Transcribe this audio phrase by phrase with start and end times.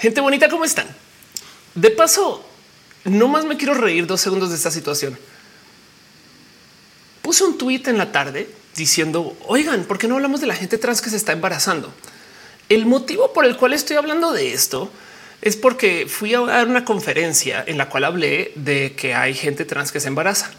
[0.00, 0.86] Gente bonita, ¿cómo están?
[1.74, 2.42] De paso,
[3.04, 5.18] no más me quiero reír dos segundos de esta situación.
[7.20, 10.78] Puse un tweet en la tarde diciendo, oigan, ¿por qué no hablamos de la gente
[10.78, 11.92] trans que se está embarazando?
[12.70, 14.90] El motivo por el cual estoy hablando de esto
[15.42, 19.66] es porque fui a dar una conferencia en la cual hablé de que hay gente
[19.66, 20.50] trans que se embaraza.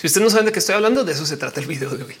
[0.00, 2.04] Si ustedes no saben de qué estoy hablando, de eso se trata el video de
[2.04, 2.14] hoy.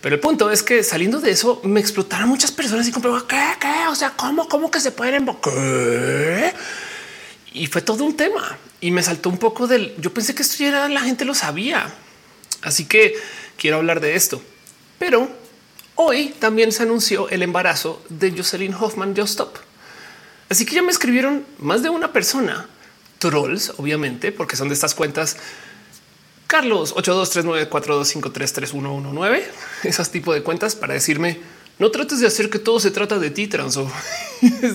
[0.00, 3.42] Pero el punto es que saliendo de eso me explotaron muchas personas y compré ¿qué,
[3.60, 3.88] qué?
[3.88, 6.54] O sea, ¿cómo, cómo que se pueden ¿Qué?
[7.52, 10.56] Y fue todo un tema y me saltó un poco del yo pensé que esto
[10.58, 11.92] ya era, la gente lo sabía.
[12.62, 13.14] Así que
[13.56, 14.42] quiero hablar de esto.
[14.98, 15.28] Pero
[15.96, 19.56] hoy también se anunció el embarazo de Jocelyn Hoffman Stop.
[20.48, 22.66] Así que ya me escribieron más de una persona,
[23.18, 25.36] trolls, obviamente, porque son de estas cuentas.
[26.50, 29.42] Carlos 823942533119,
[29.84, 31.38] esas tipo de cuentas para decirme
[31.78, 33.88] no trates de hacer que todo se trata de ti, transo.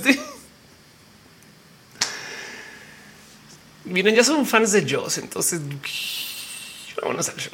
[3.84, 5.60] Miren, ya son fans de Joss, entonces
[7.02, 7.52] vámonos al show.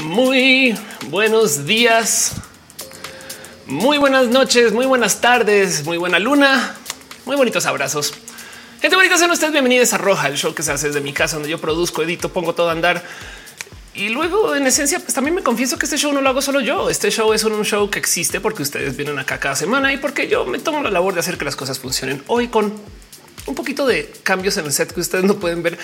[0.04, 0.76] Muy
[1.08, 2.32] buenos días,
[3.66, 6.74] muy buenas noches, muy buenas tardes, muy buena luna,
[7.24, 8.14] muy bonitos abrazos.
[8.80, 11.36] Gente bonita, sean ustedes bienvenidos a Roja, el show que se hace desde mi casa,
[11.36, 13.04] donde yo produzco, edito, pongo todo a andar.
[13.94, 16.60] Y luego, en esencia, pues también me confieso que este show no lo hago solo
[16.60, 16.88] yo.
[16.88, 20.28] Este show es un show que existe porque ustedes vienen acá cada semana y porque
[20.28, 22.72] yo me tomo la labor de hacer que las cosas funcionen hoy con
[23.46, 25.78] un poquito de cambios en el set que ustedes no pueden ver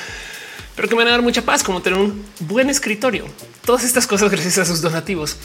[0.78, 3.24] pero que me van a dar mucha paz, como tener un buen escritorio.
[3.64, 5.36] Todas estas cosas gracias a sus donativos.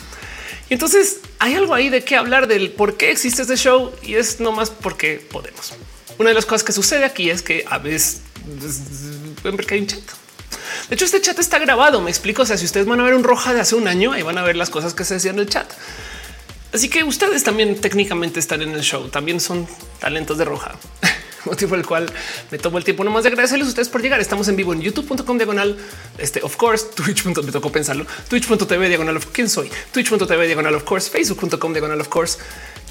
[0.70, 4.16] Y entonces hay algo ahí de qué hablar del por qué existe este show y
[4.16, 5.74] es no más porque podemos.
[6.18, 8.22] Una de las cosas que sucede aquí es que a veces
[9.42, 10.02] pueden ver que hay un chat.
[10.90, 12.02] De hecho, este chat está grabado.
[12.02, 12.44] Me explico.
[12.44, 14.38] O sea, si ustedes van a ver un roja de hace un año, ahí van
[14.38, 15.72] a ver las cosas que se decían en el chat.
[16.74, 19.08] Así que ustedes también técnicamente están en el show.
[19.10, 19.68] También son
[20.00, 20.76] talentos de roja.
[21.46, 22.12] motivo por el cual
[22.52, 24.20] me tomo el tiempo nomás de agradecerles a ustedes por llegar.
[24.22, 25.78] Estamos en vivo en youtube.com diagonal,
[26.18, 27.26] este of course, twitch.
[27.26, 32.08] me tocó pensarlo, twitch.tv diagonal of quién soy, twitch.tv diagonal of course, facebook.com diagonal of
[32.08, 32.38] course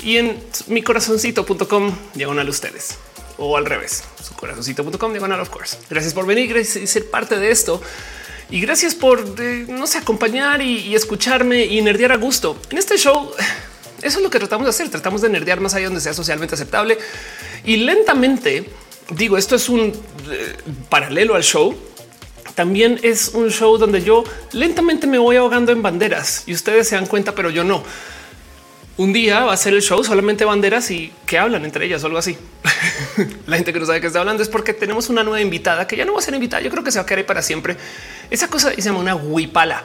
[0.02, 2.98] y en mi corazoncito.com diagonal ustedes
[3.38, 5.78] o al revés, su corazoncito.com diagonal of course.
[5.90, 7.80] Gracias por venir y ser parte de esto.
[8.50, 12.60] Y gracias por, eh, no sé, acompañar y, y escucharme y nerdear a gusto.
[12.68, 13.32] En este show
[14.02, 14.88] eso es lo que tratamos de hacer.
[14.88, 16.98] Tratamos de nerdear más allá donde sea socialmente aceptable
[17.64, 18.68] y lentamente
[19.10, 19.92] digo, esto es un
[20.30, 20.56] eh,
[20.88, 21.74] paralelo al show.
[22.54, 26.96] También es un show donde yo lentamente me voy ahogando en banderas y ustedes se
[26.96, 27.82] dan cuenta, pero yo no.
[28.98, 32.06] Un día va a ser el show solamente banderas y que hablan entre ellas o
[32.06, 32.36] algo así.
[33.46, 35.96] La gente que no sabe qué está hablando es porque tenemos una nueva invitada que
[35.96, 36.62] ya no va a ser invitada.
[36.62, 37.76] Yo creo que se va a quedar ahí para siempre.
[38.30, 39.84] Esa cosa se llama una huipala.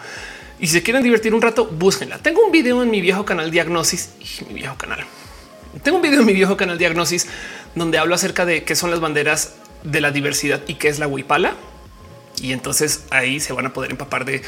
[0.60, 2.18] Y si se quieren divertir un rato, búsquenla.
[2.18, 5.06] Tengo un video en mi viejo canal Diagnosis y mi viejo canal.
[5.84, 7.28] Tengo un video en mi viejo canal Diagnosis
[7.76, 9.54] donde hablo acerca de qué son las banderas
[9.84, 11.56] de la diversidad y qué es la huipala.
[12.42, 14.42] Y entonces ahí se van a poder empapar de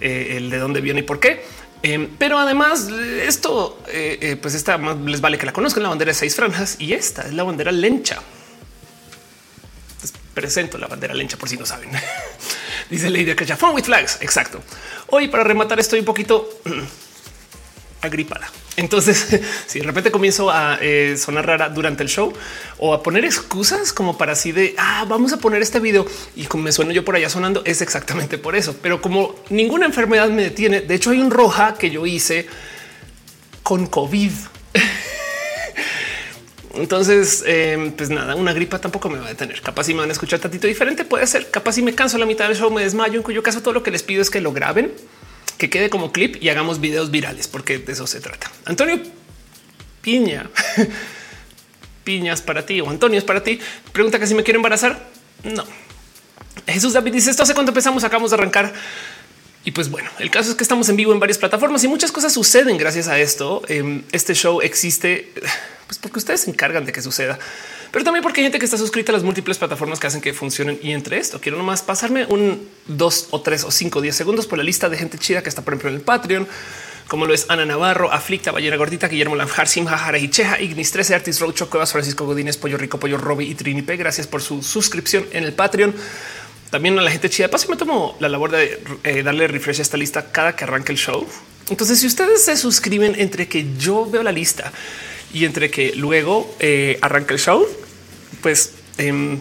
[0.00, 1.42] eh, de dónde viene y por qué.
[1.82, 5.82] Em, pero además esto, eh, eh, pues esta más les vale que la conozcan.
[5.82, 8.22] La bandera de seis franjas y esta es la bandera lencha.
[10.34, 11.90] presento la bandera lencha por si no saben.
[12.90, 14.18] Dice Lady ya fue with flags.
[14.20, 14.60] Exacto.
[15.08, 16.48] Hoy para rematar estoy un poquito
[18.00, 18.50] agripada.
[18.76, 22.32] Entonces, si de repente comienzo a eh, sonar rara durante el show
[22.78, 26.06] o a poner excusas como para así de ah, vamos a poner este video
[26.36, 28.76] y como me sueno yo por allá sonando, es exactamente por eso.
[28.82, 32.46] Pero como ninguna enfermedad me detiene, de hecho, hay un roja que yo hice
[33.62, 34.32] con COVID.
[36.76, 39.60] Entonces, em, pues nada, una gripa tampoco me va a detener.
[39.62, 41.50] Capaz si me van a escuchar tantito diferente, puede ser.
[41.50, 43.82] Capaz si me canso la mitad del show, me desmayo, en cuyo caso todo lo
[43.82, 44.92] que les pido es que lo graben,
[45.58, 48.50] que quede como clip y hagamos videos virales, porque de eso se trata.
[48.64, 49.00] Antonio
[50.04, 50.50] Piña,
[52.04, 53.58] piñas para ti o Antonio es para ti.
[53.90, 55.08] Pregunta que si me quiero embarazar.
[55.44, 55.64] No.
[56.66, 58.74] Jesús David dice esto hace cuánto empezamos, acabamos de arrancar.
[59.64, 62.12] Y pues bueno, el caso es que estamos en vivo en varias plataformas y muchas
[62.12, 63.62] cosas suceden gracias a esto.
[63.68, 65.32] Em, este show existe
[65.86, 67.38] pues porque ustedes se encargan de que suceda,
[67.90, 70.34] pero también porque hay gente que está suscrita a las múltiples plataformas que hacen que
[70.34, 70.78] funcionen.
[70.82, 74.58] Y entre esto quiero nomás pasarme un dos o tres o cinco, diez segundos por
[74.58, 76.46] la lista de gente chida que está, por ejemplo, en el Patreon,
[77.08, 80.90] como lo es Ana Navarro, Aflicta, Ballena Gordita, Guillermo Lanjar, Simja, Jara y Cheja, Ignis
[80.90, 83.96] 13, Artis Rocho, Cuevas, Francisco Godínez, Pollo Rico, Pollo Robbie y Trinipe.
[83.96, 85.94] Gracias por su suscripción en el Patreon
[86.74, 87.46] también a la gente chida.
[87.46, 90.90] Paso me tomo la labor de eh, darle refresh a esta lista cada que arranque
[90.90, 91.24] el show.
[91.70, 94.72] Entonces, si ustedes se suscriben entre que yo veo la lista
[95.32, 97.64] y entre que luego eh, arranca el show,
[98.42, 99.38] pues em,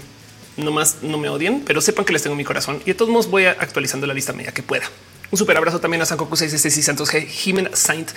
[0.57, 3.09] No más no me odien, pero sepan que les tengo mi corazón y de todos
[3.09, 4.85] modos voy actualizando la lista media que pueda.
[5.31, 8.11] Un super abrazo también a Sankoku 66 Santos G, Jimena Saint,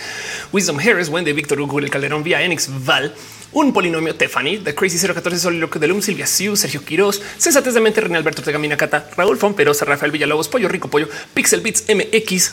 [0.52, 3.14] Wisdom Harris, Wendy, Víctor Hugo, el Calderón, Vía Enix, Val,
[3.52, 7.80] un polinomio Tefani, The Crazy 014, Soliloquio de Lum, Silvia Siu, Sergio Quiroz, Sensatez de
[7.80, 12.52] Mente, René Alberto Tegamina Cata, Raúl Fomperosa, Rafael Villalobos, Pollo Rico Pollo, Pixel Beats MX,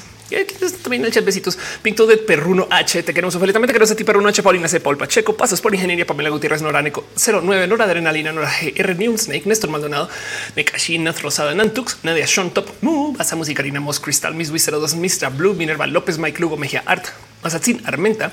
[0.82, 1.58] también el chat besitos.
[1.82, 3.04] Pinto de Perruno H.
[3.04, 4.42] Te queremos también te queremos a ti, Perruno H.
[4.42, 4.80] Paulina C.
[4.80, 5.36] Paul Pacheco.
[5.36, 7.68] Pasas por Ingeniería Pamela Gutiérrez Noránico 09.
[7.68, 8.74] Nora Adrenalina, Nora G.
[8.76, 8.96] R.
[8.96, 10.10] New Snake, Néstor Maldonado,
[10.56, 15.30] Nekashina, Rosada Nantux, Nadia Sean Top, Mu, Basa Musicarina Mos Cristal, Miss 02, Mr.
[15.32, 17.06] Blue, Minerva López, Mike Lugo, Mejía Art,
[17.44, 18.32] Mazatzin Armenta,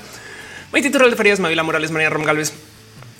[0.71, 2.53] Maite de Farías, Mavila Morales, María Rom Galvez.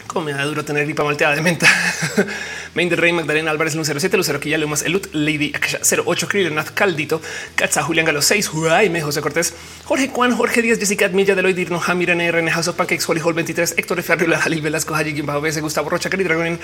[0.07, 1.67] Como me da duro tener gripa malteada de menta.
[2.75, 6.69] Main del Rey, Magdalena Álvarez, Lucero 07, Lucero Quilla, Lumas, Elut, Lady Akasha 08, Krillnath,
[6.71, 7.21] Caldito,
[7.55, 9.53] Katza, Julián Galo 6, Jaime, José Cortés,
[9.83, 13.33] Jorge Juan, Jorge Díaz, Jessica Admilla, Deloy, Dirno, Jamir, N, House of Pancakes, Holly Hall
[13.33, 16.57] 23, Héctor Ferriola, Jalil Velasco, Haji, Bajo BS, Gustavo Rocha, Cari Dragonin,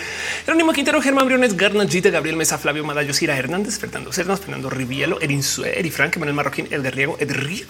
[0.45, 4.69] Jerónimo Quintero, Germán Briones, Garna, Gita, Gabriel Mesa, Flavio Madayo, Cira Hernández, Fernando Cernas, Fernando
[4.69, 7.17] Rivielo, Erin Sue, Eri Frank, Manuel Marroquín, El de Riego,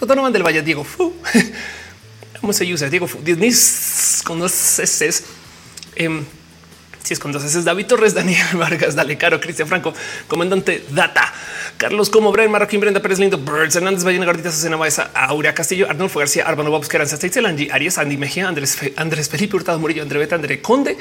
[0.06, 1.12] Donovan del Valle, Diego Fu.
[2.40, 2.88] ¿Cómo se usa?
[2.88, 3.52] Diego Disney
[4.24, 5.24] con dos S.
[5.96, 6.24] Em,
[7.02, 9.94] si es con dos es David Torres, Daniel Vargas, Dale Caro, Cristian Franco,
[10.26, 11.32] comandante Data,
[11.78, 15.88] Carlos Como, Brian Marroquín, Brenda Pérez Lindo, Birds, Hernández, Ballena Gordita, Susana Baeza, Aurea Castillo,
[15.88, 20.18] Arnulfo García, Arbano Bobs, Teitzel, Angie, Arias, Andy Mejía, Andrés, Andrés Felipe Hurtado Murillo, André
[20.18, 20.98] Beta, André Conde,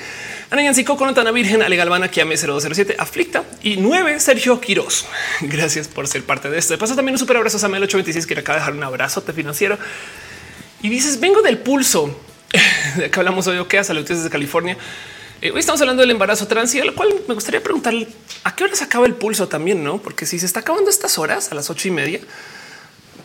[0.50, 5.06] Ana Yancico, Conatana Virgen, Ale Galvana, Kiame 0207, Aflicta y 9 Sergio Quiroz.
[5.42, 6.74] Gracias por ser parte de esto.
[6.74, 9.34] De paso también un super abrazo a Samuel 826 que acaba de dejar un abrazote
[9.34, 9.78] financiero
[10.82, 12.16] y dices vengo del pulso
[12.98, 13.64] de que hablamos hoy.
[13.66, 13.84] ¿Qué?
[13.84, 14.78] Saludos desde California.
[15.42, 18.08] Eh, hoy estamos hablando del embarazo trans y al cual me gustaría preguntarle
[18.44, 20.00] a qué hora se acaba el pulso también, no?
[20.02, 22.20] Porque si se está acabando estas horas a las ocho y media,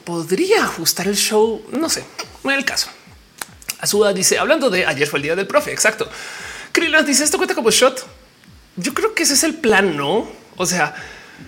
[0.04, 1.64] podría ajustar el show.
[1.70, 2.04] No sé,
[2.44, 2.88] no es el caso.
[3.80, 5.72] Azuda dice hablando de ayer fue el día del profe.
[5.72, 6.08] Exacto.
[6.72, 8.06] Krillin dice esto cuenta como shot.
[8.76, 10.30] Yo creo que ese es el plan, no?
[10.56, 10.94] O sea,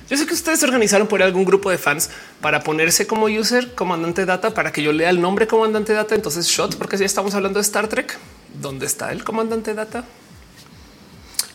[0.09, 2.11] yo sé que ustedes se organizaron por algún grupo de fans
[2.41, 6.15] para ponerse como user comandante data para que yo lea el nombre comandante data.
[6.15, 8.19] Entonces shot, porque si estamos hablando de Star Trek,
[8.61, 10.05] ¿dónde está el comandante data?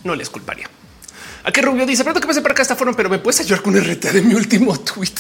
[0.04, 0.70] no les culparía.
[1.44, 3.62] A qué Rubio dice, pronto que pasé para acá esta forma, pero me puedes ayudar
[3.62, 5.14] con el RT de mi último tweet.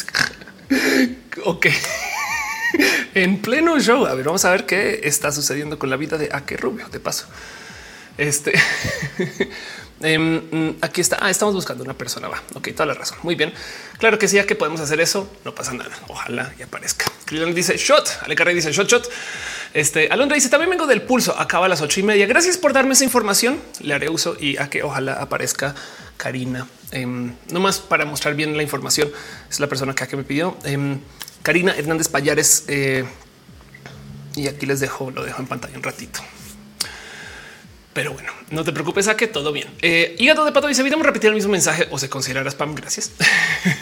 [1.45, 1.68] ok.
[3.13, 4.06] en pleno show.
[4.06, 6.89] A ver, vamos a ver qué está sucediendo con la vida de a qué Rubio.
[6.89, 7.27] De paso,
[8.18, 8.54] este
[10.01, 11.17] em, mm, aquí está.
[11.21, 12.27] Ah, estamos buscando una persona.
[12.27, 12.41] Va.
[12.55, 13.17] Ok, toda la razón.
[13.23, 13.53] Muy bien.
[13.97, 15.91] Claro que sí, ya que podemos hacer eso, no pasa nada.
[16.07, 17.05] Ojalá y aparezca.
[17.25, 18.09] Krillon dice shot.
[18.23, 19.09] Ale Carrey dice shot, shot.
[19.73, 21.37] Este Alondra dice también vengo del pulso.
[21.37, 22.25] Acaba a las ocho y media.
[22.25, 23.59] Gracias por darme esa información.
[23.81, 25.75] Le haré uso y a que ojalá aparezca
[26.17, 26.67] Karina.
[26.91, 29.11] Em, no más para mostrar bien la información.
[29.49, 30.57] Es la persona que, me pidió.
[30.63, 30.99] Em,
[31.43, 32.65] Karina Hernández Payares.
[32.67, 33.05] Eh,
[34.35, 36.21] y aquí les dejo, lo dejo en pantalla un ratito.
[37.99, 39.67] Pero bueno, no te preocupes a que todo bien.
[39.81, 42.73] Eh, hígado de pato dice, evitamos repetir el mismo mensaje o se considerará spam.
[42.73, 43.11] Gracias.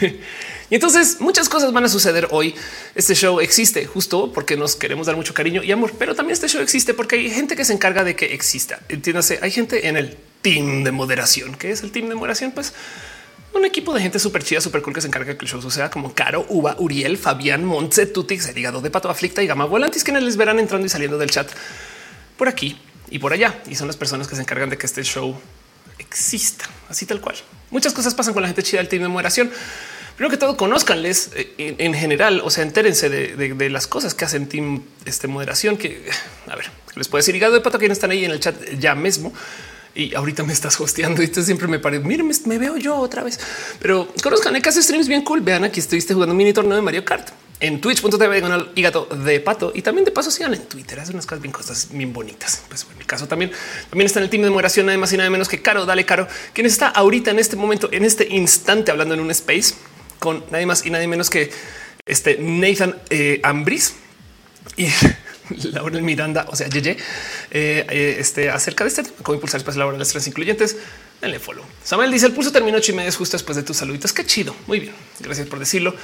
[0.70, 2.52] y entonces muchas cosas van a suceder hoy.
[2.96, 6.48] Este show existe justo porque nos queremos dar mucho cariño y amor, pero también este
[6.48, 8.80] show existe porque hay gente que se encarga de que exista.
[8.88, 11.54] Entiéndase, hay gente en el team de moderación.
[11.54, 12.50] ¿Qué es el team de moderación?
[12.50, 12.72] Pues
[13.54, 15.62] un equipo de gente súper chida, súper cool que se encarga de que el show
[15.62, 19.66] suceda como Caro, Uva, Uriel, Fabián, Montse, Tutix, el hígado de pato, aflicta y gama
[19.66, 21.48] volantes que les verán entrando y saliendo del chat
[22.36, 22.76] por aquí
[23.10, 23.60] y por allá.
[23.68, 25.38] Y son las personas que se encargan de que este show
[25.98, 27.36] exista, así tal cual.
[27.70, 29.50] Muchas cosas pasan con la gente chida del team de moderación.
[30.16, 34.48] Primero que todo, conozcanles eh, en, general, o sea, entérense de, las cosas que hacen
[34.48, 36.08] team este moderación, que
[36.48, 38.94] a ver, les puedo decir hígado de pato quienes están ahí en el chat ya
[38.94, 39.32] mismo.
[39.94, 43.24] Y ahorita me estás hosteando y esto siempre me parece, miren, me, veo yo otra
[43.24, 43.40] vez,
[43.80, 45.40] pero conozcan que hace streams bien cool.
[45.40, 49.40] Vean aquí estuviste jugando mini torneo de Mario Kart en twitch.tv con el hígado de
[49.40, 51.00] pato y también de paso sigan en Twitter.
[51.00, 52.62] Hace unas cosas bien cosas bien bonitas.
[52.68, 53.50] Pues en mi caso también,
[53.90, 56.04] también está en el team de moderación, nada más y nada menos que Caro, dale
[56.04, 59.74] Caro, quien está ahorita en este momento, en este instante, hablando en un space
[60.18, 61.50] con nadie más y nadie menos que
[62.06, 63.94] este Nathan eh, Ambris
[64.76, 64.88] y
[65.72, 66.92] Laura Miranda, o sea, Yeye,
[67.50, 70.76] eh, eh, este acerca de este tema, cómo impulsar espacios laborales trans incluyentes.
[71.20, 71.64] Denle follow.
[71.82, 74.12] Samuel dice el pulso terminó ocho y media justo después de tus saluditos.
[74.12, 74.54] Qué chido.
[74.68, 74.94] Muy bien.
[75.18, 75.96] Gracias por decirlo.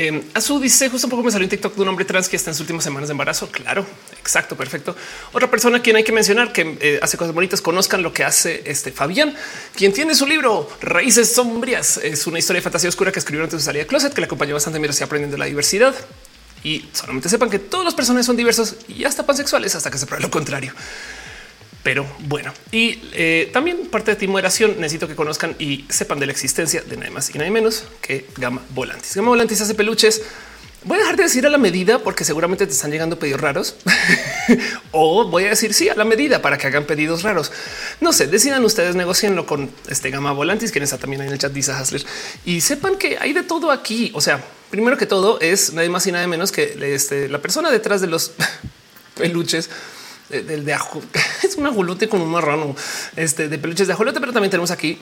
[0.00, 2.28] Eh, a su dice justo un poco me salió un TikTok de un hombre trans
[2.28, 3.50] que está en sus últimas semanas de embarazo.
[3.50, 3.84] Claro,
[4.20, 4.94] exacto, perfecto.
[5.32, 8.22] Otra persona a quien hay que mencionar que eh, hace cosas bonitas, conozcan lo que
[8.22, 9.34] hace este Fabián,
[9.74, 11.96] quien tiene su libro Raíces Sombrías.
[11.96, 14.20] Es una historia de fantasía oscura que escribió antes de su salida de closet, que
[14.20, 15.92] le acompañó bastante mientras aprendiendo la diversidad.
[16.62, 20.06] Y solamente sepan que todos los personajes son diversos y hasta pansexuales hasta que se
[20.06, 20.74] pruebe lo contrario.
[21.82, 26.26] Pero bueno, y eh, también parte de ti moderación necesito que conozcan y sepan de
[26.26, 29.14] la existencia de nada más y nada menos que Gama Volantis.
[29.14, 30.22] Gama Volantis hace peluches
[30.84, 33.74] Voy a dejar de decir a la medida porque seguramente te están llegando pedidos raros
[34.92, 37.50] o voy a decir sí a la medida para que hagan pedidos raros.
[38.00, 41.52] No sé, decidan ustedes, negocienlo con este Gama Volantis, quien está también en el chat,
[41.52, 42.04] dice Hasler
[42.44, 44.12] y sepan que hay de todo aquí.
[44.14, 47.72] O sea, primero que todo es nadie más y nada menos que este, la persona
[47.72, 48.32] detrás de los
[49.16, 49.70] peluches
[50.28, 51.02] del de, ajo.
[51.42, 52.74] Es un ajolote con un marrano
[53.16, 54.98] este, de peluches de ajolote, pero también tenemos aquí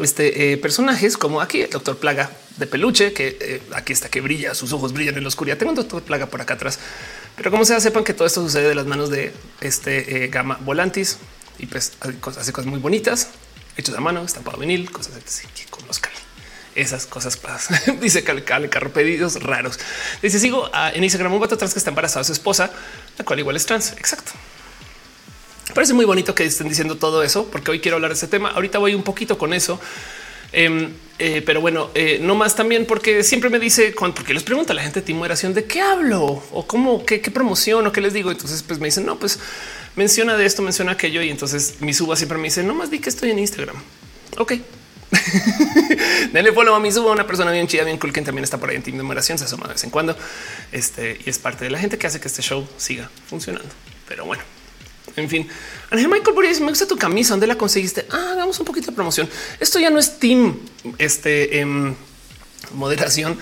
[0.00, 4.20] este, eh, personajes como aquí el doctor Plaga de peluche, que eh, aquí está que
[4.20, 5.56] brilla, sus ojos brillan en la oscuridad.
[5.56, 6.78] Tengo un doctor Plaga por acá atrás,
[7.36, 10.58] pero como sea, sepan que todo esto sucede de las manos de este eh, Gama
[10.62, 11.18] Volantis
[11.58, 13.30] y pues hace cosas, muy bonitas,
[13.76, 16.12] hechos a mano, estampado vinil, cosas así que conozcan
[16.74, 17.80] esas cosas pasan.
[18.00, 19.80] Dice el carro pedidos raros.
[20.22, 22.70] Dice sigo en Instagram un vato trans que está embarazada su esposa,
[23.18, 23.92] la cual igual es trans.
[23.92, 24.30] Exacto.
[25.74, 28.50] Parece muy bonito que estén diciendo todo eso, porque hoy quiero hablar de ese tema.
[28.50, 29.80] Ahorita voy un poquito con eso.
[30.52, 34.42] Em, eh, pero bueno, eh, no más también porque siempre me dice cuando porque les
[34.42, 37.92] pregunta a la gente de timeración de qué hablo o cómo, qué, qué promoción o
[37.92, 38.30] qué les digo.
[38.30, 39.38] Entonces, pues me dicen, no, pues
[39.96, 41.22] menciona de esto, menciona aquello.
[41.22, 43.76] Y entonces mi suba siempre me dice, no más di que estoy en Instagram.
[44.38, 44.54] Ok.
[46.32, 48.70] Denle follow a mi suba, una persona bien chida, bien cool, que también está por
[48.70, 50.16] ahí en team de se asoma de vez en cuando.
[50.72, 53.70] Este y es parte de la gente que hace que este show siga funcionando.
[54.06, 54.42] Pero bueno,
[55.18, 55.48] en fin,
[55.90, 57.30] Ángel Michael Boris, me gusta tu camisa.
[57.30, 58.06] ¿Dónde la conseguiste?
[58.10, 59.28] Ah, hagamos un poquito de promoción.
[59.60, 60.58] Esto ya no es team,
[60.98, 61.96] este en
[62.72, 63.38] moderación,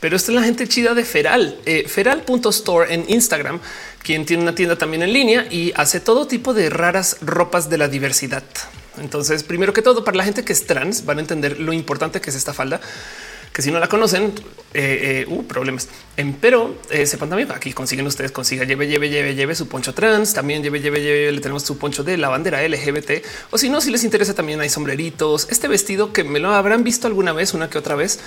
[0.00, 3.60] pero esta es la gente chida de Feral, eh, feral.store en Instagram,
[4.02, 7.78] quien tiene una tienda también en línea y hace todo tipo de raras ropas de
[7.78, 8.44] la diversidad.
[8.98, 12.20] Entonces, primero que todo, para la gente que es trans, van a entender lo importante
[12.20, 12.80] que es esta falda
[13.52, 14.32] que si no la conocen,
[14.72, 15.88] eh, eh, uh, problemas.
[16.16, 19.92] Em, pero eh, sepan también aquí consiguen ustedes, consiga lleve, lleve, lleve, lleve su poncho
[19.94, 23.24] trans, también lleve, lleve, lleve, le tenemos su poncho de la bandera LGBT.
[23.50, 25.48] O si no, si les interesa, también hay sombreritos.
[25.50, 28.20] Este vestido que me lo habrán visto alguna vez, una que otra vez.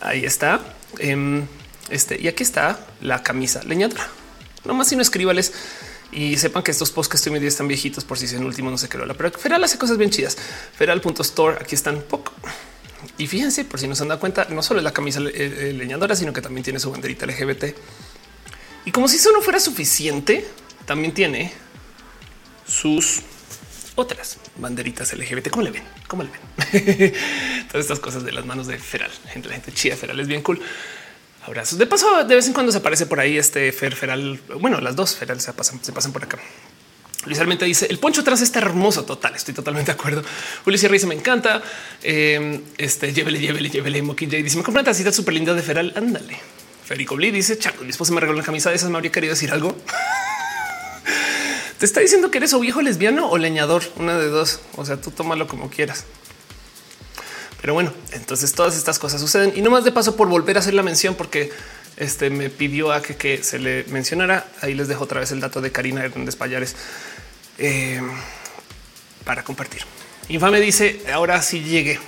[0.00, 0.60] Ahí está.
[0.98, 1.46] Em,
[1.90, 4.08] este y aquí está la camisa leñadora.
[4.64, 5.52] No más si no escríbales
[6.12, 8.70] y sepan que estos posts que estoy medio están viejitos por si es el último,
[8.70, 10.36] no sé qué lo pero Feral hace cosas bien chidas.
[10.76, 11.58] Feral.store.
[11.60, 12.32] Aquí están poco.
[13.20, 15.30] Y fíjense, por si no se han dado cuenta, no solo es la camisa eh,
[15.34, 17.64] eh, leñadora, sino que también tiene su banderita LGBT.
[18.86, 20.48] Y como si eso no fuera suficiente,
[20.86, 21.52] también tiene
[22.66, 23.20] sus
[23.94, 25.50] otras banderitas LGBT.
[25.50, 25.82] ¿Cómo le ven?
[26.08, 27.12] ¿Cómo le ven?
[27.70, 29.10] Todas estas cosas de las manos de Feral.
[29.30, 30.58] Gente, la gente chida Feral es bien cool.
[31.42, 31.78] Abrazos.
[31.78, 34.40] De paso, de vez en cuando se aparece por ahí este Fer Feral.
[34.60, 36.38] Bueno, las dos Feral se pasan, se pasan por acá.
[37.26, 39.04] Luis dice el poncho atrás está hermoso.
[39.04, 40.22] Total, estoy totalmente de acuerdo.
[40.64, 41.62] Ulises dice me encanta.
[42.02, 44.02] Eh, este llévele, llévele, llévele.
[44.02, 45.92] Moki J dice me compré una tacita súper linda de Feral.
[45.96, 46.38] Ándale.
[46.84, 48.90] Federico Bli dice Chaco, mi esposa me regaló una camisa de esas.
[48.90, 49.76] Me habría querido decir algo.
[51.78, 54.60] Te está diciendo que eres o viejo lesbiano o leñador, una de dos.
[54.76, 56.04] O sea, tú tómalo como quieras.
[57.60, 60.60] Pero bueno, entonces todas estas cosas suceden y no más de paso por volver a
[60.60, 61.50] hacer la mención, porque
[61.96, 64.46] este me pidió a que, se le mencionara.
[64.62, 66.74] Ahí les dejo otra vez el dato de Karina Hernández Payares
[67.60, 68.00] eh,
[69.24, 69.82] para compartir.
[70.28, 71.98] Infame dice ahora sí llegué.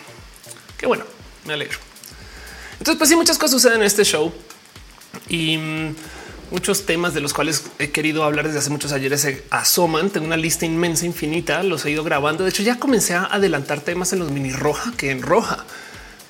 [0.77, 1.05] Qué bueno,
[1.45, 1.79] me alegro.
[2.79, 4.33] Entonces, pues sí, muchas cosas suceden en este show
[5.29, 5.95] y mm,
[6.51, 10.11] muchos temas de los cuales he querido hablar desde hace muchos ayeres se asoman.
[10.11, 11.63] Tengo una lista inmensa, infinita.
[11.63, 12.45] Los he ido grabando.
[12.45, 15.65] De hecho, ya comencé a adelantar temas en los mini roja que en roja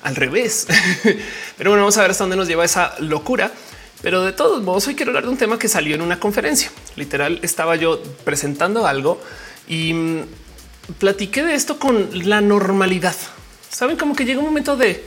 [0.03, 0.67] al revés.
[1.57, 3.51] Pero bueno, vamos a ver hasta dónde nos lleva esa locura.
[4.03, 6.69] Pero de todos modos, hoy quiero hablar de un tema que salió en una conferencia.
[6.97, 9.19] Literal, estaba yo presentando algo
[9.65, 10.25] y mm,
[10.99, 13.15] platiqué de esto con la normalidad.
[13.71, 15.05] Saben como que llega un momento de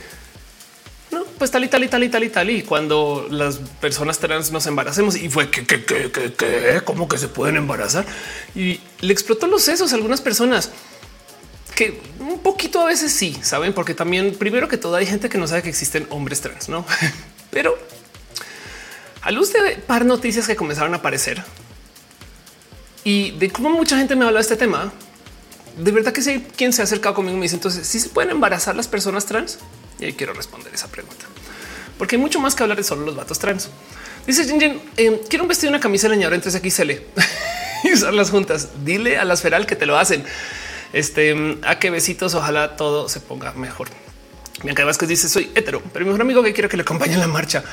[1.11, 2.49] no, pues tal y tal y tal y tal y tal.
[2.49, 7.19] Y cuando las personas trans nos embaracemos y fue que, que, que, que, cómo que
[7.19, 8.03] se pueden embarazar
[8.55, 10.71] y le explotó los sesos a algunas personas
[11.75, 15.37] que un poquito a veces sí saben, porque también primero que todo hay gente que
[15.37, 16.83] no sabe que existen hombres trans, no?
[17.51, 17.77] Pero
[19.27, 21.43] a luz de par noticias que comenzaron a aparecer
[23.03, 24.93] y de cómo mucha gente me habla de este tema,
[25.77, 28.31] de verdad que si quien se ha acercado conmigo me dice entonces si se pueden
[28.31, 29.59] embarazar las personas trans
[29.99, 31.25] y ahí quiero responder esa pregunta
[31.97, 33.69] porque hay mucho más que hablar de solo los vatos trans.
[34.25, 36.91] Dice Jin, eh, quiero un vestido y una camisa leñadora entre XL
[37.83, 38.69] y usarlas juntas.
[38.85, 40.23] Dile a las feral que te lo hacen.
[40.93, 42.33] Este a qué besitos.
[42.35, 43.89] Ojalá todo se ponga mejor.
[44.63, 47.19] Bianca Vázquez dice soy hetero, pero mi mejor amigo que quiero que le acompañe en
[47.19, 47.63] la marcha.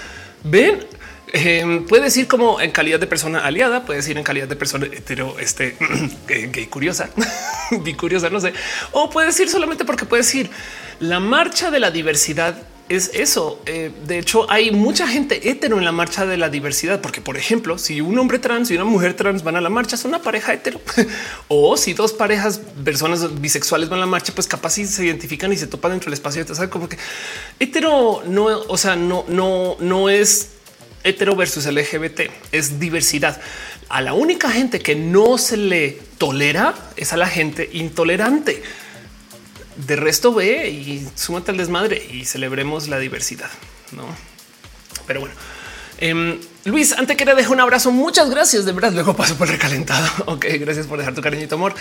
[0.42, 0.86] Ven,
[1.34, 4.86] eh, puede decir como en calidad de persona aliada, puede decir en calidad de persona
[4.86, 5.76] hetero, este
[6.28, 7.10] gay curiosa,
[7.98, 8.52] curiosa, no sé,
[8.92, 10.48] o puede decir solamente porque puede decir
[11.00, 12.56] la marcha de la diversidad
[12.88, 13.60] es eso.
[13.66, 17.36] Eh, de hecho, hay mucha gente hetero en la marcha de la diversidad, porque, por
[17.36, 20.22] ejemplo, si un hombre trans y una mujer trans van a la marcha, son una
[20.22, 20.80] pareja hetero.
[21.48, 25.52] o si dos parejas, personas bisexuales van a la marcha, pues capaz si se identifican
[25.52, 26.46] y se topan dentro del espacio.
[26.54, 26.70] ¿sabes?
[26.70, 26.98] Como que
[27.58, 30.53] hetero no, o sea, no, no, no es
[31.04, 33.40] hetero versus LGBT, es diversidad.
[33.88, 38.62] A la única gente que no se le tolera es a la gente intolerante.
[39.76, 43.50] De resto ve y súmate al desmadre y celebremos la diversidad,
[43.92, 44.04] ¿no?
[45.06, 45.34] Pero bueno,
[45.98, 47.90] em, Luis, antes que dejo un abrazo.
[47.90, 48.64] Muchas gracias.
[48.64, 50.08] De verdad, luego paso por recalentado.
[50.26, 51.74] Ok, gracias por dejar tu cariñito amor.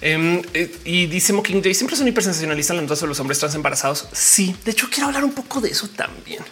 [0.00, 4.08] Em, eh, y dice Mocking Day siempre son hipersensacionalistas hablando sobre los hombres trans embarazados.
[4.12, 6.42] Sí, de hecho, quiero hablar un poco de eso también.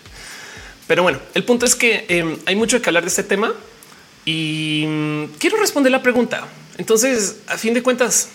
[0.93, 3.55] Pero bueno, el punto es que em, hay mucho que hablar de este tema
[4.27, 6.47] y mm, quiero responder la pregunta.
[6.77, 8.29] Entonces, a fin de cuentas,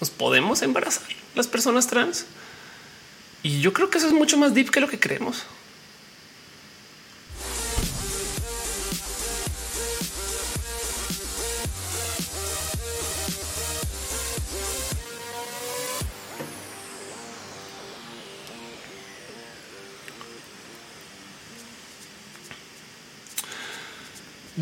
[0.00, 2.24] nos podemos embarazar las personas trans.
[3.42, 5.42] Y yo creo que eso es mucho más deep que lo que creemos.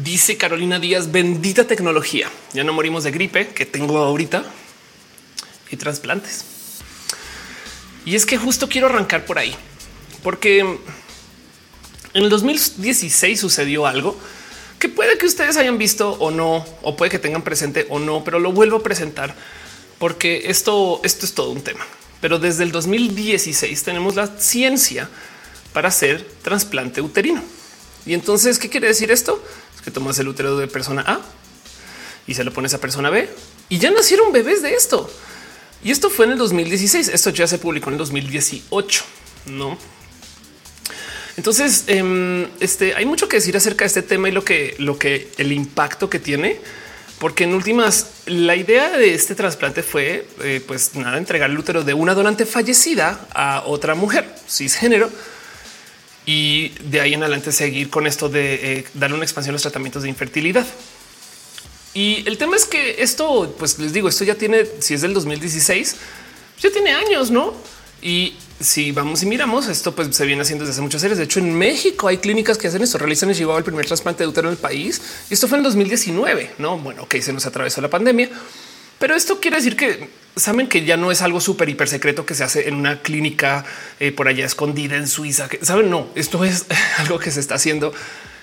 [0.03, 2.31] Dice Carolina Díaz, bendita tecnología.
[2.55, 4.45] Ya no morimos de gripe que tengo ahorita
[5.71, 6.45] y trasplantes.
[8.07, 9.55] Y es que justo quiero arrancar por ahí,
[10.23, 10.79] porque en
[12.15, 14.19] el 2016 sucedió algo
[14.79, 18.25] que puede que ustedes hayan visto o no, o puede que tengan presente o no,
[18.25, 19.35] pero lo vuelvo a presentar
[19.99, 21.87] porque esto, esto es todo un tema.
[22.23, 25.11] Pero desde el 2016 tenemos la ciencia
[25.75, 27.43] para hacer trasplante uterino.
[28.07, 29.43] Y entonces, ¿qué quiere decir esto?
[29.85, 31.21] Que tomas el útero de persona A
[32.27, 33.29] y se lo pones a persona B
[33.69, 35.11] y ya nacieron bebés de esto.
[35.83, 37.09] Y esto fue en el 2016.
[37.09, 39.05] Esto ya se publicó en el 2018,
[39.47, 39.79] no?
[41.37, 44.99] Entonces, em, este hay mucho que decir acerca de este tema y lo que, lo
[44.99, 46.61] que el impacto que tiene,
[47.19, 51.83] porque en últimas la idea de este trasplante fue, eh, pues nada, entregar el útero
[51.83, 55.11] de una donante fallecida a otra mujer cisgénero
[56.31, 59.63] y de ahí en adelante seguir con esto de eh, dar una expansión a los
[59.63, 60.65] tratamientos de infertilidad.
[61.93, 65.13] Y el tema es que esto, pues les digo, esto ya tiene, si es del
[65.13, 65.97] 2016,
[66.61, 67.53] ya tiene años, ¿no?
[68.01, 71.19] Y si vamos y miramos, esto pues se viene haciendo desde hace muchos años.
[71.19, 74.29] De hecho, en México hay clínicas que hacen esto, realizan el el primer trasplante de
[74.29, 75.03] útero en el país.
[75.31, 76.79] Y esto fue en 2019, ¿no?
[76.79, 78.31] Bueno, que se nos atravesó la pandemia.
[79.01, 82.35] Pero esto quiere decir que saben que ya no es algo súper hiper secreto que
[82.35, 83.65] se hace en una clínica
[83.99, 85.49] eh, por allá escondida en Suiza.
[85.63, 86.67] Saben, no, esto es
[86.99, 87.95] algo que se está haciendo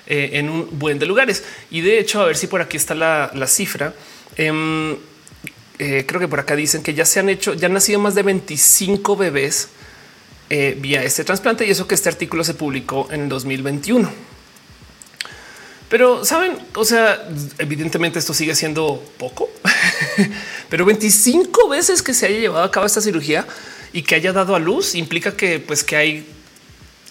[0.07, 1.43] eh, en un buen de lugares.
[1.69, 3.93] Y de hecho, a ver si por aquí está la, cifra.
[4.35, 4.97] Em,
[5.77, 8.15] eh, creo que por acá dicen que ya se han hecho, ya han nacido más
[8.15, 9.69] de 25 bebés
[10.49, 14.26] vía este trasplante y eso que este artículo se publicó en 2021.
[15.89, 19.50] Pero saben, o sea, evidentemente esto sigue siendo poco,
[20.69, 23.47] pero 25 veces que se haya llevado a cabo esta cirugía
[23.93, 26.28] y que haya dado a luz implica que pues que hay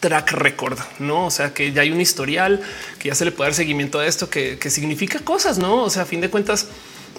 [0.00, 1.26] track record, no?
[1.26, 2.60] O sea, que ya hay un historial,
[2.98, 5.82] que ya se le puede dar seguimiento a esto, que, que significa cosas, no?
[5.82, 6.66] O sea, a fin de cuentas,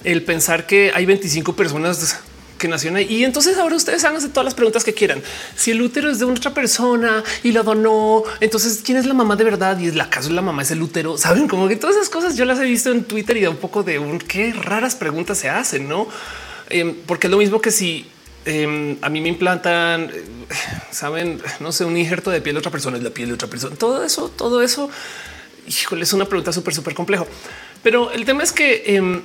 [0.04, 2.20] el pensar que hay 25 personas
[2.58, 3.08] que nació ahí.
[3.10, 5.22] Y entonces ahora ustedes háganse todas las preguntas que quieran.
[5.56, 9.36] Si el útero es de otra persona y lo donó, entonces quién es la mamá
[9.36, 11.18] de verdad y es la caso de la mamá es el útero.
[11.18, 13.58] Saben como que todas esas cosas yo las he visto en Twitter y da un
[13.58, 16.08] poco de un qué raras preguntas se hacen, no?
[16.70, 18.06] Em, porque es lo mismo que si
[18.46, 20.24] em, a mí me implantan, eh,
[20.92, 23.48] saben, no sé, un injerto de piel de otra persona es la piel de otra
[23.48, 23.76] persona.
[23.76, 24.90] Todo eso, todo eso,
[25.68, 27.28] híjole, es una pregunta súper, súper complejo.
[27.84, 29.22] Pero el tema es que em,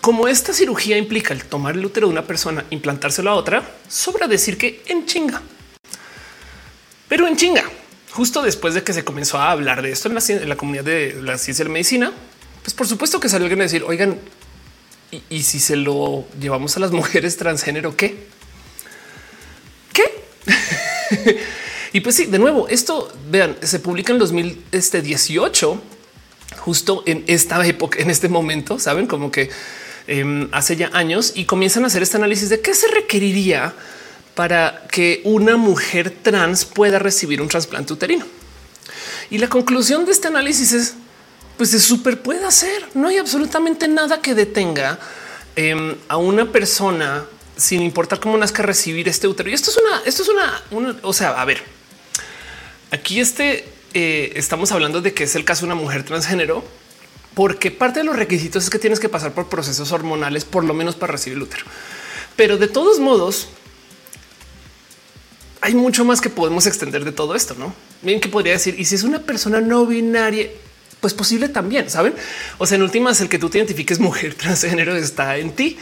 [0.00, 4.26] como esta cirugía implica el tomar el útero de una persona, implantárselo a otra, sobra
[4.26, 5.42] decir que en chinga.
[7.08, 7.64] Pero en chinga,
[8.10, 11.38] justo después de que se comenzó a hablar de esto en la, comunidad de la
[11.38, 12.12] ciencia de la medicina,
[12.62, 14.18] pues por supuesto que salió alguien a decir, oigan,
[15.30, 18.26] ¿y, si se lo llevamos a las mujeres transgénero, qué?
[19.92, 20.04] ¿Qué?
[21.92, 25.82] y pues sí, de nuevo, esto, vean, se publica en 2018,
[26.56, 29.50] justo en esta época, en este momento, saben, como que
[30.08, 33.74] Em, hace ya años y comienzan a hacer este análisis de qué se requeriría
[34.36, 38.24] para que una mujer trans pueda recibir un trasplante uterino.
[39.30, 40.94] Y la conclusión de este análisis es,
[41.56, 42.86] pues se súper puede hacer.
[42.94, 45.00] No hay absolutamente nada que detenga
[45.56, 47.24] em, a una persona
[47.56, 49.50] sin importar cómo nazca recibir este útero.
[49.50, 51.62] Y esto es una, esto es una, o sea, a ver,
[52.92, 56.62] aquí este eh, estamos hablando de que es el caso de una mujer transgénero
[57.36, 60.72] porque parte de los requisitos es que tienes que pasar por procesos hormonales, por lo
[60.72, 61.66] menos para recibir el útero.
[62.34, 63.48] Pero de todos modos,
[65.60, 67.74] hay mucho más que podemos extender de todo esto, no?
[68.00, 70.48] Bien que podría decir, y si es una persona no binaria,
[71.02, 72.14] pues posible también, saben?
[72.56, 75.76] O sea, en últimas, el que tú te identifiques mujer transgénero está en ti,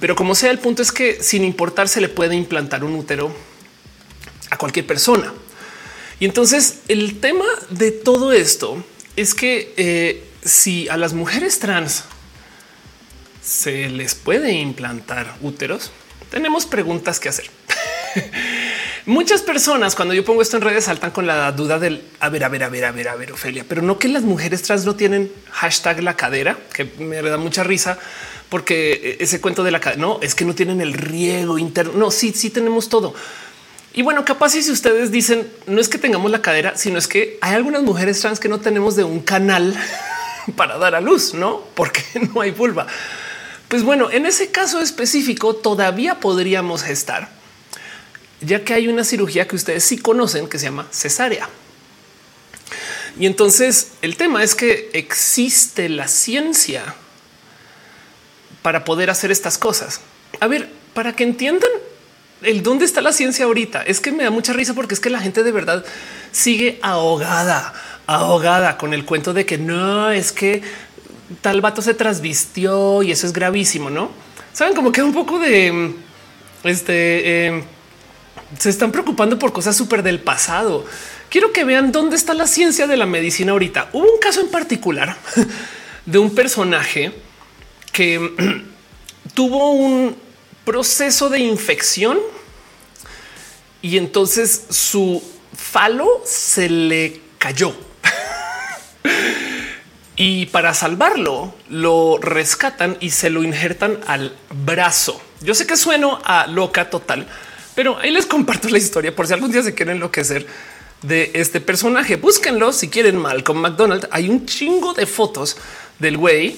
[0.00, 3.32] pero como sea, el punto es que sin importar se le puede implantar un útero
[4.50, 5.32] a cualquier persona.
[6.18, 12.04] Y entonces el tema de todo esto es que eh, si a las mujeres trans
[13.42, 15.90] se les puede implantar úteros,
[16.30, 17.50] tenemos preguntas que hacer.
[19.06, 22.42] Muchas personas cuando yo pongo esto en redes saltan con la duda del a ver,
[22.42, 24.84] a ver, a ver, a ver, a ver, Ofelia, pero no que las mujeres trans
[24.84, 27.98] no tienen hashtag la cadera, que me da mucha risa
[28.48, 31.92] porque ese cuento de la cadera no es que no tienen el riego interno.
[31.94, 33.14] No, sí, sí tenemos todo.
[33.94, 37.38] Y bueno, capaz si ustedes dicen no es que tengamos la cadera, sino es que
[37.40, 39.74] hay algunas mujeres trans que no tenemos de un canal
[40.56, 42.04] para dar a luz, no porque
[42.34, 42.86] no hay vulva.
[43.68, 47.36] Pues bueno, en ese caso específico todavía podríamos gestar
[48.40, 51.48] ya que hay una cirugía que ustedes sí conocen que se llama cesárea.
[53.18, 56.94] Y entonces el tema es que existe la ciencia
[58.62, 60.00] para poder hacer estas cosas.
[60.40, 61.70] A ver, para que entiendan
[62.42, 65.08] el dónde está la ciencia ahorita, es que me da mucha risa porque es que
[65.08, 65.84] la gente de verdad
[66.30, 67.72] sigue ahogada,
[68.06, 70.62] ahogada con el cuento de que no es que
[71.40, 75.92] tal vato se trasvistió y eso es gravísimo, no saben como que un poco de
[76.64, 77.46] este.
[77.56, 77.64] Eh,
[78.58, 80.86] se están preocupando por cosas súper del pasado.
[81.28, 83.90] Quiero que vean dónde está la ciencia de la medicina ahorita.
[83.92, 85.16] Hubo un caso en particular
[86.06, 87.12] de un personaje
[87.92, 88.64] que
[89.34, 90.16] tuvo un
[90.64, 92.18] proceso de infección
[93.82, 95.22] y entonces su
[95.54, 97.74] falo se le cayó.
[100.16, 105.20] Y para salvarlo lo rescatan y se lo injertan al brazo.
[105.42, 107.26] Yo sé que sueno a loca total,
[107.74, 110.46] pero ahí les comparto la historia por si algún día se quieren enloquecer
[111.02, 112.16] de este personaje.
[112.16, 114.08] Búsquenlo si quieren mal con McDonald's.
[114.10, 115.56] Hay un chingo de fotos
[115.98, 116.56] del güey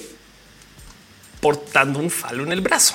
[1.41, 2.95] portando un falo en el brazo.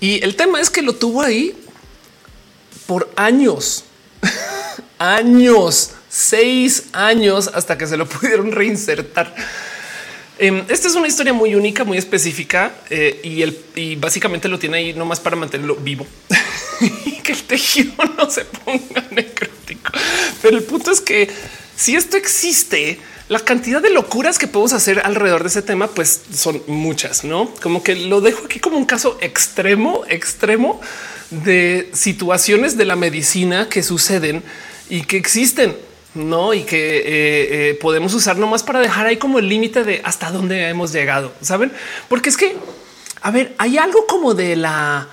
[0.00, 1.56] Y el tema es que lo tuvo ahí
[2.86, 3.84] por años,
[4.98, 9.34] años, seis años hasta que se lo pudieron reinsertar.
[10.38, 14.58] Em, esta es una historia muy única, muy específica eh, y, el, y básicamente lo
[14.58, 16.06] tiene ahí nomás para mantenerlo vivo
[17.04, 19.92] y que el tejido no se ponga necrótico.
[20.42, 21.28] Pero el punto es que
[21.76, 26.22] si esto existe, la cantidad de locuras que podemos hacer alrededor de ese tema, pues
[26.34, 30.80] son muchas, no como que lo dejo aquí como un caso extremo, extremo
[31.30, 34.42] de situaciones de la medicina que suceden
[34.88, 35.76] y que existen
[36.14, 37.02] no y que eh,
[37.70, 41.32] eh, podemos usar nomás para dejar ahí como el límite de hasta dónde hemos llegado.
[41.40, 41.72] Saben,
[42.08, 42.56] porque es que
[43.22, 45.08] a ver, hay algo como de la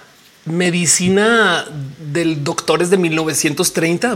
[0.46, 1.66] medicina
[2.00, 4.16] del doctores de 1930,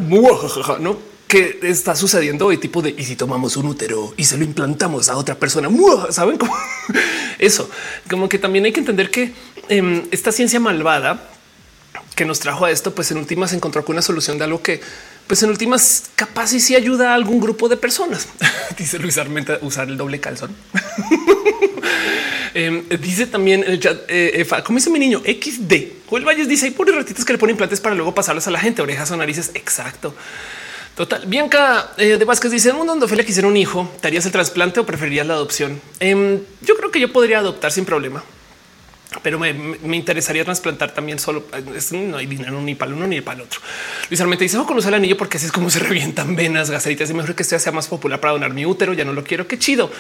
[0.80, 4.44] no que está sucediendo hoy, tipo de y si tomamos un útero y se lo
[4.44, 5.70] implantamos a otra persona,
[6.10, 6.54] saben cómo
[7.40, 7.70] eso,
[8.10, 9.34] como que también hay que entender que
[9.70, 11.30] em, esta ciencia malvada
[12.16, 14.82] que nos trajo a esto, pues en últimas encontró con una solución de algo que
[15.32, 18.28] pues en últimas capaz y si ayuda a algún grupo de personas.
[18.78, 20.54] Dice Luis Armenta usar el doble calzón.
[22.54, 25.72] Em, dice también el chat, eh, dice mi niño XD.
[25.72, 28.60] el Valles dice hay puros ratitos que le ponen implantes para luego pasarlos a la
[28.60, 29.52] gente, orejas o narices.
[29.54, 30.14] Exacto.
[30.94, 31.24] Total.
[31.28, 34.26] Bianca eh, de Vázquez dice: En un mundo donde Ophelia quisiera un hijo, ¿te harías
[34.26, 35.80] el trasplante o preferirías la adopción?
[36.02, 38.22] Em, yo creo que yo podría adoptar sin problema
[39.24, 39.52] pero me,
[39.96, 41.46] interesaría trasplantar también solo.
[41.92, 43.60] No hay dinero ni para uno ni para el otro.
[44.10, 47.10] Luis Armenta dice: con el anillo porque así es como se revientan venas, gaceritas.
[47.10, 48.94] Y mejor que este sea más popular para donar mi útero.
[48.94, 49.48] Ya no lo quiero.
[49.48, 49.92] Qué chido.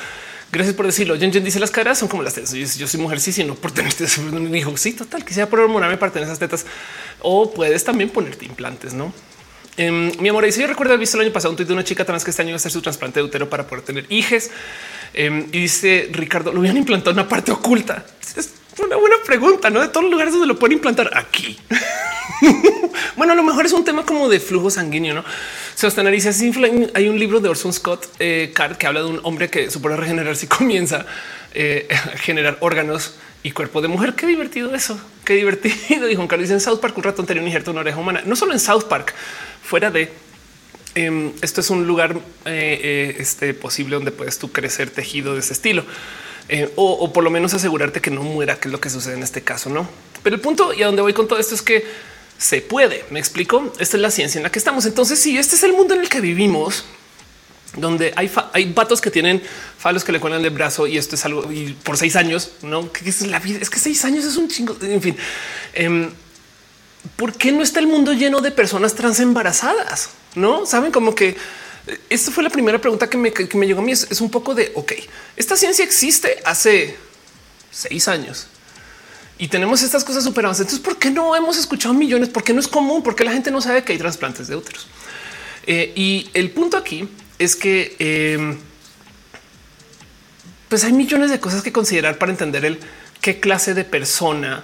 [0.51, 1.17] Gracias por decirlo.
[1.17, 2.53] Jen Jen dice las caras son como las tetas.
[2.53, 3.93] Yo, soy mujer, sí, sino por tener
[4.31, 4.75] un hijo.
[4.77, 5.25] Sí, total.
[5.25, 6.65] Quisiera por hormonarme para tener esas tetas.
[7.19, 9.13] O puedes también ponerte implantes, no?
[9.75, 11.83] Em, mi amor, dice: Yo recuerdo haber visto el año pasado un tuit de una
[11.83, 14.05] chica trans que este año iba a hacer su trasplante de útero para poder tener
[14.09, 14.49] hijos.
[15.13, 18.05] Em, y dice Ricardo, lo habían implantado en una parte oculta.
[18.79, 19.81] Una buena pregunta, ¿no?
[19.81, 21.57] De todos los lugares donde lo pueden implantar aquí.
[23.17, 25.25] bueno, a lo mejor es un tema como de flujo sanguíneo, ¿no?
[25.75, 26.31] Sebastián dice,
[26.93, 29.95] hay un libro de Orson Scott eh, Card que habla de un hombre que supone
[29.95, 31.05] regenerar si comienza
[31.53, 34.13] eh, a generar órganos y cuerpo de mujer.
[34.13, 36.07] Qué divertido eso, qué divertido.
[36.07, 38.21] Dijo Carlos dice en South Park un ratón tenía un injerto de una oreja humana.
[38.25, 39.13] No solo en South Park,
[39.63, 40.11] fuera de
[40.95, 45.53] em, esto es un lugar eh, este, posible donde puedes tú crecer tejido de ese
[45.53, 45.83] estilo.
[46.53, 49.23] Eh, o, por lo menos asegurarte que no muera, que es lo que sucede en
[49.23, 49.87] este caso, no?
[50.21, 51.85] Pero el punto y a donde voy con todo esto es que
[52.37, 53.05] se puede.
[53.09, 53.71] Me explico.
[53.79, 54.85] Esta es la ciencia en la que estamos.
[54.85, 56.83] Entonces, si este es el mundo en el que vivimos,
[57.77, 59.41] donde hay, hay vatos que tienen
[59.77, 62.91] falos que le cuelgan del brazo y esto es algo y por seis años, no
[62.91, 63.59] que es la vida.
[63.61, 64.75] Es que seis años es un chingo.
[64.81, 65.15] En fin,
[65.71, 66.09] em,
[67.15, 70.09] ¿por qué no está el mundo lleno de personas trans embarazadas?
[70.35, 71.37] No saben como que
[72.09, 73.31] esta fue la primera pregunta que me,
[73.65, 73.91] llegó a mí.
[73.91, 74.93] Es, un poco de ok,
[75.35, 76.95] esta ciencia existe hace
[77.71, 78.47] seis años
[79.37, 80.71] y tenemos estas cosas súper avanzadas.
[80.71, 82.29] Entonces, ¿por qué no hemos escuchado millones?
[82.29, 83.01] ¿Por qué no es común?
[83.01, 84.87] ¿Por qué la gente no sabe que hay trasplantes de úteros?
[85.65, 87.07] Eh, y el punto aquí
[87.39, 88.57] es que em,
[90.69, 92.79] pues hay millones de cosas que considerar para entender el
[93.19, 94.63] qué clase de persona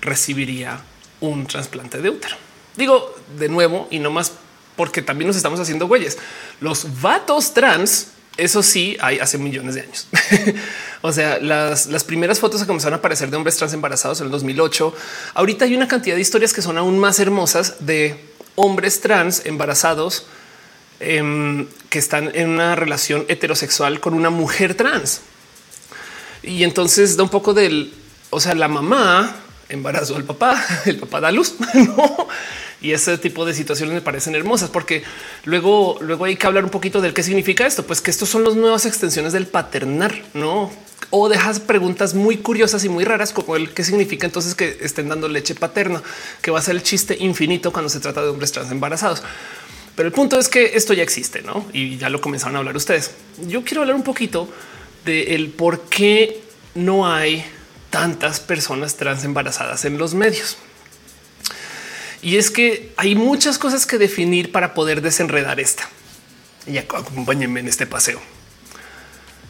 [0.00, 0.80] recibiría
[1.20, 2.36] un trasplante de útero.
[2.76, 4.32] Digo de nuevo y no más
[4.76, 6.18] porque también nos estamos haciendo güeyes.
[6.60, 10.08] Los vatos trans, eso sí, hay hace millones de años.
[11.02, 14.26] o sea, las, las, primeras fotos que comenzaron a aparecer de hombres trans embarazados en
[14.26, 14.94] el 2008.
[15.34, 20.26] Ahorita hay una cantidad de historias que son aún más hermosas de hombres trans embarazados
[21.00, 25.22] em, que están en una relación heterosexual con una mujer trans.
[26.42, 27.92] Y entonces da un poco del,
[28.30, 29.36] o sea, la mamá
[29.68, 32.28] embarazó al papá, el papá da luz, ¿no?
[32.82, 35.02] Y ese tipo de situaciones me parecen hermosas porque
[35.44, 38.44] luego, luego hay que hablar un poquito del qué significa esto, pues que estos son
[38.44, 40.70] las nuevas extensiones del paternar, no?
[41.10, 45.08] O dejas preguntas muy curiosas y muy raras como el qué significa entonces que estén
[45.08, 46.02] dando leche paterna,
[46.40, 49.22] que va a ser el chiste infinito cuando se trata de hombres trans embarazados.
[49.96, 51.66] Pero el punto es que esto ya existe, ¿no?
[51.74, 53.10] Y ya lo comenzaron a hablar ustedes.
[53.46, 54.48] Yo quiero hablar un poquito
[55.04, 56.40] de el por qué
[56.74, 57.44] no hay
[57.90, 60.56] tantas personas trans embarazadas en los medios.
[62.22, 65.88] Y es que hay muchas cosas que definir para poder desenredar esta.
[66.66, 68.20] Y acompáñenme en este paseo.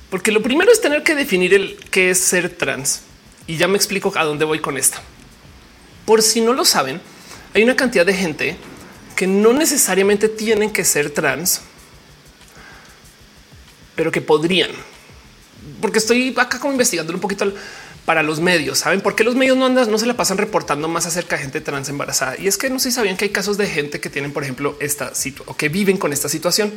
[0.08, 3.02] Porque lo primero es tener que definir el qué es ser trans.
[3.46, 4.98] Y ya me explico a dónde voy con esto.
[6.04, 7.00] Por si no lo saben,
[7.54, 8.56] hay una cantidad de gente
[9.16, 11.60] que no necesariamente tienen que ser trans,
[13.94, 14.70] pero que podrían.
[15.80, 17.52] Porque estoy acá como investigando un poquito
[18.04, 18.78] para los medios.
[18.78, 21.42] Saben por qué los medios no andan, no se la pasan reportando más acerca de
[21.42, 22.36] gente trans embarazada.
[22.38, 24.42] Y es que no sé si sabían que hay casos de gente que tienen, por
[24.42, 26.72] ejemplo, esta situación o que viven con esta situación.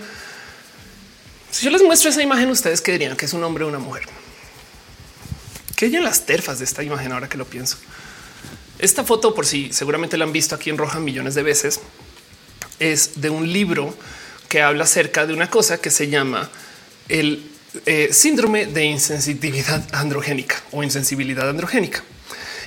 [1.51, 3.79] Si yo les muestro esa imagen, ustedes que dirían que es un hombre o una
[3.79, 4.03] mujer.
[5.75, 7.77] Que hay en las terfas de esta imagen ahora que lo pienso.
[8.79, 11.79] Esta foto, por si seguramente la han visto aquí en roja millones de veces,
[12.79, 13.95] es de un libro
[14.49, 16.49] que habla acerca de una cosa que se llama
[17.07, 17.52] el
[17.85, 22.03] eh, síndrome de insensitividad androgénica o insensibilidad androgénica.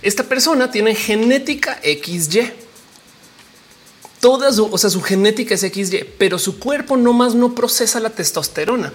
[0.03, 2.53] Esta persona tiene genética XY.
[4.21, 8.01] Toda su, o sea, su genética es XY, pero su cuerpo no más no procesa
[8.01, 8.92] la testosterona.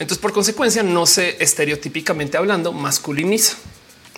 [0.00, 3.56] Entonces, por consecuencia, no se estereotípicamente hablando masculiniza.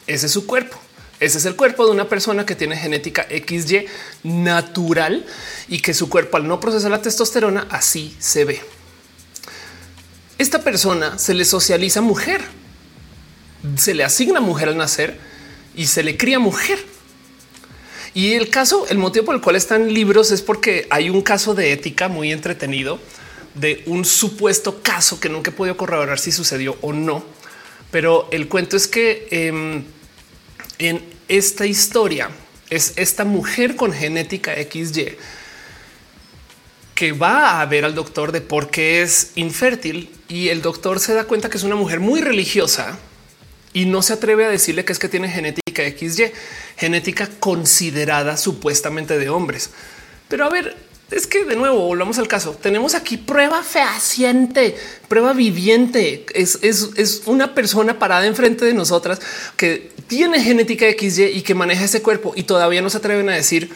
[0.07, 0.78] Ese es su cuerpo.
[1.20, 3.87] Ese es el cuerpo de una persona que tiene genética XY
[4.22, 5.26] natural
[5.68, 8.61] y que su cuerpo al no procesar la testosterona así se ve
[10.38, 12.42] esta persona se le socializa mujer,
[13.77, 15.18] se le asigna mujer al nacer
[15.75, 16.79] y se le cría mujer.
[18.14, 21.55] Y el caso, el motivo por el cual están libros es porque hay un caso
[21.55, 23.01] de ética muy entretenido
[23.55, 27.25] de un supuesto caso que nunca he podido corroborar si sucedió o no.
[27.90, 29.85] Pero el cuento es que em,
[30.79, 32.31] en esta historia
[32.70, 35.16] es esta mujer con genética XY
[36.94, 41.14] que va a ver al doctor de por qué es infértil y el doctor se
[41.14, 42.98] da cuenta que es una mujer muy religiosa
[43.72, 46.32] y no se atreve a decirle que es que tiene genética XY,
[46.76, 49.70] genética considerada supuestamente de hombres.
[50.28, 50.76] Pero a ver,
[51.10, 52.56] es que de nuevo volvamos al caso.
[52.60, 54.76] Tenemos aquí prueba fehaciente,
[55.08, 56.24] prueba viviente.
[56.34, 59.20] Es, es, es, una persona parada enfrente de nosotras
[59.56, 63.34] que tiene genética XY y que maneja ese cuerpo y todavía no se atreven a
[63.34, 63.70] decir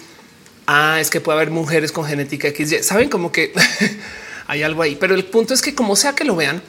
[0.69, 2.83] ah, es que puede haber mujeres con genética XY.
[2.83, 3.53] Saben como que
[4.49, 6.61] hay algo ahí, pero el punto es que como sea que lo vean,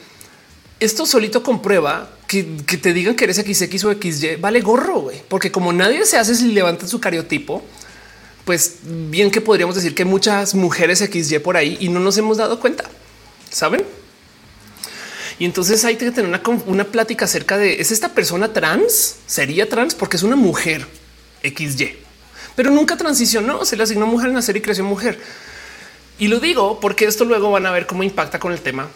[0.78, 5.50] esto solito comprueba que, te digan que eres XX o XY vale gorro, güey, porque
[5.50, 7.62] como nadie se hace si levanta su cariotipo,
[8.44, 12.36] pues bien que podríamos decir que muchas mujeres XY por ahí y no nos hemos
[12.36, 12.84] dado cuenta,
[13.50, 13.84] saben?
[15.40, 19.68] Y entonces hay que tener una, una plática acerca de es esta persona trans, sería
[19.68, 20.86] trans porque es una mujer
[21.42, 21.96] XY
[22.60, 23.64] pero nunca transicionó.
[23.64, 25.18] Se le asignó mujer al nacer y creció mujer.
[26.20, 28.88] Y lo digo porque esto luego van a ver cómo impacta con el tema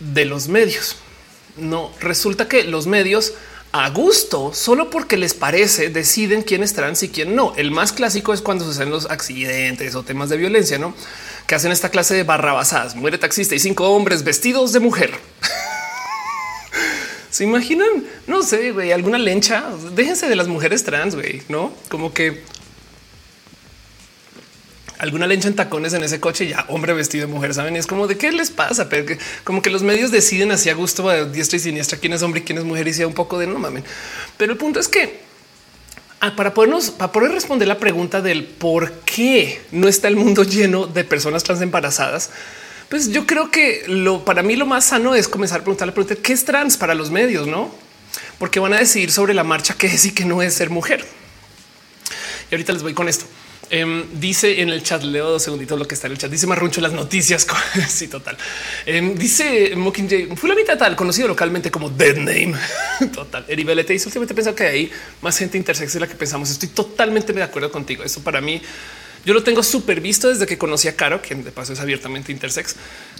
[0.00, 0.96] de los medios.
[1.56, 3.34] No resulta que los medios
[3.72, 7.52] a gusto, solo porque les parece, deciden quién es trans y quién no.
[7.56, 10.94] El más clásico es cuando suceden los accidentes o temas de violencia, no
[11.46, 12.96] que hacen esta clase de barrabasadas.
[12.96, 15.12] Muere taxista y cinco hombres vestidos de mujer.
[17.30, 19.64] Se imaginan, no sé, güey, alguna lencha.
[19.94, 22.42] Déjense de las mujeres trans, güey, no como que
[25.00, 28.06] alguna lencha en tacones en ese coche, ya hombre vestido de mujer, saben, es como
[28.06, 31.56] de qué les pasa, pero como que los medios deciden así a gusto a diestra
[31.56, 33.58] y siniestra quién es hombre y quién es mujer y sea un poco de no
[33.58, 33.82] mamen.
[34.36, 35.20] Pero el punto es que
[36.20, 40.44] ah, para podernos, para poder responder la pregunta del por qué no está el mundo
[40.44, 42.28] lleno de personas trans embarazadas,
[42.90, 45.94] pues yo creo que lo para mí lo más sano es comenzar a preguntar la
[45.94, 47.74] pregunta qué es trans para los medios, no?
[48.38, 51.06] Porque van a decidir sobre la marcha qué es y qué no es ser mujer.
[52.50, 53.24] Y ahorita les voy con esto.
[53.72, 56.28] Em, dice en el chat, leo dos segunditos lo que está en el chat.
[56.28, 57.46] Dice Marruncho las noticias.
[57.88, 58.36] sí, total.
[58.84, 62.54] Em, dice Mockingjay, mitad tal, conocido localmente como Dead Name.
[63.14, 63.44] total.
[63.46, 64.90] Eri te dice últimamente pensado que hay
[65.22, 66.50] más gente intersex de la que pensamos.
[66.50, 68.02] Estoy totalmente de acuerdo contigo.
[68.02, 68.60] Eso para mí,
[69.24, 72.32] yo lo tengo súper visto desde que conocí a Caro, quien de paso es abiertamente
[72.32, 72.74] intersex,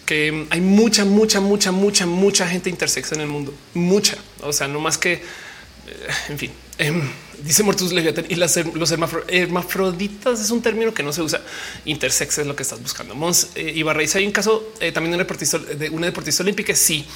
[0.04, 3.54] que hay mucha, mucha, mucha, mucha, mucha gente intersex en el mundo.
[3.74, 4.16] Mucha.
[4.40, 5.20] O sea, no más que, eh,
[6.28, 6.50] en fin.
[6.78, 7.02] Em,
[7.44, 11.40] dice Mortus Leviathan y las, los hermafroditas es un término que no se usa.
[11.85, 13.14] Intersex es lo que estás buscando.
[13.14, 16.74] Mons eh, Ibarra hay un caso eh, también de una deportista, de una deportista olímpica.
[16.74, 17.07] Sí,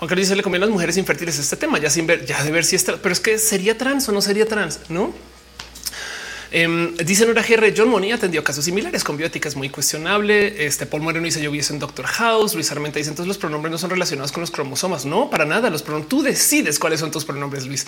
[0.00, 2.50] aunque dice le conviene a las mujeres infértiles este tema ya sin ver, ya de
[2.50, 5.14] ver si está, pero es que sería trans o no sería trans, no?
[6.56, 10.64] Eh, dice Nora GR, John Money atendió casos similares con biótica, es muy cuestionable.
[10.64, 12.54] Este Paul Moreno dice yo vi en Doctor House.
[12.54, 15.04] Luis Armenta dice entonces los pronombres no son relacionados con los cromosomas.
[15.04, 15.68] No, para nada.
[15.68, 17.84] Los pronombres tú decides cuáles son tus pronombres, Luis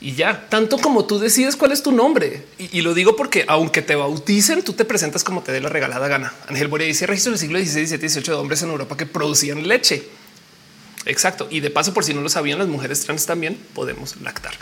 [0.00, 2.44] y ya tanto como tú decides cuál es tu nombre.
[2.58, 6.08] Y, lo digo porque aunque te bauticen, tú te presentas como te dé la regalada
[6.08, 6.32] gana.
[6.48, 9.68] Ángel Borea dice registro del siglo XVI, XVII, XVIII de hombres en Europa que producían
[9.68, 10.02] leche.
[11.04, 11.48] Exacto.
[11.50, 14.52] Y de paso, por si no lo sabían, las mujeres trans también podemos lactar.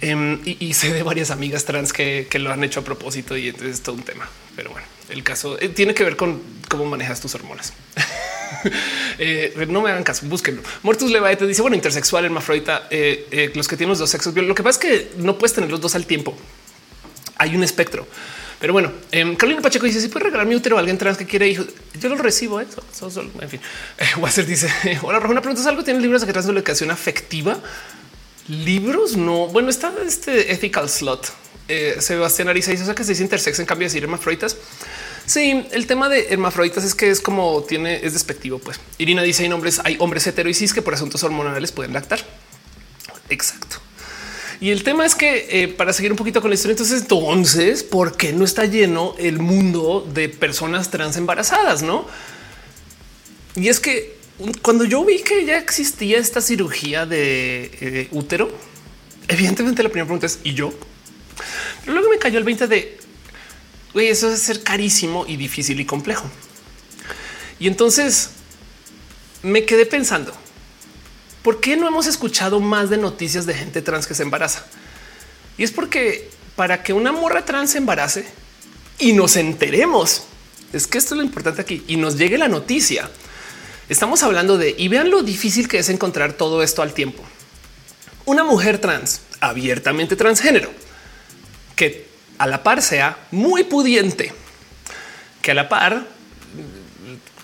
[0.00, 3.76] Em, y, sé de varias amigas trans que, lo han hecho a propósito y entonces
[3.76, 4.28] es todo un tema.
[4.56, 7.72] Pero bueno, el caso eh, tiene que ver con cómo manejas tus hormonas.
[9.18, 10.62] Eh, no me hagan caso, búsquenlo.
[10.82, 14.34] Mortus te dice, bueno, intersexual, hermafrodita, eh, los que tienen los dos sexos.
[14.34, 16.36] Lo que pasa es que no puedes tener los dos al tiempo.
[17.36, 18.06] Hay un espectro.
[18.60, 21.24] Pero bueno, eh, Carolina Pacheco dice: Si puede regalar mi útero a alguien trans que
[21.24, 21.66] quiere hijos,
[21.98, 22.60] yo lo recibo.
[22.60, 22.68] En
[23.48, 23.60] fin,
[24.18, 24.68] Wasser dice:
[25.02, 27.58] Hola, Una pregunta: ¿Algo tiene libros de educación afectiva?
[28.48, 29.48] Libros no.
[29.48, 31.32] Bueno, está este ethical slot.
[32.00, 34.56] Sebastián Ariza dice: O sea que se dice intersex en cambio de decir hermafroditas.
[35.30, 38.58] Sí, el tema de hermafroditas es que es como tiene, es despectivo.
[38.58, 41.92] Pues Irina dice: hay hombres, hay hombres hetero y cis que por asuntos hormonales pueden
[41.92, 42.18] lactar.
[43.28, 43.76] Exacto.
[44.60, 47.84] Y el tema es que eh, para seguir un poquito con la historia, entonces, entonces,
[47.84, 51.84] ¿por qué no está lleno el mundo de personas trans embarazadas?
[51.84, 52.08] No?
[53.54, 54.16] Y es que
[54.62, 58.50] cuando yo vi que ya existía esta cirugía de eh, útero,
[59.28, 60.72] evidentemente la primera pregunta es y yo.
[61.82, 62.99] Pero luego me cayó el 20 de
[63.94, 66.30] eso es ser carísimo y difícil y complejo.
[67.58, 68.30] Y entonces
[69.42, 70.32] me quedé pensando,
[71.42, 74.64] ¿por qué no hemos escuchado más de noticias de gente trans que se embaraza?
[75.58, 78.26] Y es porque para que una morra trans se embarace
[78.98, 80.24] y nos enteremos,
[80.72, 83.10] es que esto es lo importante aquí y nos llegue la noticia.
[83.88, 87.22] Estamos hablando de y vean lo difícil que es encontrar todo esto al tiempo.
[88.24, 90.70] Una mujer trans abiertamente transgénero
[91.74, 92.09] que
[92.40, 94.32] a la par sea muy pudiente,
[95.42, 96.06] que a la par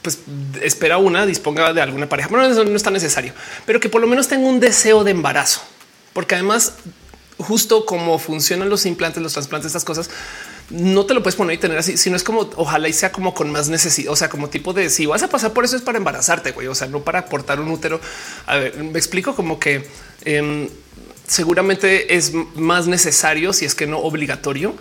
[0.00, 0.20] pues
[0.62, 2.30] espera una disponga de alguna pareja.
[2.30, 3.34] Bueno, no es tan necesario,
[3.66, 5.60] pero que por lo menos tenga un deseo de embarazo,
[6.14, 6.76] porque además,
[7.36, 10.08] justo como funcionan los implantes, los trasplantes, estas cosas,
[10.70, 13.34] no te lo puedes poner y tener así, sino es como ojalá y sea como
[13.34, 14.10] con más necesidad.
[14.10, 16.68] O sea, como tipo de si vas a pasar por eso es para embarazarte, güey.
[16.68, 18.00] O sea, no para aportar un útero.
[18.46, 19.86] A ver, me explico como que
[20.24, 20.68] em,
[21.26, 24.74] seguramente es más necesario, si es que no obligatorio,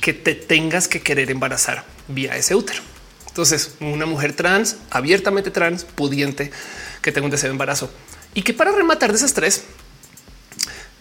[0.00, 2.82] que te tengas que querer embarazar vía ese útero.
[3.26, 6.50] Entonces, una mujer trans, abiertamente trans, pudiente,
[7.02, 7.90] que tenga un deseo de embarazo
[8.34, 9.64] y que para rematar de esas tres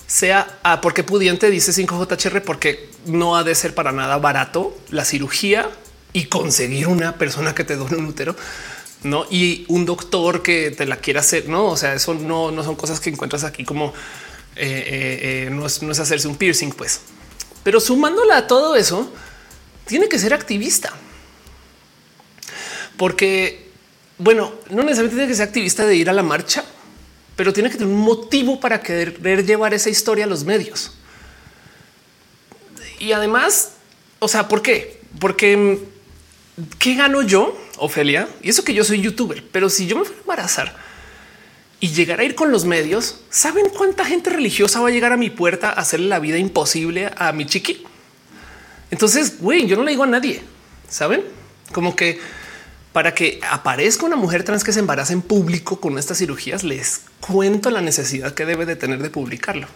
[0.06, 5.70] sea porque pudiente dice 5JHR, porque no ha de ser para nada barato la cirugía
[6.14, 8.36] y conseguir una persona que te done un útero
[9.04, 11.50] no y un doctor que te la quiera hacer.
[11.50, 13.94] No, o sea, eso no, no son cosas que encuentras aquí como
[14.58, 17.02] eh, eh, no, es, hacerse un piercing, pues.
[17.64, 19.12] Pero sumándola a todo eso,
[19.86, 20.94] tiene que ser activista.
[22.98, 23.70] Porque,
[24.18, 26.64] bueno, no necesariamente tiene que ser activista de ir a la marcha,
[27.36, 30.92] pero tiene que tener un motivo para querer llevar esa historia a los medios.
[33.00, 33.74] Y además,
[34.20, 35.00] o sea, ¿por qué?
[35.20, 35.80] Porque
[36.80, 38.28] ¿qué gano yo, Ofelia?
[38.42, 40.87] Y eso que yo soy youtuber, pero si yo me voy a embarazar,
[41.80, 45.18] y llegar a ir con los medios, ¿saben cuánta gente religiosa va a llegar a
[45.18, 47.84] mi puerta a hacerle la vida imposible a mi chiqui?
[48.90, 50.42] Entonces, güey, yo no le digo a nadie,
[50.90, 51.24] ¿saben?
[51.72, 52.20] Como que
[52.94, 57.02] para que aparezca una mujer trans que se embaraza en público con estas cirugías, les
[57.20, 59.68] cuento la necesidad que debe de tener de publicarlo.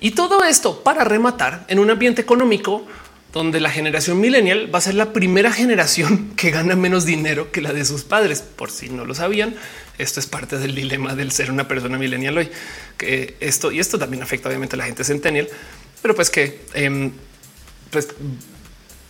[0.00, 2.86] Y todo esto para rematar en un ambiente económico
[3.32, 7.60] donde la generación millennial va a ser la primera generación que gana menos dinero que
[7.60, 8.42] la de sus padres.
[8.42, 9.54] Por si no lo sabían,
[9.98, 12.50] esto es parte del dilema del ser una persona millennial hoy,
[12.96, 15.48] que esto y esto también afecta obviamente a la gente centennial,
[16.00, 17.12] pero pues que em,
[17.90, 18.08] pues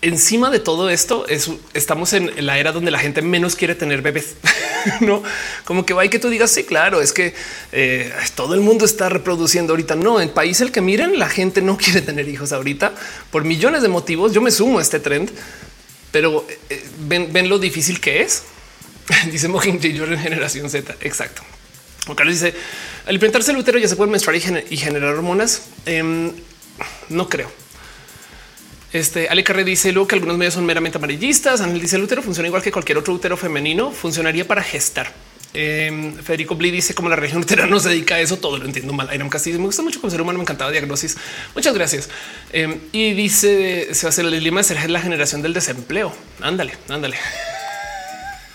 [0.00, 4.02] encima de todo esto es, estamos en la era donde la gente menos quiere tener
[4.02, 4.36] bebés.
[5.00, 5.22] no
[5.64, 7.34] como que va y que tú digas, sí, claro, es que
[7.72, 9.96] eh, todo el mundo está reproduciendo ahorita.
[9.96, 12.94] No, en país el que miren, la gente no quiere tener hijos ahorita
[13.30, 14.32] por millones de motivos.
[14.32, 15.30] Yo me sumo a este trend,
[16.12, 18.44] pero eh, ven, lo difícil que es.
[19.30, 20.96] dice Mohin en generación Z.
[21.00, 21.42] Exacto.
[22.06, 22.54] Juan Carlos dice
[23.06, 25.62] al implantarse el útero ya se puede menstruar y, generar hormonas.
[25.86, 26.32] Em,
[27.08, 27.50] no creo.
[28.92, 31.60] Este Ale Carre dice luego que algunos medios son meramente amarillistas.
[31.60, 35.12] Anel dice el útero funciona igual que cualquier otro útero femenino, funcionaría para gestar.
[35.54, 38.64] Em, Federico Blee dice como la región útera no se dedica a eso, todo lo
[38.64, 39.08] entiendo mal.
[39.14, 41.16] Iron Castillo me gusta mucho como ser humano, me encantaba diagnosis.
[41.54, 42.08] Muchas gracias.
[42.52, 46.14] Em, y dice se va a hacer el lima de ser la generación del desempleo.
[46.40, 47.16] Ándale, ándale.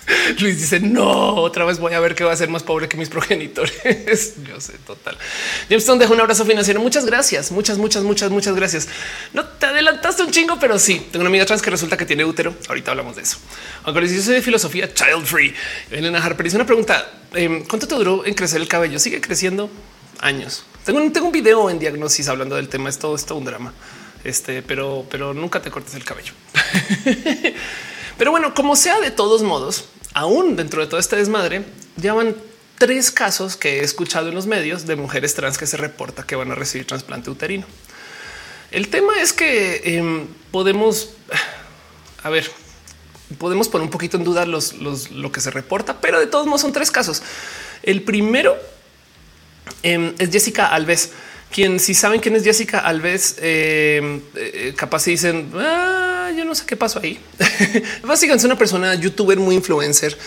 [0.39, 2.97] Luis dice no, otra vez voy a ver que va a ser más pobre que
[2.97, 4.35] mis progenitores.
[4.47, 5.17] Yo sé, total.
[5.69, 6.79] Jameson deja un abrazo financiero.
[6.79, 8.87] Muchas gracias, muchas, muchas, muchas, muchas gracias.
[9.33, 12.25] No te adelantaste un chingo, pero sí tengo una amiga trans que resulta que tiene
[12.25, 12.53] útero.
[12.67, 13.37] Ahorita hablamos de eso.
[13.83, 15.53] Aunque yo soy de filosofía child free.
[15.91, 18.99] Elena Harper dice una pregunta: em, ¿Cuánto te duró en crecer el cabello?
[18.99, 19.69] Sigue creciendo
[20.19, 20.65] años.
[20.85, 22.89] Tengo un, tengo un video en diagnosis hablando del tema.
[22.89, 23.73] Es todo esto un drama.
[24.23, 26.33] Este, pero, pero nunca te cortes el cabello.
[28.17, 31.65] Pero bueno, como sea, de todos modos, aún dentro de todo este desmadre,
[31.99, 32.35] llevan
[32.77, 36.35] tres casos que he escuchado en los medios de mujeres trans que se reporta que
[36.35, 37.65] van a recibir trasplante uterino.
[38.71, 41.11] El tema es que em, podemos,
[42.23, 42.49] a ver,
[43.37, 46.61] podemos poner un poquito en duda los, lo que se reporta, pero de todos modos
[46.61, 47.21] son tres casos.
[47.83, 48.57] El primero
[49.83, 51.11] em, es Jessica Alves
[51.53, 56.65] quien si saben quién es Jessica Alves, eh, eh, capaz dicen, ah, yo no sé
[56.65, 57.19] qué pasó ahí.
[58.03, 60.17] básicamente es una persona youtuber muy influencer.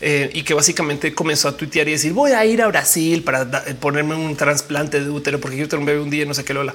[0.00, 3.64] Eh, y que básicamente comenzó a tuitear y decir voy a ir a Brasil para
[3.80, 6.54] ponerme un trasplante de útero porque yo tengo un bebé un día, no sé qué
[6.54, 6.72] lola.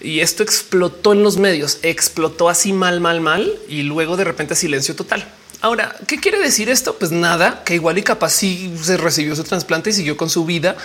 [0.00, 4.54] Y esto explotó en los medios, explotó así mal, mal, mal y luego de repente
[4.54, 5.26] silencio total.
[5.64, 6.98] Ahora, ¿qué quiere decir esto?
[6.98, 10.44] Pues nada, que igual y capaz sí se recibió su trasplante y siguió con su
[10.44, 10.76] vida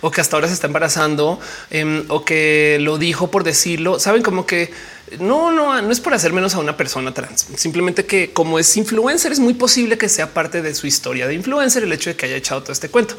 [0.00, 3.98] o que hasta ahora se está embarazando em, o que lo dijo por decirlo.
[3.98, 4.70] Saben como que
[5.18, 7.48] no, no, no es por hacer menos a una persona trans.
[7.56, 11.34] Simplemente que como es influencer, es muy posible que sea parte de su historia de
[11.34, 13.18] influencer el hecho de que haya echado todo este cuento.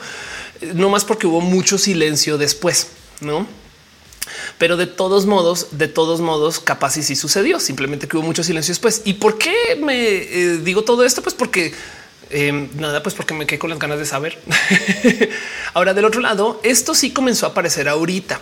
[0.73, 2.87] No más porque hubo mucho silencio después,
[3.19, 3.45] no?
[4.57, 7.59] Pero de todos modos, de todos modos, capaz y sí sucedió.
[7.59, 9.01] Simplemente que hubo mucho silencio después.
[9.05, 11.21] ¿Y por qué me eh, digo todo esto?
[11.21, 11.73] Pues porque
[12.29, 14.39] em, nada, pues porque me quedé con las ganas de saber.
[15.73, 18.39] Ahora, del otro lado, esto sí comenzó a aparecer ahorita.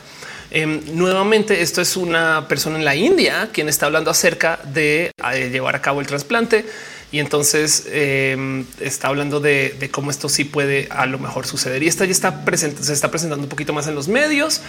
[0.49, 5.49] Em, nuevamente, esto es una persona en la India quien está hablando acerca de eh,
[5.51, 6.65] llevar a cabo el trasplante.
[7.11, 11.83] Y entonces em, está hablando de, cómo esto sí puede a lo mejor suceder.
[11.83, 14.61] Y esta ya está presente, se está presentando un poquito más en los medios.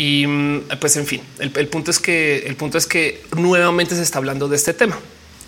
[0.00, 4.02] Y mm, pues en fin, el, punto es que el punto es que nuevamente se
[4.02, 4.98] está hablando de este tema.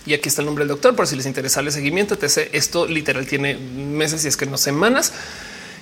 [0.04, 2.18] Y aquí está el nombre del doctor por si les interesa el seguimiento.
[2.20, 2.50] Etc.
[2.52, 5.14] Esto literal tiene meses y es que no semanas.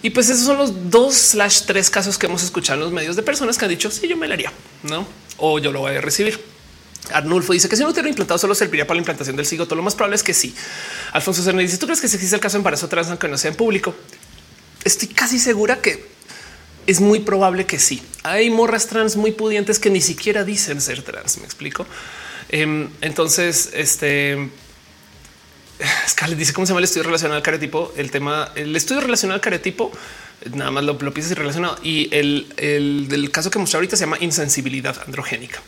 [0.02, 3.16] Y pues esos son los dos slash tres casos que hemos escuchado en los medios
[3.16, 4.52] de personas que han dicho sí, yo me la haría,
[4.84, 5.04] no?
[5.38, 6.38] O yo lo voy a recibir.
[7.12, 9.74] Arnulfo dice que si un útero implantado solo serviría para la implantación del cigoto.
[9.74, 10.54] Lo más probable es que sí.
[11.10, 13.36] Alfonso Cerner dice: ¿Tú crees que si existe el caso de embarazo trans, aunque no
[13.36, 13.96] sea en público?
[14.84, 16.09] Estoy casi segura que
[16.90, 18.02] es muy probable que sí.
[18.22, 21.38] Hay morras trans muy pudientes que ni siquiera dicen ser trans.
[21.38, 21.86] Me explico.
[22.48, 24.48] Em, entonces, este
[26.08, 27.92] Scarlett dice cómo se llama el estudio relacionado al caretipo.
[27.96, 29.92] El tema, el estudio relacionado al caretipo,
[30.52, 31.78] nada más lo, lo piensas y relacionado.
[31.82, 35.60] Y el, el, del caso que mostré ahorita se llama insensibilidad androgénica.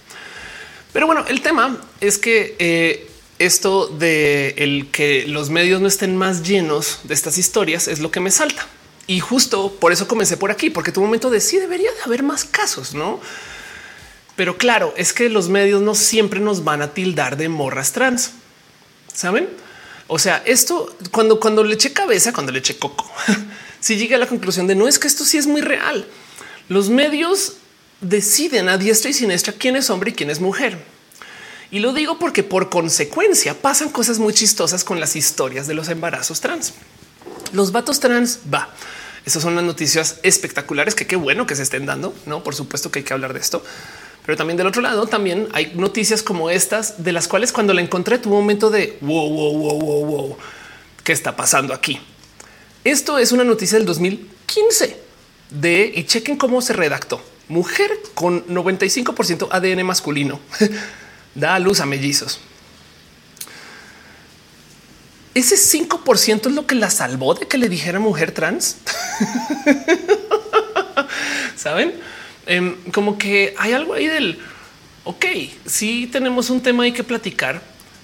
[0.92, 3.08] Pero bueno, el tema es que eh,
[3.38, 8.10] esto de el que los medios no estén más llenos de estas historias es lo
[8.10, 8.66] que me salta.
[9.06, 12.22] Y justo por eso comencé por aquí, porque tu momento de sí debería de haber
[12.22, 13.20] más casos, no?
[14.36, 18.30] Pero claro, es que los medios no siempre nos van a tildar de morras trans.
[19.12, 19.48] Saben?
[20.06, 23.10] O sea, esto cuando, cuando le eché cabeza, cuando le eché coco,
[23.80, 26.06] si llega a la conclusión de no es que esto sí es muy real.
[26.68, 27.54] Los medios
[28.00, 30.78] deciden a diestra y siniestra quién es hombre y quién es mujer.
[31.70, 35.88] Y lo digo porque por consecuencia pasan cosas muy chistosas con las historias de los
[35.88, 36.74] embarazos trans.
[37.52, 38.68] Los vatos trans va.
[39.24, 42.14] Esas son las noticias espectaculares que qué bueno que se estén dando.
[42.26, 43.62] No, por supuesto que hay que hablar de esto,
[44.26, 47.80] pero también del otro lado también hay noticias como estas de las cuales cuando la
[47.80, 50.36] encontré tuvo un momento de wow, wow, wow, wow, wow.
[51.04, 52.00] ¿Qué está pasando aquí?
[52.84, 54.96] Esto es una noticia del 2015
[55.50, 57.22] de y chequen cómo se redactó.
[57.48, 60.40] Mujer con 95% ADN masculino
[61.34, 62.40] da a luz a mellizos.
[65.34, 68.76] Ese 5% es lo que la salvó de que le dijera mujer trans.
[71.56, 71.94] Saben
[72.46, 74.38] em, como que hay algo ahí del
[75.04, 75.24] ok.
[75.64, 77.62] Si tenemos un tema hay que platicar,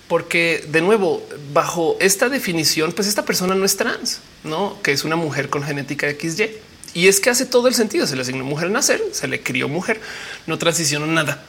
[0.09, 1.23] porque de nuevo,
[1.53, 4.21] bajo esta definición, pues esta persona no es trans.
[4.43, 6.49] no que es una mujer con genética XY.
[6.95, 8.07] Y es que hace todo el sentido.
[8.07, 10.01] Se le asignó mujer nacer, se le crió mujer,
[10.47, 11.45] no transicionó nada.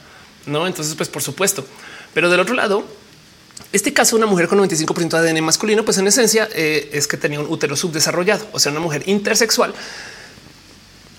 [0.45, 1.65] No, entonces, pues por supuesto.
[2.13, 2.85] Pero del otro lado,
[3.71, 7.17] este caso, una mujer con 95% de ADN masculino, pues en esencia eh, es que
[7.17, 9.73] tenía un útero subdesarrollado, o sea, una mujer intersexual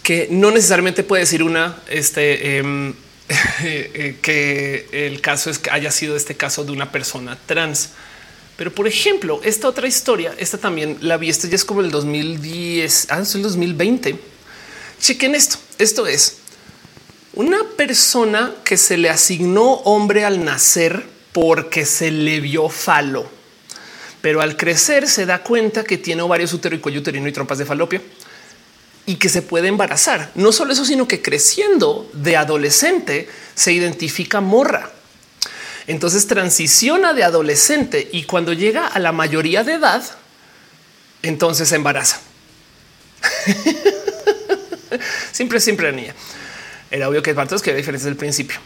[0.02, 2.94] que no necesariamente puede decir una este, em,
[3.62, 7.90] eh, que el caso es que haya sido este caso de una persona trans.
[8.56, 11.90] Pero por ejemplo, esta otra historia, esta también la vi, esta ya es como el
[11.90, 14.18] 2010, ah, el 2020.
[15.00, 15.58] Chequen esto.
[15.78, 16.38] Esto es
[17.32, 23.28] una persona que se le asignó hombre al nacer porque se le vio falo,
[24.20, 27.58] pero al crecer se da cuenta que tiene ovarios útero y cuello uterino y trompas
[27.58, 28.02] de falopio
[29.06, 30.30] y que se puede embarazar.
[30.34, 34.90] No solo eso, sino que creciendo de adolescente se identifica morra.
[35.86, 40.02] Entonces transiciona de adolescente y cuando llega a la mayoría de edad,
[41.22, 42.20] entonces se embaraza.
[45.32, 46.14] siempre, siempre la niña.
[46.90, 48.58] Era obvio que todos que había diferencias del principio.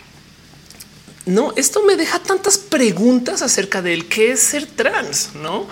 [1.26, 5.66] No, esto me deja tantas preguntas acerca del qué es ser trans, no?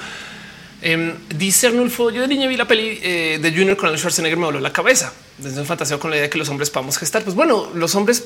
[0.80, 4.38] Eh, dice Arnulfo, yo de niña vi la peli eh, de Junior con el Schwarzenegger,
[4.38, 5.12] me voló la cabeza.
[5.38, 7.22] Desde un fantaseo con la idea de que los hombres podamos gestar.
[7.22, 8.24] Pues bueno, los hombres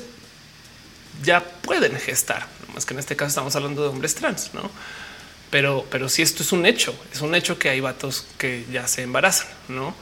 [1.23, 4.69] ya pueden gestar, más que en este caso estamos hablando de hombres trans, no?
[5.49, 8.87] Pero, pero si esto es un hecho, es un hecho que hay vatos que ya
[8.87, 9.93] se embarazan, no?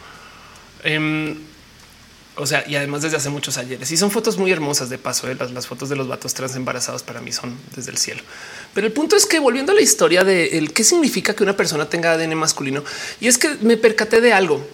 [0.83, 1.37] Em,
[2.37, 3.89] o sea, y además desde hace muchos ayeres.
[3.91, 5.29] Y son fotos muy hermosas de paso.
[5.29, 5.37] ¿eh?
[5.53, 8.21] Las, fotos de los vatos trans embarazados para mí son desde el cielo.
[8.73, 11.55] Pero el punto es que volviendo a la historia de el qué significa que una
[11.55, 12.83] persona tenga ADN masculino,
[13.21, 14.65] y es que me percaté de algo.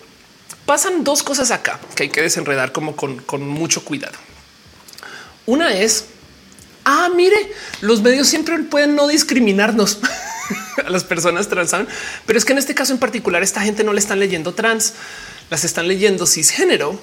[0.65, 4.17] Pasan dos cosas acá que hay que desenredar como con, con mucho cuidado.
[5.45, 6.05] Una es,
[6.85, 7.51] ah, mire,
[7.81, 9.99] los medios siempre pueden no discriminarnos
[10.85, 11.71] a las personas trans,
[12.25, 14.93] pero es que en este caso en particular esta gente no le están leyendo trans,
[15.49, 16.99] las están leyendo cisgénero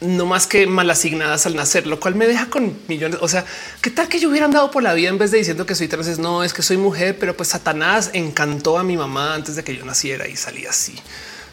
[0.00, 3.18] no más que mal asignadas al nacer, lo cual me deja con millones.
[3.22, 3.44] O sea,
[3.80, 5.88] qué tal que yo hubiera andado por la vida en vez de diciendo que soy
[5.88, 6.06] trans?
[6.06, 9.64] Es no, es que soy mujer, pero pues Satanás encantó a mi mamá antes de
[9.64, 10.94] que yo naciera y salí así.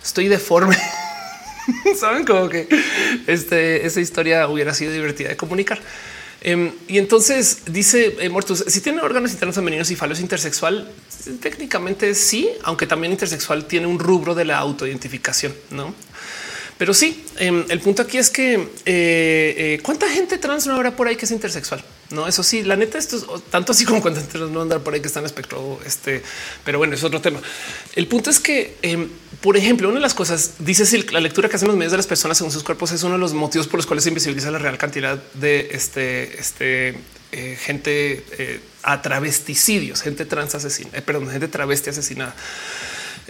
[0.04, 0.78] Estoy deforme.
[2.00, 2.68] Saben como que
[3.28, 5.80] este, esa historia hubiera sido divertida de comunicar.
[6.44, 10.92] Em, y entonces dice eh, Mortus, si tiene órganos internos femeninos y falos intersexual,
[11.40, 15.94] técnicamente sí, aunque también intersexual tiene un rubro de la autoidentificación, no?
[16.82, 20.96] Pero sí, em, el punto aquí es que eh, eh, cuánta gente trans no habrá
[20.96, 21.86] por ahí que es intersexual.
[22.10, 24.96] No, eso sí, la neta, esto es tanto así como cuánta gente no andar por
[24.96, 25.80] ahí que está en espectro.
[25.86, 26.24] Este,
[26.66, 27.40] pero bueno, es otro tema.
[27.96, 29.08] El punto es que, em,
[29.42, 31.98] por ejemplo, una de las cosas dice si la lectura que hacen los medios de
[31.98, 34.50] las personas según sus cuerpos es uno de los motivos por los cuales se invisibiliza
[34.50, 36.98] la real cantidad de este, este
[37.32, 42.36] eh, gente a travesticidios, gente trans asesina, perdón, gente travesti asesinada.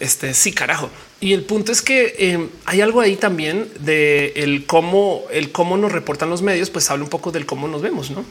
[0.01, 0.89] Este sí, carajo.
[1.19, 5.77] Y el punto es que eh, hay algo ahí también de el cómo, el cómo
[5.77, 8.25] nos reportan los medios, pues habla un poco del cómo nos vemos, no?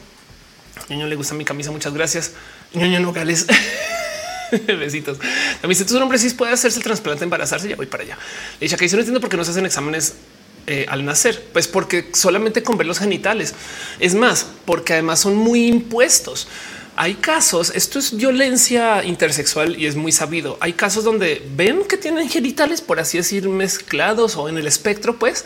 [0.89, 1.71] Ñoño le gusta mi camisa.
[1.71, 2.33] Muchas gracias.
[2.73, 3.47] Ñoño Nogales.
[4.67, 5.17] Besitos.
[5.61, 7.69] También si tu hombre sí puede hacerse el trasplante, embarazarse.
[7.69, 8.17] Ya voy para allá.
[8.59, 10.15] Le dije que yo no entiendo por qué no se hacen exámenes
[10.67, 13.53] eh, al nacer, pues porque solamente con ver los genitales
[14.01, 16.49] es más, porque además son muy impuestos
[17.01, 20.59] hay casos, esto es violencia intersexual y es muy sabido.
[20.59, 25.17] Hay casos donde ven que tienen genitales, por así decir, mezclados o en el espectro,
[25.17, 25.43] pues,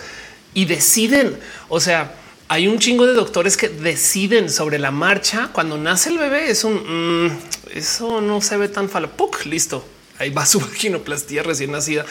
[0.54, 1.40] y deciden.
[1.70, 2.14] O sea,
[2.50, 6.52] hay un chingo de doctores que deciden sobre la marcha cuando nace el bebé.
[6.52, 7.32] Es un mm,
[7.74, 9.10] eso no se ve tan falo.
[9.46, 12.06] listo ahí va su vaginoplastía recién nacida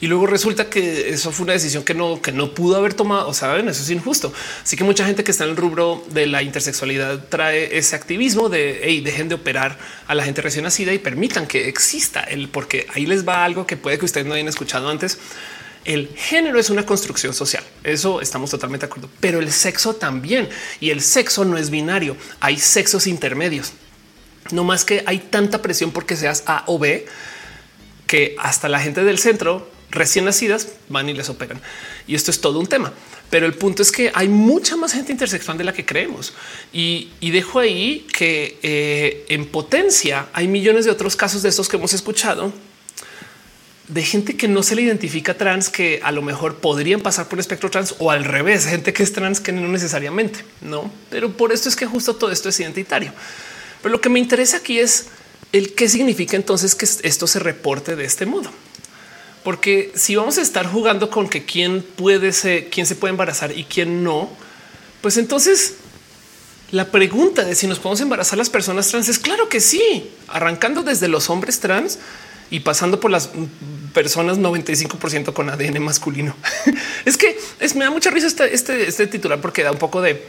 [0.00, 3.32] y luego resulta que eso fue una decisión que no, que no pudo haber tomado.
[3.34, 4.32] Saben, eso es injusto.
[4.62, 8.48] Así que mucha gente que está en el rubro de la intersexualidad trae ese activismo
[8.48, 12.48] de hey, dejen de operar a la gente recién nacida y permitan que exista el
[12.48, 15.18] porque ahí les va algo que puede que ustedes no hayan escuchado antes.
[15.84, 17.62] El género es una construcción social.
[17.84, 20.48] Eso estamos totalmente de acuerdo, pero el sexo también
[20.80, 22.16] y el sexo no es binario.
[22.40, 23.72] Hay sexos intermedios.
[24.50, 27.06] No más que hay tanta presión porque seas A o B
[28.06, 31.60] que hasta la gente del centro recién nacidas van y les operan.
[32.06, 32.92] Y esto es todo un tema.
[33.30, 36.32] Pero el punto es que hay mucha más gente intersexual de la que creemos.
[36.72, 41.76] Y, dejo ahí que eh, en potencia hay millones de otros casos de estos que
[41.76, 42.52] hemos escuchado
[43.88, 47.38] de gente que no se le identifica trans, que a lo mejor podrían pasar por
[47.38, 50.90] espectro trans o al revés, gente que es trans que no necesariamente, no.
[51.10, 53.12] Pero por esto es que justo todo esto es identitario.
[53.82, 55.06] Pero lo que me interesa aquí es
[55.52, 58.50] el qué significa entonces que esto se reporte de este modo.
[59.44, 63.56] Porque si vamos a estar jugando con que quién puede ser, quién se puede embarazar
[63.56, 64.28] y quién no,
[65.02, 65.74] pues entonces
[66.72, 70.82] la pregunta de si nos podemos embarazar las personas trans es claro que sí, arrancando
[70.82, 72.00] desde los hombres trans
[72.50, 73.30] y pasando por las
[73.94, 76.34] personas 95% con ADN masculino.
[77.04, 80.02] es que es, me da mucha risa este, este, este titular porque da un poco
[80.02, 80.24] de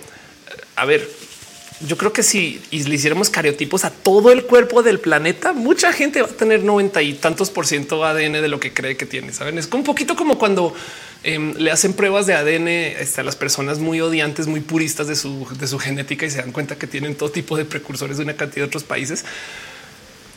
[0.78, 1.09] a ver,
[1.82, 6.21] yo creo que si le hiciéramos cariotipos a todo el cuerpo del planeta, mucha gente
[6.21, 9.32] va a tener 90 y tantos por ciento ADN de lo que cree que tiene.
[9.32, 10.73] Saben, es un poquito como cuando
[11.23, 15.15] em, le hacen pruebas de ADN este, a las personas muy odiantes, muy puristas de
[15.15, 18.23] su, de su genética y se dan cuenta que tienen todo tipo de precursores de
[18.23, 19.23] una cantidad de otros países.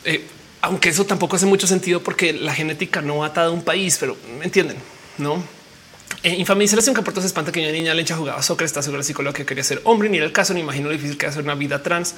[0.05, 0.23] Eh,
[0.61, 4.15] aunque eso tampoco hace mucho sentido porque la genética no ata a un país, pero
[4.37, 4.77] me entienden,
[5.17, 5.43] no?
[6.23, 9.35] Eh, infamización que por se espanta que una niña lencha jugaba soccer, está segura psicóloga
[9.35, 11.55] que quería ser hombre, ni era el caso, ni imagino lo difícil que hacer una
[11.55, 12.15] vida trans.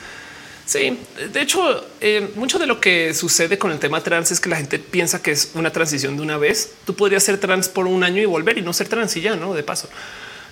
[0.65, 0.97] Sí,
[1.33, 4.55] de hecho, eh, mucho de lo que sucede con el tema trans es que la
[4.55, 6.71] gente piensa que es una transición de una vez.
[6.85, 9.35] Tú podrías ser trans por un año y volver y no ser trans y ya,
[9.35, 9.89] no de paso.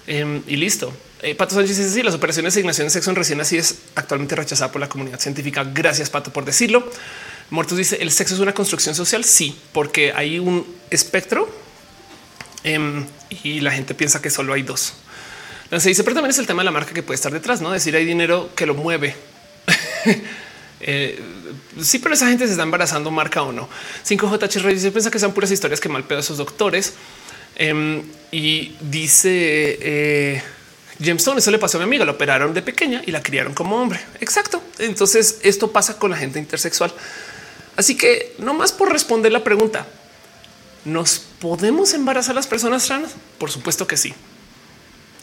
[0.08, 0.92] Em, y listo.
[1.22, 3.76] Eh, Pato Sánchez dice: Sí, las operaciones de asignación de sexo en recién así es
[3.96, 5.64] actualmente rechazada por la comunidad científica.
[5.64, 6.89] Gracias, Pato, por decirlo.
[7.50, 9.24] Muertos dice: El sexo es una construcción social.
[9.24, 11.48] Sí, porque hay un espectro
[12.64, 13.06] Em,
[13.43, 14.93] y la gente piensa que solo hay dos.
[15.79, 17.71] Se dice, pero también es el tema de la marca que puede estar detrás, no
[17.71, 19.15] decir hay dinero que lo mueve.
[20.84, 21.21] Eh,
[21.79, 23.69] sí, pero esa gente se está embarazando, marca o no.
[24.03, 26.95] 5J Reyes piensa que son puras historias que mal pedo a esos doctores.
[27.55, 28.01] Em,
[28.32, 30.41] y dice eh,
[30.97, 33.79] Jameson, eso le pasó a mi amiga, la operaron de pequeña y la criaron como
[33.79, 33.99] hombre.
[34.21, 34.63] Exacto.
[34.79, 36.91] Entonces esto pasa con la gente intersexual.
[37.75, 39.88] Así que no más por responder la pregunta,
[40.86, 43.11] ¿Nos podemos embarazar las personas trans?
[43.38, 44.13] Por supuesto que sí.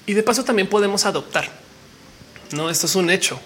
[0.06, 1.50] Y de paso también podemos adoptar.
[2.52, 3.40] No, esto es un hecho.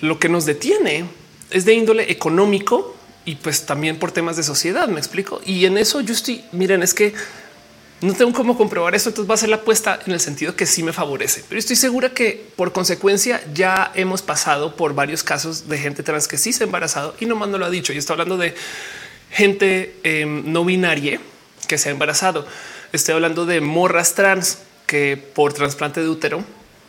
[0.00, 1.04] Lo que nos detiene
[1.50, 5.40] es de índole económico y pues también por temas de sociedad, me explico.
[5.44, 7.14] Y en eso yo estoy, miren, es que
[8.00, 10.64] no tengo cómo comprobar esto, entonces va a ser la apuesta en el sentido que
[10.64, 11.44] sí me favorece.
[11.48, 16.26] Pero estoy segura que por consecuencia ya hemos pasado por varios casos de gente trans
[16.26, 17.92] que sí se ha embarazado y no más no lo ha dicho.
[17.92, 18.54] Y estoy hablando de
[19.30, 21.20] gente em, no binaria
[21.68, 22.46] que se ha embarazado.
[22.92, 26.44] Estoy hablando de morras trans que por trasplante de útero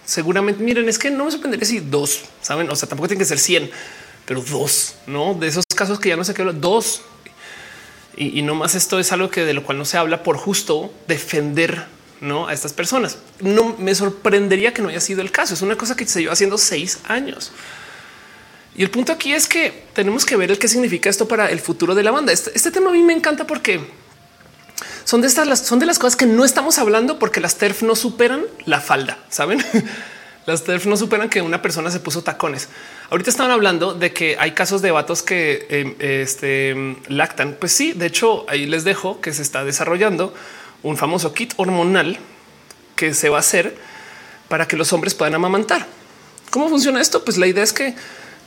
[0.06, 3.26] seguramente miren, es que no me sorprendería si dos saben, o sea, tampoco tiene que
[3.26, 3.72] ser 100,
[4.26, 7.04] pero dos, no de esos casos que ya no sé qué, dos.
[8.18, 10.36] Y, y no más esto es algo que de lo cual no se habla por
[10.36, 11.86] justo defender
[12.20, 12.48] ¿no?
[12.48, 13.18] a estas personas.
[13.39, 15.54] No me sorprendería que no haya sido el caso.
[15.54, 17.54] Es una cosa que se lleva haciendo seis años.
[18.76, 21.59] Y el punto aquí es que tenemos que ver el qué significa esto para el
[21.59, 22.32] futuro de la banda.
[22.32, 23.82] Este, este, tema a mí me encanta porque
[25.03, 27.84] son de estas, las, son de las cosas que no estamos hablando porque las TERF
[27.84, 29.63] no superan la falda, saben?
[30.47, 32.67] Las TERF no superan que una persona se puso tacones.
[33.11, 37.57] Ahorita estaban hablando de que hay casos de vatos que em, este, lactan.
[37.59, 40.34] Pues sí, de hecho, ahí les dejo que se está desarrollando
[40.82, 42.17] un famoso kit hormonal
[42.95, 43.76] que se va a hacer
[44.47, 45.86] para que los hombres puedan amamantar.
[46.49, 47.24] ¿Cómo funciona esto?
[47.24, 47.93] Pues la idea es que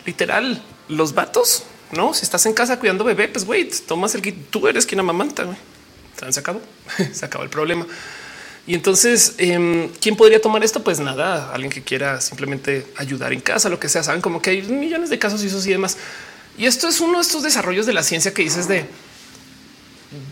[0.04, 2.14] literal, los vatos, no?
[2.14, 4.50] Si estás en casa cuidando bebé, pues güey, tomas el kit.
[4.50, 5.44] Tú eres quien amamanta.
[5.44, 5.56] Güey.
[6.30, 6.60] Se acabó,
[7.12, 7.86] se acabó el problema.
[8.66, 10.82] Y entonces, em, ¿quién podría tomar esto?
[10.82, 14.02] Pues nada, alguien que quiera simplemente ayudar en casa, lo que sea.
[14.02, 15.98] Saben como que hay millones de casos y eso y demás.
[16.56, 18.86] Y esto es uno de estos desarrollos de la ciencia que dices de,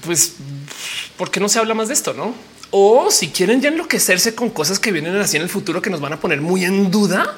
[0.07, 0.35] pues,
[1.19, 2.15] ¿por qué no se habla más de esto?
[2.15, 2.35] No?
[2.71, 6.01] O si quieren ya enloquecerse con cosas que vienen así en el futuro que nos
[6.01, 7.37] van a poner muy en duda,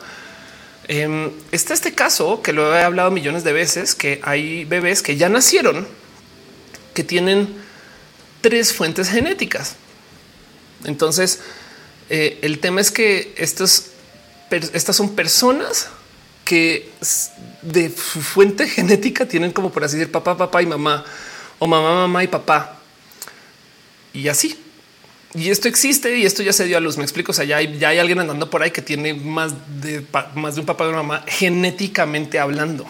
[0.86, 5.16] Em, está este caso que lo he hablado millones de veces, que hay bebés que
[5.16, 5.86] ya nacieron
[6.92, 7.56] que tienen
[8.40, 9.76] tres fuentes genéticas.
[10.84, 11.40] Entonces,
[12.10, 13.86] eh, el tema es que estos,
[14.50, 15.88] estas son personas
[16.44, 16.90] que
[17.62, 21.04] de fuente genética tienen como por así decir papá, papá y mamá
[21.58, 22.78] o mamá, mamá y papá.
[24.12, 24.63] Y así
[25.34, 26.96] y esto existe y esto ya se dio a luz.
[26.96, 27.32] Me explico.
[27.32, 30.04] O sea, ya hay, alguien andando por ahí que tiene más de
[30.34, 32.86] más de un papá y una mamá genéticamente hablando.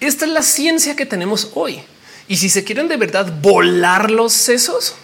[0.00, 1.82] Esta es la ciencia que tenemos hoy.
[2.26, 4.94] Y si se quieren de verdad volar los sesos,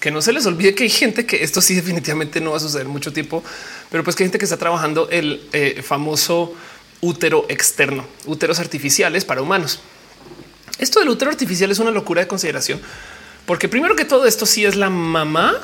[0.00, 2.60] que no se les olvide que hay gente que esto sí definitivamente no va a
[2.60, 3.42] suceder mucho tiempo,
[3.90, 6.54] pero pues que hay gente que está trabajando el eh, famoso
[7.00, 9.80] útero externo, úteros artificiales para humanos.
[10.78, 12.80] Esto del útero artificial es una locura de consideración
[13.46, 15.60] porque primero que todo esto sí es la mamá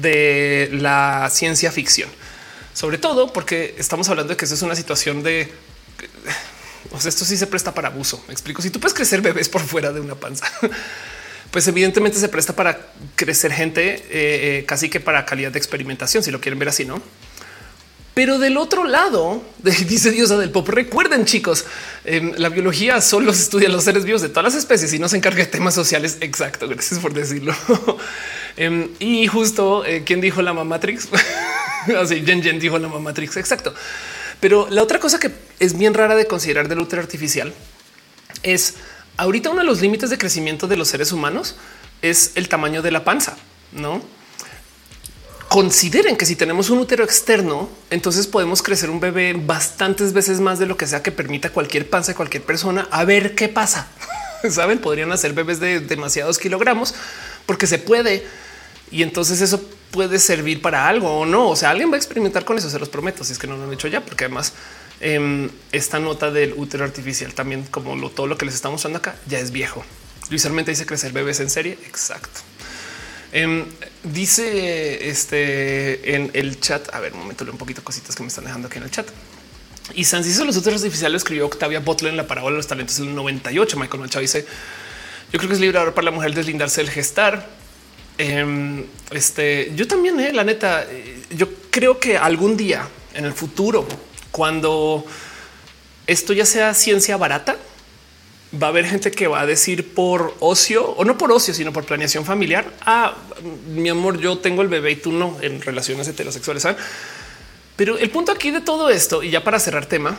[0.00, 2.10] de la ciencia ficción.
[2.74, 5.50] Sobre todo porque estamos hablando de que eso es una situación de...
[6.92, 8.22] O sea, esto sí se presta para abuso.
[8.28, 8.60] Me explico.
[8.62, 10.46] Si tú puedes crecer bebés por fuera de una panza,
[11.50, 16.22] pues evidentemente se presta para crecer gente eh, eh, casi que para calidad de experimentación,
[16.22, 17.00] si lo quieren ver así, ¿no?
[18.16, 21.66] Pero del otro lado, dice Diosa del Pop, recuerden chicos,
[22.02, 25.06] en la biología solo se estudia los seres vivos de todas las especies y no
[25.06, 26.16] se encarga de temas sociales.
[26.22, 27.54] Exacto, gracias por decirlo.
[28.56, 31.08] Em, y justo eh, quien dijo la Matrix,
[32.00, 33.74] así Jen Jen dijo la Matrix, exacto.
[34.40, 37.52] Pero la otra cosa que es bien rara de considerar del útero artificial
[38.42, 38.76] es
[39.18, 41.56] ahorita uno de los límites de crecimiento de los seres humanos
[42.00, 43.36] es el tamaño de la panza,
[43.72, 44.15] no?
[45.48, 50.58] Consideren que si tenemos un útero externo, entonces podemos crecer un bebé bastantes veces más
[50.58, 53.86] de lo que sea que permita cualquier panza de cualquier persona a ver qué pasa.
[54.50, 56.94] Saben, podrían hacer bebés de demasiados kilogramos
[57.46, 58.26] porque se puede.
[58.90, 61.48] Y entonces eso puede servir para algo o no.
[61.48, 63.56] O sea, alguien va a experimentar con eso, se los prometo, si es que no
[63.56, 64.52] lo han hecho ya, porque además
[65.00, 69.14] em, esta nota del útero artificial también, como todo lo que les estamos mostrando acá,
[69.26, 69.84] ya es viejo.
[70.28, 71.78] Luis Armenta dice crecer bebés en serie.
[71.86, 72.40] Exacto.
[73.36, 73.66] Em,
[74.02, 76.88] dice este en el chat.
[76.94, 79.06] A ver, un momento, un poquito cositas que me están dejando aquí en el chat.
[79.92, 82.96] Y San hizo los úteros artificiales escribió Octavia Butler en la parábola de los talentos
[82.96, 83.76] del 98.
[83.76, 84.46] Michael Manchado dice:
[85.30, 87.46] Yo creo que es liberador para la mujer deslindarse del gestar.
[88.16, 93.34] Em, este, yo también, eh, la neta, eh, yo creo que algún día en el
[93.34, 93.86] futuro,
[94.30, 95.04] cuando
[96.06, 97.56] esto ya sea ciencia barata,
[98.54, 101.72] va a haber gente que va a decir por ocio o no por ocio, sino
[101.72, 102.72] por planeación familiar.
[102.84, 103.16] Ah,
[103.68, 106.66] mi amor, yo tengo el bebé y tú no en relaciones heterosexuales.
[107.76, 110.16] Pero el punto aquí de todo esto, y ya para cerrar tema,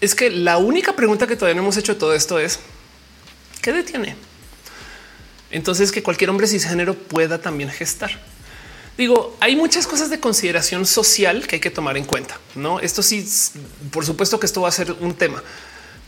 [0.00, 2.58] es que la única pregunta que todavía no hemos hecho de todo esto es
[3.60, 4.16] ¿qué detiene?
[5.50, 8.10] Entonces que cualquier hombre cisgénero pueda también gestar.
[8.96, 12.38] Digo, hay muchas cosas de consideración social que hay que tomar en cuenta.
[12.54, 13.26] No, esto sí,
[13.90, 15.42] por supuesto que esto va a ser un tema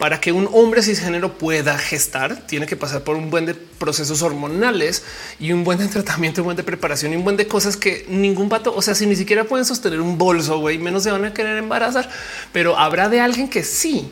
[0.03, 4.21] para que un hombre cisgénero pueda gestar, tiene que pasar por un buen de procesos
[4.23, 5.05] hormonales
[5.39, 8.05] y un buen de tratamiento, un buen de preparación y un buen de cosas que
[8.09, 11.25] ningún pato, o sea, si ni siquiera pueden sostener un bolso, güey, menos se van
[11.25, 12.11] a querer embarazar,
[12.53, 14.11] pero habrá de alguien que sí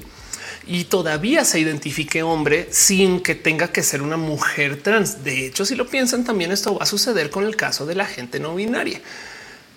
[0.65, 5.25] y todavía se identifique hombre sin que tenga que ser una mujer trans.
[5.25, 8.07] De hecho, si lo piensan, también esto va a suceder con el caso de la
[8.07, 9.01] gente no binaria.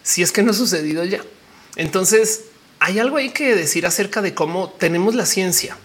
[0.04, 1.22] Si es que no ha sucedido ya.
[1.76, 2.42] Entonces,
[2.78, 5.76] hay algo ahí que decir acerca de cómo tenemos la ciencia,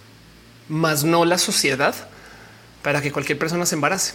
[0.69, 1.95] más no la sociedad
[2.83, 4.15] para que cualquier persona se embarace.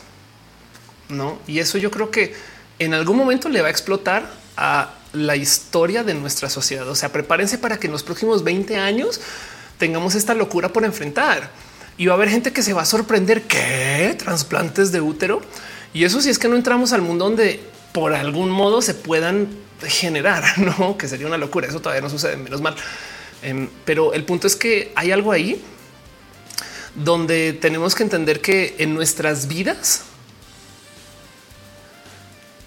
[1.09, 2.33] No, y eso yo creo que
[2.79, 6.87] en algún momento le va a explotar a la historia de nuestra sociedad.
[6.87, 9.21] O sea, prepárense para que en los próximos 20 años
[9.77, 11.51] tengamos esta locura por enfrentar
[11.97, 15.41] y va a haber gente que se va a sorprender que trasplantes de útero.
[15.93, 17.59] Y eso si es que no entramos al mundo donde
[17.91, 19.49] por algún modo se puedan
[19.85, 21.67] generar, no que sería una locura.
[21.67, 22.75] Eso todavía no sucede, menos mal.
[23.43, 25.61] Em, pero el punto es que hay algo ahí
[26.95, 30.03] donde tenemos que entender que en nuestras vidas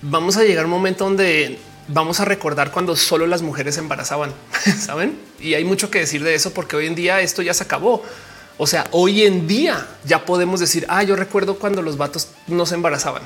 [0.02, 1.58] vamos a llegar a un momento donde
[1.88, 4.32] vamos a recordar cuando solo las mujeres embarazaban,
[4.80, 5.18] saben?
[5.40, 8.02] Y hay mucho que decir de eso porque hoy en día esto ya se acabó.
[8.58, 12.64] O sea, hoy en día ya podemos decir, ah, yo recuerdo cuando los vatos no
[12.66, 13.22] se embarazaban.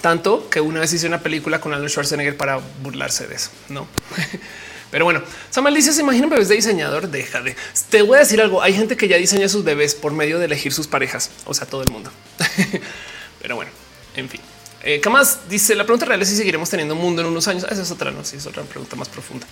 [0.00, 3.86] Tanto que una vez hice una película con Arnold Schwarzenegger para burlarse de eso, no?
[4.90, 7.08] Pero bueno, Samuel dice: Se imaginan bebés de diseñador.
[7.08, 7.56] Deja de
[7.90, 8.62] te voy a decir algo.
[8.62, 11.66] Hay gente que ya diseña sus bebés por medio de elegir sus parejas, o sea,
[11.66, 12.10] todo el mundo.
[13.42, 13.70] Pero bueno,
[14.16, 14.40] en fin.
[14.82, 15.74] Eh, ¿Qué más dice?
[15.74, 17.64] La pregunta real es si seguiremos teniendo un mundo en unos años.
[17.70, 19.46] Esa es otra, no, sí, es otra pregunta más profunda.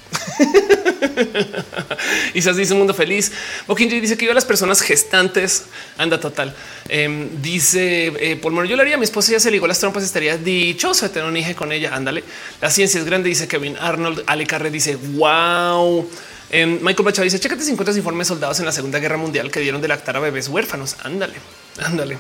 [2.35, 3.31] Isas dice un mundo feliz.
[3.67, 5.65] Bokinji dice que yo a las personas gestantes
[5.99, 6.55] anda total.
[6.89, 10.03] Em, dice eh, por yo le haría a mi esposa ya se ligó las trompas,
[10.03, 11.95] estaría dichoso de tener un hijo con ella.
[11.95, 12.25] Ándale.
[12.63, 14.25] La ciencia es grande, dice Kevin Arnold.
[14.27, 16.09] Ale Carre dice wow.
[16.51, 19.83] Em, Michael Bacha dice chécate 50 informes soldados en la Segunda Guerra Mundial que dieron
[19.83, 20.97] de lactar a bebés huérfanos.
[21.05, 21.35] Ándale,
[21.83, 22.17] ándale.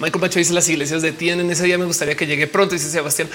[0.00, 1.50] Michael Pacho dice las iglesias detienen.
[1.50, 2.74] Ese día me gustaría que llegue pronto.
[2.74, 3.28] Dice Sebastián.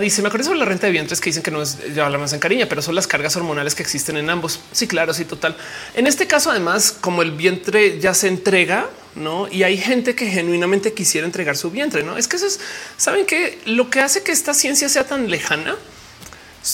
[0.00, 2.32] dice me acuerdo sobre la renta de vientres que dicen que no es ya hablamos
[2.32, 4.60] en cariño, pero son las cargas hormonales que existen en ambos.
[4.72, 5.56] Sí, claro, sí, total.
[5.94, 9.48] En este caso, además, como el vientre ya se entrega, no?
[9.48, 12.02] Y hay gente que genuinamente quisiera entregar su vientre.
[12.02, 12.60] No es que eso es,
[12.98, 15.76] saben que lo que hace que esta ciencia sea tan lejana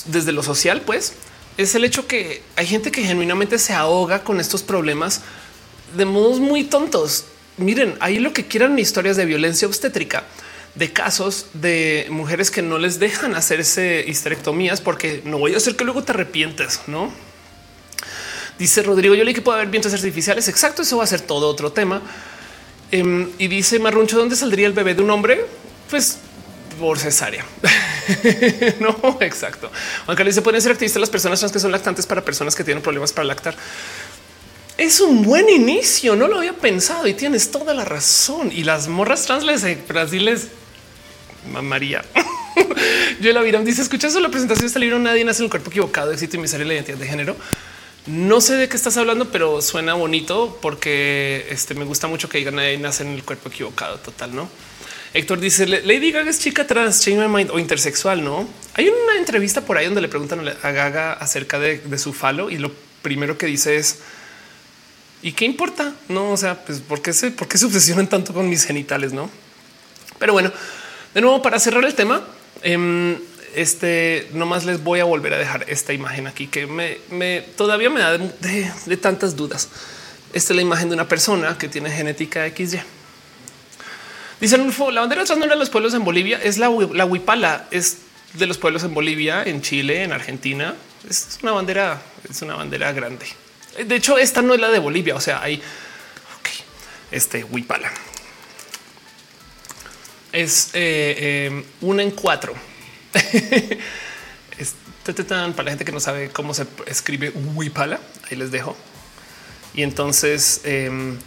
[0.07, 1.13] desde lo social, pues
[1.57, 5.21] es el hecho que hay gente que genuinamente se ahoga con estos problemas
[5.97, 7.27] de modos muy tontos
[7.61, 10.25] miren, ahí lo que quieran historias de violencia obstétrica,
[10.75, 15.77] de casos de mujeres que no les dejan hacerse histerectomías porque no voy a hacer
[15.77, 17.13] que luego te arrepientes, no?
[18.59, 20.49] Dice Rodrigo, yo leí que puede haber vientos artificiales.
[20.49, 22.03] Exacto, eso va a ser todo otro tema.
[22.91, 25.47] Em, y dice Marruncho, ¿dónde saldría el bebé de un hombre?
[25.89, 26.19] Pues
[26.79, 27.45] por cesárea.
[28.81, 29.71] no, exacto.
[30.07, 32.65] Aunque le se pueden ser activistas las personas trans que son lactantes para personas que
[32.65, 33.55] tienen problemas para lactar
[34.81, 36.17] es un buen inicio.
[36.17, 38.51] No lo había pensado y tienes toda la razón.
[38.51, 40.49] Y las morras trans les brasiles
[41.63, 42.03] María.
[43.21, 44.99] Yo la Viram dice: Escuchas la presentación de este libro.
[44.99, 46.13] Nadie nace en el cuerpo equivocado.
[46.13, 47.37] Éxito y sale la identidad de género.
[48.07, 52.39] No sé de qué estás hablando, pero suena bonito porque este, me gusta mucho que
[52.39, 53.99] digan nadie nace en el cuerpo equivocado.
[53.99, 54.49] Total, no?
[55.13, 58.25] Héctor dice Lady Gaga es chica trans, change my mind o intersexual.
[58.25, 62.15] No hay una entrevista por ahí donde le preguntan a Gaga acerca de, de su
[62.15, 62.73] falo y lo
[63.03, 63.99] primero que dice es
[65.23, 65.93] ¿Y qué importa?
[66.09, 69.13] No, o sea, pues ¿por qué se, por qué se obsesionan tanto con mis genitales?
[69.13, 69.31] No,
[70.19, 70.53] pero bueno,
[71.15, 72.23] de nuevo, para cerrar el tema,
[72.63, 73.19] eh,
[73.55, 78.01] este nomás les voy a volver a dejar esta imagen aquí que me, todavía me
[78.01, 79.69] da de, tantas dudas.
[80.33, 82.81] Esta es la imagen de una persona que tiene genética XY.
[84.41, 87.99] Dicen la bandera no de los pueblos en Bolivia es la, la huipala, es
[88.35, 90.75] de los pueblos en Bolivia, en Chile, en Argentina.
[91.09, 93.27] Es una bandera, es una bandera grande.
[93.77, 95.15] De hecho, esta no es la de Bolivia.
[95.15, 95.63] O sea, hay
[97.11, 97.91] este huipala
[100.33, 102.55] es eh, eh, una en cuatro.
[105.57, 107.99] para la gente que no sabe cómo se escribe Huipala,
[108.31, 108.77] ahí les dejo.
[109.75, 111.19] Y entonces em,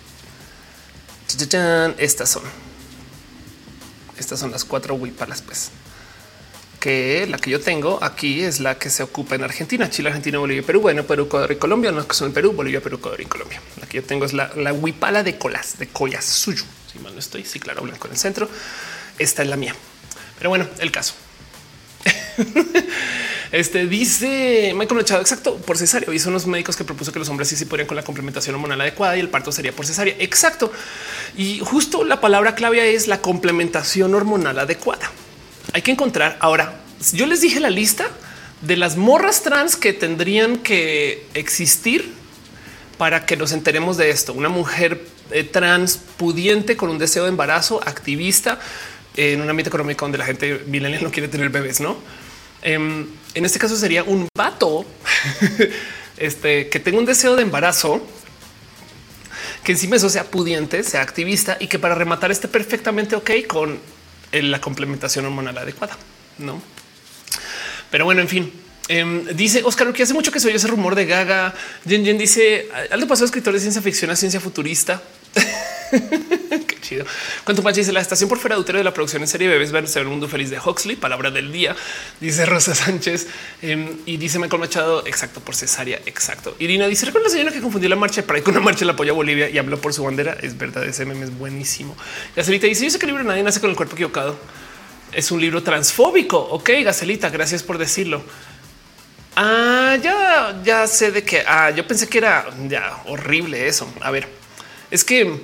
[1.97, 2.43] estas son.
[4.17, 5.71] Estas son las cuatro Huipalas, pues
[6.83, 10.37] que la que yo tengo aquí es la que se ocupa en Argentina, Chile, Argentina,
[10.37, 13.21] Bolivia, Perú, bueno, Perú, Ecuador y Colombia, no que son en Perú, Bolivia, Perú, Ecuador
[13.21, 13.61] y Colombia.
[13.79, 16.65] La que yo tengo es la, la huipala de colas, de collas suyo.
[16.91, 18.49] Si mal no estoy, sí, claro, blanco en el centro.
[19.17, 19.73] Esta es la mía.
[20.37, 21.13] Pero bueno, el caso.
[23.53, 26.11] Este dice Michael Machado, exacto, por cesárea.
[26.11, 28.81] Hizo unos médicos que propuso que los hombres sí se podrían con la complementación hormonal
[28.81, 30.15] adecuada y el parto sería por cesárea.
[30.17, 30.71] Exacto.
[31.37, 35.11] Y justo la palabra clave es la complementación hormonal adecuada.
[35.73, 36.79] Hay que encontrar ahora.
[37.13, 38.05] Yo les dije la lista
[38.61, 42.13] de las morras trans que tendrían que existir
[42.99, 44.33] para que nos enteremos de esto.
[44.33, 48.59] Una mujer eh, trans pudiente con un deseo de embarazo, activista,
[49.17, 51.97] en un ámbito económico donde la gente milenial no quiere tener bebés, no?
[52.61, 54.85] Em, en este caso sería un vato
[56.17, 57.99] este, que tenga un deseo de embarazo,
[59.63, 63.79] que encima eso sea pudiente, sea activista y que para rematar esté perfectamente ok con
[64.41, 65.97] la complementación hormonal adecuada,
[66.39, 66.61] no?
[67.91, 68.51] Pero bueno, en fin,
[68.87, 71.53] em, dice Oscar que hace mucho que se oye ese rumor de Gaga.
[71.87, 75.01] Jen Jen dice algo pasó escritor de ciencia ficción a ciencia futurista.
[76.67, 77.05] Qué chido.
[77.43, 80.05] Cuánto más dice la estación por fuera de la producción en serie bebés verse el
[80.05, 81.75] mundo feliz de Huxley, palabra del día,
[82.19, 83.27] dice Rosa Sánchez
[83.61, 86.55] em, y dice Michael Machado, exacto, por cesárea, exacto.
[86.59, 89.13] Irina dice, recuerda la señora que confundió la marcha para con una marcha la apoyo
[89.13, 90.37] Bolivia y habló por su bandera.
[90.41, 91.95] Es verdad, ese meme es buenísimo.
[92.35, 94.37] Gacelita dice, yo sé que el libro Nadie nace con el cuerpo equivocado.
[95.11, 96.37] Es un libro transfóbico.
[96.37, 98.23] Ok, Gacelita, gracias por decirlo.
[99.35, 103.91] Ah, ya, ya sé de que ah, yo pensé que era ya horrible eso.
[104.01, 104.27] A ver,
[104.91, 105.41] es que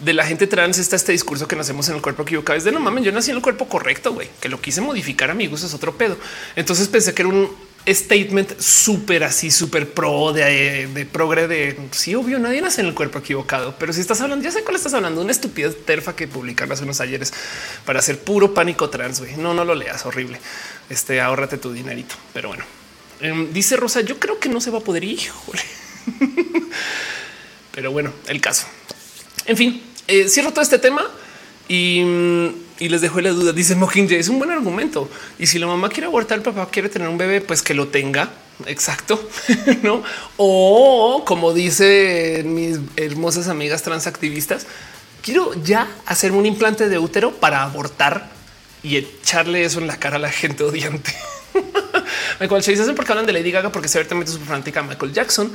[0.00, 2.56] de la gente trans está este discurso que nacemos en el cuerpo equivocado.
[2.56, 5.30] Es de no mames, yo nací en el cuerpo correcto, güey, que lo quise modificar
[5.30, 6.16] a mi gusto es otro pedo.
[6.56, 7.50] Entonces pensé que era un
[7.86, 12.94] statement súper así, súper pro de, de progre de sí, obvio, nadie nace en el
[12.94, 13.76] cuerpo equivocado.
[13.78, 16.84] Pero si estás hablando, ya sé cuál estás hablando, una estupidez terfa que publicaron hace
[16.84, 17.32] unos ayeres
[17.84, 19.20] para hacer puro pánico trans.
[19.20, 19.36] güey.
[19.36, 20.40] No, no lo leas, horrible.
[20.88, 22.14] Este ahórrate tu dinerito.
[22.32, 22.64] Pero bueno,
[23.20, 25.04] em, dice Rosa, yo creo que no se va a poder.
[25.04, 25.62] Híjole.
[27.72, 28.66] Pero bueno, el caso.
[29.46, 31.02] En fin, eh, cierro todo este tema
[31.68, 32.02] y,
[32.78, 33.52] les dejo la duda.
[33.52, 35.08] Dice Mockingjay, es un buen argumento.
[35.38, 37.88] Y si la mamá quiere abortar, el papá quiere tener un bebé, pues que lo
[37.88, 38.30] tenga.
[38.66, 39.28] Exacto.
[39.82, 40.02] no?
[40.36, 44.66] O como dice mis hermosas amigas transactivistas,
[45.22, 48.30] quiero ya hacerme un implante de útero para abortar
[48.82, 51.14] y echarle eso en la cara a la gente odiante.
[52.40, 55.50] Michael se dice porque hablan de Lady Gaga porque se también súper fanática Michael Jackson.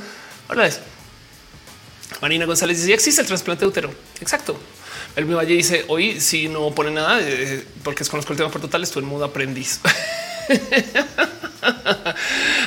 [0.48, 0.80] Ahora es
[2.20, 3.94] Marina González dice: existe el trasplante de útero.
[4.20, 4.58] Exacto.
[5.16, 8.82] El Valle dice: Hoy, si no pone nada, eh, porque desconozco el tema por total,
[8.82, 9.80] estoy en modo aprendiz.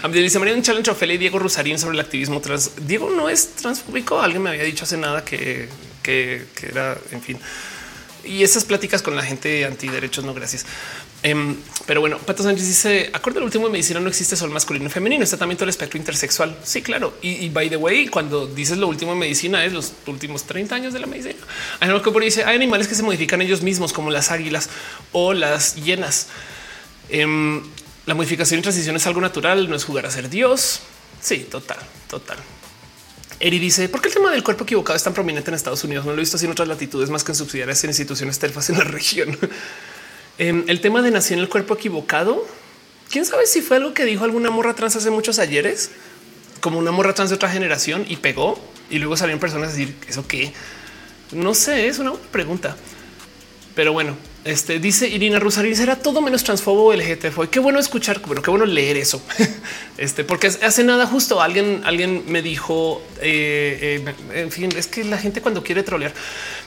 [0.04, 2.72] A mí dice María un challenge Ophelia y Diego Rosarín sobre el activismo trans.
[2.86, 4.22] Diego no es transfóbico.
[4.22, 5.70] Alguien me había dicho hace nada que,
[6.02, 7.40] que, que era, en fin.
[8.24, 10.66] Y esas pláticas con la gente antiderechos, no gracias.
[11.24, 11.56] Em,
[11.88, 14.90] pero bueno, Pato Sánchez dice: Acuerdo al último de medicina, no existe solo masculino y
[14.90, 16.58] femenino, está también todo el espectro intersexual.
[16.64, 17.18] Sí, claro.
[17.22, 20.94] Y, by the way, cuando dices lo último de medicina, es los últimos 30 años
[20.94, 21.40] de la medicina.
[21.80, 24.70] Hay algo que dice: hay animales que se modifican ellos mismos, como las águilas
[25.14, 26.28] o las hienas.
[27.10, 27.64] Em,
[28.06, 30.82] la modificación y transición es algo natural, no es jugar a ser Dios.
[31.22, 32.38] Sí, total, total.
[33.40, 36.06] Eri dice, ¿por qué el tema del cuerpo equivocado es tan prominente en Estados Unidos?
[36.06, 38.70] No lo he visto así en otras latitudes más que en subsidiarias en instituciones terfas
[38.70, 39.38] en la región.
[40.38, 42.46] Em, el tema de nacer en el cuerpo equivocado.
[43.10, 45.92] Quién sabe si fue algo que dijo alguna morra trans hace muchos ayeres,
[46.62, 48.60] como una morra trans de otra generación y pegó
[48.90, 50.54] y luego salieron personas a decir eso que
[51.32, 52.76] no sé, es una pregunta.
[53.76, 54.16] Pero bueno,
[54.46, 57.50] este dice Irina Rusarín será todo menos transfobo LGTB.
[57.50, 59.22] Qué bueno escuchar, bueno, qué bueno leer eso.
[59.96, 65.04] Este, porque hace nada justo alguien, alguien me dijo, eh, eh, en fin, es que
[65.04, 66.12] la gente cuando quiere trolear,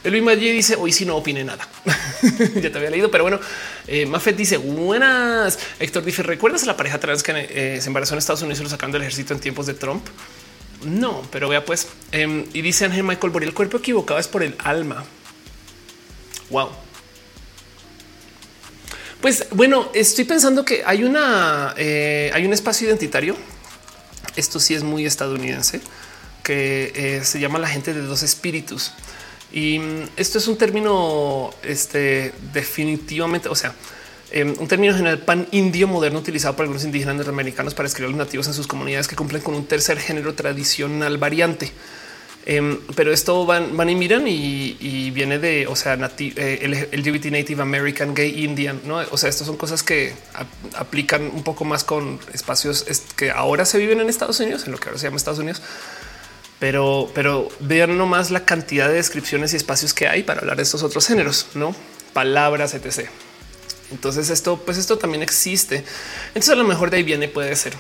[0.05, 1.69] Luis Maggi dice hoy si no opine nada.
[2.55, 3.41] ya te había leído, pero bueno,
[3.89, 5.59] eh, Mafet dice buenas.
[5.81, 8.71] Héctor dice, ¿recuerdas a la pareja trans que se embarazó en Estados Unidos y lo
[8.71, 10.07] sacaron del ejército en tiempos de Trump?
[10.85, 11.89] No, pero vea pues.
[12.13, 15.05] Em, y dice Ángel Michael Bory, el cuerpo equivocado es por el alma.
[16.49, 16.86] Wow.
[19.27, 23.35] Pues bueno, estoy pensando que hay una eh, hay un espacio identitario.
[24.37, 25.81] Esto sí es muy estadounidense
[26.45, 28.93] que eh, se llama la gente de dos espíritus.
[29.53, 33.75] Y mm, esto es un término este, definitivamente, o sea,
[34.31, 38.11] em, un término general pan indio moderno utilizado por algunos indígenas norteamericanos para escribir a
[38.11, 41.73] los nativos en sus comunidades que cumplen con un tercer género tradicional variante.
[42.49, 47.61] Em, pero esto van, y miran y, viene de, o sea, eh, el LGBT Native
[47.61, 48.99] American, Gay Indian, ¿no?
[49.11, 50.15] O sea, estas son cosas que
[50.77, 52.87] aplican un poco más con espacios
[53.17, 55.61] que ahora se viven en Estados Unidos, en lo que ahora se llama Estados Unidos.
[56.61, 60.63] Pero, pero vean nomás la cantidad de descripciones y espacios que hay para hablar de
[60.63, 61.75] estos otros géneros, ¿no?
[62.13, 63.09] Palabras, etc.
[63.91, 65.85] Entonces esto, pues esto también existe.
[66.29, 67.73] Entonces a lo mejor de ahí viene, puede ser.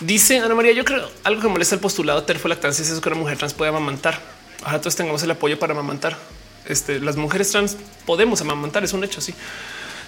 [0.00, 3.36] Dice Ana María, yo creo algo que molesta el postulado terfo es que una mujer
[3.36, 4.18] trans puede amamantar.
[4.62, 6.16] Ahora todos tengamos el apoyo para amamantar.
[6.66, 7.76] Este, las mujeres trans
[8.06, 9.34] podemos amamantar, es un hecho, sí.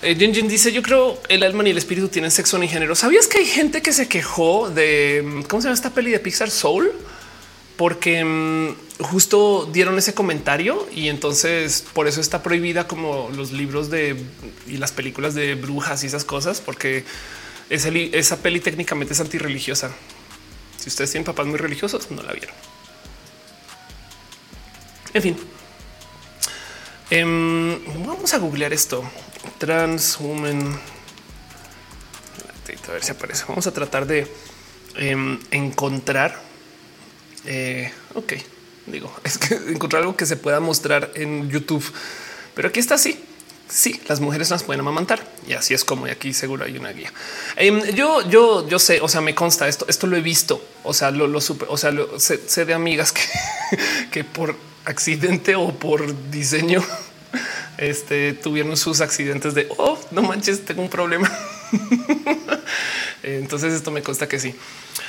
[0.01, 2.95] Eh, Jin dice: Yo creo el alma y el espíritu tienen sexo ni género.
[2.95, 6.18] ¿Sabías que hay gente que se quejó de mm, cómo se llama esta peli de
[6.18, 6.90] Pixar Soul?
[7.76, 13.90] Porque mm, justo dieron ese comentario y entonces por eso está prohibida como los libros
[13.90, 14.16] de
[14.66, 17.05] y las películas de brujas y esas cosas, porque
[17.72, 19.90] esa peli técnicamente es antirreligiosa.
[20.78, 22.54] Si ustedes tienen papás muy religiosos, no la vieron.
[25.14, 25.36] En fin,
[27.10, 29.02] em, vamos a googlear esto.
[29.58, 30.78] Transhuman.
[32.88, 33.44] A ver si aparece.
[33.48, 34.26] Vamos a tratar de
[34.96, 36.40] em, encontrar.
[37.46, 38.34] Eh, ok,
[38.86, 41.84] digo, es que encontrar algo que se pueda mostrar en YouTube,
[42.54, 43.18] pero aquí está así
[43.72, 46.90] sí, las mujeres las pueden amamantar y así es como y aquí seguro hay una
[46.90, 47.12] guía.
[47.56, 50.92] Em, yo, yo, yo sé, o sea, me consta esto, esto lo he visto, o
[50.92, 53.22] sea, lo, lo supe, o sea, sé, de amigas que,
[54.10, 54.54] que por
[54.84, 56.84] accidente o por diseño
[57.78, 61.30] este, tuvieron sus accidentes de oh, no manches, tengo un problema.
[63.22, 64.54] Entonces, esto me consta que sí.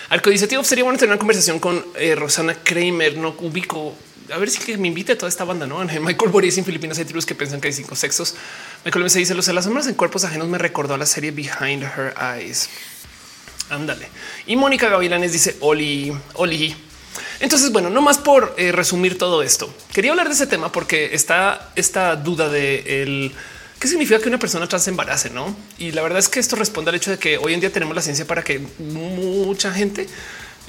[0.09, 3.18] Arco dice: sería bueno tener una conversación con eh, Rosana Kramer.
[3.18, 3.95] No ubico
[4.32, 5.84] a ver si me invite toda esta banda, ¿no?
[6.01, 8.36] Michael Boris en Filipinas hay tribus que piensan que hay cinco sexos.
[8.86, 12.13] Michael se dice, los sombras en cuerpos ajenos me recordó a la serie Behind Her
[12.19, 12.69] Eyes.
[13.69, 14.07] Ándale.
[14.45, 16.76] Y Mónica Gavilanes dice, Oli, Oli.
[17.39, 19.74] Entonces, bueno, no más por eh, resumir todo esto.
[19.93, 23.34] Quería hablar de ese tema porque está esta duda de el
[23.80, 25.55] qué significa que una persona trans se embarace, no?
[25.78, 27.95] Y la verdad es que esto responde al hecho de que hoy en día tenemos
[27.95, 30.07] la ciencia para que mucha gente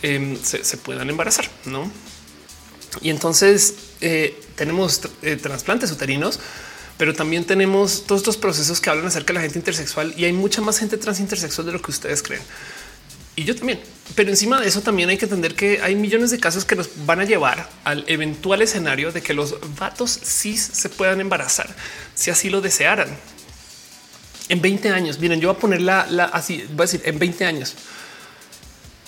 [0.02, 1.90] em, se, se puedan embarazar, no?
[3.00, 6.38] Y entonces eh, tenemos eh, trasplantes uterinos,
[6.96, 10.32] pero también tenemos todos estos procesos que hablan acerca de la gente intersexual y hay
[10.32, 12.42] mucha más gente trans intersexual de lo que ustedes creen.
[13.36, 13.80] Y yo también.
[14.14, 16.88] Pero encima de eso también hay que entender que hay millones de casos que nos
[17.04, 21.74] van a llevar al eventual escenario de que los vatos cis se puedan embarazar
[22.14, 23.08] si así lo desearan.
[24.50, 27.18] En 20 años, miren, yo voy a poner la, la así, voy a decir en
[27.18, 27.74] 20 años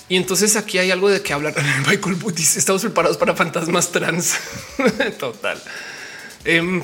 [0.09, 1.55] y entonces aquí hay algo de que hablar.
[1.89, 4.35] Michael dice estamos preparados para fantasmas trans.
[5.19, 5.61] Total.
[6.45, 6.83] Em,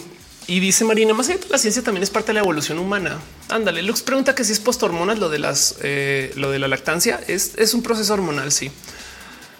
[0.48, 3.20] y dice Marina, más allá de la ciencia también es parte de la evolución humana.
[3.48, 7.20] Ándale, Lux pregunta que si es posthormonas lo de las, eh, lo de la lactancia
[7.28, 8.50] es, es un proceso hormonal.
[8.50, 8.70] Sí.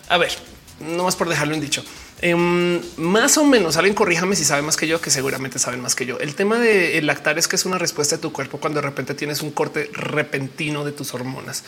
[0.09, 0.33] A ver,
[0.81, 1.85] no más por dejarlo en dicho.
[2.21, 5.95] Em, más o menos alguien corríjame si sabe más que yo, que seguramente saben más
[5.95, 6.19] que yo.
[6.19, 9.15] El tema de lactar es que es una respuesta de tu cuerpo cuando de repente
[9.15, 11.65] tienes un corte repentino de tus hormonas.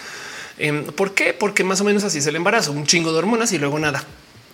[0.59, 1.33] Em, ¿Por qué?
[1.33, 4.05] Porque más o menos así es el embarazo, un chingo de hormonas y luego nada.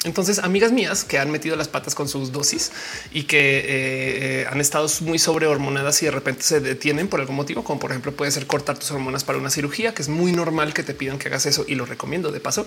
[0.04, 2.72] Entonces, amigas mías que han metido las patas con sus dosis
[3.12, 7.36] y que eh, eh, han estado muy sobrehormonadas y de repente se detienen por algún
[7.36, 10.32] motivo, como por ejemplo puede ser cortar tus hormonas para una cirugía, que es muy
[10.32, 12.66] normal que te pidan que hagas eso y lo recomiendo de paso.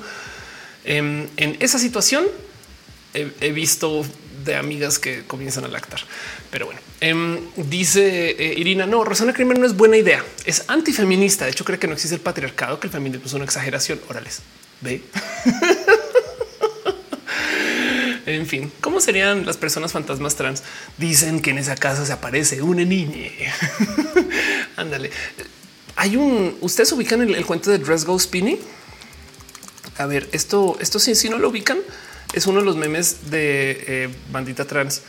[0.84, 2.26] Em, en esa situación
[3.16, 4.06] he, visto
[4.44, 6.02] de amigas que comienzan a lactar.
[6.52, 11.46] Pero bueno, em, dice eh, Irina, no, Rosana Kramer no es buena idea, es antifeminista.
[11.46, 14.00] De hecho, cree que no existe el patriarcado, que el feminismo es una exageración.
[14.10, 14.42] Órales,
[14.82, 15.02] ve.
[18.26, 20.64] en fin, ¿cómo serían las personas fantasmas trans?
[20.98, 23.30] Dicen que en esa casa se aparece una niña.
[24.76, 25.12] Ándale.
[25.96, 28.60] Hay un, ustedes ubican el, el, cuento de Dress Go Spinning.
[29.98, 31.78] A ver, esto, esto sí, si no lo ubican,
[32.34, 35.02] es uno de los memes de eh, bandita trans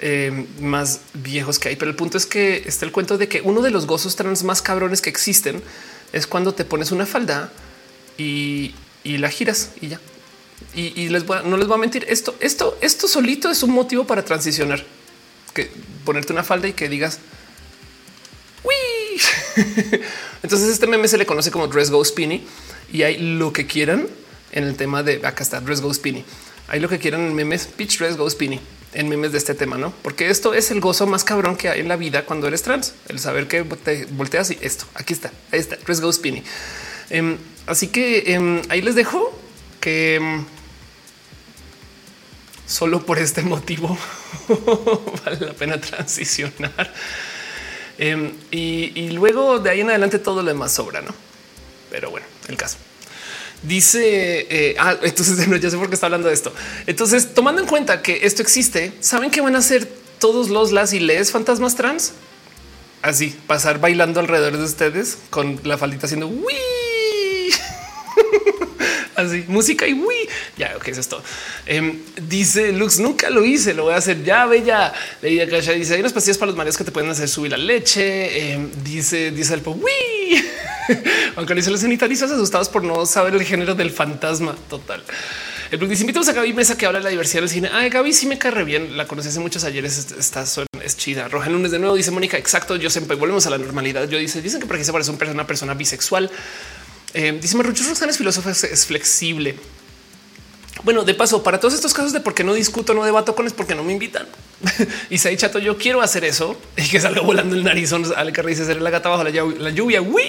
[0.00, 1.76] eh, más viejos que hay.
[1.76, 4.44] Pero el punto es que está el cuento de que uno de los gozos trans
[4.44, 5.62] más cabrones que existen
[6.12, 7.52] es cuando te pones una falda
[8.16, 8.74] y,
[9.04, 10.00] la giras y ya.
[10.74, 12.04] Y, les voy no les voy a mentir.
[12.08, 14.84] Esto, esto, esto solito es un motivo para transicionar.
[15.54, 15.70] Que
[16.04, 17.18] ponerte una falda y que digas
[18.62, 19.20] Uy.
[20.42, 22.44] Entonces, este meme se le conoce como dress go spinny
[22.92, 24.08] y hay lo que quieran
[24.52, 26.24] en el tema de acá está Dress Go Spinny.
[26.68, 28.60] Ahí lo que quieran en memes, pitch Dress Go Spinny
[28.92, 29.92] en memes de este tema, no?
[30.02, 32.94] Porque esto es el gozo más cabrón que hay en la vida cuando eres trans,
[33.08, 36.42] el saber que te volteas y esto aquí está, ahí está, Dress Go Spinny.
[37.10, 39.38] Em, así que em, ahí les dejo
[39.80, 40.44] que em,
[42.66, 43.96] solo por este motivo
[45.24, 46.92] vale la pena transicionar.
[48.50, 51.14] y, luego de ahí en adelante todo lo demás sobra, no?
[51.90, 52.78] Pero bueno, el caso.
[53.62, 56.52] Dice, eh, ah, entonces no, ya sé por qué está hablando de esto.
[56.86, 59.88] Entonces, tomando en cuenta que esto existe, ¿saben qué van a hacer
[60.18, 61.00] todos los las y
[61.30, 62.12] fantasmas trans?
[63.02, 66.54] Así, pasar bailando alrededor de ustedes con la faldita haciendo uy
[69.14, 71.22] así música y uy, ya, ok, eso es todo.
[71.66, 71.98] Em,
[72.28, 74.92] dice Lux, nunca lo hice, lo voy a hacer ya, bella.
[75.22, 77.58] Leía Kasha dice, hay unas pastillas para los mareos que te pueden hacer subir la
[77.58, 78.52] leche.
[78.52, 80.44] Em, dice, dice el uy.
[81.36, 85.02] Aunque los sanitaristas asustados por no saber el género del fantasma total.
[85.70, 87.68] El blog dice invitamos a Gaby Mesa que habla de la diversidad del cine.
[87.72, 88.96] Ay, Gaby sí me cae bien.
[88.96, 90.12] La conocí hace muchos ayeres.
[90.18, 90.44] Está
[90.82, 91.28] es chida.
[91.28, 91.94] Roja lunes de nuevo.
[91.94, 92.38] Dice Mónica.
[92.38, 92.76] Exacto.
[92.76, 94.08] Yo siempre volvemos a la normalidad.
[94.08, 96.30] Yo dice, dicen que por aquí se parece una persona bisexual.
[97.14, 99.56] Eh, dice Marruchos Roxana es filósofo, es, flexible.
[100.84, 103.46] Bueno, de paso, para todos estos casos de por qué no discuto, no debato con
[103.46, 104.26] es porque no me invitan.
[105.10, 108.32] y se ha chato, yo quiero hacer eso y que salga volando el narizón al
[108.32, 109.30] que dice ser la gata bajo la,
[109.70, 110.00] lluvia.
[110.00, 110.22] Uy,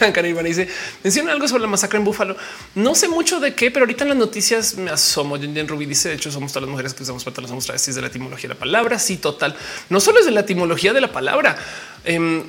[0.44, 0.68] dice
[1.02, 2.36] menciona algo sobre la masacre en Búfalo.
[2.74, 5.36] No sé mucho de qué, pero ahorita en las noticias me asomo.
[5.36, 8.00] En Rubí dice: De hecho, somos todas las mujeres que usamos pantalones, somos travestis de
[8.00, 8.98] la etimología de la palabra.
[8.98, 9.54] Sí, total.
[9.88, 11.56] No solo es de la etimología de la palabra.
[12.04, 12.42] Em,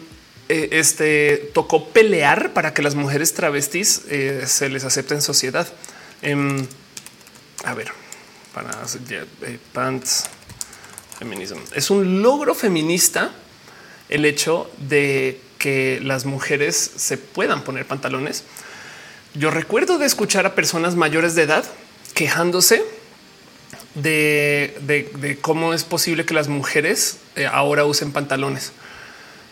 [0.49, 5.67] eh, este tocó pelear para que las mujeres travestis eh, se les acepte en sociedad.
[6.21, 6.65] Em,
[7.63, 7.91] a ver,
[8.53, 8.71] para
[9.09, 10.25] eh, pants
[11.17, 13.31] feminismo es un logro feminista
[14.09, 18.43] el hecho de que las mujeres se puedan poner pantalones.
[19.35, 21.63] Yo recuerdo de escuchar a personas mayores de edad
[22.15, 22.83] quejándose
[23.95, 27.17] de, cómo es posible que las mujeres
[27.51, 28.71] ahora usen pantalones.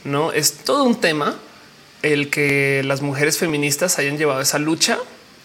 [0.03, 1.37] No es todo un tema
[2.01, 4.97] el que las mujeres feministas hayan llevado esa lucha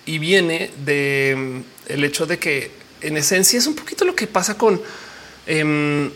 [0.07, 2.71] y viene de el hecho de que
[3.01, 4.81] en esencia es un poquito lo que pasa con,
[5.47, 6.11] em,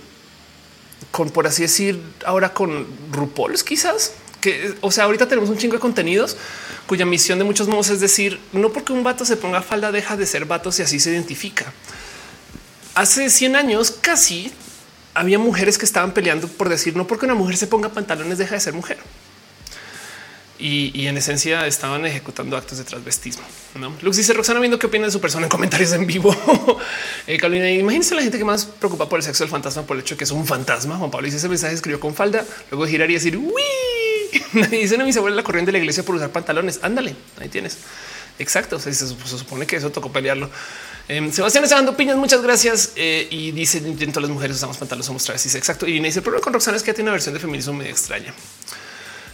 [1.11, 5.75] con por así decir, ahora con RuPaul's quizás que, o sea, ahorita tenemos un chingo
[5.75, 6.37] de contenidos
[6.87, 10.17] cuya misión de muchos modos es decir, no porque un vato se ponga falda deja
[10.17, 11.73] de ser vato si así se identifica.
[12.95, 14.53] Hace 100 años casi
[15.15, 18.55] había mujeres que estaban peleando por decir no porque una mujer se ponga pantalones deja
[18.55, 18.99] de ser mujer.
[20.61, 23.45] Y, en esencia estaban ejecutando actos de transvestismo.
[23.77, 23.95] ¿no?
[24.03, 26.35] Lux dice Roxana viendo qué opina de su persona en comentarios en vivo.
[27.29, 30.03] eh, Carolina, imagínense la gente que más preocupa por el sexo del fantasma por el
[30.03, 30.97] hecho de que es un fantasma.
[30.97, 33.63] Juan Pablo dice ese mensaje escribió con falda, luego girar y decir uy.
[34.53, 36.81] Nadie dice no, mi abuela la corriente de la iglesia por usar pantalones.
[36.83, 37.79] Ándale, ahí tienes.
[38.39, 38.79] Exacto.
[38.79, 40.51] se, supone que eso tocó pelearlo.
[41.09, 42.17] Em, Sebastián está dando piñas.
[42.17, 42.93] Muchas gracias.
[42.97, 45.55] Eh, y dice todas las mujeres usamos pantalones, somos travestis.
[45.55, 45.87] Exacto.
[45.87, 48.35] Y dice el problema con Roxana es que tiene una versión de feminismo medio extraña.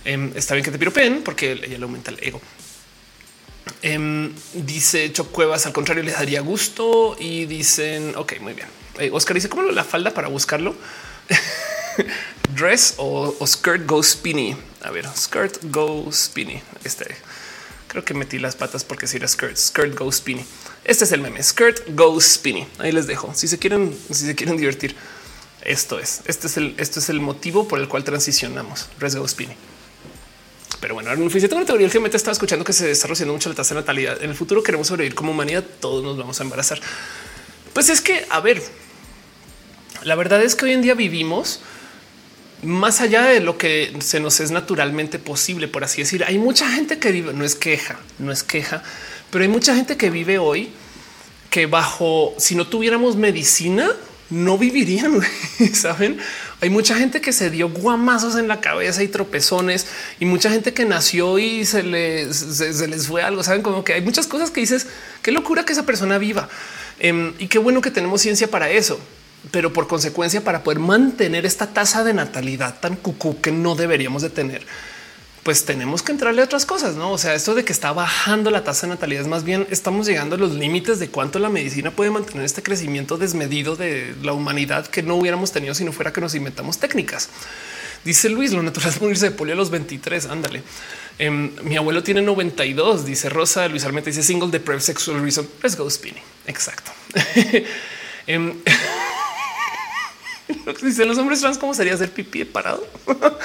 [0.05, 2.41] Em, está bien que te piropen porque ella le aumenta el ego.
[3.83, 8.69] Em, dice Choc Cuevas, al contrario, les daría gusto y dicen, ok, muy bien.
[8.99, 10.75] Eh, Oscar dice, ¿cómo la falda para buscarlo?
[12.55, 14.57] Dress o, skirt go spinny.
[14.83, 16.61] A ver, skirt go spinny.
[16.85, 17.17] Este
[17.89, 20.45] Creo que metí las patas porque si era skirt, skirt go spinny.
[20.85, 22.67] Este es el meme, skirt go spinny.
[22.79, 23.33] Ahí les dejo.
[23.35, 24.97] Si se quieren, si se quieren divertir,
[25.63, 26.23] esto es.
[26.27, 28.89] Este es el, esto es el motivo por el cual transicionamos.
[28.99, 29.55] Res go spinny.
[30.85, 33.55] Pero bueno, en tengo una teoría me estaba escuchando que se está reduciendo mucho la
[33.55, 34.22] tasa de natalidad.
[34.22, 36.78] En el futuro queremos sobrevivir como humanidad, todos nos vamos a embarazar.
[37.72, 38.62] Pues es que, a ver,
[40.03, 41.62] la verdad es que hoy en día vivimos
[42.62, 46.22] más allá de lo que se nos es naturalmente posible, por así decir.
[46.22, 48.82] Hay mucha gente que vive, no es queja, no es queja,
[49.31, 50.69] pero hay mucha gente que vive hoy
[51.48, 53.89] que bajo, si no tuviéramos medicina,
[54.28, 55.19] no vivirían,
[55.73, 56.19] saben?
[56.65, 59.86] Hay mucha gente que se dio guamazos en la cabeza y tropezones
[60.19, 63.43] y mucha gente que nació y se les, fue algo.
[63.43, 64.86] Saben como que hay muchas cosas que dices
[65.20, 66.49] qué locura que esa persona viva
[67.01, 68.99] em, y qué bueno que tenemos ciencia para eso
[69.51, 74.23] pero por consecuencia, para poder mantener esta tasa de natalidad tan cucú que no deberíamos
[74.23, 74.62] de tener,
[75.45, 77.12] pues tenemos que entrarle a otras cosas, no?
[77.12, 80.07] O sea, esto de que está bajando la tasa de natalidad es más bien estamos
[80.07, 84.33] llegando a los límites de cuánto la medicina puede mantener este crecimiento desmedido de la
[84.33, 87.29] humanidad que no hubiéramos tenido si no fuera que nos inventamos técnicas.
[88.05, 90.27] Dice Luis, lo natural es morirse de polio a los 23.
[90.27, 90.62] Ándale.
[91.19, 93.69] Em, mi abuelo tiene 92, dice Rosa.
[93.69, 95.49] Luis Armenta dice single de pre sexual reason.
[95.62, 96.25] Let's go spinning.
[96.47, 96.91] Exacto.
[98.27, 98.55] Em,
[100.83, 102.87] Dicen los hombres trans, ¿cómo sería hacer pipí parado?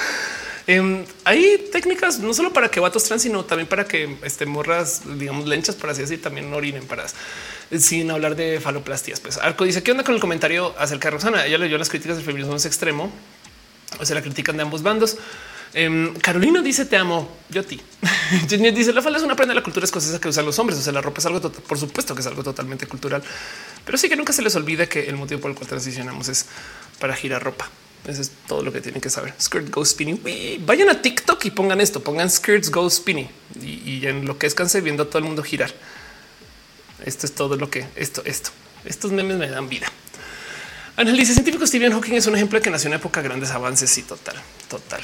[0.70, 5.02] Em, hay técnicas no solo para que vatos trans, sino también para que este, morras,
[5.18, 7.06] digamos, lenchas, por así decir, también orinen para
[7.76, 9.18] sin hablar de faloplastias.
[9.18, 11.44] Pues Arco dice qué onda con el comentario acerca de Rosana.
[11.44, 13.10] Ella leyó las críticas del feminismo extremo,
[13.98, 15.16] o sea, la critican de ambos bandos.
[15.74, 17.80] Em, Carolina dice te amo, yo a ti.
[18.48, 20.78] dice la falda es una prenda de la cultura escocesa que usan los hombres.
[20.78, 23.24] O sea, la ropa es algo, por supuesto que es algo totalmente cultural,
[23.84, 26.46] pero sí que nunca se les olvide que el motivo por el cual transicionamos es
[27.00, 27.68] para girar ropa.
[28.06, 29.34] Eso es todo lo que tienen que saber.
[29.40, 30.20] Skirt go spinning.
[30.64, 33.28] vayan a TikTok y pongan esto, pongan skirts go spinning
[33.60, 35.72] y, que enloquezcanse viendo a todo el mundo girar.
[37.04, 38.50] Esto es todo lo que esto, esto,
[38.84, 39.86] estos memes me dan vida.
[40.96, 43.96] Dice científico Stephen Hawking es un ejemplo de que nació en época de grandes avances.
[43.96, 44.36] y total,
[44.68, 45.00] total.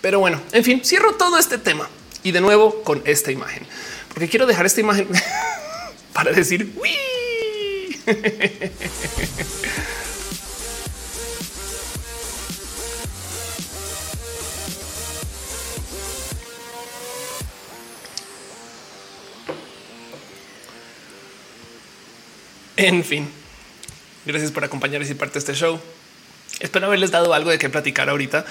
[0.00, 1.88] Pero bueno, en fin, cierro todo este tema
[2.22, 3.66] y de nuevo con esta imagen,
[4.08, 5.08] porque quiero dejar esta imagen
[6.12, 6.72] para decir
[22.76, 23.28] En fin,
[24.24, 25.80] gracias por acompañar y ser parte de este show.
[26.60, 28.44] Espero haberles dado algo de qué platicar ahorita.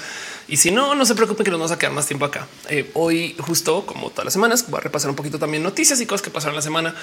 [0.48, 2.48] Y si no, no se preocupen que nos vamos a quedar más tiempo acá.
[2.68, 6.06] Eh, hoy, justo como todas las semanas, voy a repasar un poquito también noticias y
[6.06, 6.94] cosas que pasaron la semana,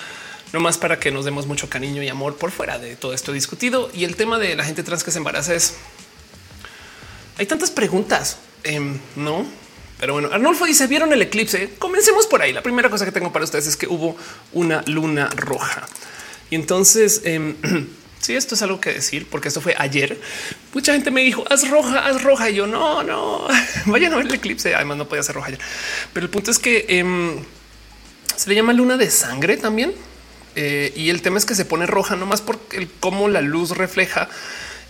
[0.53, 3.32] no más para que nos demos mucho cariño y amor por fuera de todo esto
[3.32, 3.90] discutido.
[3.95, 5.74] Y el tema de la gente trans que se embaraza es
[7.39, 9.47] hay tantas preguntas, em, no?
[10.01, 11.70] Pero bueno, Arnulfo dice: ¿Vieron el eclipse?
[11.78, 12.53] Comencemos por ahí.
[12.53, 14.16] La primera cosa que tengo para ustedes es que hubo
[14.53, 15.86] una luna roja.
[16.51, 17.55] Y entonces, eh,
[18.20, 20.20] sí, esto es algo que decir, porque esto fue ayer.
[20.73, 22.51] Mucha gente me dijo, haz roja, haz roja.
[22.51, 23.47] Y yo, no, no,
[23.87, 24.75] vayan a ver el eclipse.
[24.75, 25.61] Además, no podía ser roja ayer.
[26.12, 27.37] Pero el punto es que em,
[28.37, 29.93] se le llama luna de sangre también.
[30.57, 33.77] Eh, y el tema es que se pone roja nomás por el cómo la luz
[33.77, 34.29] refleja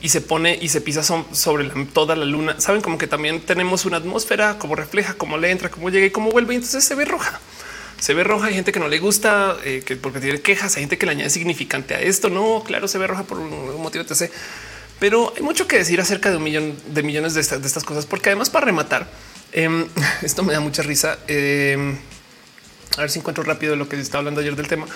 [0.00, 2.58] y se pone y se pisa sobre toda la luna.
[2.60, 6.10] Saben como que también tenemos una atmósfera, como refleja, cómo le entra, cómo llega y
[6.10, 6.54] cómo vuelve.
[6.54, 7.40] Y entonces se ve roja
[8.00, 8.46] se ve roja.
[8.46, 10.76] Hay gente que no le gusta, eh, que porque tiene quejas.
[10.76, 12.30] Hay gente que le añade significante a esto.
[12.30, 14.30] No, claro, se ve roja por un motivo sé,
[14.98, 17.84] pero hay mucho que decir acerca de un millón de millones de estas, de estas
[17.84, 19.08] cosas, porque además, para rematar,
[19.52, 19.86] em,
[20.22, 21.18] esto me da mucha risa.
[21.28, 21.96] Em,
[22.96, 24.86] a ver si encuentro rápido lo que estaba hablando ayer del tema.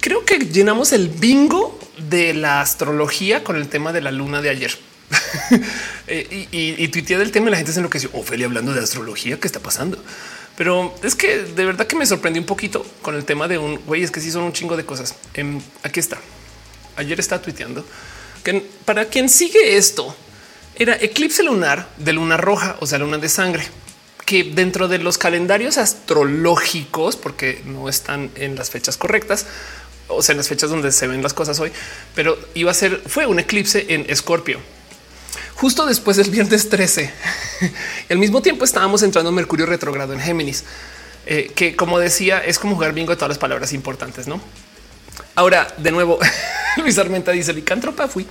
[0.00, 4.50] Creo que llenamos el bingo de la astrología con el tema de la luna de
[4.50, 4.76] ayer.
[6.08, 8.10] Eh, y, y, y tuiteé del tema y la gente se enloqueció.
[8.12, 9.98] Ophelia hablando de astrología, ¿qué está pasando?
[10.56, 13.76] Pero es que de verdad que me sorprendió un poquito con el tema de un
[13.86, 14.02] güey.
[14.02, 15.14] Es que sí son un chingo de cosas.
[15.34, 16.18] Em, aquí está.
[16.96, 17.84] Ayer está tuiteando
[18.46, 20.14] que para quien sigue esto
[20.76, 23.66] era eclipse lunar de luna roja, o sea, luna de sangre,
[24.24, 29.46] que dentro de los calendarios astrológicos, porque no están en las fechas correctas,
[30.06, 31.72] o sea, en las fechas donde se ven las cosas hoy,
[32.14, 34.60] pero iba a ser, fue un eclipse en Escorpio
[35.54, 37.12] justo después del viernes 13.
[38.08, 40.64] y al mismo tiempo estábamos entrando en Mercurio retrogrado en Géminis,
[41.26, 44.40] eh, que como decía, es como jugar bingo de todas las palabras importantes, ¿no?
[45.34, 46.18] Ahora, de nuevo,
[46.76, 48.26] Luis Armenta dice, licántropa fui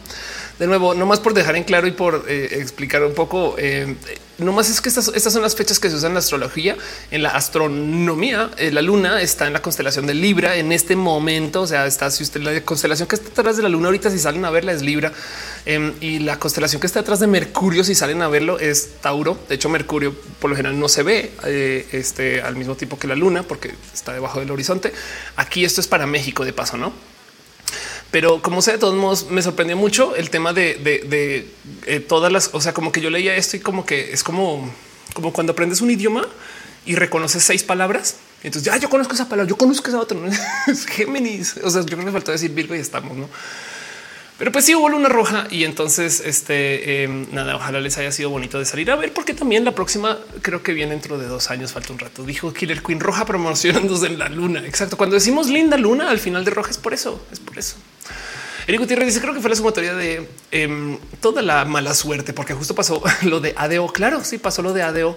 [0.60, 3.96] de nuevo, no más por dejar en claro y por eh, explicar un poco, eh,
[4.38, 6.78] no más es que estas, estas, son las fechas que se usan en la astrología,
[7.12, 8.52] en la astronomía.
[8.58, 11.62] Eh, la luna está en la constelación de Libra en este momento.
[11.62, 14.20] O sea, está si usted la constelación que está detrás de la luna ahorita, si
[14.20, 15.12] salen a verla, es Libra
[15.66, 19.38] em, y la constelación que está detrás de Mercurio, si salen a verlo, es Tauro.
[19.50, 21.32] De hecho, Mercurio por lo general no se ve
[21.92, 24.94] este, al mismo tiempo que la luna porque está debajo del horizonte.
[25.36, 27.15] Aquí esto es para México de paso, no?
[28.16, 31.50] Pero como sea, de todos modos, me sorprendió mucho el tema de,
[31.86, 34.74] eh, todas las, o sea, como que yo leía esto y como que es como,
[35.14, 36.26] como cuando aprendes un idioma
[36.86, 38.16] y reconoces seis palabras.
[38.42, 40.18] Entonces ya yo conozco esa palabra, yo conozco esa otra.
[40.68, 41.58] es Géminis.
[41.62, 43.28] O sea, yo creo que me faltó decir Virgo y estamos, no?
[44.38, 48.30] Pero pues sí hubo luna roja y entonces este em, nada, ojalá les haya sido
[48.30, 51.50] bonito de salir a ver, porque también la próxima creo que viene dentro de dos
[51.50, 51.72] años.
[51.72, 52.24] Falta un rato.
[52.24, 54.66] Dijo Killer Queen roja promocionándose en la luna.
[54.66, 54.98] Exacto.
[54.98, 57.78] Cuando decimos linda luna al final de roja es por eso, es por eso.
[58.68, 62.54] Eric Gutiérrez dice: Creo que fue la sumatoria de em, toda la mala suerte, porque
[62.54, 63.88] justo pasó lo de ADO.
[63.88, 65.16] Claro, sí pasó lo de ADO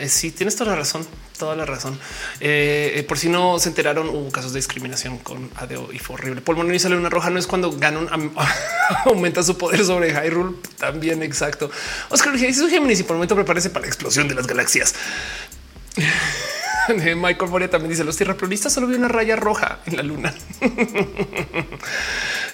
[0.00, 1.06] eh, sí, tienes toda la razón,
[1.38, 1.98] toda la razón.
[2.40, 6.14] Eh, eh, por si no se enteraron, hubo casos de discriminación con ADO y fue
[6.14, 6.40] horrible.
[6.40, 8.08] Polmonio y sale una roja no es cuando Ganon
[9.04, 10.56] aumenta su poder sobre Hyrule.
[10.78, 11.70] También exacto.
[12.08, 14.94] Oscar dice Géminis y por el momento prepárese para la explosión de las galaxias.
[17.16, 20.34] Michael Moria también dice los tierraplanistas solo vi una raya roja en la luna.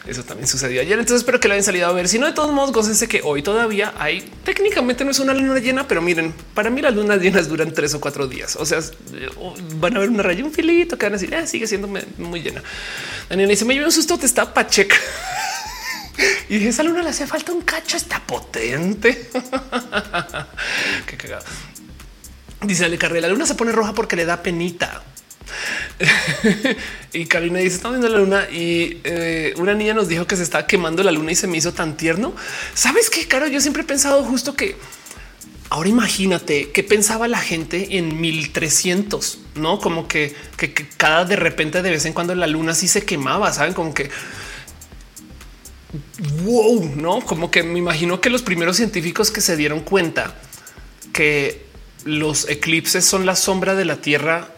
[0.06, 0.98] Eso también sucedió ayer.
[0.98, 2.09] Entonces espero que la hayan salido a ver.
[2.09, 5.59] Si no, de todos modos, gócense que hoy todavía hay técnicamente no es una luna
[5.59, 8.56] llena, pero miren, para mí las lunas llenas duran tres o cuatro días.
[8.56, 8.81] O sea,
[9.77, 12.40] van a ver una raya, un filito que van a decir ah, sigue siendo muy
[12.40, 12.62] llena.
[13.28, 14.97] Daniel dice: Me llevé un susto, te está pacheca.
[16.48, 19.28] Y dije, esa luna le hace falta un cacho, está potente.
[21.06, 21.44] Qué cagado.
[22.62, 25.02] Dice Ale Carrera, la luna se pone roja porque le da penita.
[27.12, 30.42] y Karina dice: Estamos viendo la luna y eh, una niña nos dijo que se
[30.42, 32.34] estaba quemando la luna y se me hizo tan tierno.
[32.74, 33.46] Sabes qué, Caro?
[33.46, 34.76] Yo siempre he pensado justo que
[35.70, 41.36] ahora imagínate qué pensaba la gente en 1300, no como que, que, que cada de
[41.36, 44.10] repente de vez en cuando la luna sí se quemaba, saben como que
[46.42, 50.34] wow, no como que me imagino que los primeros científicos que se dieron cuenta
[51.12, 51.65] que
[52.06, 54.48] los eclipses son la sombra de la Tierra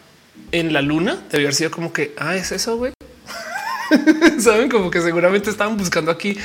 [0.53, 1.19] en la luna.
[1.31, 2.93] Debe haber sido como que, ah, es eso, güey.
[4.39, 6.37] Saben como que seguramente estaban buscando aquí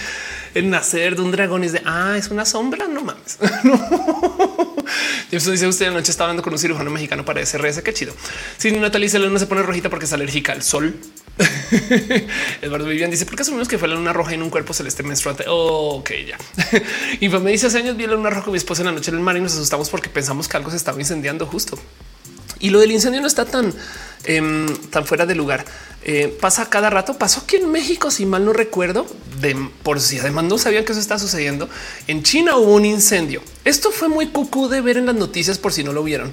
[0.53, 3.39] el nacer de un dragón y es de, ah, es una sombra, no mames.
[5.31, 8.13] Eso dice usted anoche estaba hablando con un cirujano mexicano para SRS, qué chido.
[8.57, 10.95] Si sí, Natalie la luna se pone rojita porque es alérgica al sol.
[12.61, 15.01] Eduardo Vivian dice, ¿por qué asumimos que fue la luna roja en un cuerpo celeste
[15.01, 15.45] menstruante?
[15.47, 16.37] Oh, ok, ya.
[17.19, 19.09] y me dice, hace años vi la luna roja con mi esposa en la noche
[19.09, 21.79] en el mar y nos asustamos porque pensamos que algo se estaba incendiando justo.
[22.63, 23.73] Y lo del incendio no está tan,
[24.23, 25.65] eh, tan fuera de lugar.
[26.05, 27.17] Eh, pasa cada rato.
[27.17, 29.05] Pasó aquí en México, si mal no recuerdo,
[29.41, 29.53] de
[29.83, 31.67] por si además no sabían que eso está sucediendo.
[32.07, 33.43] En China hubo un incendio.
[33.65, 36.31] Esto fue muy cucú de ver en las noticias por si no lo vieron.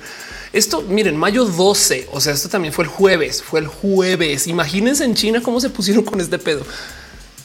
[0.52, 4.46] Esto, miren, mayo 12, o sea, esto también fue el jueves, fue el jueves.
[4.46, 6.64] Imagínense en China cómo se pusieron con este pedo.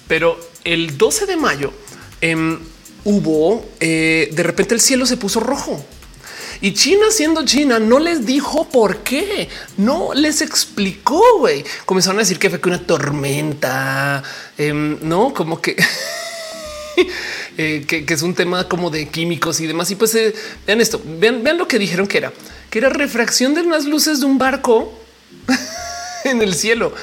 [0.07, 1.74] Pero el 12 de mayo
[2.22, 2.60] eh,
[3.03, 5.84] hubo, eh, de repente el cielo se puso rojo
[6.61, 11.64] y China siendo China no les dijo por qué, no les explicó, güey.
[11.86, 14.23] Comenzaron a decir que fue que una tormenta,
[14.57, 15.60] em, no como
[17.57, 19.91] eh, que, que, es un tema como de químicos y demás.
[19.91, 20.34] Y pues eh,
[20.65, 22.34] vean esto, vean, vean lo que dijeron que era,
[22.69, 24.94] que era refracción de unas luces de un barco
[26.23, 26.94] en el cielo.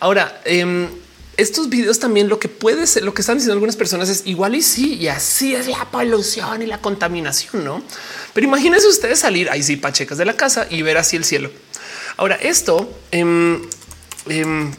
[0.00, 0.88] Ahora, eh,
[1.36, 4.54] estos videos también lo que puede ser, lo que están diciendo algunas personas es igual
[4.54, 7.82] y sí, y así es la polución y la contaminación, ¿no?
[8.32, 11.50] Pero imagínense ustedes salir ahí sí pachecas de la casa y ver así el cielo.
[12.16, 13.60] Ahora esto eh,
[14.28, 14.70] eh,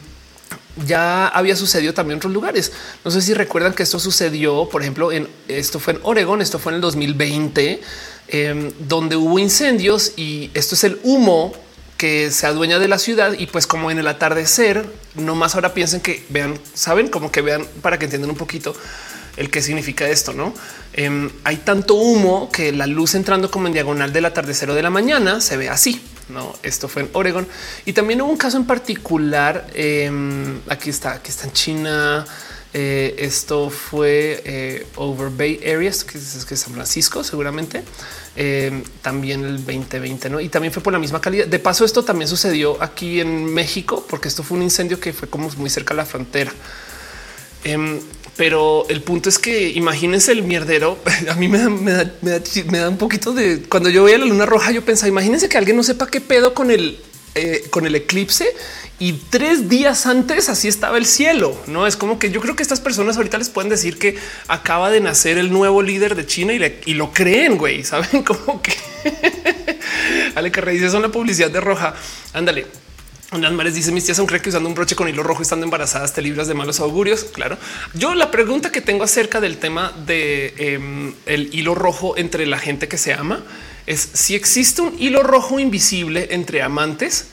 [0.84, 2.72] ya había sucedido también en otros lugares.
[3.04, 6.58] No sé si recuerdan que esto sucedió, por ejemplo, en esto fue en Oregon, esto
[6.58, 7.80] fue en el 2020,
[8.28, 11.52] eh, donde hubo incendios y esto es el humo
[11.96, 15.74] que se adueña de la ciudad y pues como en el atardecer, no más ahora
[15.74, 18.74] piensen que vean, saben como que vean para que entiendan un poquito
[19.36, 20.54] el qué significa esto, ¿no?
[20.94, 24.82] Eh, hay tanto humo que la luz entrando como en diagonal del atardecer o de
[24.82, 26.02] la mañana se ve así.
[26.28, 27.46] No, esto fue en Oregon
[27.84, 29.66] y también hubo un caso en particular.
[29.74, 30.10] Eh,
[30.68, 32.26] aquí está, aquí está en China.
[32.78, 37.82] Eh, esto fue eh, Over Bay Areas, que es, que es San Francisco, seguramente.
[38.36, 40.40] Eh, también el 2020, ¿no?
[40.42, 41.46] Y también fue por la misma calidad.
[41.46, 45.26] De paso, esto también sucedió aquí en México, porque esto fue un incendio que fue
[45.26, 46.52] como muy cerca a la frontera.
[47.64, 47.98] Eh,
[48.36, 50.98] pero el punto es que imagínense el mierdero.
[51.30, 54.70] A mí me da, me da un poquito de cuando yo veía la luna roja,
[54.70, 57.00] yo pensaba, imagínense que alguien no sepa qué pedo con el
[57.38, 58.46] eh, con el eclipse
[58.98, 61.56] y tres días antes así estaba el cielo.
[61.66, 64.16] No es como que yo creo que estas personas ahorita les pueden decir que
[64.48, 67.58] acaba de nacer el nuevo líder de China y, lo creen.
[67.58, 68.72] Güey, saben como que
[70.34, 71.94] Ale que dice son la publicidad de roja.
[72.32, 72.66] Ándale.
[73.32, 75.64] Unas Mares dice mis tías son creen que usando un broche con hilo rojo estando
[75.64, 77.24] embarazadas te libras de malos augurios.
[77.24, 77.58] Claro,
[77.92, 82.58] yo la pregunta que tengo acerca del tema de eh, el hilo rojo entre la
[82.58, 83.42] gente que se ama
[83.86, 87.26] es si existe un hilo rojo invisible entre amantes.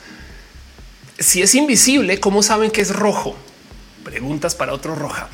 [1.18, 3.36] Si es invisible, ¿cómo saben que es rojo?
[4.02, 5.28] Preguntas para otro roja.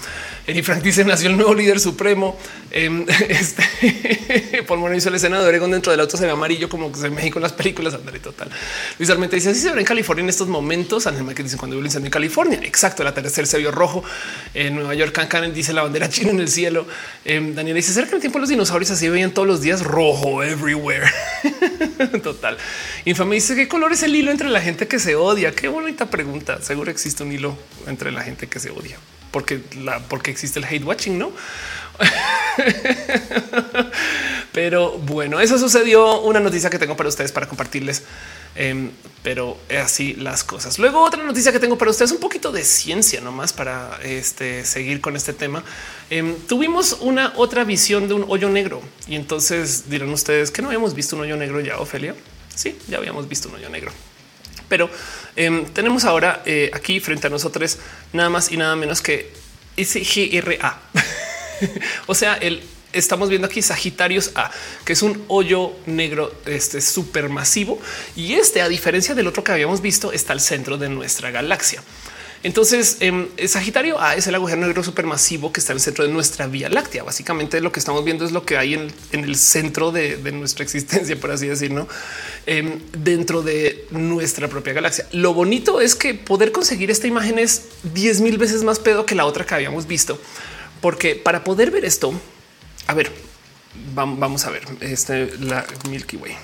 [0.47, 2.37] Eri Frank dice nació el nuevo líder supremo.
[2.71, 6.93] Eh, este por hizo la escena de Oregon dentro del auto se ve amarillo como
[6.93, 7.95] que en México en las películas.
[7.95, 8.49] André total.
[8.99, 11.07] Luis Armenta dice así se ve en California en estos momentos.
[11.07, 12.61] Ángel que dice cuando hubo el incendio en California.
[12.63, 13.03] Exacto.
[13.03, 14.03] El atardecer se vio rojo
[14.55, 15.13] en Nueva York.
[15.13, 16.87] Cancan dice la bandera china en el cielo.
[17.25, 21.07] Eh, Daniel dice cerca del tiempo los dinosaurios así veían todos los días rojo everywhere.
[22.23, 22.57] total.
[23.05, 25.53] Infame dice qué color es el hilo entre la gente que se odia.
[25.53, 26.61] Qué bonita pregunta.
[26.63, 27.57] Seguro existe un hilo
[27.87, 28.99] entre la gente que se odia
[29.31, 31.33] porque la porque existe el hate watching, no?
[34.53, 36.21] pero bueno, eso sucedió.
[36.21, 38.03] Una noticia que tengo para ustedes para compartirles,
[38.57, 38.91] eh,
[39.23, 40.79] pero así las cosas.
[40.79, 45.01] Luego, otra noticia que tengo para ustedes, un poquito de ciencia nomás para este, seguir
[45.01, 45.63] con este tema.
[46.11, 50.69] Eh, tuvimos una otra visión de un hoyo negro y entonces dirán ustedes que no
[50.69, 52.15] habíamos visto un hoyo negro ya, Ofelia.
[52.55, 53.93] Sí, ya habíamos visto un hoyo negro.
[54.69, 54.89] Pero
[55.37, 57.79] eh, tenemos ahora eh, aquí frente a nosotros
[58.13, 59.33] nada más y nada menos que
[59.77, 60.81] SGRA.
[62.07, 62.63] o sea, el
[62.93, 64.51] estamos viendo aquí Sagitarios A,
[64.85, 67.81] que es un hoyo negro este súper masivo
[68.17, 71.83] y este, a diferencia del otro que habíamos visto, está al centro de nuestra galaxia.
[72.43, 76.13] Entonces, em, Sagitario A es el agujero negro supermasivo que está en el centro de
[76.13, 77.03] nuestra Vía Láctea.
[77.03, 81.21] Básicamente lo que estamos viendo es lo que hay en, el centro de, nuestra existencia,
[81.21, 81.87] por así decirlo,
[82.47, 85.07] em, dentro de nuestra propia galaxia.
[85.13, 89.15] Lo bonito es que poder conseguir esta imagen es 10 mil veces más pedo que
[89.15, 90.19] la otra que habíamos visto,
[90.81, 92.19] porque para poder ver esto,
[92.87, 93.13] a ver,
[93.95, 96.37] vamos a ver este, la Milky Way.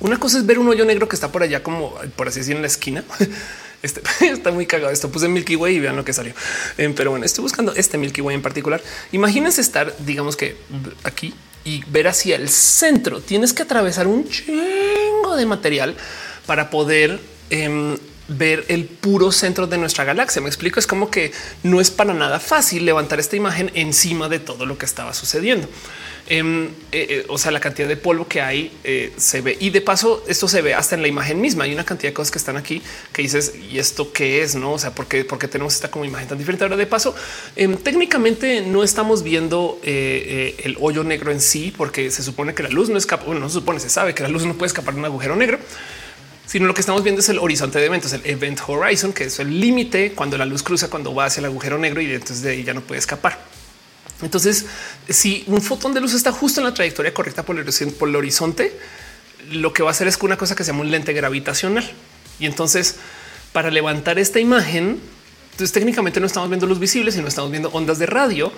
[0.00, 2.56] Una cosa es ver un hoyo negro que está por allá, como por así decir,
[2.56, 3.04] en la esquina.
[3.82, 4.92] Este, está muy cagado.
[4.92, 6.34] Esto puse Milky Way y vean lo que salió.
[6.78, 8.82] Em, pero bueno, estoy buscando este Milky Way en particular.
[9.12, 10.56] Imagínense estar, digamos que
[11.04, 11.34] aquí
[11.64, 13.20] y ver hacia el centro.
[13.20, 15.96] Tienes que atravesar un chingo de material
[16.46, 17.20] para poder
[17.50, 17.96] em,
[18.28, 20.42] ver el puro centro de nuestra galaxia.
[20.42, 21.32] Me explico, es como que
[21.62, 25.68] no es para nada fácil levantar esta imagen encima de todo lo que estaba sucediendo.
[26.28, 29.70] Em, eh, eh, o sea, la cantidad de polvo que hay eh, se ve y
[29.70, 31.64] de paso esto se ve hasta en la imagen misma.
[31.64, 32.82] Hay una cantidad de cosas que están aquí
[33.12, 34.72] que dices y esto qué es, no?
[34.72, 36.64] O sea, porque porque tenemos esta como imagen tan diferente.
[36.64, 37.14] Ahora de paso,
[37.54, 42.70] em, técnicamente no estamos viendo el hoyo negro en sí, porque se supone que la
[42.70, 43.24] luz no escapa.
[43.24, 45.36] Bueno, no se supone, se sabe que la luz no puede escapar de un agujero
[45.36, 45.58] negro
[46.46, 49.38] sino lo que estamos viendo es el horizonte de eventos, el event horizon, que es
[49.40, 52.50] el límite cuando la luz cruza, cuando va hacia el agujero negro y entonces de
[52.50, 53.38] ahí ya no puede escapar.
[54.22, 54.64] Entonces,
[55.08, 58.78] si un fotón de luz está justo en la trayectoria correcta por el, horizonte,
[59.50, 61.90] lo que va a hacer es una cosa que se llama un lente gravitacional.
[62.38, 62.96] Y entonces,
[63.52, 65.00] para levantar esta imagen,
[65.52, 68.52] entonces técnicamente no estamos viendo luz visible, sino estamos viendo ondas de radio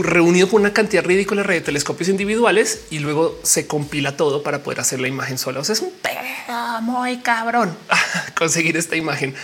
[0.00, 4.80] reunido por una cantidad ridícula de telescopios individuales y luego se compila todo para poder
[4.80, 5.60] hacer la imagen sola.
[5.60, 7.76] O sea, es un pedo muy cabrón
[8.34, 9.34] conseguir esta imagen.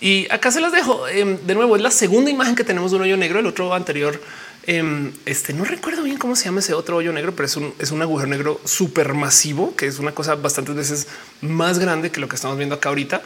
[0.00, 1.06] Y acá se las dejo.
[1.08, 3.40] Em, de nuevo, es la segunda imagen que tenemos de un hoyo negro.
[3.40, 4.20] El otro anterior,
[4.66, 7.74] em, este no recuerdo bien cómo se llama ese otro hoyo negro, pero es un,
[7.78, 11.08] es un agujero negro súper masivo, que es una cosa bastantes veces
[11.42, 13.22] más grande que lo que estamos viendo acá ahorita.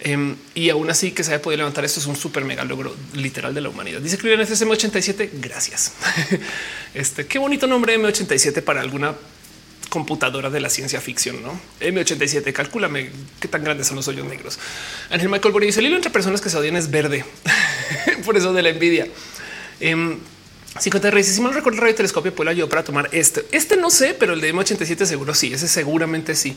[0.00, 2.94] Em, y aún así que se haya podido levantar esto es un súper mega logro
[3.14, 4.00] literal de la humanidad.
[4.00, 5.30] Dice en este M87.
[5.34, 5.92] Gracias.
[6.94, 9.14] este qué bonito nombre M87 para alguna
[9.88, 12.52] computadora de la ciencia ficción, no M87.
[12.52, 13.10] Calcúlame
[13.40, 14.58] qué tan grandes son los hoyos negros.
[15.10, 17.24] Ángel Michael Boris, el hilo entre personas que se odian es verde.
[18.24, 19.08] Por eso de la envidia.
[19.80, 20.18] Eh,
[20.78, 21.34] 50 reyes.
[21.34, 23.44] Si mal recuerdo, el radio telescopio puede ayudar para tomar este.
[23.52, 25.52] Este no sé, pero el de M87 seguro sí.
[25.52, 26.56] Ese seguramente sí.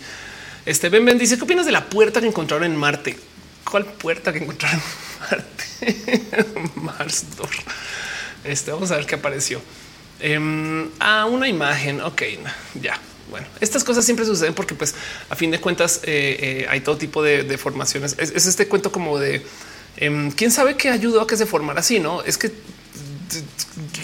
[0.65, 3.17] Este Ben Ben dice: ¿Qué opinas de la puerta que encontraron en Marte?
[3.71, 4.79] ¿Cuál puerta que encontraron
[5.31, 6.69] en Marte?
[6.75, 7.49] Marsdor.
[8.43, 9.61] Este vamos a ver qué apareció.
[10.19, 12.01] em, ah, una imagen.
[12.01, 12.21] Ok,
[12.81, 12.99] ya.
[13.29, 14.93] Bueno, estas cosas siempre suceden porque, pues,
[15.29, 18.15] a fin de cuentas, eh, eh, hay todo tipo de, formaciones.
[18.19, 19.41] Es, este cuento como de
[19.95, 21.99] em, quién sabe qué ayudó a que se formara así.
[21.99, 22.51] No es que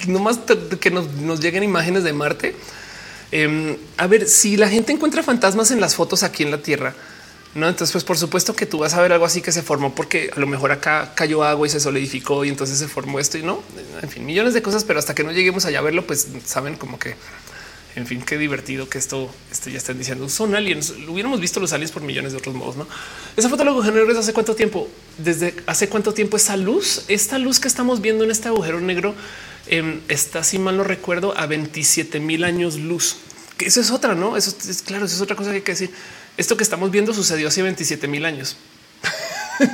[0.08, 0.40] nomás
[0.80, 2.56] que nos, nos lleguen imágenes de Marte
[3.32, 6.96] Em, a ver, si la gente encuentra fantasmas en las fotos aquí en la Tierra,
[7.58, 9.94] no, entonces, pues por supuesto que tú vas a ver algo así que se formó
[9.94, 13.38] porque a lo mejor acá cayó agua y se solidificó y entonces se formó esto
[13.38, 13.62] y no,
[14.02, 16.76] en fin, millones de cosas, pero hasta que no lleguemos allá a verlo, pues saben
[16.76, 17.16] como que,
[17.96, 20.92] en fin, qué divertido que esto, esto ya están diciendo son aliens.
[21.00, 22.78] Lo hubiéramos visto los aliens por millones de otros modos.
[22.78, 22.88] No,
[23.36, 27.38] esa foto de agujero negro hace cuánto tiempo, desde hace cuánto tiempo esa luz, esta
[27.40, 29.16] luz que estamos viendo en este agujero negro
[29.70, 33.18] Em, está, si mal no recuerdo, a 27 mil años luz.
[33.60, 34.38] Eso es otra, no?
[34.38, 35.92] Eso es claro, eso es otra cosa que hay que decir.
[36.38, 38.56] Esto que estamos viendo sucedió hace 27 mil años.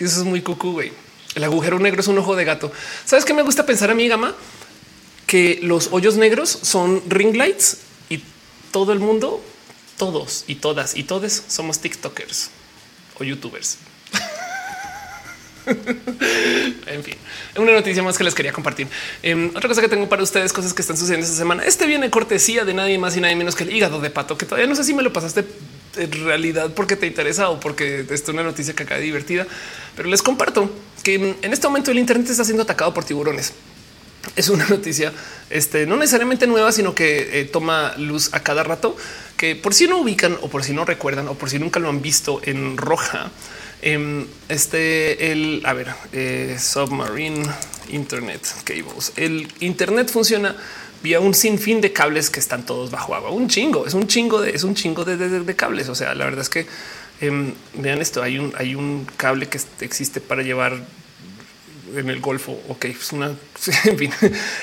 [0.00, 0.92] eso es muy cucú, güey.
[1.34, 2.72] El agujero negro es un ojo de gato.
[3.04, 4.34] ¿Sabes qué me gusta pensar a mí, Gama?
[5.26, 8.22] Que los hoyos negros son ring lights y
[8.70, 9.42] todo el mundo,
[9.98, 12.50] todos y todas y todos somos TikTokers
[13.18, 13.78] o YouTubers.
[15.66, 17.14] En fin,
[17.56, 18.86] una noticia más que les quería compartir.
[19.22, 21.64] Em, otra cosa que tengo para ustedes, cosas que están sucediendo esta semana.
[21.64, 24.46] Este viene cortesía de nadie más y nadie menos que el hígado de pato, que
[24.46, 25.44] todavía no sé si me lo pasaste
[25.96, 29.46] en realidad porque te interesa o porque esto es una noticia que acá divertida,
[29.96, 30.70] pero les comparto
[31.02, 33.52] que en este momento el Internet está siendo atacado por tiburones.
[34.36, 35.12] Es una noticia
[35.50, 38.96] este, no necesariamente nueva, sino que eh, toma luz a cada rato,
[39.36, 41.88] que por si no ubican o por si no recuerdan o por si nunca lo
[41.88, 43.30] han visto en roja,
[43.86, 47.44] Em, este, el, a ver, eh, Submarine
[47.90, 49.12] Internet Cables.
[49.14, 50.56] El Internet funciona
[51.02, 53.28] vía un sinfín de cables que están todos bajo agua.
[53.28, 55.90] Un chingo, es un chingo de, es un chingo de, cables.
[55.90, 56.66] O sea, la verdad es que
[57.20, 58.22] em, vean esto.
[58.22, 60.80] Hay un, hay un cable que existe para llevar
[61.94, 62.58] en el Golfo.
[62.68, 63.26] Ok, es una,
[63.84, 64.10] en fin,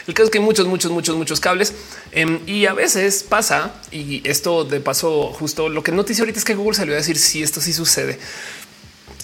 [0.08, 1.76] el caso es que hay muchos, muchos, muchos, muchos cables
[2.12, 3.76] em, y a veces pasa.
[3.92, 7.20] Y esto de paso, justo lo que noticia ahorita es que Google salió a decir
[7.20, 8.18] si esto sí sucede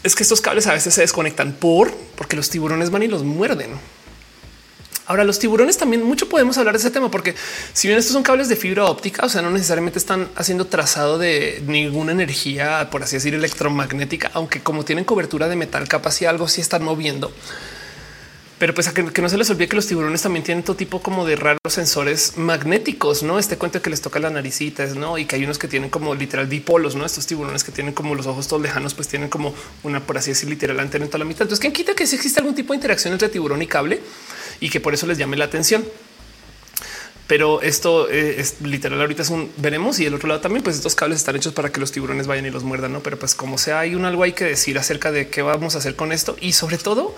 [0.08, 3.24] es que estos cables a veces se desconectan por porque los tiburones van y los
[3.24, 3.72] muerden.
[5.06, 7.34] Ahora, los tiburones también mucho podemos hablar de ese tema, porque
[7.72, 11.18] si bien estos son cables de fibra óptica, o sea, no necesariamente están haciendo trazado
[11.18, 16.26] de ninguna energía, por así decir, electromagnética, aunque como tienen cobertura de metal, capaz y
[16.26, 17.32] algo sí están moviendo.
[18.60, 21.00] Pero pues a que, no se les olvide que los tiburones también tienen todo tipo
[21.00, 25.20] como de raros sensores magnéticos, no este cuento que les toca las naricitas, no?
[25.20, 27.06] Y que hay unos que tienen como literal dipolos, no?
[27.06, 29.54] Estos tiburones que tienen como los ojos todos lejanos, pues tienen como
[29.84, 31.44] una, por así decir, literal antena en toda la mitad.
[31.44, 34.02] Entonces, ¿quién quita que si existe algún tipo de interacción entre tiburón y cable
[34.60, 35.86] y que por eso les llame la atención?
[37.28, 39.00] Pero esto eh, es literal.
[39.02, 41.72] Ahorita es un veremos y el otro lado también, pues estos cables están hechos para
[41.72, 43.02] que los tiburones vayan y los muerdan, no?
[43.02, 45.78] Pero pues como sea, hay un algo hay que decir acerca de qué vamos a
[45.78, 47.16] hacer con esto y sobre todo,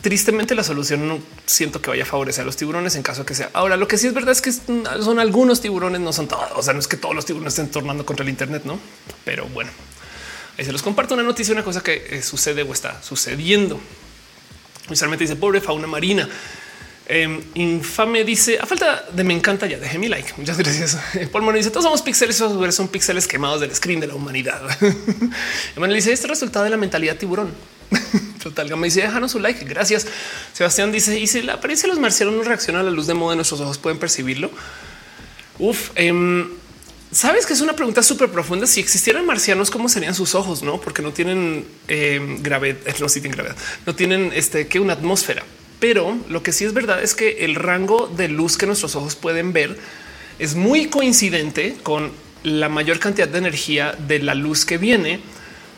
[0.00, 3.34] tristemente la solución no siento que vaya a favorecer a los tiburones en caso que
[3.34, 3.50] sea.
[3.52, 6.50] Ahora, lo que sí es verdad es que son algunos tiburones, no son todos.
[6.56, 8.78] O sea, no es que todos los tiburones estén tornando contra el Internet, no?
[9.24, 9.70] Pero bueno,
[10.58, 13.80] ahí se los comparto una noticia, una cosa que eh, sucede o está sucediendo.
[14.90, 16.28] Usualmente dice pobre fauna marina.
[17.04, 20.34] Em, infame dice a falta de me encanta ya dejé mi like.
[20.36, 20.98] Muchas gracias.
[21.32, 24.62] Paul dice todos somos píxeles, son píxeles quemados del screen de la humanidad.
[25.76, 27.52] Emanuel dice este resultado de la mentalidad tiburón.
[28.42, 29.64] Total, me dice déjanos su like.
[29.64, 30.06] Gracias.
[30.52, 33.14] Sebastián dice y si la apariencia de los marcianos no reacciona a la luz de
[33.14, 34.50] modo de nuestros ojos, pueden percibirlo.
[35.58, 36.48] Uf, em,
[37.12, 38.66] sabes que es una pregunta súper profunda.
[38.66, 40.62] Si existieran marcianos, cómo serían sus ojos?
[40.62, 43.56] No, porque no tienen eh, gravedad, no, tienen gravedad,
[43.86, 45.44] no tienen este que una atmósfera.
[45.78, 49.16] Pero lo que sí es verdad es que el rango de luz que nuestros ojos
[49.16, 49.78] pueden ver
[50.38, 52.12] es muy coincidente con
[52.44, 55.20] la mayor cantidad de energía de la luz que viene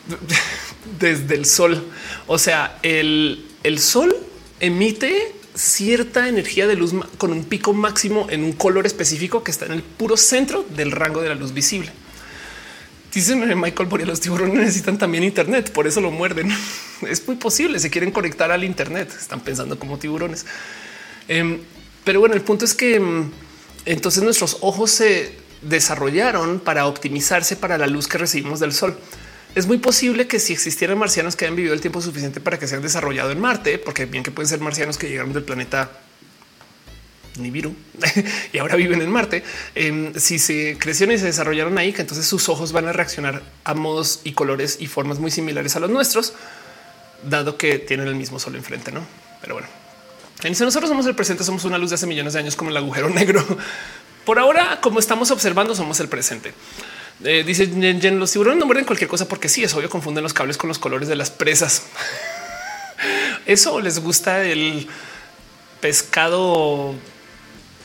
[0.99, 1.85] desde el sol.
[2.27, 4.15] O sea, el, el sol
[4.59, 9.65] emite cierta energía de luz con un pico máximo en un color específico que está
[9.65, 11.91] en el puro centro del rango de la luz visible.
[13.13, 16.49] Dicen Michael Boria, los tiburones necesitan también Internet, por eso lo muerden.
[17.09, 20.45] Es muy posible, se quieren conectar al Internet, están pensando como tiburones.
[21.27, 21.59] Em,
[22.03, 23.31] pero bueno, el punto es que em,
[23.85, 28.97] entonces nuestros ojos se desarrollaron para optimizarse para la luz que recibimos del sol
[29.55, 32.67] es muy posible que si existieran marcianos que hayan vivido el tiempo suficiente para que
[32.67, 35.91] se hayan desarrollado en Marte, porque bien que pueden ser marcianos que llegaron del planeta
[37.37, 37.75] Nibiru
[38.53, 39.43] y ahora viven en Marte.
[39.73, 43.41] Em, si se crecieron y se desarrollaron ahí, que entonces sus ojos van a reaccionar
[43.63, 46.33] a modos y colores y formas muy similares a los nuestros,
[47.23, 49.01] dado que tienen el mismo sol enfrente, no?
[49.41, 49.67] Pero bueno,
[50.41, 52.77] si nosotros somos el presente, somos una luz de hace millones de años como el
[52.77, 53.45] agujero negro.
[54.25, 56.53] Por ahora, como estamos observando, somos el presente.
[57.23, 60.33] Eh, dice Jen, los tiburones no mueren cualquier cosa porque sí, es obvio, confunden los
[60.33, 61.83] cables con los colores de las presas.
[63.45, 64.87] Eso les gusta el
[65.79, 66.93] pescado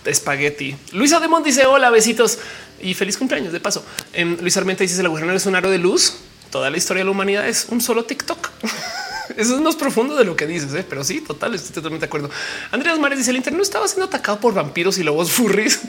[0.05, 0.77] espagueti.
[0.93, 2.39] Luisa Demont dice hola, besitos
[2.81, 3.85] y feliz cumpleaños de paso.
[4.12, 6.16] En Luis Armenta dice el agujero es un aro de luz.
[6.51, 8.51] Toda la historia de la humanidad es un solo TikTok.
[9.36, 10.85] Eso es más profundo de lo que dices, ¿eh?
[10.89, 12.31] pero sí, total, estoy totalmente de acuerdo.
[12.70, 15.81] Andrés Mares dice el internet estaba siendo atacado por vampiros y lobos furries.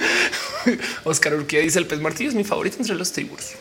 [1.04, 3.54] Oscar Urquía dice el pez martillo es mi favorito entre los tiburones.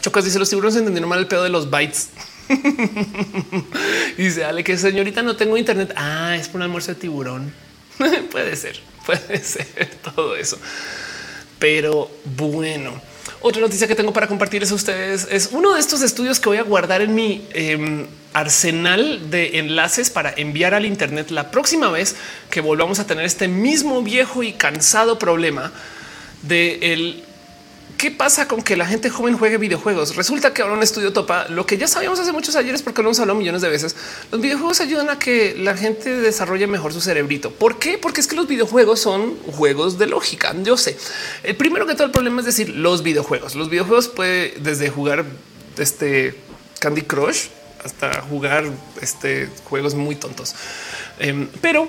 [0.00, 2.10] Chocas dice los tiburones entendieron mal el pedo de los bytes.
[4.16, 5.92] dice Ale que señorita no tengo internet.
[5.96, 7.52] Ah, es por un almuerzo de tiburón.
[8.30, 10.58] puede ser, puede ser todo eso.
[11.58, 13.00] Pero bueno.
[13.40, 16.58] Otra noticia que tengo para compartirles a ustedes es uno de estos estudios que voy
[16.58, 22.16] a guardar en mi em, arsenal de enlaces para enviar al Internet la próxima vez
[22.50, 25.72] que volvamos a tener este mismo viejo y cansado problema
[26.42, 27.24] de el
[27.96, 30.16] ¿Qué pasa con que la gente joven juegue videojuegos?
[30.16, 33.08] Resulta que ahora un estudio topa lo que ya sabíamos hace muchos ayeres porque lo
[33.08, 33.96] hemos hablado millones de veces.
[34.30, 37.50] Los videojuegos ayudan a que la gente desarrolle mejor su cerebrito.
[37.50, 37.96] ¿Por qué?
[37.96, 40.54] Porque es que los videojuegos son juegos de lógica.
[40.62, 40.98] Yo sé.
[41.42, 43.54] El primero que todo el problema es decir los videojuegos.
[43.54, 45.24] Los videojuegos puede desde jugar
[45.78, 46.34] este
[46.80, 47.46] Candy Crush
[47.82, 48.64] hasta jugar
[49.00, 50.54] este juegos muy tontos.
[51.18, 51.88] Em, pero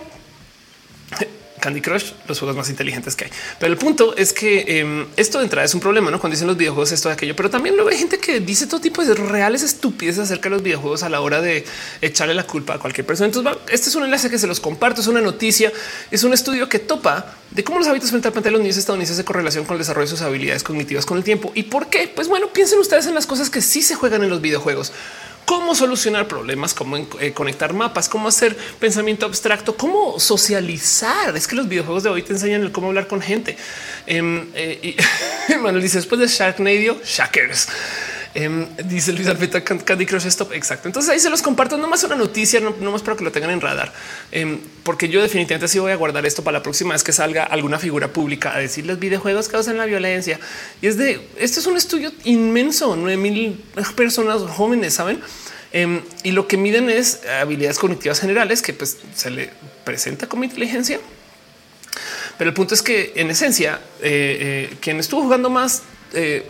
[1.59, 3.31] Candy Crush, los juegos más inteligentes que hay.
[3.59, 6.19] Pero el punto es que em, esto de entrada es un problema, ¿no?
[6.19, 8.79] Cuando dicen los videojuegos esto de aquello, pero también luego hay gente que dice todo
[8.79, 11.65] tipo de reales estupideces acerca de los videojuegos a la hora de
[12.01, 13.27] echarle la culpa a cualquier persona.
[13.27, 15.71] Entonces, este es un enlace que se los comparto, es una noticia,
[16.11, 18.77] es un estudio que topa de cómo los hábitos frente al pantalla de los niños
[18.77, 21.51] estadounidenses se correlación con el desarrollo de sus habilidades cognitivas con el tiempo.
[21.55, 22.11] ¿Y por qué?
[22.13, 24.91] Pues bueno, piensen ustedes en las cosas que sí se juegan en los videojuegos
[25.47, 31.37] cómo solucionar problemas, cómo eh, conectar mapas, cómo hacer pensamiento abstracto, cómo socializar.
[31.37, 33.55] Es que los videojuegos de hoy te enseñan el cómo hablar con gente.
[34.05, 34.97] Em, eh,
[35.49, 37.69] y Manuel dice después de Sharknado, Shackers.
[38.39, 40.53] Em, dice Luis Alfeta Candy Crush Stop.
[40.53, 40.87] Exacto.
[40.87, 41.77] Entonces ahí se los comparto.
[41.77, 43.91] No más una noticia, no, más para que lo tengan en radar,
[44.31, 47.43] em, porque yo definitivamente sí voy a guardar esto para la próxima vez que salga
[47.43, 50.39] alguna figura pública a decir los videojuegos causan la violencia.
[50.81, 52.95] Y es de esto es un estudio inmenso.
[52.95, 53.63] 9 mil
[53.95, 55.21] personas jóvenes saben
[55.71, 59.49] Em, y lo que miden es habilidades cognitivas generales que pues, se le
[59.83, 60.99] presenta como inteligencia.
[62.37, 65.83] Pero el punto es que en esencia, eh, eh, quien estuvo jugando más
[66.13, 66.45] eh,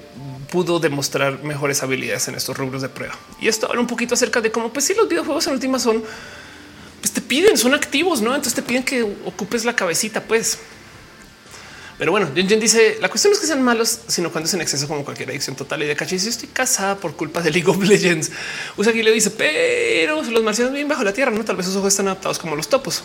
[0.49, 3.15] pudo demostrar mejores habilidades en estos rubros de prueba.
[3.40, 6.03] Y esto habla un poquito acerca de cómo, pues si los videojuegos en última son,
[7.02, 8.30] pues te piden, son activos, ¿no?
[8.30, 10.60] Entonces te piden que ocupes la cabecita, pues.
[11.98, 14.61] Pero bueno, Jen, dice la cuestión no es que sean malos, sino cuando es en
[14.61, 16.19] exceso como cualquier adicción total y de caché.
[16.19, 18.32] Si estoy casada por culpa de League of Legends,
[18.78, 21.76] usa aquí le dice, pero los marcianos viven bajo la tierra, no tal vez sus
[21.76, 23.03] ojos están adaptados como los topos.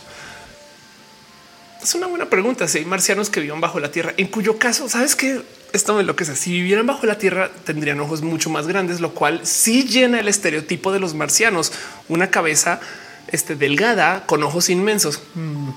[1.83, 2.69] Es una buena pregunta.
[2.69, 5.43] Si hay marcianos que viven bajo la tierra, en cuyo caso, sabes que
[5.73, 9.15] esto me lo que Si vivieran bajo la tierra, tendrían ojos mucho más grandes, lo
[9.15, 11.73] cual sí llena el estereotipo de los marcianos.
[12.09, 12.81] Una cabeza
[13.29, 15.23] este, delgada con ojos inmensos.
[15.35, 15.71] Mm.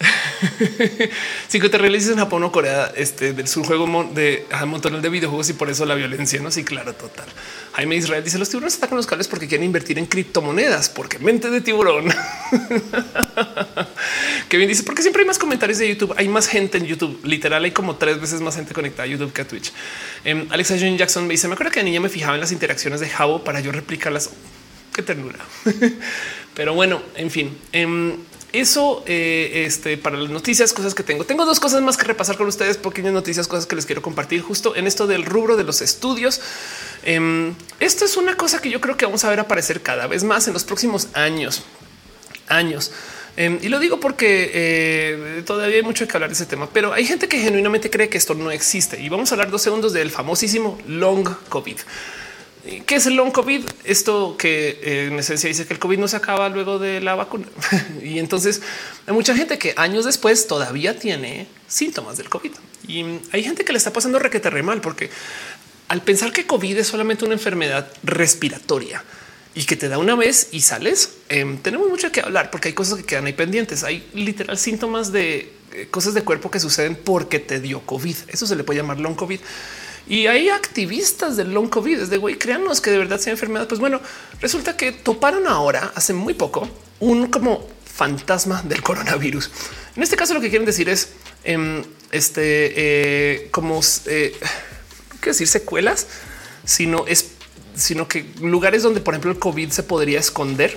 [1.48, 5.08] Si que te realizas en Japón o Corea este, del sur juego de montón de
[5.08, 6.40] videojuegos y por eso la violencia.
[6.40, 7.26] No, sí, claro, total.
[7.72, 11.50] Jaime Israel dice los tiburones atacan los cables porque quieren invertir en criptomonedas, porque mente
[11.50, 12.06] de tiburón.
[14.48, 16.14] Kevin dice porque siempre hay más comentarios de YouTube.
[16.16, 17.20] Hay más gente en YouTube.
[17.24, 19.72] Literal, hay como tres veces más gente conectada a YouTube que a Twitch.
[20.26, 22.50] Um, Alexa John Jackson me dice: Me acuerdo que de niña me fijaba en las
[22.50, 24.30] interacciones de Jabo para yo replicarlas.
[24.92, 25.38] Qué ternura.
[26.54, 27.56] Pero bueno, en fin.
[27.72, 28.16] Um,
[28.52, 31.24] eso eh, este, para las noticias, cosas que tengo.
[31.24, 34.42] Tengo dos cosas más que repasar con ustedes, pequeñas noticias, cosas que les quiero compartir
[34.42, 36.40] justo en esto del rubro de los estudios.
[37.02, 40.24] Em, esto es una cosa que yo creo que vamos a ver aparecer cada vez
[40.24, 41.62] más en los próximos años.
[42.48, 42.92] Años.
[43.36, 46.92] Em, y lo digo porque eh, todavía hay mucho que hablar de ese tema, pero
[46.92, 49.00] hay gente que genuinamente cree que esto no existe.
[49.00, 51.76] Y vamos a hablar dos segundos del famosísimo long COVID.
[52.86, 53.62] ¿Qué es el long COVID?
[53.84, 57.14] Esto que eh, en esencia dice que el COVID no se acaba luego de la
[57.14, 57.46] vacuna.
[58.02, 58.60] y entonces
[59.06, 62.52] hay mucha gente que años después todavía tiene síntomas del COVID.
[62.86, 65.10] Y hay gente que le está pasando requete re mal porque
[65.88, 69.02] al pensar que COVID es solamente una enfermedad respiratoria
[69.54, 72.74] y que te da una vez y sales, em, tenemos mucho que hablar porque hay
[72.74, 73.84] cosas que quedan ahí pendientes.
[73.84, 78.16] Hay literal síntomas de eh, cosas de cuerpo que suceden porque te dio COVID.
[78.28, 79.40] Eso se le puede llamar long COVID.
[80.10, 83.68] Y hay activistas del long COVID, es de güey, créanos que de verdad sea enfermedad.
[83.68, 84.00] Pues bueno,
[84.40, 86.68] resulta que toparon ahora hace muy poco
[86.98, 89.52] un como fantasma del coronavirus.
[89.94, 91.10] En este caso, lo que quieren decir es
[91.44, 94.36] em, este eh, como eh,
[95.24, 96.08] decir secuelas,
[96.64, 97.30] sino es
[97.76, 100.76] sino que lugares donde, por ejemplo, el COVID se podría esconder,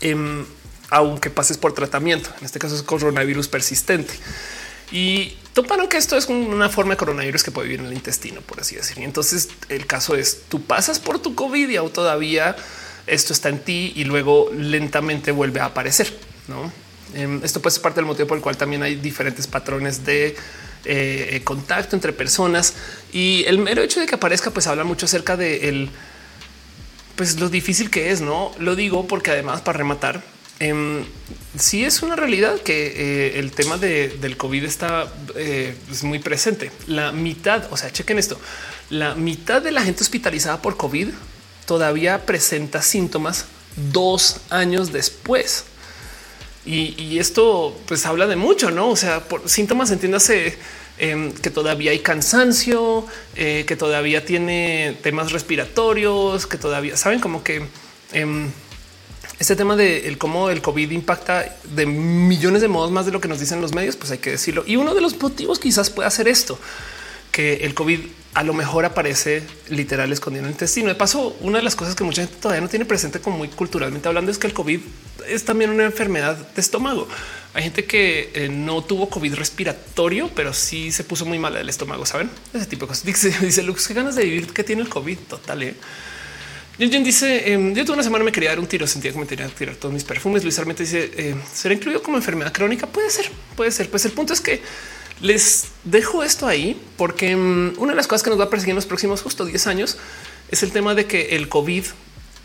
[0.00, 0.44] em,
[0.90, 2.30] aunque pases por tratamiento.
[2.40, 4.12] En este caso es coronavirus persistente.
[4.92, 8.40] Y toparon que esto es una forma de coronavirus que puede vivir en el intestino,
[8.40, 8.98] por así decir.
[8.98, 12.56] Y entonces el caso es tú pasas por tu COVID y aún todavía
[13.06, 16.12] esto está en ti y luego lentamente vuelve a aparecer.
[16.48, 16.70] No,
[17.14, 20.36] em, esto puede ser parte del motivo por el cual también hay diferentes patrones de
[20.84, 22.74] eh, contacto entre personas
[23.10, 25.90] y el mero hecho de que aparezca, pues habla mucho acerca de el,
[27.16, 28.20] pues lo difícil que es.
[28.20, 30.22] No lo digo porque además, para rematar,
[30.60, 31.04] eh,
[31.58, 36.70] sí es una realidad que eh, el tema del COVID está eh, muy presente.
[36.86, 38.40] La mitad, o sea, chequen esto,
[38.90, 41.08] la mitad de la gente hospitalizada por COVID
[41.66, 43.46] todavía presenta síntomas
[43.92, 45.64] dos años después.
[46.66, 48.88] Y, esto pues habla de mucho, ¿no?
[48.88, 50.56] O sea, por síntomas entiéndase
[50.96, 53.06] em, que todavía hay cansancio,
[53.36, 57.66] eh, que todavía tiene temas respiratorios, que todavía saben como que
[58.12, 58.50] em,
[59.38, 63.28] este tema de cómo el COVID impacta de millones de modos más de lo que
[63.28, 64.64] nos dicen los medios, pues hay que decirlo.
[64.66, 66.58] Y uno de los motivos quizás pueda ser esto,
[67.32, 68.00] que el COVID
[68.34, 70.88] a lo mejor aparece literal escondido en el intestino.
[70.88, 73.48] De paso, una de las cosas que mucha gente todavía no tiene presente como muy
[73.48, 74.80] culturalmente hablando es que el COVID
[75.28, 77.08] es también una enfermedad de estómago.
[77.54, 81.68] Hay gente que eh, no tuvo COVID respiratorio, pero sí se puso muy mal el
[81.68, 82.28] estómago, ¿saben?
[82.52, 83.04] Ese tipo de cosas.
[83.06, 85.62] Dice, dice Lux, qué ganas de vivir que tiene el COVID total.
[85.62, 85.74] ¿eh?
[86.78, 89.26] Jen dice: em, Yo tuve una semana, me quería dar un tiro, sentía que me
[89.26, 90.42] tenía que tirar todos mis perfumes.
[90.42, 92.86] Luis Armenta dice: eh, ¿Será incluido como enfermedad crónica?
[92.86, 93.88] Puede ser, puede ser.
[93.90, 94.60] Pues el punto es que
[95.20, 98.72] les dejo esto ahí porque em, una de las cosas que nos va a perseguir
[98.72, 99.98] en los próximos justo 10 años
[100.50, 101.84] es el tema de que el COVID,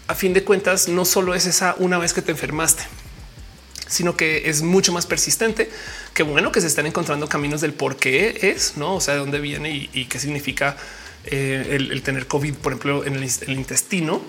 [0.08, 2.84] a fin de cuentas, no solo es esa una vez que te enfermaste,
[3.88, 5.72] sino que es mucho más persistente.
[6.14, 8.96] Que bueno que se están encontrando caminos del por qué es, no?
[8.96, 10.78] O sea, de dónde viene y qué significa
[11.26, 14.22] eh, el, tener COVID, por ejemplo, en el, intestino.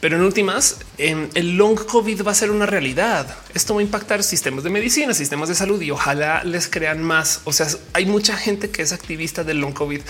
[0.00, 3.36] Pero en últimas, el long COVID va a ser una realidad.
[3.52, 7.40] Esto va a impactar sistemas de medicina, sistemas de salud y ojalá les crean más.
[7.44, 10.00] O sea, hay mucha gente que es activista del long COVID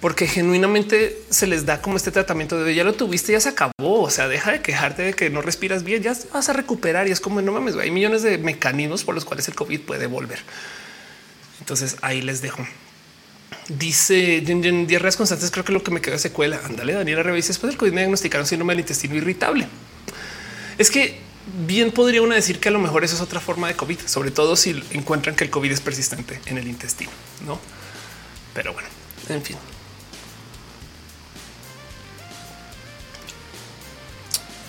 [0.00, 3.72] porque genuinamente se les da como este tratamiento de ya lo tuviste, ya se acabó.
[4.02, 7.10] O sea, deja de quejarte de que no respiras bien, ya vas a recuperar y
[7.10, 7.76] es como no mames.
[7.76, 10.38] Hay millones de mecanismos por los cuales el COVID puede volver.
[11.60, 12.64] Entonces ahí les dejo.
[13.68, 15.50] Dice diarreas constantes.
[15.50, 16.60] Creo que lo que me queda secuela.
[16.64, 19.66] Ándale, Daniela revisa después del COVID me diagnosticaron síndrome del intestino irritable.
[20.78, 21.18] Es que
[21.66, 24.30] bien podría uno decir que a lo mejor eso es otra forma de COVID, sobre
[24.30, 27.10] todo si encuentran que el COVID es persistente en el intestino,
[27.46, 27.58] no?
[28.54, 28.88] Pero bueno,
[29.28, 29.56] en fin.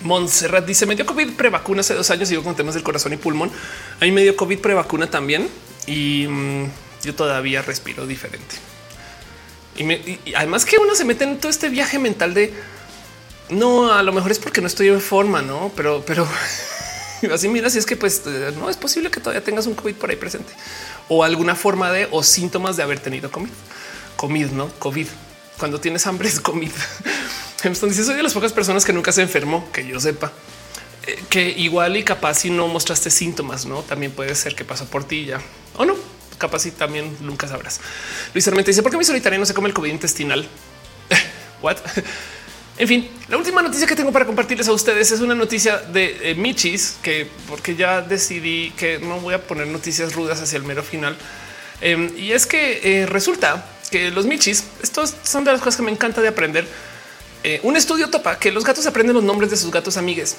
[0.01, 2.29] Montserrat dice: Me dio COVID prevacuna hace dos años.
[2.29, 3.51] Sigo con temas del corazón y pulmón.
[3.99, 5.49] A mí me dio COVID prevacuna también
[5.85, 6.65] y mm,
[7.03, 8.55] yo todavía respiro diferente.
[9.77, 12.53] Y, además que uno se mete en todo este viaje mental de
[13.49, 16.27] no, a lo mejor es porque no estoy en forma, no, pero, pero
[17.33, 19.95] así mira, si es que pues eh, no es posible que todavía tengas un COVID
[19.95, 20.51] por ahí presente.
[21.07, 23.49] O alguna forma de o síntomas de haber tenido COVID,
[24.17, 25.07] COVID, no COVID.
[25.57, 26.71] Cuando tienes hambre es COVID.
[27.63, 30.31] Entonces soy de las pocas personas que nunca se enfermó, que yo sepa.
[31.07, 34.85] Eh, que igual y capaz si no mostraste síntomas, no también puede ser que pasó
[34.85, 35.39] por ti ya.
[35.75, 36.16] O no.
[36.37, 37.79] Capaz y también nunca sabrás.
[38.33, 40.47] Luis Armenta dice por qué mi solitario no se come el COVID intestinal.
[41.61, 41.77] What?
[42.79, 46.29] En fin, la última noticia que tengo para compartirles a ustedes es una noticia de
[46.29, 50.63] eh, Michis, que porque ya decidí que no voy a poner noticias rudas hacia el
[50.63, 51.17] mero final.
[51.81, 55.81] Em, y es que eh, resulta que los Michis, estos son de las cosas que
[55.81, 56.67] me encanta de aprender.
[57.43, 60.35] Eh, un estudio topa que los gatos aprenden los nombres de sus gatos amigues.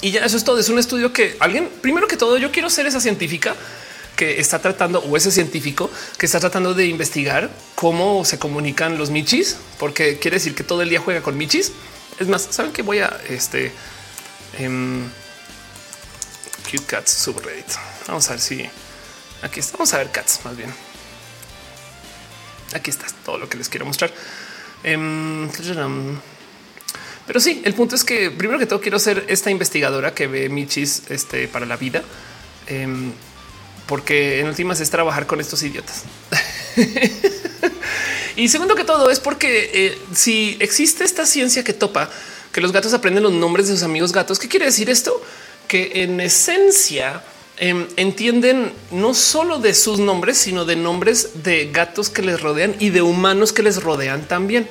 [0.00, 0.58] Y ya eso es todo.
[0.58, 3.54] Es un estudio que alguien, primero que todo, yo quiero ser esa científica
[4.18, 5.88] que está tratando o ese científico
[6.18, 10.82] que está tratando de investigar cómo se comunican los michis, porque quiere decir que todo
[10.82, 11.70] el día juega con michis.
[12.18, 13.72] Es más, saben que voy a este
[14.58, 15.04] um,
[16.68, 17.66] cute cats subreddit.
[18.08, 18.68] Vamos a ver si
[19.40, 20.74] aquí estamos a ver cats más bien.
[22.74, 24.12] Aquí está todo lo que les quiero mostrar.
[24.82, 25.48] Em,
[27.24, 30.48] pero sí, el punto es que primero que todo quiero ser esta investigadora que ve
[30.48, 32.02] michis este, para la vida.
[32.66, 33.12] Em,
[33.88, 36.04] porque en últimas es trabajar con estos idiotas.
[38.36, 42.08] y segundo que todo es porque eh, si existe esta ciencia que topa
[42.52, 45.20] que los gatos aprenden los nombres de sus amigos gatos, ¿qué quiere decir esto?
[45.66, 47.22] Que en esencia
[47.56, 52.76] em, entienden no solo de sus nombres, sino de nombres de gatos que les rodean
[52.78, 54.68] y de humanos que les rodean también.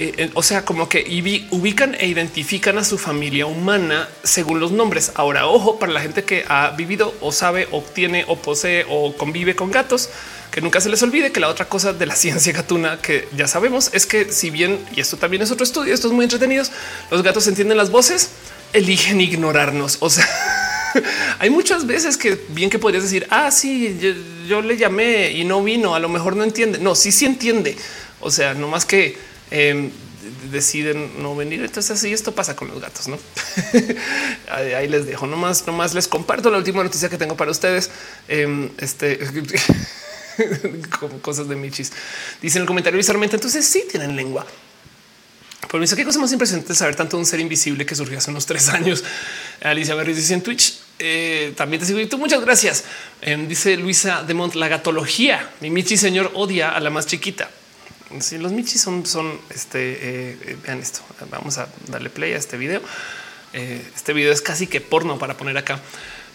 [0.00, 1.04] Eh, eh, o sea, como que
[1.50, 5.10] ubican e identifican a su familia humana según los nombres.
[5.16, 9.16] Ahora, ojo, para la gente que ha vivido o sabe o tiene o posee o
[9.16, 10.08] convive con gatos,
[10.52, 13.48] que nunca se les olvide que la otra cosa de la ciencia gatuna que ya
[13.48, 16.70] sabemos es que si bien, y esto también es otro estudio, esto es muy entretenidos,
[17.10, 18.30] los gatos entienden las voces,
[18.72, 19.96] eligen ignorarnos.
[19.98, 20.28] O sea,
[21.40, 23.98] hay muchas veces que bien que podrías decir, ah, sí,
[24.46, 26.78] yo, le llamé y no vino, a lo mejor no entiende.
[26.78, 27.76] No, sí, sí entiende.
[28.20, 29.16] O sea, no más que
[29.50, 29.90] Em,
[30.50, 31.60] deciden no venir.
[31.60, 33.18] Entonces así esto pasa con los gatos, ¿no?
[34.50, 37.90] ahí, les dejo, nomás, nomás les comparto la última noticia que tengo para ustedes.
[38.28, 39.18] Em, este
[41.00, 41.92] como cosas de Michis.
[42.40, 44.46] Dice en el comentario visualmente, entonces sí tienen lengua.
[45.68, 48.30] Por eso, qué cosa más impresionante saber tanto de un ser invisible que surgió hace
[48.30, 49.04] unos tres años.
[49.62, 50.80] Alicia Berry dice en Twitch.
[51.00, 52.84] Eh, también te sigo y tú muchas gracias.
[53.20, 55.50] Em, dice Luisa de Mont, la gatología.
[55.60, 57.50] Mi Michi señor odia a la más chiquita.
[58.20, 61.00] Si los michis son, son este, eh, eh, vean esto.
[61.30, 62.80] Vamos a darle play a este video.
[63.52, 65.80] Eh, este video es casi que porno para poner acá.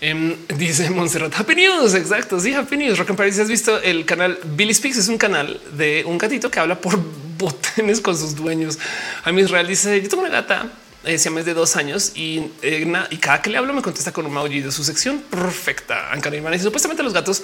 [0.02, 1.96] Em, dice Montserrat Happy News.
[1.96, 2.40] Exacto.
[2.40, 2.98] Sí, Happy News.
[2.98, 3.40] Rock and Paris.
[3.40, 4.98] Has visto el canal Billy Speaks?
[4.98, 7.00] Es un canal de un gatito que habla por
[7.38, 8.78] botones con sus dueños.
[9.24, 10.72] A Israel dice: Yo tengo una gata
[11.04, 14.34] mes de dos años y, eh, y cada que le hablo me contesta con un
[14.34, 14.72] maullido.
[14.72, 16.10] Su sección perfecta.
[16.16, 17.44] Y supuestamente los gatos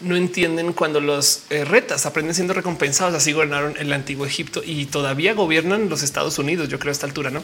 [0.00, 3.14] no entienden cuando los eh, retas aprenden siendo recompensados.
[3.14, 6.68] Así gobernaron el antiguo Egipto y todavía gobiernan los Estados Unidos.
[6.68, 7.42] Yo creo a esta altura, no?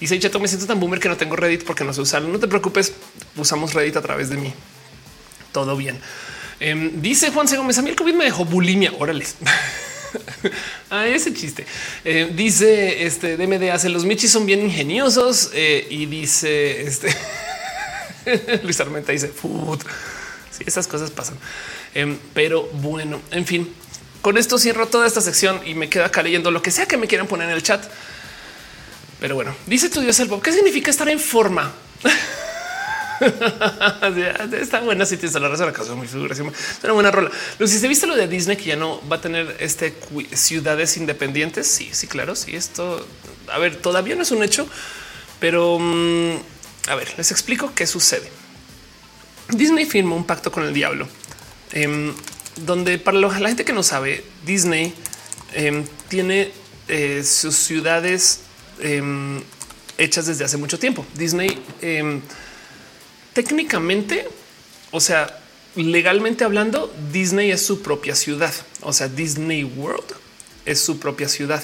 [0.00, 2.28] Y se dicho, me siento tan boomer que no tengo Reddit porque no sé usarlo.
[2.28, 2.92] No te preocupes,
[3.36, 4.52] usamos Reddit a través de mí.
[5.52, 5.98] Todo bien.
[6.60, 7.46] Em, dice Juan.
[7.56, 8.92] Gómez, a mí el COVID me dejó bulimia.
[8.98, 9.26] Órale.
[10.90, 11.66] a ese chiste.
[12.04, 17.14] Eh, dice este DMD hace los michis son bien ingeniosos eh, y dice este
[18.62, 19.80] Luis Armenta dice food.
[20.50, 21.36] Sí, esas cosas pasan.
[21.94, 23.72] Em, pero bueno, en fin,
[24.22, 26.96] con esto cierro toda esta sección y me quedo acá leyendo lo que sea que
[26.96, 27.84] me quieran poner en el chat.
[29.20, 31.72] Pero bueno, dice tu Dios el Bob, ¿qué significa estar en forma?
[34.60, 35.06] Está buena.
[35.06, 36.48] Si tienes la razón, acaso muy figuración.
[36.48, 37.30] Es una buena rola.
[37.58, 39.94] Si se viste lo de Disney que ya no va a tener este
[40.32, 41.66] ciudades independientes.
[41.66, 42.34] Sí, sí, claro.
[42.34, 43.06] Sí, esto
[43.52, 44.68] a ver, todavía no es un hecho,
[45.38, 46.34] pero mm,
[46.88, 48.30] a ver, les explico qué sucede.
[49.48, 51.08] Disney firmó un pacto con el diablo,
[51.72, 52.14] em,
[52.56, 54.94] donde para la gente que no sabe, Disney
[55.54, 56.52] em, tiene
[56.88, 58.40] eh, sus ciudades
[58.80, 59.40] em,
[59.98, 61.04] hechas desde hace mucho tiempo.
[61.14, 61.60] Disney
[63.32, 64.28] técnicamente,
[64.90, 65.40] o sea,
[65.76, 68.52] legalmente hablando, Disney es su propia ciudad.
[68.82, 70.06] O sea, Disney World
[70.64, 71.62] es su propia ciudad.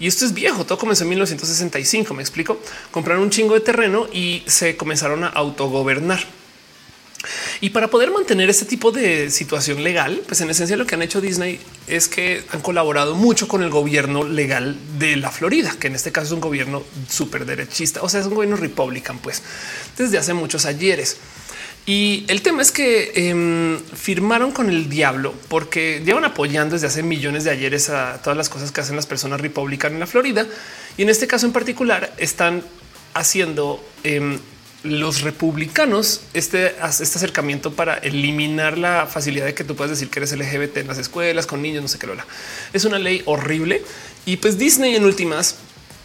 [0.00, 2.60] Y esto es viejo, todo comenzó en 1965, me explico.
[2.90, 6.24] Compraron un chingo de terreno y se comenzaron a autogobernar.
[7.60, 11.02] Y para poder mantener este tipo de situación legal, pues en esencia lo que han
[11.02, 15.88] hecho Disney es que han colaborado mucho con el gobierno legal de la Florida, que
[15.88, 19.42] en este caso es un gobierno súper derechista, o sea, es un gobierno republican, pues
[19.96, 21.16] desde hace muchos ayeres.
[21.86, 27.02] Y el tema es que em, firmaron con el diablo porque llevan apoyando desde hace
[27.02, 30.46] millones de ayeres a todas las cosas que hacen las personas republicanas en la Florida.
[30.98, 32.62] Y en este caso en particular están
[33.14, 34.38] haciendo em,
[34.84, 40.20] los republicanos este, este acercamiento para eliminar la facilidad de que tú puedas decir que
[40.20, 42.08] eres LGBT en las escuelas con niños, no sé qué
[42.72, 43.82] Es una ley horrible.
[44.24, 45.56] Y pues Disney en últimas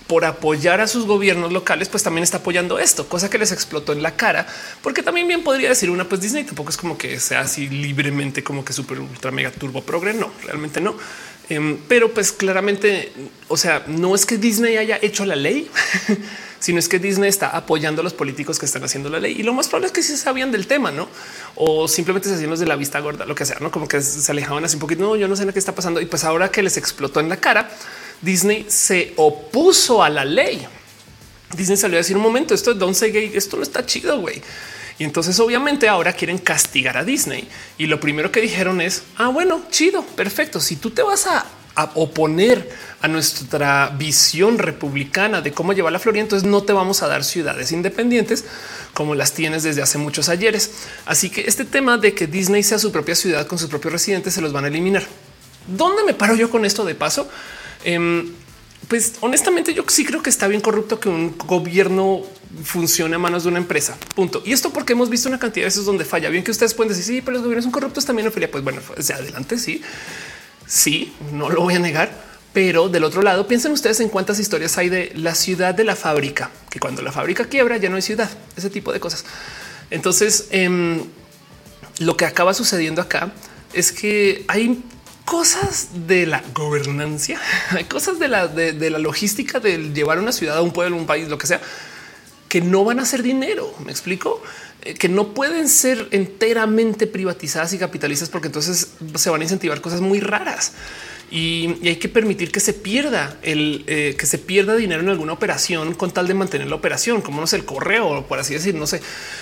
[0.07, 3.93] por apoyar a sus gobiernos locales, pues también está apoyando esto, cosa que les explotó
[3.93, 4.45] en la cara,
[4.81, 8.43] porque también bien podría decir una, pues Disney tampoco es como que sea así libremente
[8.43, 10.95] como que súper ultra mega turbo progre, no, realmente no.
[11.49, 13.11] Em, pero pues claramente,
[13.47, 15.69] o sea, no es que Disney haya hecho la ley,
[16.63, 19.35] sino es que Disney está apoyando a los políticos que están haciendo la ley.
[19.37, 21.09] Y lo más probable es que sí sabían del tema, ¿no?
[21.55, 23.69] O simplemente se hacían los de la vista gorda, lo que sea, ¿no?
[23.69, 25.99] Como que se alejaban así un poquito, no, yo no sé qué está pasando.
[25.99, 27.69] Y pues ahora que les explotó en la cara,
[28.21, 30.65] Disney se opuso a la ley.
[31.53, 34.21] Disney salió a decir un momento, esto es Don't Say Gay, esto no está chido,
[34.21, 34.41] güey.
[34.99, 37.45] Y entonces obviamente ahora quieren castigar a Disney.
[37.77, 40.61] Y lo primero que dijeron es, ah, bueno, chido, perfecto.
[40.61, 41.45] Si tú te vas a,
[41.95, 42.69] oponer
[43.03, 47.25] a nuestra visión republicana de cómo llevar la Florida, entonces no te vamos a dar
[47.25, 48.45] ciudades independientes
[48.93, 50.71] como las tienes desde hace muchos ayeres.
[51.05, 54.33] Así que este tema de que Disney sea su propia ciudad con sus propios residentes
[54.33, 55.03] se los van a eliminar.
[55.67, 57.29] ¿Dónde me paro yo con esto de paso?
[57.83, 58.31] Em,
[58.87, 62.21] pues honestamente yo sí creo que está bien corrupto que un gobierno
[62.63, 63.97] funcione a manos de una empresa.
[64.15, 64.41] Punto.
[64.45, 66.29] Y esto porque hemos visto una cantidad de veces donde falla.
[66.29, 68.29] Bien que ustedes pueden decir, sí, pero los gobiernos son corruptos también.
[68.29, 69.81] Ophelia, pues bueno, pues, adelante, sí,
[70.65, 72.32] sí, no lo voy a negar.
[72.53, 75.95] Pero del otro lado, piensen ustedes en cuántas historias hay de la ciudad de la
[75.95, 79.25] fábrica, que cuando la fábrica quiebra ya no hay ciudad, ese tipo de cosas.
[79.89, 81.03] Entonces, em,
[81.99, 83.31] lo que acaba sucediendo acá
[83.73, 84.83] es que hay
[85.25, 90.57] cosas de la gobernancia, hay cosas de la, de, la logística de llevar una ciudad
[90.57, 91.59] a un pueblo, un país, lo que sea,
[92.49, 93.73] que no van a ser dinero.
[93.83, 94.43] Me explico
[94.83, 99.81] eh, que no pueden ser enteramente privatizadas y capitalistas porque entonces se van a incentivar
[99.81, 100.73] cosas muy raras
[101.33, 105.33] y, hay que permitir que se pierda el eh, que se pierda dinero en alguna
[105.33, 108.75] operación con tal de mantener la operación, como no sé, el correo, por así decir,
[108.75, 109.01] no sé.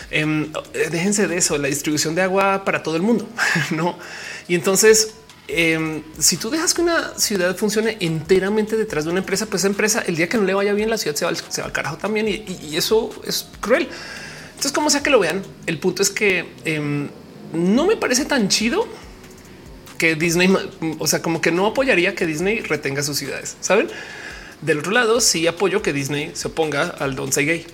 [0.09, 3.27] Em, eh, déjense de eso, la distribución de agua para todo el mundo,
[3.71, 3.99] no?
[4.47, 5.15] Y entonces
[5.53, 9.67] Em, si tú dejas que una ciudad funcione enteramente detrás de una empresa, pues esa
[9.67, 11.31] empresa el día que no le vaya bien la ciudad se va,
[11.65, 13.89] al, carajo también y, eso es cruel.
[14.51, 17.09] Entonces, como sea que lo vean, el punto es que em,
[17.51, 18.87] no me parece tan chido
[20.01, 20.51] que Disney,
[20.97, 23.87] o sea, como que no apoyaría que Disney retenga sus ciudades, ¿saben?
[24.63, 27.67] Del otro lado, sí apoyo que Disney se oponga al Don't Say Gay.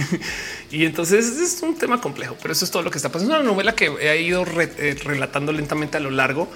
[0.70, 3.34] y entonces es un tema complejo, pero eso es todo lo que está pasando.
[3.34, 6.48] Es una novela que he ido eh, relatando lentamente a lo largo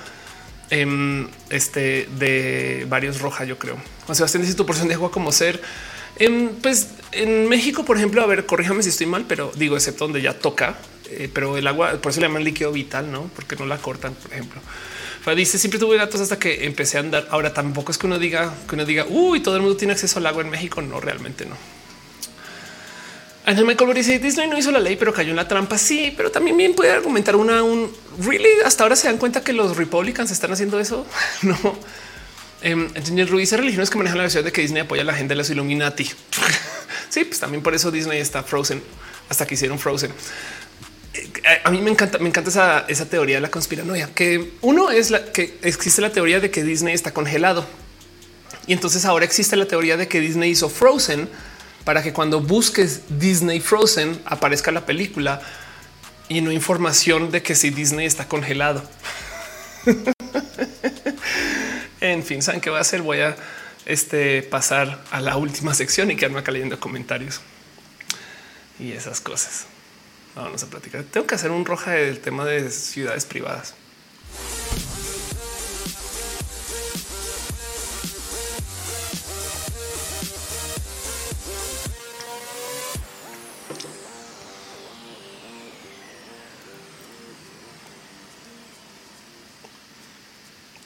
[0.70, 3.76] Em, este de varios roja, yo creo.
[4.06, 5.60] Juan Sebastián dice tu porción de agua como ser.
[6.16, 10.04] Em, pues en México, por ejemplo, a ver, corríjame si estoy mal, pero digo, excepto
[10.04, 10.78] donde ya toca,
[11.10, 13.28] eh, pero el agua, por eso le llaman líquido vital, no?
[13.34, 14.60] Porque no la cortan, por ejemplo.
[15.36, 17.28] Dice siempre tuve gatos hasta que empecé a andar.
[17.30, 20.18] Ahora tampoco es que uno diga que uno diga uy, todo el mundo tiene acceso
[20.18, 20.82] al agua en México.
[20.82, 21.56] No, realmente no.
[23.46, 25.78] Ángel Michael dice Disney no hizo la ley, pero cayó en la trampa.
[25.78, 27.90] Sí, pero también bien puede argumentar una un
[28.20, 31.06] really hasta ahora se dan cuenta que los Republicans están haciendo eso.
[31.42, 31.56] no.
[32.62, 35.36] Eh, Ruiz religiones que manejan la versión de que Disney apoya a la gente de
[35.36, 36.04] los Illuminati.
[37.08, 38.82] sí, pues también por eso Disney está Frozen
[39.28, 40.12] hasta que hicieron Frozen.
[41.64, 45.10] A mí me encanta, me encanta esa, esa teoría de la conspiranoia, que uno es
[45.10, 47.66] la que existe la teoría de que Disney está congelado
[48.66, 51.28] y entonces ahora existe la teoría de que Disney hizo Frozen
[51.84, 55.42] para que cuando busques Disney Frozen aparezca la película
[56.28, 58.88] y no información de que si Disney está congelado.
[62.00, 63.02] en fin, saben qué voy a hacer.
[63.02, 63.34] Voy a
[63.86, 67.40] este, pasar a la última sección y quedarme acá leyendo comentarios
[68.78, 69.66] y esas cosas.
[70.34, 71.04] Vamos a platicar.
[71.04, 73.74] Tengo que hacer un roja del tema de ciudades privadas.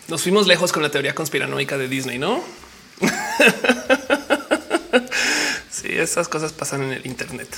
[0.08, 2.40] Nos fuimos lejos con la teoría conspiranoica de Disney, ¿no?
[5.70, 7.48] sí, esas cosas pasan en el Internet.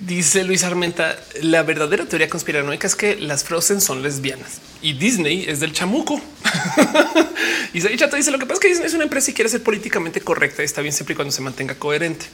[0.00, 5.44] Dice Luis Armenta, la verdadera teoría conspiranoica es que las Frozen son lesbianas y Disney
[5.46, 6.18] es del chamuco.
[7.74, 10.22] y Chato dice lo que pasa es que es una empresa y quiere ser políticamente
[10.22, 10.62] correcta.
[10.62, 12.24] Está bien siempre y cuando se mantenga coherente.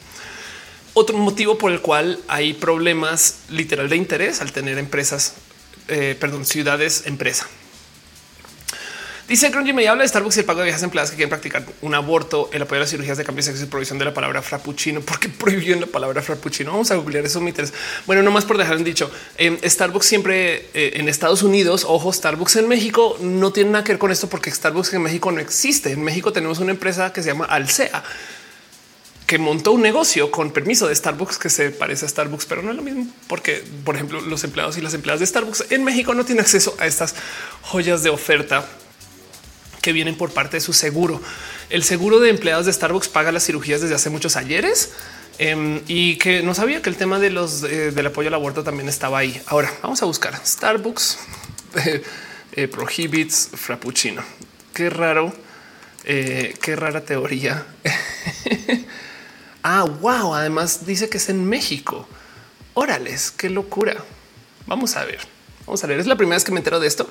[0.95, 5.35] Otro motivo por el cual hay problemas literal de interés al tener empresas,
[5.89, 7.49] eh, perdón, ciudades empresa.
[9.29, 11.67] Dice Grungy me habla de Starbucks y el pago de viejas empleadas que quieren practicar
[11.83, 14.15] un aborto, el apoyo a las cirugías de cambio de sexo y provisión de la
[14.15, 15.01] palabra frappuccino.
[15.01, 16.71] ¿Por qué prohibieron la palabra frappuccino?
[16.71, 17.41] Vamos a googlear eso.
[17.41, 17.53] Me.
[18.07, 19.11] Bueno, no más por dejar en dicho.
[19.37, 23.93] Eh, Starbucks siempre eh, en Estados Unidos, ojo, Starbucks en México no tiene nada que
[23.93, 25.91] ver con esto porque Starbucks en México no existe.
[25.91, 28.05] En México tenemos una empresa que se llama Alsea
[29.27, 32.71] que montó un negocio con permiso de Starbucks que se parece a Starbucks, pero no
[32.71, 36.15] es lo mismo porque, por ejemplo, los empleados y las empleadas de Starbucks en México
[36.15, 37.17] no tienen acceso a estas
[37.63, 38.65] joyas de oferta
[39.87, 41.23] que vienen por parte de su seguro.
[41.71, 44.91] El seguro de empleados de Starbucks paga las cirugías desde hace muchos ayeres
[45.39, 48.65] em, y que no sabía que el tema de los eh, del apoyo al aborto
[48.65, 49.41] también estaba ahí.
[49.47, 51.19] Ahora vamos a buscar Starbucks
[51.87, 52.03] eh,
[52.55, 54.25] eh, prohibits frappuccino.
[54.75, 55.33] Qué raro,
[56.03, 57.65] qué rara teoría.
[59.63, 60.35] ah, wow.
[60.35, 62.09] Además dice que es en México.
[62.75, 63.95] Órales, qué locura.
[64.67, 65.21] Vamos a ver.
[65.65, 66.01] Vamos a ver.
[66.01, 67.09] Es la primera vez que me entero de esto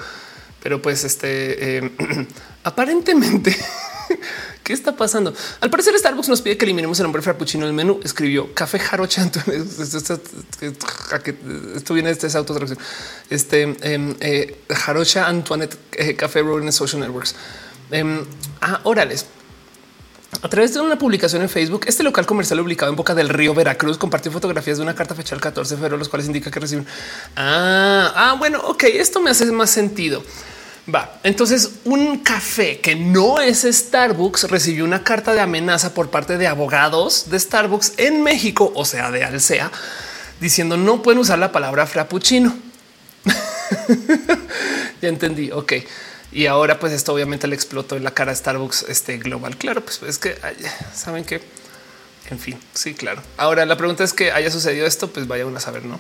[0.66, 1.92] pero pues este eh,
[2.64, 3.56] aparentemente
[4.64, 5.32] ¿Qué está pasando?
[5.62, 8.00] Al parecer Starbucks nos pide que eliminemos el nombre frappuccino del menú.
[8.04, 9.22] Escribió café jarocha.
[11.76, 12.80] Esto viene de esta autotraducción.
[13.30, 17.36] Este em, eh, jarocha Antoinette eh, Café Rolling Social Networks.
[17.92, 18.26] Em,
[18.62, 19.28] ah, órales.
[20.42, 23.54] A través de una publicación en Facebook, este local comercial ubicado en Boca del Río
[23.54, 26.60] Veracruz compartió fotografías de una carta fechada el 14 de febrero, los cuales indica que
[26.60, 26.86] reciben.
[27.36, 30.24] Ah, ah, bueno, ok, esto me hace más sentido.
[30.94, 31.20] Va.
[31.24, 36.46] Entonces, un café que no es Starbucks recibió una carta de amenaza por parte de
[36.46, 39.72] abogados de Starbucks en México, o sea, de Alsea,
[40.40, 42.56] diciendo no pueden usar la palabra frappuccino.
[45.02, 45.52] ya entendí.
[45.52, 45.74] Ok.
[46.32, 49.58] Y ahora, pues esto obviamente le explotó en la cara a Starbucks este global.
[49.58, 50.38] Claro, pues es que
[50.94, 51.42] saben que,
[52.30, 53.24] en fin, sí, claro.
[53.38, 56.00] Ahora la pregunta es que haya sucedido esto, pues vaya uno a saber, no?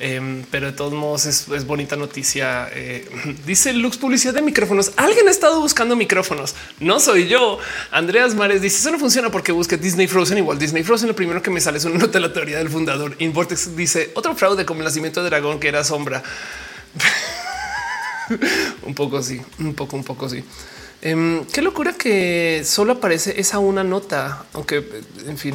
[0.00, 2.68] Em, pero de todos modos es, bonita noticia.
[2.72, 3.08] Eh,
[3.46, 4.92] dice Lux publicidad de micrófonos.
[4.96, 6.54] Alguien ha estado buscando micrófonos.
[6.80, 7.58] No soy yo.
[7.90, 11.08] Andreas Mares dice eso no funciona porque busque Disney Frozen igual Disney Frozen.
[11.08, 13.14] Lo primero que me sale es una nota de la teoría del fundador.
[13.18, 16.22] Invortex dice otro fraude como el nacimiento de dragón que era sombra.
[18.82, 20.42] un poco sí, un poco, un poco sí.
[21.02, 25.54] Em, qué locura que solo aparece esa una nota, aunque en fin,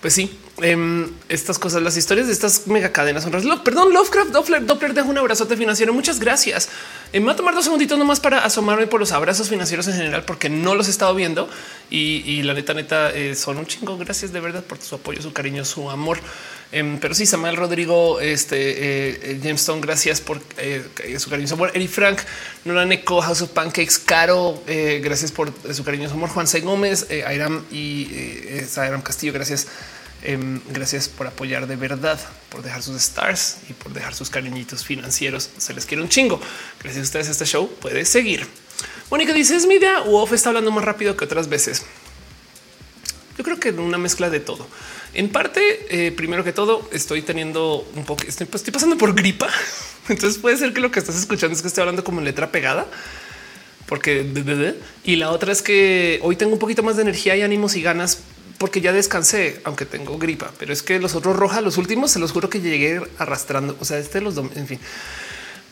[0.00, 3.60] pues sí, em, estas cosas, las historias de estas mega cadenas son raras.
[3.60, 5.92] Perdón, Lovecraft Doppler, Doppler deja un abrazote financiero.
[5.92, 6.68] Muchas gracias.
[7.12, 9.94] Eh, me voy a tomar dos segunditos nomás para asomarme por los abrazos financieros en
[9.94, 11.48] general, porque no los he estado viendo
[11.90, 13.96] y, la neta, neta, eh, son un chingo.
[13.96, 16.18] Gracias de verdad por su apoyo, su cariño, su amor.
[16.70, 20.40] Em, pero sí, Samuel Rodrigo, este eh, Jameson, gracias por
[21.18, 21.70] su cariño, su amor.
[21.74, 22.18] Eri Frank,
[22.64, 26.28] Nolan Eco, House of Pancakes, Caro, gracias por su cariño, su amor.
[26.28, 26.60] Juan C.
[26.60, 28.08] Gómez, Airam y
[28.76, 29.66] Airam Castillo, gracias.
[30.22, 32.18] Em, gracias por apoyar de verdad,
[32.48, 35.50] por dejar sus stars y por dejar sus cariñitos financieros.
[35.58, 36.40] Se les quiere un chingo.
[36.82, 37.28] Gracias a ustedes.
[37.28, 38.46] Este show puede seguir.
[39.10, 40.02] Mónica dice: Es mi idea.
[40.32, 41.84] Está hablando más rápido que otras veces.
[43.36, 44.66] Yo creo que una mezcla de todo.
[45.14, 49.14] En parte, eh, primero que todo, estoy teniendo un poco, estoy, pues, estoy pasando por
[49.14, 49.48] gripa.
[50.08, 52.86] Entonces puede ser que lo que estás escuchando es que estoy hablando como letra pegada
[53.88, 54.26] porque
[55.02, 57.80] y la otra es que hoy tengo un poquito más de energía y ánimos y
[57.80, 58.20] ganas
[58.58, 62.18] porque ya descansé, aunque tengo gripa, pero es que los otros rojas, los últimos, se
[62.18, 63.76] los juro que llegué arrastrando.
[63.80, 64.80] O sea, este los, en fin.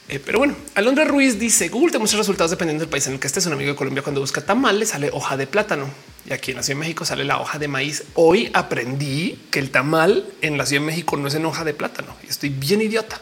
[0.09, 3.19] Eh, pero bueno, Alondra Ruiz dice Google te muestra resultados dependiendo del país en el
[3.19, 3.45] que estés.
[3.47, 5.89] Un amigo de Colombia cuando busca tamal le sale hoja de plátano
[6.25, 8.05] y aquí en la Ciudad de México sale la hoja de maíz.
[8.15, 11.75] Hoy aprendí que el tamal en la Ciudad de México no es en hoja de
[11.75, 13.21] plátano estoy bien idiota.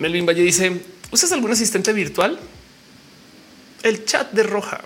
[0.00, 0.82] Melvin Valle dice
[1.12, 2.36] usas algún asistente virtual?
[3.84, 4.80] El chat de roja.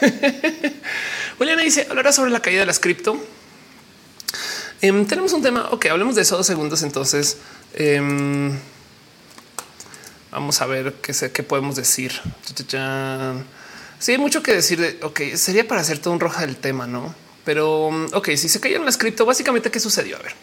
[1.38, 3.16] Juliana dice hablará sobre la caída de las cripto.
[4.80, 5.68] Em, tenemos un tema.
[5.70, 6.82] Ok, hablemos de eso dos segundos.
[6.82, 7.38] Entonces
[7.74, 8.58] em,
[10.32, 12.12] vamos a ver qué sé qué podemos decir.
[14.00, 14.80] Sí, hay mucho que decir.
[14.80, 17.14] De, ok, sería para hacer todo un roja del tema, no?
[17.44, 20.16] Pero ok, si se cayeron las cripto, básicamente qué sucedió?
[20.16, 20.34] A ver,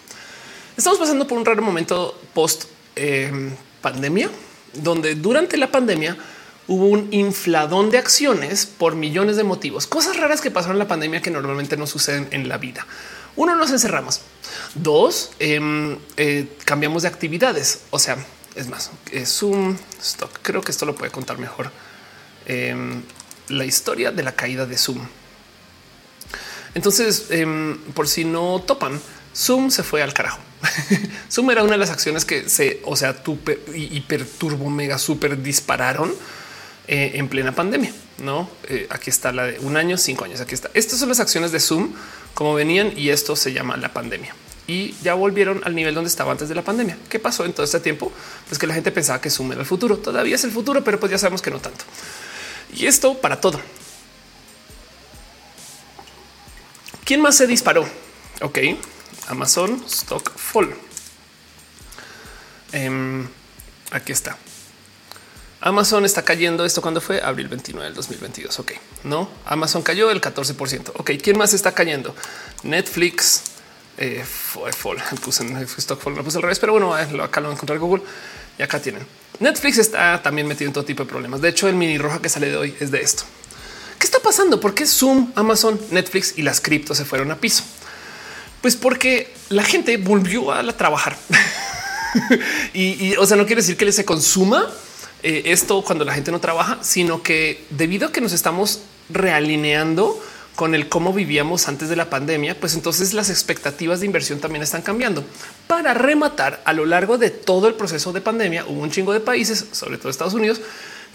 [0.77, 2.65] estamos pasando por un raro momento post
[2.95, 3.51] em,
[3.81, 4.29] pandemia,
[4.73, 6.17] donde durante la pandemia
[6.67, 10.87] hubo un infladón de acciones por millones de motivos, cosas raras que pasaron en la
[10.87, 12.85] pandemia que normalmente no suceden en la vida.
[13.35, 14.21] Uno, nos encerramos.
[14.75, 17.81] Dos, em, eh, cambiamos de actividades.
[17.89, 18.17] O sea,
[18.55, 20.31] es más, es un stock.
[20.41, 21.71] Creo que esto lo puede contar mejor.
[22.45, 23.03] Em,
[23.49, 25.05] la historia de la caída de Zoom.
[26.73, 29.01] Entonces, em, por si no topan,
[29.35, 30.39] Zoom se fue al carajo.
[31.31, 33.21] Zoom era una de las acciones que se, o sea,
[33.73, 36.13] hiper turbo mega super dispararon
[36.87, 37.93] eh, en plena pandemia.
[38.17, 40.41] No, eh, aquí está la de un año, cinco años.
[40.41, 40.69] Aquí está.
[40.73, 41.93] Estas son las acciones de Zoom
[42.33, 44.35] como venían y esto se llama la pandemia
[44.67, 46.97] y ya volvieron al nivel donde estaba antes de la pandemia.
[47.09, 48.11] ¿Qué pasó en todo este tiempo?
[48.47, 49.97] Pues que la gente pensaba que Zoom era el futuro.
[49.97, 51.85] Todavía es el futuro, pero pues ya sabemos que no tanto.
[52.73, 53.61] Y esto para todo.
[57.03, 57.87] ¿Quién más se disparó?
[58.41, 58.57] Ok,
[59.27, 60.75] Amazon Stock Fall.
[62.71, 63.27] Em,
[63.91, 64.37] aquí está.
[65.65, 66.63] Amazon está cayendo.
[66.63, 68.59] Esto cuando fue abril 29 del 2022.
[68.59, 68.73] Ok,
[69.03, 70.91] no Amazon cayó el 14%.
[70.97, 72.15] Ok, quién más está cayendo?
[72.61, 73.41] Netflix,
[73.97, 74.97] eh, fue fall.
[75.23, 78.03] Puse en stock lo puse al revés, pero bueno, eh, acá lo encontré en Google
[78.59, 79.07] y acá tienen.
[79.39, 81.41] Netflix está también metido en todo tipo de problemas.
[81.41, 83.23] De hecho, el mini roja que sale de hoy es de esto.
[83.97, 84.59] ¿Qué está pasando?
[84.59, 87.63] ¿Por qué Zoom, Amazon, Netflix y las criptos se fueron a piso?
[88.61, 91.17] Pues porque la gente volvió a trabajar.
[92.73, 94.71] y, o sea, no quiere decir que se consuma
[95.25, 100.21] eh, esto cuando la gente no trabaja, sino que debido a que nos estamos realineando
[100.55, 104.61] con el cómo vivíamos antes de la pandemia, pues entonces las expectativas de inversión también
[104.61, 105.25] están cambiando.
[105.65, 109.19] Para rematar, a lo largo de todo el proceso de pandemia, hubo un chingo de
[109.19, 110.61] países, sobre todo Estados Unidos,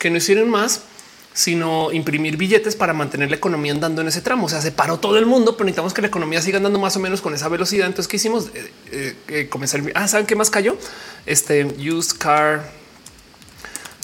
[0.00, 0.82] que no hicieron más
[1.32, 4.46] sino imprimir billetes para mantener la economía andando en ese tramo.
[4.46, 6.96] O sea, se paró todo el mundo, pero necesitamos que la economía siga andando más
[6.96, 7.86] o menos con esa velocidad.
[7.86, 8.48] Entonces, ¿qué hicimos?
[8.90, 9.80] Eh, eh, comenzar.
[9.94, 10.76] Ah, ¿saben qué más cayó?
[11.26, 12.79] Este used car.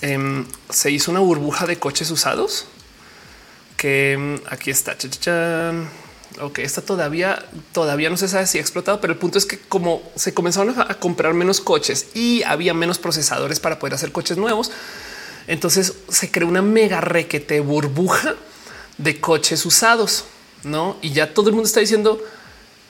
[0.02, 2.66] Em, se hizo una burbuja de coches usados
[3.77, 4.97] que mm, aquí está.
[6.40, 9.59] Ok, está todavía, todavía no se sabe si ha explotado, pero el punto es que
[9.59, 14.36] como se comenzaron a comprar menos coches y había menos procesadores para poder hacer coches
[14.36, 14.70] nuevos,
[15.47, 18.35] entonces se creó una mega requete burbuja
[18.98, 20.24] de coches usados,
[20.62, 20.98] no?
[21.01, 22.23] Y ya todo el mundo está diciendo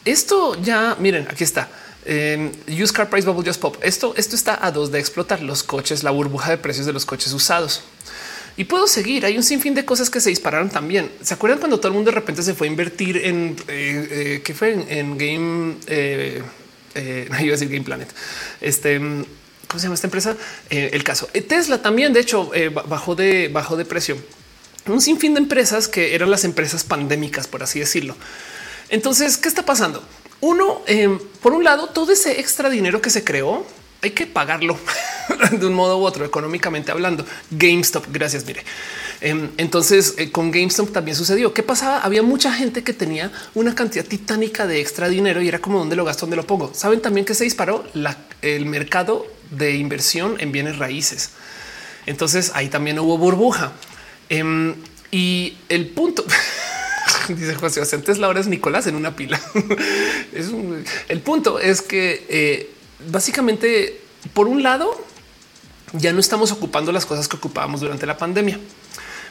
[0.05, 0.61] esto.
[0.61, 1.69] Ya miren, aquí está.
[2.09, 3.77] Eh, used car price bubble just pop.
[3.83, 7.05] Esto, esto está a dos de explotar los coches, la burbuja de precios de los
[7.05, 7.83] coches usados.
[8.57, 9.27] Y puedo seguir.
[9.27, 11.11] Hay un sinfín de cosas que se dispararon también.
[11.21, 14.43] ¿Se acuerdan cuando todo el mundo de repente se fue a invertir en eh, eh,
[14.43, 15.77] qué fue en, Game?
[15.87, 16.43] Eh,
[17.31, 18.09] no iba a decir Game Planet.
[18.61, 20.37] Este, ¿cómo se llama esta empresa?
[20.71, 22.51] el caso Tesla también, de hecho,
[22.89, 24.17] bajó de bajo de precio.
[24.87, 28.17] Un sinfín de empresas que eran las empresas pandémicas, por así decirlo.
[28.89, 30.03] Entonces, ¿qué está pasando?
[30.41, 30.83] Uno,
[31.43, 33.65] por un lado, todo ese extra dinero que se creó
[34.03, 34.79] hay que pagarlo
[35.51, 37.25] de un modo u otro, económicamente hablando.
[37.51, 38.45] GameStop, gracias.
[38.47, 38.63] Mire,
[39.21, 41.53] em, entonces eh, con GameStop también sucedió.
[41.53, 42.01] ¿Qué pasaba?
[42.01, 45.97] Había mucha gente que tenía una cantidad titánica de extra dinero y era como dónde
[45.97, 46.73] lo gasto, dónde lo pongo.
[46.75, 47.85] Saben también que se disparó
[48.43, 51.31] el mercado de inversión en bienes raíces.
[52.07, 53.73] Entonces ahí también hubo burbuja.
[54.29, 54.75] Em,
[55.11, 56.25] y el punto
[57.35, 59.41] dice José antes la hora es Nicolás en una pila.
[60.33, 60.51] es
[61.09, 62.71] el punto es que eh,
[63.11, 64.01] básicamente,
[64.33, 65.01] por un lado,
[65.93, 68.59] ya no estamos ocupando las cosas que ocupábamos durante la pandemia.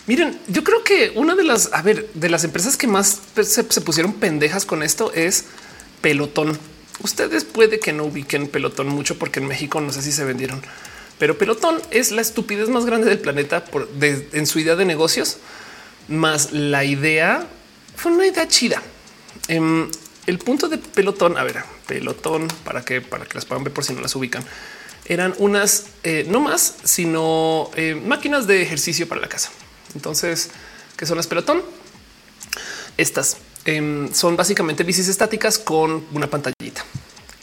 [0.07, 3.63] Miren, yo creo que una de las, a ver, de las empresas que más se,
[3.81, 5.45] pusieron pendejas con esto es
[6.01, 6.57] Pelotón.
[7.01, 10.61] Ustedes puede que no ubiquen Pelotón mucho porque en México no sé si se vendieron,
[11.17, 13.65] pero Pelotón es la estupidez más grande del planeta
[14.01, 15.37] en su idea de negocios.
[16.07, 17.47] Más la idea
[17.95, 18.81] fue una idea chida.
[19.47, 19.89] Em,
[20.25, 23.83] el punto de pelotón, a ver, pelotón para que para que las puedan ver por
[23.83, 24.43] si no las ubican,
[25.05, 29.51] eran unas eh, no más, sino eh, máquinas de ejercicio para la casa.
[29.93, 30.49] Entonces,
[30.97, 31.61] ¿qué son las pelotón?
[32.97, 36.83] Estas em, son básicamente bicis estáticas con una pantallita.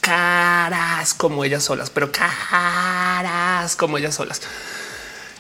[0.01, 4.41] Caras como ellas solas, pero caras como ellas solas.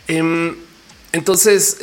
[0.06, 0.56] Em,
[1.12, 1.78] entonces,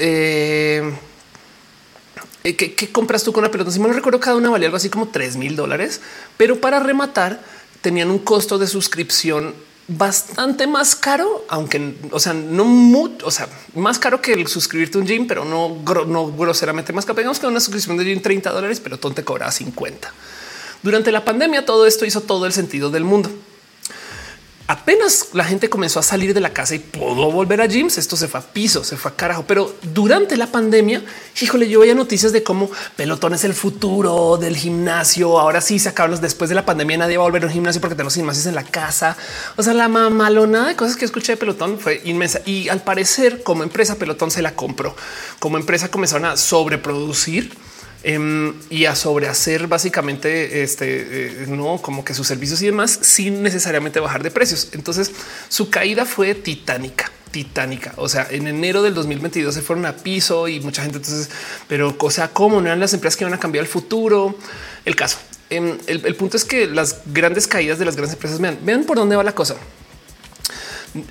[2.44, 3.72] eh, ¿Qué, compras tú con una pelota?
[3.72, 6.02] Si me recuerdo, cada una valía algo así como 3 mil dólares,
[6.38, 7.42] pero para rematar
[7.82, 9.54] tenían un costo de suscripción
[9.88, 14.98] bastante más caro, aunque, o sea, no mucho, o sea, más caro que el suscribirte
[14.98, 17.18] un gym, pero no, no groseramente más caro.
[17.18, 20.14] Digamos que una suscripción de gym 30 dólares, pero tú te cobraba 50.
[20.84, 23.30] Durante la pandemia, todo esto hizo todo el sentido del mundo
[24.70, 28.16] apenas la gente comenzó a salir de la casa y pudo volver a gyms, esto
[28.16, 29.44] se fue a piso, se fue a carajo.
[29.48, 31.04] Pero durante la pandemia,
[31.42, 35.40] híjole, yo veía noticias de cómo pelotón es el futuro del gimnasio.
[35.40, 37.82] Ahora sí se acaban después de la pandemia, nadie va a volver a un gimnasio
[37.82, 39.18] porque tenemos gimnasios en la casa.
[39.56, 43.42] O sea, la mamalona de cosas que escuché de pelotón fue inmensa y al parecer
[43.42, 44.96] como empresa pelotón se la compró.
[45.40, 47.58] Como empresa comenzaron a sobreproducir
[48.02, 53.44] Em, y a sobrehacer básicamente este, eh, no como que sus servicios y demás sin
[53.44, 54.70] necesariamente bajar de precios.
[54.72, 55.12] Entonces
[55.50, 57.94] su caída fue titánica titánica.
[57.98, 61.30] O sea, en enero del 2022 se fueron a piso y mucha gente entonces,
[61.68, 64.36] pero o sea, cómo no eran las empresas que van a cambiar el futuro.
[64.86, 65.20] El caso,
[65.50, 68.98] em, el, punto es que las grandes caídas de las grandes empresas vean, vean por
[68.98, 69.56] dónde va la cosa.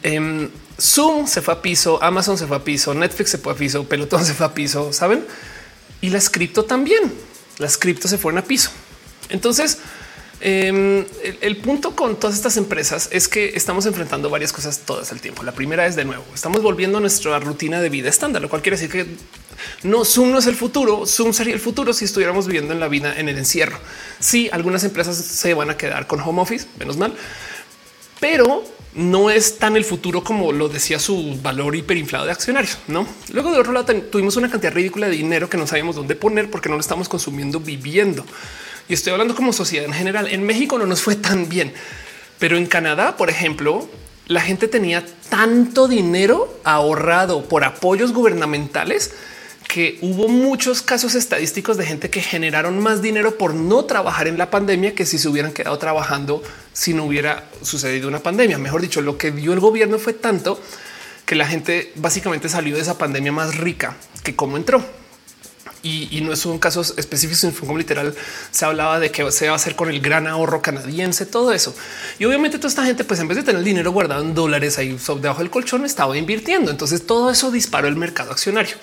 [0.02, 0.50] Em,
[0.80, 3.84] Zoom se fue a piso, Amazon se fue a piso, Netflix se fue a piso,
[3.84, 5.24] Pelotón se fue a piso, saben?
[6.00, 7.12] Y las cripto también.
[7.58, 8.70] Las cripto se fueron a piso.
[9.28, 9.78] Entonces,
[10.40, 11.04] em,
[11.42, 15.42] el, punto con todas estas empresas es que estamos enfrentando varias cosas todas el tiempo.
[15.42, 18.62] La primera es de nuevo, estamos volviendo a nuestra rutina de vida estándar, lo cual
[18.62, 19.06] quiere decir que
[19.82, 21.04] no Zoom no es el futuro.
[21.06, 23.78] Zoom sería el futuro si estuviéramos viviendo en la vida en el encierro.
[24.20, 27.14] Sí, algunas empresas se van a quedar con home office, menos mal,
[28.20, 28.64] pero
[28.94, 32.78] no es tan el futuro como lo decía su valor hiperinflado de accionarios.
[32.88, 36.16] No, luego de otro lado tuvimos una cantidad ridícula de dinero que no sabíamos dónde
[36.16, 38.24] poner porque no lo estamos consumiendo viviendo.
[38.88, 40.28] Y estoy hablando como sociedad en general.
[40.28, 41.72] En México no nos fue tan bien,
[42.38, 43.88] pero en Canadá, por ejemplo,
[44.26, 49.12] la gente tenía tanto dinero ahorrado por apoyos gubernamentales
[49.68, 54.38] que hubo muchos casos estadísticos de gente que generaron más dinero por no trabajar en
[54.38, 56.42] la pandemia que si se hubieran quedado trabajando
[56.72, 58.56] si no hubiera sucedido una pandemia.
[58.56, 60.58] Mejor dicho, lo que dio el gobierno fue tanto
[61.26, 64.82] que la gente básicamente salió de esa pandemia más rica que como entró.
[65.82, 68.14] Y, no es un caso específico, sino como literal
[68.50, 71.74] se hablaba de que se va a hacer con el gran ahorro canadiense, todo eso.
[72.18, 74.76] Y obviamente toda esta gente, pues en vez de tener el dinero guardado en dólares
[74.78, 76.70] ahí debajo del colchón, estaba invirtiendo.
[76.70, 78.76] Entonces todo eso disparó el mercado accionario.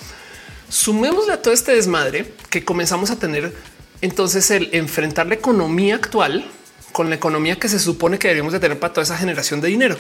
[0.70, 3.54] Sumémosle a todo este desmadre que comenzamos a tener
[4.02, 6.46] entonces el enfrentar la economía actual
[6.92, 9.68] con la economía que se supone que deberíamos de tener para toda esa generación de
[9.68, 9.98] dinero.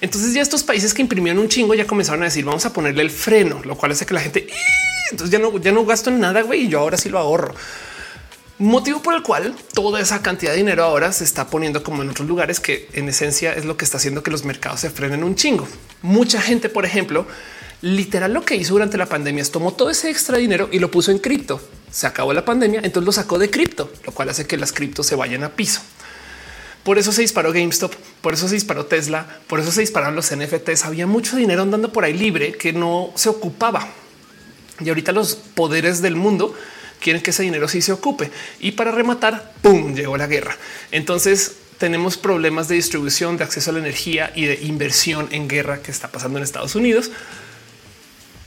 [0.00, 3.02] Entonces ya estos países que imprimieron un chingo ya comenzaron a decir vamos a ponerle
[3.02, 4.46] el freno, lo cual hace que la gente
[5.10, 7.54] entonces ya no, ya no gasto en nada, güey, y yo ahora sí lo ahorro.
[8.58, 12.08] Motivo por el cual toda esa cantidad de dinero ahora se está poniendo como en
[12.08, 15.24] otros lugares que en esencia es lo que está haciendo que los mercados se frenen
[15.24, 15.68] un chingo.
[16.00, 17.26] Mucha gente, por ejemplo,
[17.86, 20.90] literal lo que hizo durante la pandemia es tomó todo ese extra dinero y lo
[20.90, 21.60] puso en cripto.
[21.90, 25.06] Se acabó la pandemia, entonces lo sacó de cripto, lo cual hace que las criptos
[25.06, 25.80] se vayan a piso.
[26.82, 30.34] Por eso se disparó GameStop, por eso se disparó Tesla, por eso se dispararon los
[30.34, 30.84] NFTs.
[30.84, 33.88] Había mucho dinero andando por ahí libre que no se ocupaba.
[34.80, 36.54] Y ahorita los poderes del mundo
[37.00, 38.30] quieren que ese dinero sí se ocupe.
[38.60, 39.94] Y para rematar, ¡pum!
[39.94, 40.56] llegó la guerra.
[40.90, 45.82] Entonces tenemos problemas de distribución, de acceso a la energía y de inversión en guerra
[45.82, 47.10] que está pasando en Estados Unidos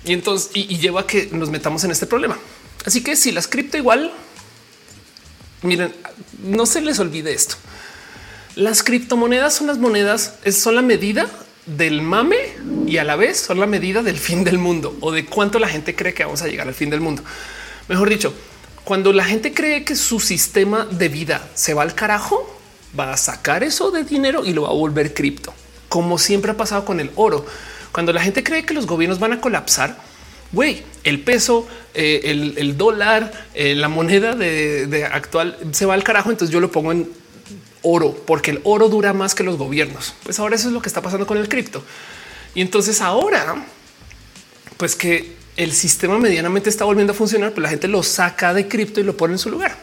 [0.05, 2.37] y entonces y, lleva a que nos metamos en este problema.
[2.85, 4.11] Así que si las cripto igual,
[5.61, 5.93] miren,
[6.43, 7.55] no se les olvide esto.
[8.55, 11.29] Las criptomonedas son las monedas, son la medida
[11.65, 12.37] del mame
[12.87, 15.67] y a la vez son la medida del fin del mundo o de cuánto la
[15.67, 17.23] gente cree que vamos a llegar al fin del mundo.
[17.87, 18.33] Mejor dicho,
[18.83, 22.59] cuando la gente cree que su sistema de vida se va al carajo,
[22.97, 25.53] va a sacar eso de dinero y lo va a volver cripto,
[25.89, 27.45] como siempre ha pasado con el oro.
[27.91, 29.97] Cuando la gente cree que los gobiernos van a colapsar,
[30.51, 36.29] güey, el peso, eh, el, dólar, eh, la moneda de, actual se va al carajo.
[36.31, 37.09] Entonces yo lo pongo en
[37.81, 40.13] oro porque el oro dura más que los gobiernos.
[40.23, 41.83] Pues ahora eso es lo que está pasando con el cripto.
[42.55, 43.63] Y entonces ahora,
[44.77, 48.67] pues que el sistema medianamente está volviendo a funcionar, pues la gente lo saca de
[48.67, 49.77] cripto y lo pone en su lugar.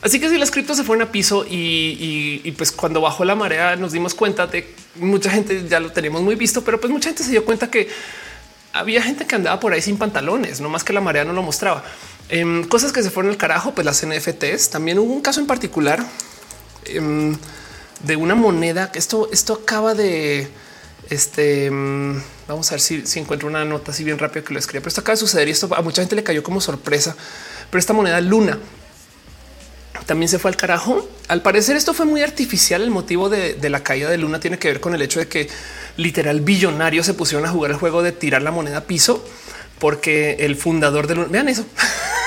[0.00, 3.74] Así que si las criptos se fueron a piso y, pues cuando bajó la marea
[3.76, 7.24] nos dimos cuenta de mucha gente ya lo tenemos muy visto, pero pues mucha gente
[7.24, 7.88] se dio cuenta que
[8.72, 11.42] había gente que andaba por ahí sin pantalones, no más que la marea no lo
[11.42, 11.82] mostraba.
[12.28, 14.70] Em, cosas que se fueron al carajo, pues las NFTs.
[14.70, 16.04] También hubo un caso en particular
[16.84, 17.36] em,
[18.04, 20.48] de una moneda que esto, esto acaba de
[21.10, 21.66] este.
[21.66, 24.82] Em, vamos a ver si, si, encuentro una nota así bien rápido que lo escriba,
[24.82, 27.16] pero esto acaba de suceder y esto a mucha gente le cayó como sorpresa.
[27.70, 28.58] Pero esta moneda Luna
[30.08, 31.06] también se fue al carajo.
[31.28, 32.80] Al parecer esto fue muy artificial.
[32.80, 35.48] El motivo de, la caída de Luna tiene que ver con el hecho de que
[35.98, 39.22] literal billonarios se pusieron a jugar el juego de tirar la moneda a piso
[39.78, 41.64] porque el fundador de Luna, vean eso,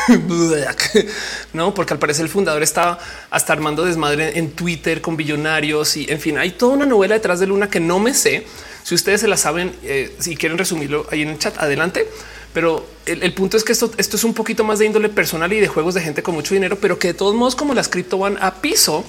[1.53, 2.97] no, porque al parecer el fundador estaba
[3.29, 7.41] hasta armando desmadre en Twitter con billonarios y en fin, hay toda una novela detrás
[7.41, 8.45] de Luna que no me sé.
[8.83, 12.07] Si ustedes se la saben, eh, si quieren resumirlo ahí en el chat, adelante.
[12.53, 15.59] Pero el, punto es que esto, esto es un poquito más de índole personal y
[15.59, 18.17] de juegos de gente con mucho dinero, pero que de todos modos, como las cripto
[18.17, 19.05] van a piso,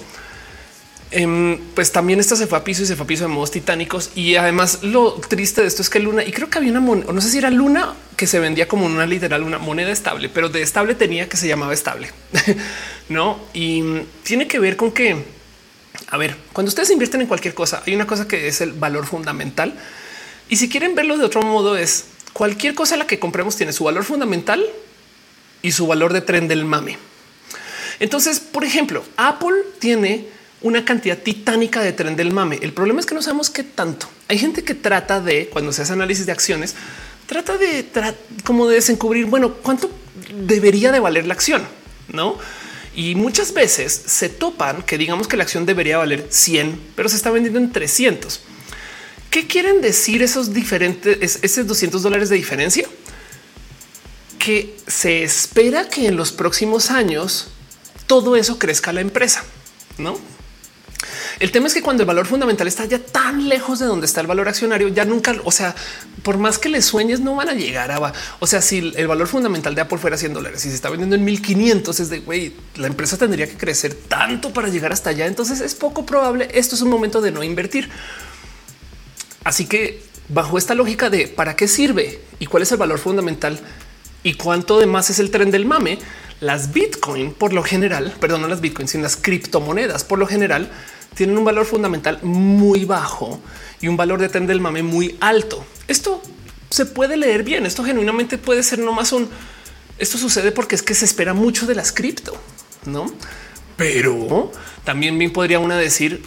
[1.11, 3.51] em, pues también esta se fue a piso y se fue a piso de modos
[3.51, 4.11] titánicos.
[4.15, 7.11] Y además lo triste de esto es que Luna, y creo que había una moneda,
[7.11, 10.47] no sé si era Luna que se vendía como una literal, una moneda estable, pero
[10.47, 12.09] de estable tenía que se llamaba estable.
[13.09, 13.83] no, y
[14.23, 15.17] tiene que ver con que,
[16.07, 19.05] a ver, cuando ustedes invierten en cualquier cosa, hay una cosa que es el valor
[19.05, 19.73] fundamental.
[20.47, 23.83] Y si quieren verlo de otro modo, es cualquier cosa la que compremos tiene su
[23.83, 24.65] valor fundamental
[25.61, 26.97] y su valor de tren del mame.
[27.99, 30.27] Entonces, por ejemplo, Apple tiene
[30.61, 32.59] una cantidad titánica de tren del mame.
[32.61, 34.07] El problema es que no sabemos qué tanto.
[34.27, 36.75] Hay gente que trata de, cuando se hace análisis de acciones,
[37.27, 37.85] trata de
[38.43, 39.89] como de desencubrir, bueno, cuánto
[40.33, 41.63] debería de valer la acción,
[42.11, 42.37] no?
[42.95, 47.15] Y muchas veces se topan que digamos que la acción debería valer 100, pero se
[47.15, 48.41] está vendiendo en 300
[49.33, 52.87] ¿Qué quieren decir esos diferentes, esos 200 dólares de diferencia?
[54.37, 57.47] Que se espera que en los próximos años
[58.05, 59.43] todo eso crezca la empresa,
[59.97, 60.19] ¿no?
[61.39, 64.21] El tema es que cuando el valor fundamental está ya tan lejos de donde está
[64.21, 65.73] el valor accionario, ya nunca, o sea,
[66.21, 69.27] por más que les sueñes, no van a llegar a, o sea, si el valor
[69.27, 72.53] fundamental de Apple fuera 100 dólares y se está vendiendo en 1500, es de güey,
[72.75, 75.25] la empresa tendría que crecer tanto para llegar hasta allá.
[75.25, 76.49] Entonces es poco probable.
[76.53, 77.89] Esto es un momento de no invertir.
[79.43, 83.59] Así que bajo esta lógica de para qué sirve y cuál es el valor fundamental
[84.23, 85.99] y cuánto de más es el tren del mame,
[86.39, 90.69] las Bitcoin por lo general, perdón, no las Bitcoin, sino las criptomonedas por lo general
[91.15, 93.39] tienen un valor fundamental muy bajo
[93.81, 95.65] y un valor de tren del mame muy alto.
[95.87, 96.21] Esto
[96.73, 97.65] se puede leer bien.
[97.65, 99.29] Esto genuinamente puede ser nomás un.
[99.99, 102.35] Esto sucede porque es que se espera mucho de las cripto,
[102.85, 103.13] no?
[103.77, 104.51] Pero
[104.83, 106.23] también bien podría una decir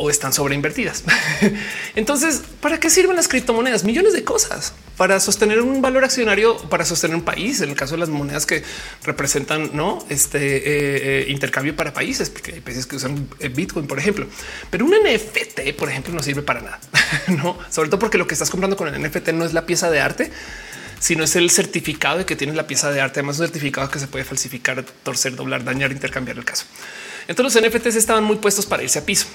[0.00, 1.04] o están sobreinvertidas.
[1.94, 3.84] Entonces, ¿para qué sirven las criptomonedas?
[3.84, 7.60] Millones de cosas para sostener un valor accionario, para sostener un país.
[7.60, 8.62] En el caso de las monedas que
[9.04, 13.86] representan no este eh, eh, intercambio para países, porque hay países que usan eh, Bitcoin,
[13.86, 14.26] por ejemplo,
[14.70, 16.80] pero un NFT, por ejemplo, no sirve para nada,
[17.28, 17.58] no?
[17.70, 20.00] Sobre todo porque lo que estás comprando con el NFT no es la pieza de
[20.00, 20.30] arte,
[20.98, 23.20] sino es el certificado de que tienes la pieza de arte.
[23.20, 26.64] Además, un certificado que se puede falsificar, torcer, doblar, dañar, intercambiar el caso.
[27.26, 29.26] Entonces los NFTs estaban muy puestos para irse a piso.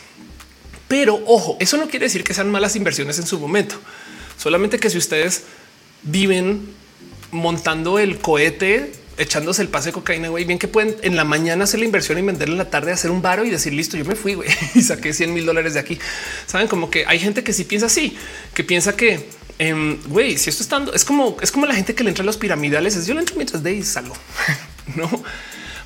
[0.88, 3.76] Pero ojo, eso no quiere decir que sean malas inversiones en su momento.
[4.38, 5.44] Solamente que si ustedes
[6.04, 6.74] viven
[7.32, 11.64] montando el cohete, echándose el pase de cocaína, güey, bien que pueden en la mañana
[11.64, 14.06] hacer la inversión y venderla en la tarde, hacer un varo y decir listo, yo
[14.06, 15.98] me fui güey, y saqué 100 mil dólares de aquí.
[16.46, 18.18] Saben como que hay gente que sí piensa así,
[18.54, 22.04] que piensa que em, güey, si esto está es como es como la gente que
[22.04, 22.96] le entra a los piramidales.
[22.96, 24.16] Es yo le entro mientras de y salgo,
[24.96, 25.10] no?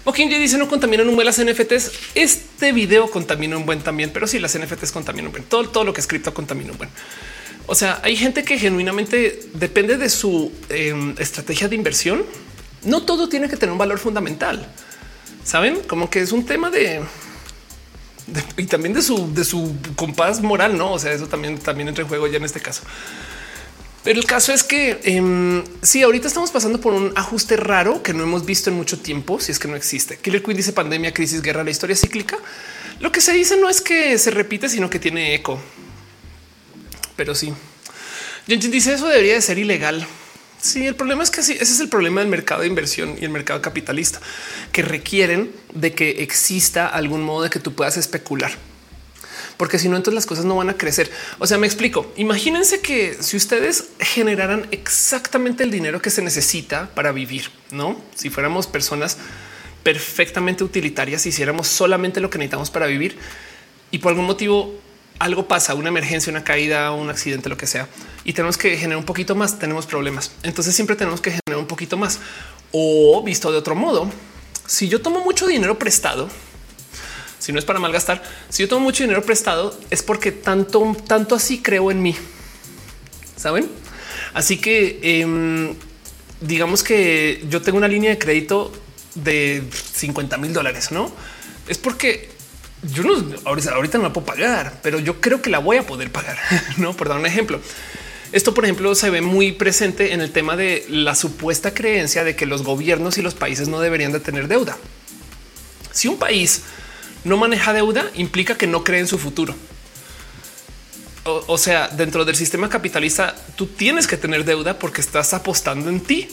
[0.10, 1.92] O quien dice no contaminan un buen las NFTs.
[2.16, 5.44] Este video contamina un buen también, pero sí las NFTs contaminan un buen.
[5.44, 6.90] Todo, todo lo que es cripto contamina un buen.
[7.68, 12.26] O sea, hay gente que genuinamente depende de su em, estrategia de inversión.
[12.86, 14.68] No todo tiene que tener un valor fundamental.
[15.44, 17.02] Saben como que es un tema de,
[18.58, 20.94] y también de su de su compás moral, no?
[20.94, 22.82] O sea, eso también también entra en juego ya en este caso.
[24.10, 28.12] Pero el caso es que eh, sí, ahorita estamos pasando por un ajuste raro que
[28.12, 30.18] no hemos visto en mucho tiempo, si es que no existe.
[30.18, 32.36] Killer Queen dice pandemia, crisis, guerra, la historia cíclica.
[33.02, 35.62] Lo que se dice no es que se repite, sino que tiene eco.
[37.16, 37.54] Pero sí.
[38.48, 40.04] Jensen dice eso debería de ser ilegal.
[40.60, 43.26] Sí, el problema es que sí, ese es el problema del mercado de inversión y
[43.26, 44.20] el mercado capitalista,
[44.72, 48.54] que requieren de que exista algún modo de que tú puedas especular
[49.60, 51.12] porque si no, entonces las cosas no van a crecer.
[51.38, 52.14] O sea, me explico.
[52.16, 58.02] Imagínense que si ustedes generaran exactamente el dinero que se necesita para vivir, no?
[58.16, 59.18] Si fuéramos personas
[59.84, 63.18] perfectamente utilitarias, hiciéramos solamente lo que necesitamos para vivir
[63.92, 64.80] y por algún motivo
[65.20, 67.90] algo pasa, una emergencia, una caída, un accidente, lo que sea,
[68.24, 70.32] y tenemos que generar un poquito más, tenemos problemas.
[70.44, 72.20] Entonces siempre tenemos que generar un poquito más.
[72.72, 74.10] O visto de otro modo,
[74.66, 76.30] si yo tomo mucho dinero prestado,
[77.40, 81.36] si no es para malgastar, si yo tomo mucho dinero prestado es porque tanto, tanto
[81.36, 82.16] así creo en mí.
[83.36, 83.70] Saben?
[84.34, 85.74] Así que em,
[86.42, 88.72] digamos que yo tengo una línea de crédito
[89.16, 89.64] de
[89.94, 91.12] 50 mil dólares, no
[91.70, 92.30] es porque
[92.82, 93.14] yo no
[93.46, 96.38] ahorita, no la puedo pagar, pero yo creo que la voy a poder pagar.
[96.78, 97.62] No, por dar un ejemplo.
[98.32, 102.36] Esto, por ejemplo, se ve muy presente en el tema de la supuesta creencia de
[102.36, 104.78] que los gobiernos y los países no deberían de tener deuda.
[105.92, 106.64] Si un país
[107.24, 109.56] no maneja deuda implica que no cree en su futuro.
[111.26, 116.00] O, sea, dentro del sistema capitalista, tú tienes que tener deuda porque estás apostando en
[116.00, 116.28] ti.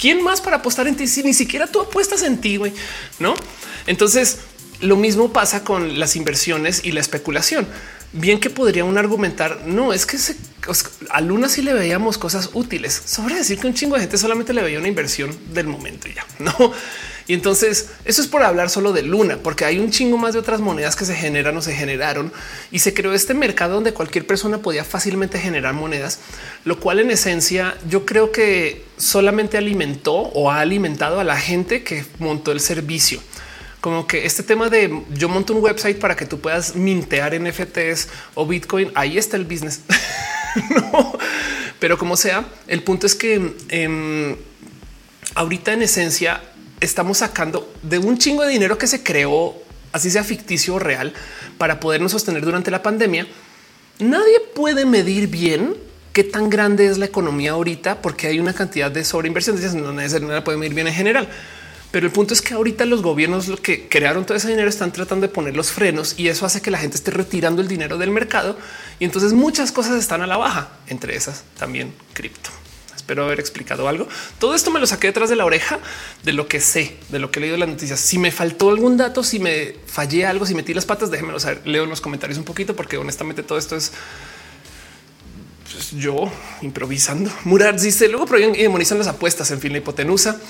[0.00, 2.56] ¿Quién más para apostar en ti si ni siquiera tú apuestas en ti?
[2.56, 2.72] güey?
[3.18, 3.34] No?
[3.86, 4.38] Entonces,
[4.80, 7.66] lo mismo pasa con las inversiones y la especulación.
[8.12, 10.18] Bien que podría un argumentar, no es que
[11.08, 13.02] a Luna sí le veíamos cosas útiles.
[13.04, 16.14] Sobre decir que un chingo de gente solamente le veía una inversión del momento y
[16.14, 16.72] ya no.
[17.26, 20.38] Y entonces eso es por hablar solo de Luna, porque hay un chingo más de
[20.38, 22.32] otras monedas que se generan o se generaron
[22.70, 26.18] y se creó este mercado donde cualquier persona podía fácilmente generar monedas,
[26.64, 31.82] lo cual en esencia yo creo que solamente alimentó o ha alimentado a la gente
[31.82, 33.20] que montó el servicio.
[33.80, 38.08] Como que este tema de yo monto un website para que tú puedas mintear NFTs
[38.34, 39.80] o Bitcoin, ahí está el business.
[41.80, 44.36] pero como sea, el punto es que em,
[45.34, 46.40] ahorita en esencia
[46.82, 49.54] estamos sacando de un chingo de dinero que se creó,
[49.92, 51.12] así sea ficticio o real,
[51.56, 53.26] para podernos sostener durante la pandemia.
[54.00, 55.76] Nadie puede medir bien
[56.12, 59.58] qué tan grande es la economía ahorita porque hay una cantidad de sobreinversión.
[59.80, 61.28] No, nadie la puede medir bien en general.
[61.92, 64.92] Pero el punto es que ahorita los gobiernos lo que crearon todo ese dinero están
[64.92, 67.98] tratando de poner los frenos y eso hace que la gente esté retirando el dinero
[67.98, 68.58] del mercado
[68.98, 72.48] y entonces muchas cosas están a la baja, entre esas también cripto.
[73.02, 74.06] Espero haber explicado algo.
[74.38, 75.80] Todo esto me lo saqué detrás de la oreja
[76.22, 77.98] de lo que sé, de lo que he leído en las noticias.
[77.98, 81.62] Si me faltó algún dato, si me fallé algo, si metí las patas, déjenmelo saber.
[81.66, 83.90] Leo en los comentarios un poquito porque honestamente todo esto es
[85.72, 86.30] pues, yo
[86.60, 87.28] improvisando.
[87.42, 89.50] Murad dice luego prohíben y demonizan las apuestas.
[89.50, 90.40] En fin, la hipotenusa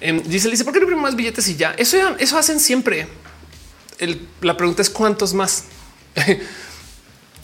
[0.00, 1.72] em, dice, dice, ¿por qué no más billetes y ya?
[1.72, 3.06] Eso, eso hacen siempre.
[4.40, 5.64] la pregunta es cuántos más.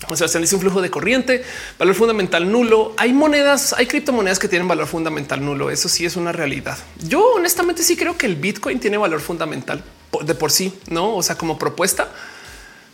[0.08, 1.42] O sea, se dice un flujo de corriente,
[1.78, 2.94] valor fundamental nulo.
[2.96, 5.70] Hay monedas, hay criptomonedas que tienen valor fundamental nulo.
[5.70, 6.78] Eso sí es una realidad.
[7.06, 9.82] Yo honestamente sí creo que el Bitcoin tiene valor fundamental
[10.22, 11.16] de por sí, no?
[11.16, 12.12] O sea, como propuesta,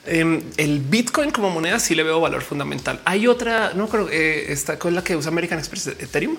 [0.07, 3.01] em, el Bitcoin como moneda sí le veo valor fundamental.
[3.05, 6.37] Hay otra, no creo, eh, esta con la que usa American Express, Ethereum.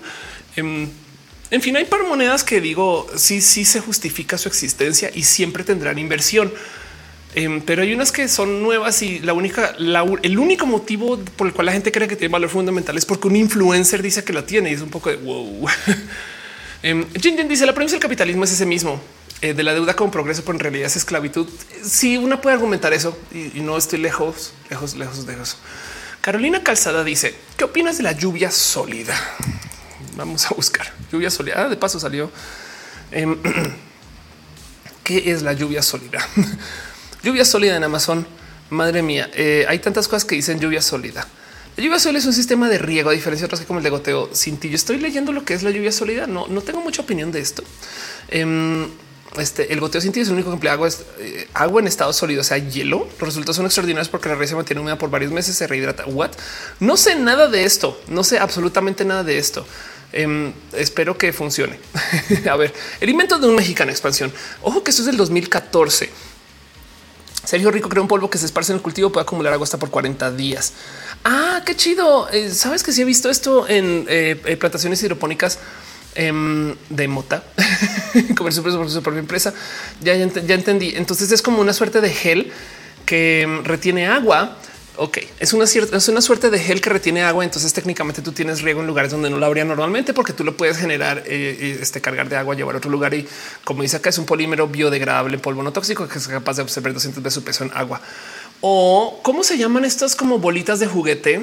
[0.56, 0.89] Em,
[1.52, 5.64] en fin, hay par monedas que digo sí, sí se justifica su existencia y siempre
[5.64, 6.52] tendrán inversión.
[7.34, 11.53] Em, pero hay unas que son nuevas y la única, el único motivo por el
[11.53, 14.44] cual la gente cree que tiene valor fundamental es porque un influencer dice que lo
[14.44, 15.68] tiene y es un poco de wow.
[16.84, 18.99] Jin Jin dice la premisa del capitalismo es ese mismo
[19.41, 21.48] eh, de la deuda como progreso, pero en realidad es esclavitud.
[21.84, 25.58] Si sí, una puede argumentar eso y, no estoy lejos, lejos, lejos, lejos.
[26.20, 29.16] Carolina Calzada dice qué opinas de la lluvia sólida?
[30.18, 31.64] Vamos a buscar lluvia sólida.
[31.64, 32.30] Ah, de paso salió.
[33.10, 33.38] Em,
[35.03, 36.20] ¿Qué es la lluvia sólida?
[37.23, 38.26] Lluvia sólida en Amazon.
[38.72, 41.27] Madre mía, eh, hay tantas cosas que dicen lluvia sólida.
[41.77, 43.84] La lluvia sólida es un sistema de riego, a diferencia de otras que como el
[43.84, 44.69] de goteo ti.
[44.69, 46.26] Yo estoy leyendo lo que es la lluvia sólida.
[46.26, 47.64] No, no tengo mucha opinión de esto.
[48.30, 48.88] Em,
[49.38, 50.89] este, el goteo sin ti es el único que emplea agua,
[51.19, 53.07] eh, agua en estado sólido, o sea, hielo.
[53.19, 56.06] Los resultados son extraordinarios porque la raíz se mantiene húmeda por varios meses, se rehidrata.
[56.07, 56.31] What?
[56.80, 58.02] No sé nada de esto.
[58.07, 59.65] No sé absolutamente nada de esto.
[60.11, 61.77] Em, espero que funcione.
[62.49, 64.31] a ver, el invento de un mexicano expansión.
[64.61, 66.31] Ojo que esto es del 2014
[67.44, 69.80] Sergio Rico crea un polvo que se esparce en el cultivo, puede acumular agua hasta
[69.80, 70.74] por 40 días.
[71.24, 72.30] Ah, qué chido.
[72.30, 75.60] Eh, Sabes que si he visto esto en eh, eh, plantaciones hidropónicas
[76.16, 77.44] em, de mota,
[78.38, 79.54] comer su, su propia empresa.
[80.02, 80.94] Ya, ya entendí.
[80.96, 82.52] Entonces es como una suerte de gel
[83.06, 84.58] que em, retiene agua
[84.98, 87.44] Ok, es una cierta, es una suerte de gel que retiene agua.
[87.44, 90.58] Entonces, técnicamente tú tienes riego en lugares donde no lo habría normalmente, porque tú lo
[90.58, 93.14] puedes generar, eh, eh, este cargar de agua, llevar a otro lugar.
[93.14, 93.26] Y
[93.64, 96.94] como dice acá, es un polímero biodegradable, polvo no tóxico que es capaz de absorber
[96.94, 98.02] 200 veces su peso en agua.
[98.60, 101.42] O cómo se llaman estas como bolitas de juguete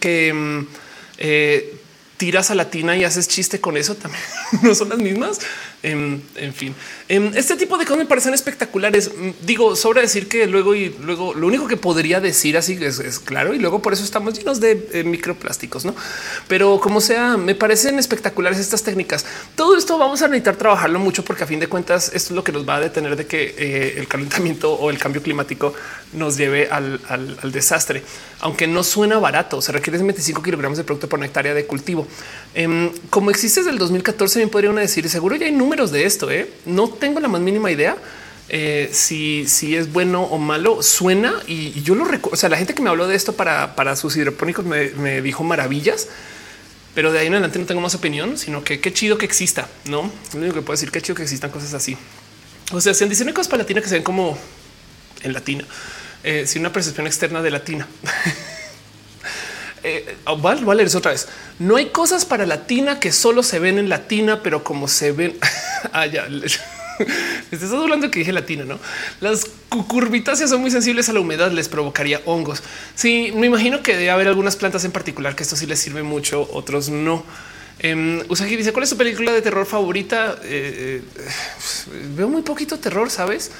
[0.00, 0.66] que mm,
[1.18, 1.76] eh,
[2.16, 4.22] tiras a la tina y haces chiste con eso también.
[4.62, 5.38] no son las mismas.
[5.82, 6.22] En,
[6.54, 6.74] fin,
[7.08, 9.10] este tipo de cosas me parecen espectaculares.
[9.16, 13.18] Mm, digo, sobre decir que luego y luego lo único que podría decir así es,
[13.18, 15.94] claro, y luego por eso estamos llenos de eh, microplásticos, no?
[16.46, 19.26] Pero como sea, me parecen espectaculares estas técnicas.
[19.56, 22.44] Todo esto vamos a necesitar trabajarlo mucho porque a fin de cuentas esto es lo
[22.44, 25.74] que nos va a detener de que eh, el calentamiento o el cambio climático
[26.12, 27.00] nos lleve al,
[27.50, 28.02] desastre,
[28.42, 29.62] aunque no suena barato.
[29.62, 32.06] Se requiere 25 kilogramos de producto por hectárea de cultivo.
[32.54, 36.30] Em, como existe desde el 2014, me podrían decir seguro ya hay números de esto.
[36.30, 36.50] ¿eh?
[36.66, 37.96] No tengo la más mínima idea
[38.48, 40.82] eh, si, si es bueno o malo.
[40.82, 42.34] Suena y, yo lo recuerdo.
[42.34, 45.44] O sea, la gente que me habló de esto para, para sus hidropónicos me, dijo
[45.44, 46.08] maravillas,
[46.96, 49.68] pero de ahí en adelante no tengo más opinión, sino que qué chido que exista.
[49.84, 51.96] No lo único que puedo decir, qué chido que existan cosas así.
[52.72, 54.36] O sea, se dicen cosas para latina que se ven como
[55.22, 55.64] en latina,
[56.24, 57.86] eh, sin una percepción externa de latina.
[59.82, 61.28] eh, vale, vale, es otra vez.
[61.58, 65.36] No hay cosas para latina que solo se ven en latina, pero como se ven
[65.92, 66.26] allá.
[66.34, 66.72] Ah,
[67.50, 68.78] Estás hablando que dije latina, no?
[69.20, 72.62] Las cucurbitáceas son muy sensibles a la humedad, les provocaría hongos.
[72.94, 76.02] Sí, me imagino que debe haber algunas plantas en particular que esto sí les sirve
[76.02, 77.24] mucho, otros no.
[77.78, 80.38] Eh, Usagi dice cuál es su película de terror favorita.
[80.44, 83.50] Eh, eh, veo muy poquito terror, sabes?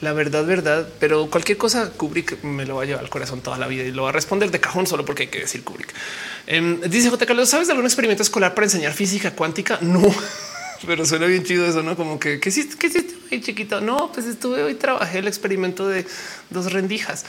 [0.00, 3.58] La verdad, verdad, pero cualquier cosa Kubrick me lo va a llevar al corazón toda
[3.58, 5.92] la vida y lo va a responder de cajón solo porque hay que decir Kubrick.
[6.46, 7.26] Em, dice J.
[7.26, 9.78] Carlos, ¿sabes de algún experimento escolar para enseñar física cuántica?
[10.82, 11.94] No, pero suena bien chido eso, ¿no?
[11.94, 12.76] Como que, ¿qué hiciste?
[12.78, 13.82] ¿Qué hiciste chiquito?
[13.82, 16.06] No, pues estuve hoy, trabajé el experimento de
[16.48, 17.26] dos rendijas.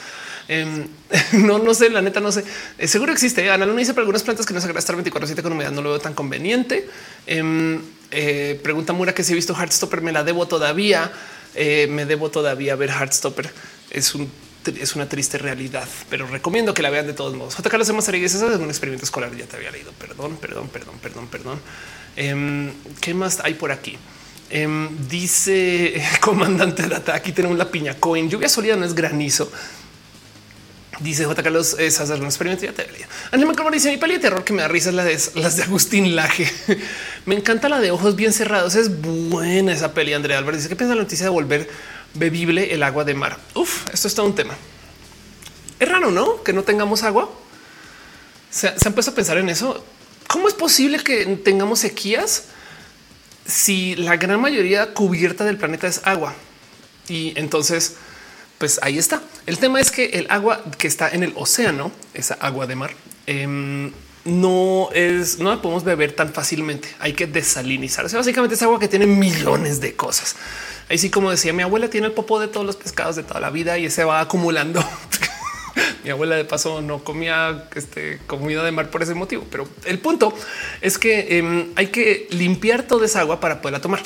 [0.48, 0.86] Em,
[1.34, 2.44] no, no sé, la neta no sé.
[2.78, 3.50] Eh, seguro existe.
[3.50, 5.82] Ana Luna dice para algunas plantas que no se agrada estar 24-7 con humedad, no
[5.82, 6.88] lo veo tan conveniente.
[7.26, 7.80] Em,
[8.10, 11.12] eh, pregunta Mura que si he visto Heartstopper, me la debo todavía.
[11.54, 13.50] Eh, me debo todavía ver Heartstopper.
[13.90, 14.30] Es un
[14.66, 17.54] es una triste realidad, pero recomiendo que la vean de todos modos.
[17.56, 17.68] J.
[17.68, 19.34] Carlos Esa es un experimento escolar.
[19.36, 19.92] Ya te había leído.
[19.92, 21.60] Perdón, perdón, perdón, perdón, perdón.
[22.16, 23.98] Em, ¿Qué más hay por aquí?
[24.50, 27.14] Em, dice comandante Data.
[27.14, 28.28] Aquí tenemos la piña coin.
[28.28, 29.50] Lluvia sólida no es granizo.
[31.00, 31.42] Dice J.
[31.42, 32.64] Carlos es hacer un experimento.
[32.64, 32.86] Ya te
[33.30, 35.62] Anima dice mi peli de terror que me da risa es la de las de
[35.62, 36.50] Agustín Laje.
[37.26, 38.74] me encanta la de ojos bien cerrados.
[38.74, 40.12] Es buena esa peli.
[40.12, 41.68] Andrea Álvarez dice que piensa la noticia de volver
[42.14, 43.38] bebible el agua de mar.
[43.54, 44.54] Uf, esto está un tema.
[45.80, 46.42] Es raro, no?
[46.42, 47.30] Que no tengamos agua.
[48.50, 49.84] Se han puesto a pensar en eso.
[50.28, 52.44] ¿Cómo es posible que tengamos sequías
[53.46, 56.34] si la gran mayoría cubierta del planeta es agua?
[57.08, 57.96] Y entonces,
[58.58, 59.22] pues ahí está.
[59.46, 62.92] El tema es que el agua que está en el océano, esa agua de mar,
[63.26, 63.92] em,
[64.24, 66.88] no es, no la podemos beber tan fácilmente.
[67.00, 68.04] Hay que desalinizar.
[68.04, 70.36] O sea, básicamente es agua que tiene millones de cosas.
[70.88, 73.40] Ahí sí, como decía mi abuela, tiene el popó de todos los pescados de toda
[73.40, 74.84] la vida y se va acumulando.
[76.04, 79.98] mi abuela de paso no comía este, comida de mar por ese motivo, pero el
[79.98, 80.32] punto
[80.80, 84.02] es que em, hay que limpiar toda esa agua para poderla tomar.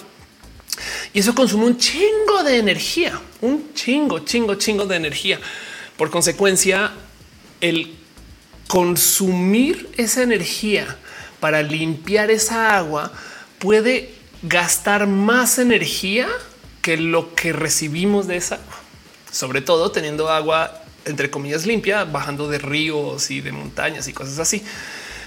[1.13, 5.41] Y eso consume un chingo de energía, un chingo, chingo, chingo de energía.
[5.97, 6.93] Por consecuencia,
[7.61, 7.95] el
[8.69, 10.97] consumir esa energía
[11.41, 13.13] para limpiar esa agua
[13.59, 16.29] puede gastar más energía
[16.83, 18.81] que lo que recibimos de esa agua,
[19.33, 24.39] sobre todo teniendo agua entre comillas limpia, bajando de ríos y de montañas y cosas
[24.39, 24.63] así.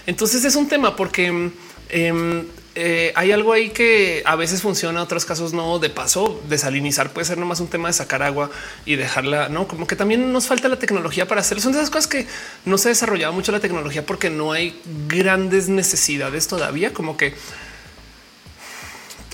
[0.06, 1.52] Entonces es un tema porque
[1.90, 2.46] em,
[2.82, 5.80] eh, hay algo ahí que a veces funciona, otros casos no.
[5.80, 8.50] De paso, desalinizar puede ser nomás un tema de sacar agua
[8.86, 11.62] y dejarla, no como que también nos falta la tecnología para hacerlo.
[11.62, 12.26] Son esas cosas que
[12.64, 17.34] no se ha desarrollado mucho la tecnología porque no hay grandes necesidades todavía, como que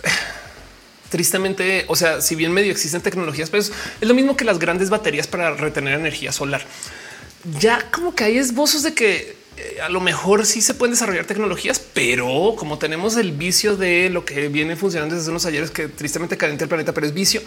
[1.10, 4.90] tristemente, o sea, si bien medio existen tecnologías, pues es lo mismo que las grandes
[4.90, 6.66] baterías para retener energía solar.
[7.60, 11.26] Ya como que hay esbozos de que eh, a lo mejor sí se pueden desarrollar
[11.26, 15.88] tecnologías, pero como tenemos el vicio de lo que viene funcionando desde unos ayeres que
[15.88, 17.42] tristemente calienta el planeta, pero es vicio,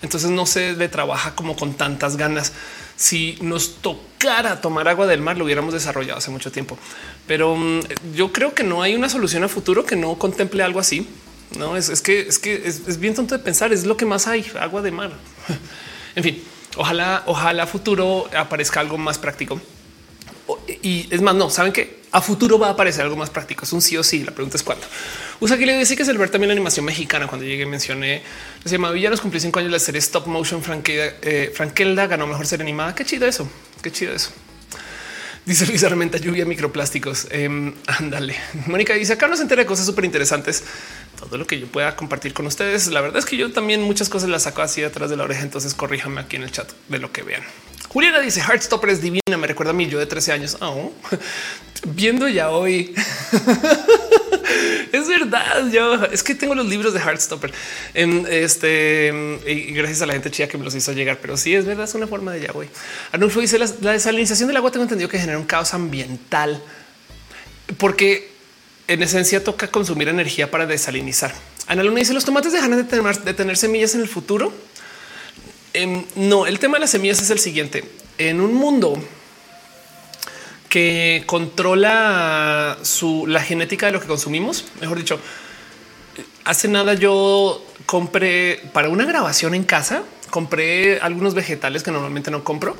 [0.00, 2.52] entonces no se le trabaja como con tantas ganas.
[2.94, 6.78] Si nos tocara tomar agua del mar, lo hubiéramos desarrollado hace mucho tiempo,
[7.26, 7.80] pero mm,
[8.14, 11.08] yo creo que no hay una solución a futuro que no contemple algo así.
[11.56, 13.72] No es, que es que es, bien tonto de pensar.
[13.72, 15.12] Es lo que más hay agua de mar.
[16.14, 16.44] en fin,
[16.76, 19.58] ojalá, ojalá futuro aparezca algo más práctico
[20.82, 23.64] y es más, no saben que a futuro va a aparecer algo más práctico.
[23.64, 24.24] Es un sí o sí.
[24.24, 24.86] La pregunta es cuándo.
[25.40, 27.26] Usa que le decía que es el ver también la animación mexicana.
[27.26, 28.22] Cuando llegué, mencioné
[28.64, 30.62] se llama Villanos cumplió cinco años la serie Stop Motion.
[30.62, 32.94] Frankelda, eh, Frankelda ganó mejor serie animada.
[32.94, 33.48] Qué chido eso.
[33.82, 34.30] Qué chido eso.
[35.44, 37.26] Dice Luis Armenta, lluvia microplásticos.
[37.30, 38.36] Em, ándale.
[38.66, 40.64] Mónica dice acá nos entera de cosas súper interesantes.
[41.18, 42.88] Todo lo que yo pueda compartir con ustedes.
[42.88, 45.42] La verdad es que yo también muchas cosas las saco así detrás de la oreja.
[45.42, 47.42] Entonces corríjame aquí en el chat de lo que vean.
[47.88, 49.36] Juliana dice Heartstopper es divina.
[49.38, 50.56] Me recuerda a mí yo de 13 años.
[50.60, 50.92] Oh,
[51.86, 52.94] viendo ya hoy.
[54.92, 55.70] es verdad.
[55.70, 57.52] Yo es que tengo los libros de Heartstopper
[57.94, 61.18] en este y gracias a la gente chía que me los hizo llegar.
[61.20, 61.84] Pero sí es verdad.
[61.84, 62.68] Es una forma de ya hoy.
[63.12, 64.70] Arnulfo dice la, desalinización del agua.
[64.70, 66.62] Tengo entendido que genera un caos ambiental
[67.78, 68.30] porque
[68.86, 71.34] en esencia toca consumir energía para desalinizar.
[71.66, 74.52] Ana Luna dice los tomates dejarán de tener semillas en el futuro.
[75.78, 77.84] Em, no, el tema de las semillas es el siguiente.
[78.18, 79.00] En un mundo
[80.68, 85.20] que controla su, la genética de lo que consumimos, mejor dicho,
[86.44, 92.42] hace nada yo compré para una grabación en casa, compré algunos vegetales que normalmente no
[92.42, 92.76] compro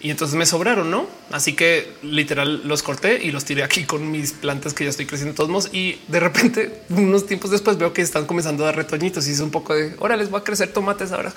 [0.00, 1.08] y entonces me sobraron, ¿no?
[1.32, 5.06] Así que literal los corté y los tiré aquí con mis plantas que ya estoy
[5.06, 8.76] creciendo todos modos y de repente unos tiempos después veo que están comenzando a dar
[8.76, 11.32] retoñitos y es un poco de ahora les voy a crecer tomates ahora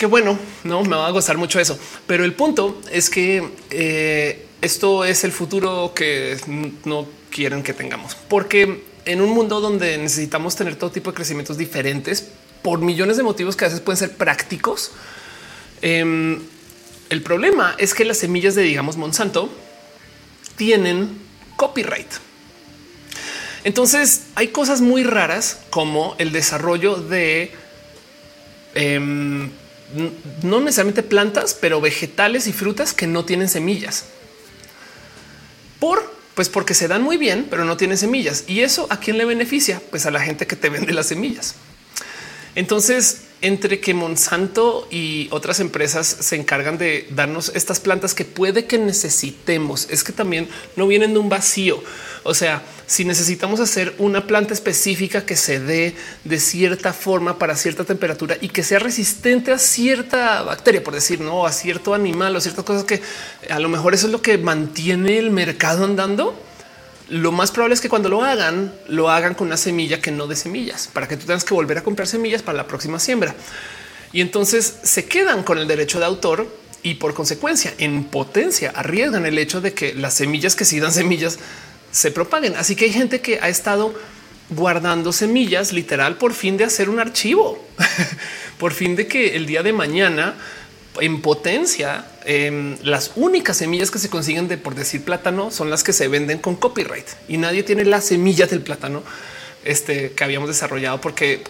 [0.00, 1.78] qué bueno, no me va a gustar mucho eso.
[2.06, 6.38] Pero el punto es que eh, esto es el futuro que
[6.86, 11.58] no quieren que tengamos, porque en un mundo donde necesitamos tener todo tipo de crecimientos
[11.58, 12.26] diferentes
[12.62, 14.92] por millones de motivos que a veces pueden ser prácticos.
[15.82, 16.40] Em,
[17.10, 19.50] el problema es que las semillas de, digamos, Monsanto
[20.56, 21.10] tienen
[21.56, 22.10] copyright.
[23.64, 27.52] Entonces hay cosas muy raras como el desarrollo de
[28.74, 29.50] em,
[30.42, 34.04] no necesariamente plantas, pero vegetales y frutas que no tienen semillas.
[35.78, 38.44] Por pues porque se dan muy bien, pero no tienen semillas.
[38.46, 39.82] Y eso a quién le beneficia?
[39.90, 41.54] Pues a la gente que te vende las semillas.
[42.54, 48.66] Entonces, entre que Monsanto y otras empresas se encargan de darnos estas plantas que puede
[48.66, 51.82] que necesitemos, es que también no vienen de un vacío.
[52.22, 55.94] O sea, si necesitamos hacer una planta específica que se dé
[56.24, 61.20] de cierta forma para cierta temperatura y que sea resistente a cierta bacteria, por decir,
[61.20, 63.00] no a cierto animal o ciertas cosas que
[63.48, 66.50] a lo mejor eso es lo que mantiene el mercado andando
[67.10, 70.28] lo más probable es que cuando lo hagan, lo hagan con una semilla que no
[70.28, 73.34] de semillas, para que tú tengas que volver a comprar semillas para la próxima siembra.
[74.12, 76.46] Y entonces se quedan con el derecho de autor
[76.82, 80.92] y por consecuencia en potencia arriesgan el hecho de que las semillas que sí dan
[80.92, 81.38] semillas
[81.90, 82.56] se propaguen.
[82.56, 83.94] Así que hay gente que ha estado
[84.50, 87.64] guardando semillas literal por fin de hacer un archivo,
[88.58, 90.34] por fin de que el día de mañana
[91.00, 95.84] en potencia, em, las únicas semillas que se consiguen de por decir plátano son las
[95.84, 99.02] que se venden con copyright y nadie tiene la semilla del plátano
[99.64, 101.44] este, que habíamos desarrollado, porque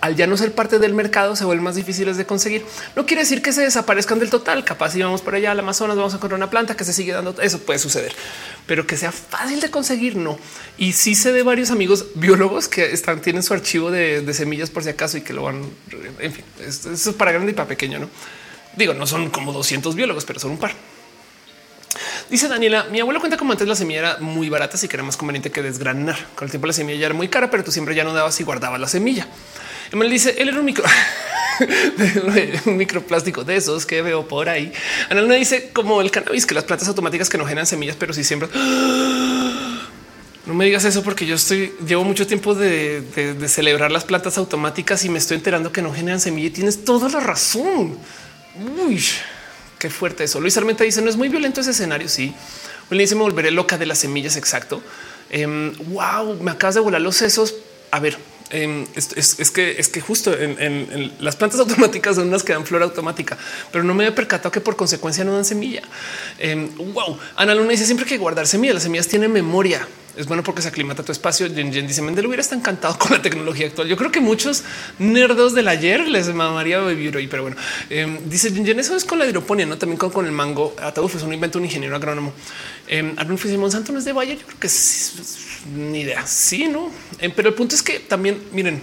[0.00, 2.64] al ya no ser parte del mercado se vuelven más difíciles de conseguir.
[2.94, 4.64] No quiere decir que se desaparezcan del total.
[4.64, 7.12] Capaz si vamos por allá al Amazonas, vamos a encontrar una planta que se sigue
[7.12, 7.34] dando.
[7.40, 8.14] Eso puede suceder,
[8.66, 10.38] pero que sea fácil de conseguir, no.
[10.78, 14.70] Y sí sé de varios amigos biólogos que están, tienen su archivo de, de semillas
[14.70, 15.62] por si acaso y que lo van.
[16.20, 18.08] En fin, eso es para grande y para pequeño, no?
[18.76, 20.74] Digo, no son como 200 biólogos, pero son un par.
[22.30, 25.02] Dice Daniela, mi abuelo cuenta como antes la semilla era muy barata, así que era
[25.02, 26.16] más conveniente que desgranar.
[26.34, 28.38] Con el tiempo la semilla ya era muy cara, pero tú siempre ya no dabas
[28.40, 29.26] y guardabas la semilla.
[29.92, 30.84] Emel dice, él era un micro...
[32.66, 34.72] un microplástico de esos que veo por ahí.
[35.08, 38.24] Ana dice como el cannabis, que las plantas automáticas que no generan semillas, pero sí
[38.24, 38.48] siempre.
[40.46, 44.38] No me digas eso porque yo estoy, llevo mucho tiempo de, de celebrar las plantas
[44.38, 47.98] automáticas y me estoy enterando que no generan semilla y tienes toda la razón.
[48.86, 49.02] Uy,
[49.78, 50.40] qué fuerte eso.
[50.40, 52.08] Luis Armenta dice no es muy violento ese escenario.
[52.08, 52.34] Sí,
[52.90, 54.36] le dice me volveré loca de las semillas.
[54.36, 54.82] Exacto.
[55.88, 57.54] wow, em, me acabas de volar los sesos.
[57.90, 58.18] A ver,
[58.50, 62.82] em, es, que es que justo en, las plantas automáticas son unas que dan flor
[62.82, 63.36] automática,
[63.72, 65.82] pero no me he percatado que por consecuencia no dan semilla.
[66.38, 68.74] Em, wow, Ana Luna dice siempre que guardar semillas.
[68.74, 69.86] Las semillas tienen memoria
[70.16, 71.46] es bueno porque se aclimata tu espacio.
[71.52, 73.88] Jen, dice Mendel hubiera está encantado con la tecnología actual.
[73.88, 74.64] Yo creo que muchos
[74.98, 77.56] nerdos del ayer les mamaría vivir hoy, pero bueno,
[77.90, 80.74] eh, dice Jen, eso es con la hidroponía, no también con, el mango.
[80.80, 82.32] Ataúd es un invento, un ingeniero agrónomo.
[82.88, 84.36] Eh, Arnulfo Monsanto no es de Valle.
[84.36, 85.12] Yo creo que es,
[85.74, 86.26] ni idea.
[86.26, 88.82] Sí, no, em, pero el punto es que también miren,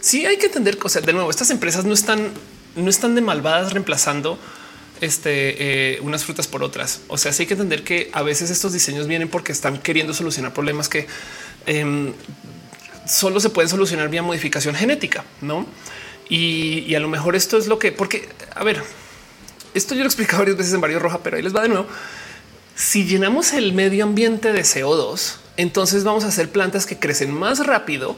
[0.00, 1.04] sí hay que entender cosas.
[1.04, 2.30] De nuevo, estas empresas no están,
[2.76, 4.38] no están de malvadas reemplazando
[5.00, 7.00] este, eh, unas frutas por otras.
[7.08, 10.14] O sea, sí hay que entender que a veces estos diseños vienen porque están queriendo
[10.14, 11.06] solucionar problemas que
[11.66, 12.12] em,
[13.06, 15.66] solo se pueden solucionar vía modificación genética, no?
[16.28, 18.82] Y, a lo mejor esto es lo que, porque a ver,
[19.74, 21.68] esto yo lo he explicado varias veces en varios roja, pero ahí les va de
[21.68, 21.86] nuevo.
[22.74, 27.66] Si llenamos el medio ambiente de CO2, entonces vamos a hacer plantas que crecen más
[27.66, 28.16] rápido,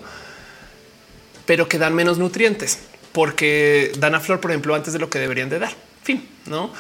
[1.47, 2.79] pero que dan menos nutrientes
[3.13, 5.73] porque dan a flor, por ejemplo, antes de lo que deberían de dar.
[6.03, 6.71] Fin, no?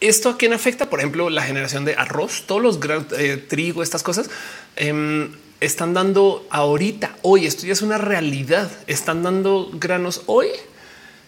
[0.00, 3.82] Esto a quién afecta, por ejemplo, la generación de arroz, todos los gran, eh, trigo,
[3.82, 4.28] estas cosas
[4.76, 10.48] em, están dando ahorita, hoy, esto ya es una realidad, están dando granos hoy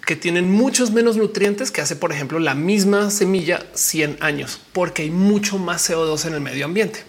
[0.04, 5.02] que tienen muchos menos nutrientes que hace, por ejemplo, la misma semilla 100 años, porque
[5.02, 7.04] hay mucho más CO2 en el medio ambiente.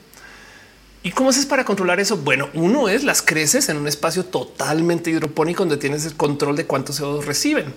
[1.02, 2.18] ¿Y cómo haces para controlar eso?
[2.18, 6.66] Bueno, uno es las creces en un espacio totalmente hidropónico donde tienes el control de
[6.66, 7.74] cuántos CO2 reciben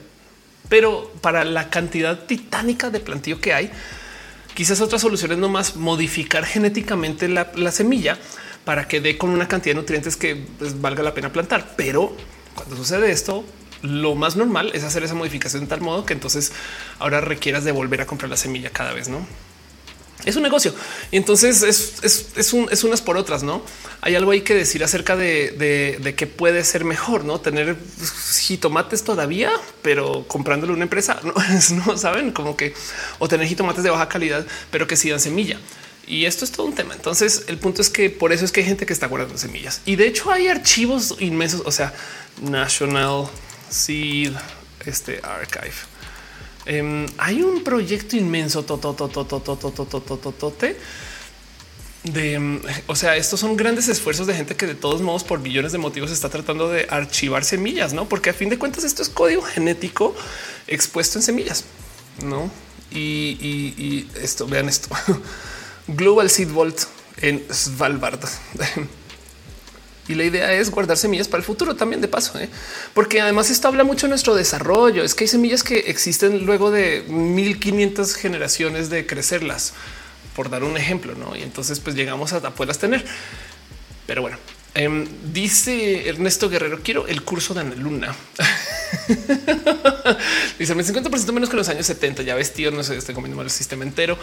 [0.68, 3.70] pero para la cantidad titánica de plantillo que hay,
[4.54, 8.18] quizás otras soluciones no más modificar genéticamente la, semilla
[8.64, 11.74] para que dé con una cantidad de nutrientes que pues, valga la pena plantar.
[11.76, 12.16] Pero
[12.54, 13.44] cuando sucede esto,
[13.82, 16.52] lo más normal es hacer esa modificación de tal modo que entonces
[16.98, 19.26] ahora requieras de volver a comprar la semilla cada vez, no?
[20.24, 20.74] Es un negocio.
[21.10, 23.62] Y entonces es, unas por otras, no
[24.00, 27.76] hay algo ahí que decir acerca de, de, que puede ser mejor, no tener
[28.40, 31.20] jitomates todavía, pero comprándole una empresa.
[31.32, 31.34] No,
[31.86, 32.74] no saben como que
[33.18, 35.58] o tener jitomates de baja calidad, pero que sí dan semilla.
[36.06, 36.94] Y esto es todo un tema.
[36.94, 39.80] Entonces, el punto es que por eso es que hay gente que está guardando semillas.
[39.86, 41.94] Y de hecho, hay archivos inmensos, o sea,
[42.40, 43.28] National
[43.70, 44.32] Seed
[44.86, 45.91] este Archive
[46.66, 48.62] Em, hay un proyecto inmenso
[52.04, 55.72] de, o sea, estos son grandes esfuerzos de gente que de todos modos por billones
[55.72, 58.08] de motivos está tratando de archivar semillas, no?
[58.08, 60.14] Porque a fin de cuentas esto es código genético
[60.66, 61.64] expuesto en semillas,
[62.24, 62.50] no?
[62.90, 64.88] Y, y esto, vean esto,
[65.88, 66.82] Global Seed Vault
[67.18, 68.20] en Svalbard.
[70.08, 72.48] Y la idea es guardar semillas para el futuro también de paso, ¿eh?
[72.92, 75.04] porque además esto habla mucho de nuestro desarrollo.
[75.04, 79.74] Es que hay semillas que existen luego de 1500 generaciones de crecerlas,
[80.34, 81.36] por dar un ejemplo, ¿no?
[81.36, 83.04] Y entonces pues llegamos a poderlas tener.
[84.06, 84.38] Pero bueno,
[84.74, 88.14] em, dice Ernesto Guerrero, quiero el curso de Ana Luna.
[90.58, 92.22] Dice el 50% menos que los años 70.
[92.22, 94.18] Ya vestido, no sé, estoy comiendo mal el sistema entero.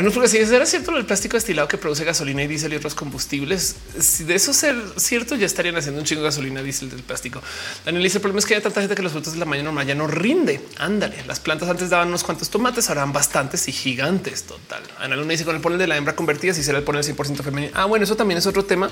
[0.00, 2.94] No, porque si era cierto el plástico destilado que produce gasolina y diésel y otros
[2.94, 7.02] combustibles, si de eso ser cierto, ya estarían haciendo un chingo de gasolina diésel del
[7.02, 7.42] plástico.
[7.84, 9.66] Daniel dice: El problema es que hay tanta gente que los frutos de la mañana
[9.66, 10.60] normal ya no rinde.
[10.78, 14.44] Ándale, las plantas antes daban unos cuantos tomates, ahora dan bastantes y gigantes.
[14.44, 14.82] Total.
[14.98, 17.42] Ana Luna dice: Con el polen de la hembra convertida, si será el polen 100%
[17.42, 17.72] femenino.
[17.74, 18.90] Ah, bueno, eso también es otro tema.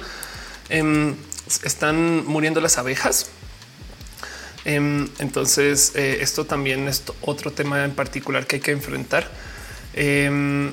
[0.69, 1.17] Em,
[1.65, 3.31] están muriendo las abejas
[4.69, 9.27] Em, entonces, eh, esto también es otro tema en particular que hay que enfrentar.
[9.95, 10.73] Em,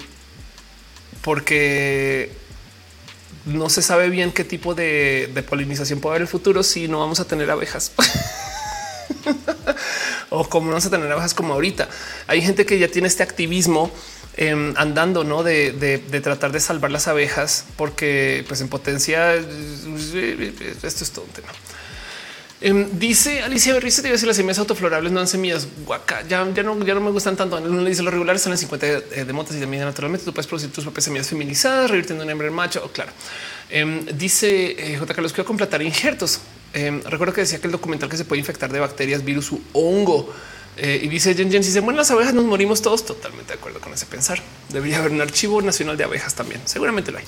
[1.22, 2.30] porque
[3.46, 7.00] no se sabe bien qué tipo de, polinización puede haber en el futuro si no
[7.00, 7.94] vamos a tener abejas.
[10.30, 11.88] o como no vamos a tener abejas como ahorita.
[12.28, 13.92] Hay gente que ya tiene este activismo
[14.38, 15.44] em, andando, ¿no?
[15.44, 21.50] De, tratar de salvar las abejas, porque pues en potencia esto es todo un tema.
[22.62, 26.22] Em, dice Alicia Berriz, te las semillas autoflorables no dan semillas guaca.
[26.28, 27.60] Ya, ya, no, ya no me gustan tanto.
[27.60, 30.72] Le dice los regulares son las 50 de, montas y también naturalmente tú puedes producir
[30.72, 32.82] tus propias semillas feminizadas, revirtiendo un hembra en macho.
[32.84, 33.12] Oh, claro.
[33.70, 35.14] Em, dice eh, J.
[35.14, 36.40] Carlos a completar injertos.
[36.74, 40.34] Recuerdo que decía que el documental que se puede infectar de bacterias, virus u hongo.
[40.78, 43.06] Eh, y dice Jen Jen, si se mueren las abejas, nos morimos todos.
[43.06, 44.42] Totalmente de acuerdo con ese pensar.
[44.70, 46.62] Debería haber un archivo nacional de abejas también.
[46.66, 47.26] Seguramente lo hay.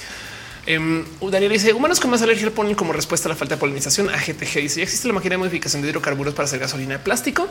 [0.76, 3.60] Um, Daniel dice humanos con más alergia al polen como respuesta a la falta de
[3.60, 4.10] polinización.
[4.10, 7.48] AGTG dice ya existe la máquina de modificación de hidrocarburos para hacer gasolina de plástico.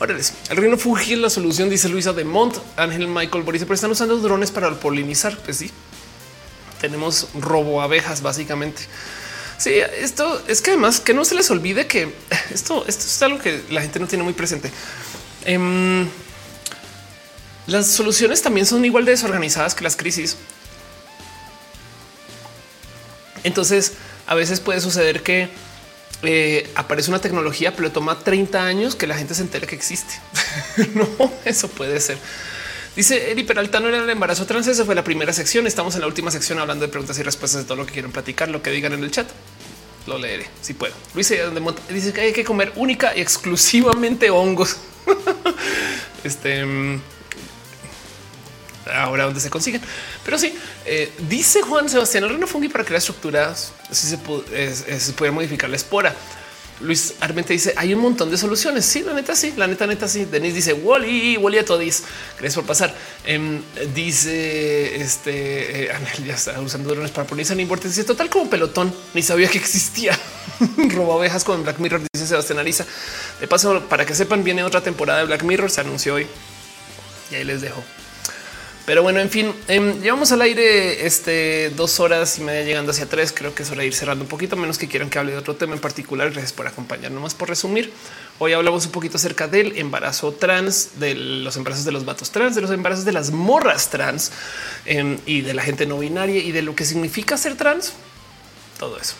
[0.00, 0.20] Órale,
[0.50, 2.56] el reino Fuji la solución, dice Luisa de Mont.
[2.76, 5.36] Ángel Michael Boris, pero están usando drones para polinizar.
[5.38, 5.70] Pues sí,
[6.80, 8.82] tenemos robo abejas básicamente.
[9.58, 12.14] Sí, esto es que además que no se les olvide que
[12.54, 14.70] esto, esto es algo que la gente no tiene muy presente.
[15.48, 16.08] Um,
[17.66, 20.36] las soluciones también son igual de desorganizadas que las crisis.
[23.44, 23.92] Entonces,
[24.26, 25.48] a veces puede suceder que
[26.22, 30.14] eh, aparece una tecnología, pero toma 30 años que la gente se entere que existe.
[30.94, 32.18] no, eso puede ser.
[32.98, 34.66] Dice Eri Peralta, no era el embarazo trans.
[34.66, 35.68] Esa fue la primera sección.
[35.68, 38.10] Estamos en la última sección hablando de preguntas y respuestas de todo lo que quieren
[38.10, 39.28] platicar, lo que digan en el chat.
[40.08, 40.94] Lo leeré si puedo.
[41.14, 41.32] Luis
[41.90, 44.78] dice que hay que comer única y exclusivamente hongos.
[46.24, 47.00] este mm,
[48.92, 49.80] ahora donde se consiguen.
[50.24, 50.52] Pero sí,
[50.84, 55.76] eh, dice Juan Sebastián, el reino fungi para crear estructuras, si se, puede, modificar la
[55.76, 56.16] espora.
[56.80, 58.84] Luis Armente dice hay un montón de soluciones.
[58.84, 60.24] Sí, la neta, sí, la neta, neta, sí.
[60.24, 62.04] Denis dice Wally, Wally a todis.
[62.38, 62.94] Gracias por pasar.
[63.24, 63.60] Em,
[63.94, 65.90] dice este eh,
[66.26, 67.88] ya está usando drones para ponerse en importe.
[67.88, 68.92] Dice total como pelotón.
[69.14, 70.18] Ni sabía que existía.
[70.76, 72.02] Robo abejas con Black Mirror.
[72.12, 72.86] Dice Sebastián Ariza.
[73.40, 75.70] De paso, para que sepan, viene otra temporada de Black Mirror.
[75.70, 76.26] Se anunció hoy
[77.30, 77.82] y ahí les dejo.
[78.88, 83.04] Pero bueno, en fin, em, llevamos al aire este dos horas y media llegando hacia
[83.04, 83.34] tres.
[83.36, 85.36] Creo que es hora de ir cerrando un poquito, menos que quieran que hable de
[85.36, 86.30] otro tema en particular.
[86.30, 87.20] Gracias por acompañarnos.
[87.20, 87.92] Más por resumir,
[88.38, 92.54] hoy hablamos un poquito acerca del embarazo trans, de los embarazos de los vatos trans,
[92.54, 94.32] de los embarazos de las morras trans
[94.86, 97.92] em, y de la gente no binaria y de lo que significa ser trans.
[98.78, 99.16] Todo eso.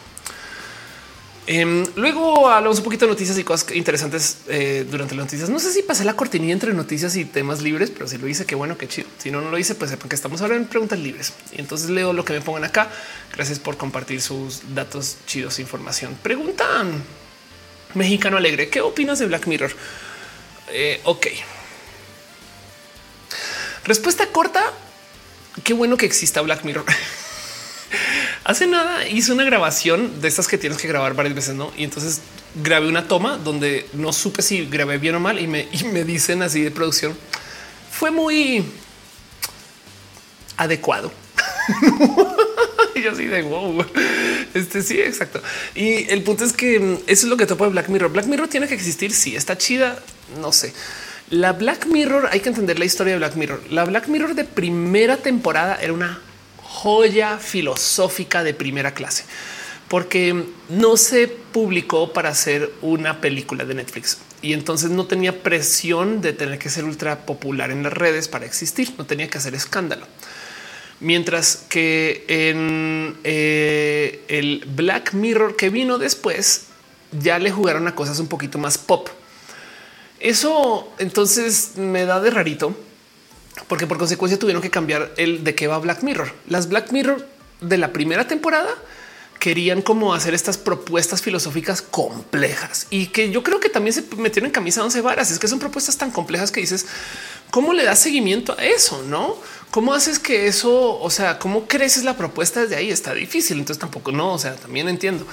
[1.51, 5.49] Em, luego hablamos un poquito de noticias y cosas interesantes eh, durante las noticias.
[5.49, 8.45] No sé si pasé la cortinilla entre noticias y temas libres, pero si lo hice,
[8.45, 9.09] qué bueno, qué chido.
[9.17, 11.33] Si no, no lo hice, pues sepan que estamos ahora en preguntas libres.
[11.53, 12.91] Y entonces leo lo que me pongan acá.
[13.35, 16.19] Gracias por compartir sus datos chidos, e información.
[16.23, 17.03] Preguntan
[17.95, 18.69] mexicano alegre.
[18.69, 19.73] ¿Qué opinas de Black Mirror?
[20.71, 21.29] Eh, ok.
[23.85, 24.63] Respuesta corta.
[25.65, 26.85] Qué bueno que exista Black Mirror.
[28.49, 31.71] Hace nada hice una grabación de estas que tienes que grabar varias veces, ¿no?
[31.77, 32.23] Y entonces
[32.55, 35.67] grabé una toma donde no supe si grabé bien o mal y me,
[36.05, 37.15] dicen así de producción.
[37.93, 38.65] Fue muy
[40.57, 41.13] adecuado.
[42.95, 43.85] y yo así de wow.
[44.55, 45.43] Este sí, exacto.
[45.75, 48.11] Y el punto es que mm, eso es lo que topa de Black Mirror.
[48.11, 49.13] Black Mirror tiene que existir.
[49.13, 50.03] Sí, está chida.
[50.41, 50.73] No sé.
[51.29, 53.61] La Black Mirror, hay que entender la historia de Black Mirror.
[53.69, 56.23] La Black Mirror de primera temporada era una
[56.79, 59.25] joya filosófica de primera clase,
[59.89, 66.21] porque no se publicó para hacer una película de Netflix y entonces no tenía presión
[66.21, 69.57] de tener que ser ultra popular en las redes para existir, no tenía que hacer
[69.57, 70.07] escándalo.
[71.01, 76.67] Mientras que en eh, el Black Mirror que vino después,
[77.21, 79.09] ya le jugaron a cosas un poquito más pop.
[80.21, 82.77] Eso entonces me da de rarito
[83.67, 86.33] porque por consecuencia tuvieron que cambiar el de qué va Black Mirror.
[86.47, 87.27] Las Black Mirror
[87.61, 88.71] de la primera temporada
[89.39, 94.47] querían como hacer estas propuestas filosóficas complejas y que yo creo que también se metieron
[94.47, 95.31] en camisa once varas.
[95.31, 96.87] Es que son propuestas tan complejas que dices,
[97.51, 99.03] ¿cómo le das seguimiento a eso?
[99.03, 99.37] No?
[99.71, 102.91] ¿Cómo haces que eso, o sea, cómo creces la propuesta desde ahí?
[102.91, 103.59] Está difícil.
[103.59, 105.27] Entonces tampoco no, o sea, también entiendo.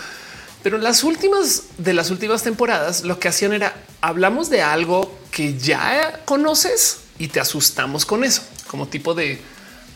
[0.62, 5.58] Pero las últimas de las últimas temporadas lo que hacían era hablamos de algo que
[5.58, 9.40] ya conoces y te asustamos con eso, como tipo de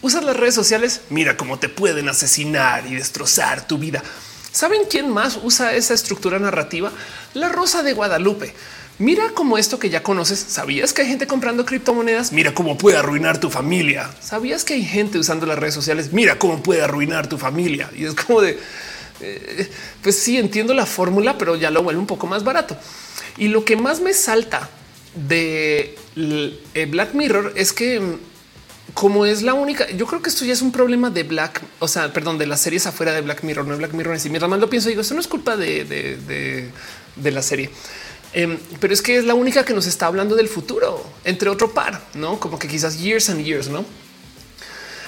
[0.01, 1.01] usas las redes sociales.
[1.09, 4.03] Mira cómo te pueden asesinar y destrozar tu vida.
[4.51, 6.91] ¿Saben quién más usa esa estructura narrativa?
[7.33, 8.53] La Rosa de Guadalupe.
[8.97, 10.39] Mira cómo esto que ya conoces.
[10.39, 12.33] ¿Sabías que hay gente comprando criptomonedas?
[12.33, 14.09] Mira cómo puede arruinar tu familia.
[14.19, 16.11] ¿Sabías que hay gente usando las redes sociales?
[16.11, 17.89] Mira cómo puede arruinar tu familia.
[17.95, 18.59] Y es como de
[19.21, 19.69] eh,
[20.01, 22.77] pues sí entiendo la fórmula, pero ya lo vuelve un poco más barato.
[23.37, 24.69] Y lo que más me salta
[25.15, 28.19] de eh, Black Mirror es que mm,
[28.93, 31.87] como es la única, yo creo que esto ya es un problema de Black, o
[31.87, 34.29] sea, perdón, de las series afuera de Black Mirror, no Black Mirror en sí.
[34.29, 36.71] Mientras más lo pienso, digo, esto no es culpa de,
[37.23, 37.69] la serie.
[38.33, 41.73] Em, pero es que es la única que nos está hablando del futuro, entre otro
[41.73, 43.85] par, no como que quizás years and years, no?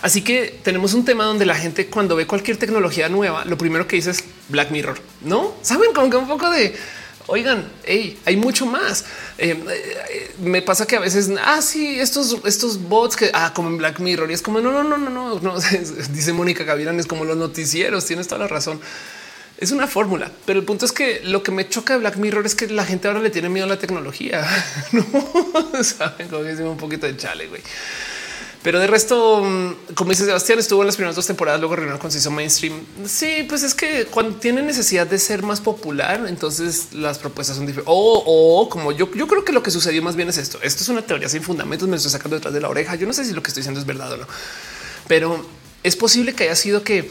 [0.01, 3.87] Así que tenemos un tema donde la gente cuando ve cualquier tecnología nueva, lo primero
[3.87, 6.75] que dice es Black Mirror, no saben como que un poco de
[7.27, 9.05] oigan, hey, hay mucho más.
[9.37, 13.69] Eh, eh, me pasa que a veces, ah, sí, estos, estos bots que, ah, como
[13.69, 15.59] en Black Mirror, y es como, no, no, no, no, no, no.
[16.11, 18.79] dice Mónica Gavirán, es como los noticieros, tienes toda la razón.
[19.57, 22.47] Es una fórmula, pero el punto es que lo que me choca de Black Mirror
[22.47, 24.43] es que la gente ahora le tiene miedo a la tecnología.
[24.91, 25.03] no
[25.83, 27.61] saben cómo que un poquito de chale, güey.
[28.63, 31.97] Pero de resto, mm, como dice Sebastián, estuvo en las primeras dos temporadas, luego reunió
[31.97, 32.73] con se hizo mainstream.
[33.05, 37.65] Sí, pues es que cuando tiene necesidad de ser más popular, entonces las propuestas son
[37.65, 37.91] diferentes.
[37.91, 40.59] O, como yo, yo creo que lo que sucedió más bien es esto.
[40.61, 42.95] Esto es una teoría sin fundamentos, me estoy sacando detrás de la oreja.
[42.95, 44.27] Yo no sé si lo que estoy diciendo es verdad o no,
[45.07, 45.43] pero
[45.81, 47.09] es posible que haya sido que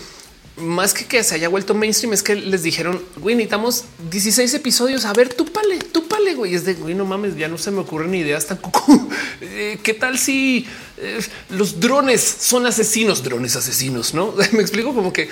[0.56, 5.04] más que que se haya vuelto mainstream, es que les dijeron, güey, necesitamos 16 episodios.
[5.04, 6.54] A ver, tú pale, tú pale, güey.
[6.54, 8.60] Es de güey, no mames, ya no se me ocurren ideas tan
[9.40, 10.66] eh, ¿Qué tal si
[11.50, 14.14] los drones son asesinos, drones asesinos?
[14.14, 15.28] No me explico como que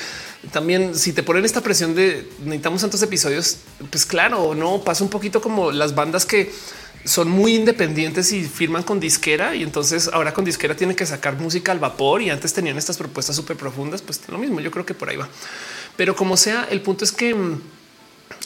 [0.52, 3.58] también si te ponen esta presión de necesitamos tantos episodios,
[3.90, 6.52] pues claro, no pasa un poquito como las bandas que
[7.04, 11.38] son muy independientes y firman con disquera y entonces ahora con disquera tienen que sacar
[11.38, 14.84] música al vapor y antes tenían estas propuestas súper profundas, pues lo mismo, yo creo
[14.84, 15.28] que por ahí va.
[15.96, 17.60] Pero como sea, el punto es que mm,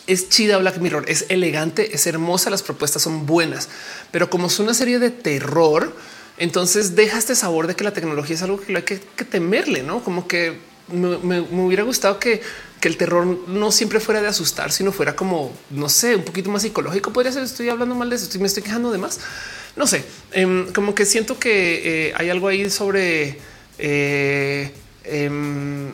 [0.07, 3.68] es chida Black Mirror, es elegante, es hermosa, las propuestas son buenas,
[4.10, 5.94] pero como es una serie de terror,
[6.42, 10.02] entonces deja este sabor de que la tecnología es algo que hay que, temerle, ¿no?
[10.02, 12.42] Como que me hubiera gustado que
[12.88, 16.62] el terror no siempre fuera de asustar, sino fuera como, no sé, un poquito más
[16.62, 17.12] psicológico.
[17.12, 19.20] Podría ser, estoy hablando mal de eso, me estoy quejando de más.
[19.76, 23.38] No sé, em, como que siento que eh, hay algo ahí sobre
[23.78, 24.72] eh,
[25.04, 25.92] em,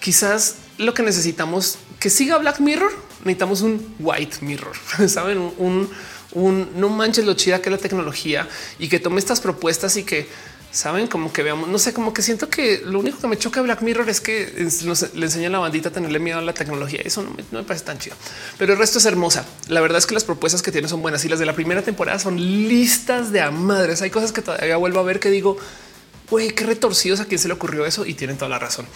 [0.00, 2.92] quizás lo que necesitamos que siga Black Mirror.
[3.20, 4.76] Necesitamos un White Mirror,
[5.08, 5.90] saben, un
[6.34, 10.28] no manches lo chida que la tecnología y que tome estas propuestas y que
[10.72, 13.60] saben como que veamos, no sé, como que siento que lo único que me choca
[13.60, 14.68] Black Mirror es que
[15.14, 17.00] le enseña a la bandita a tenerle miedo a la tecnología.
[17.04, 18.16] Eso no me, parece tan chido,
[18.58, 19.44] pero el resto es hermosa.
[19.68, 21.82] La verdad es que las propuestas que tiene son buenas y las de la primera
[21.82, 24.02] temporada son listas de a madres.
[24.02, 25.56] Hay cosas que todavía vuelvo a ver que digo,
[26.30, 28.86] güey, qué retorcidos a quién se le ocurrió eso y tienen toda la razón.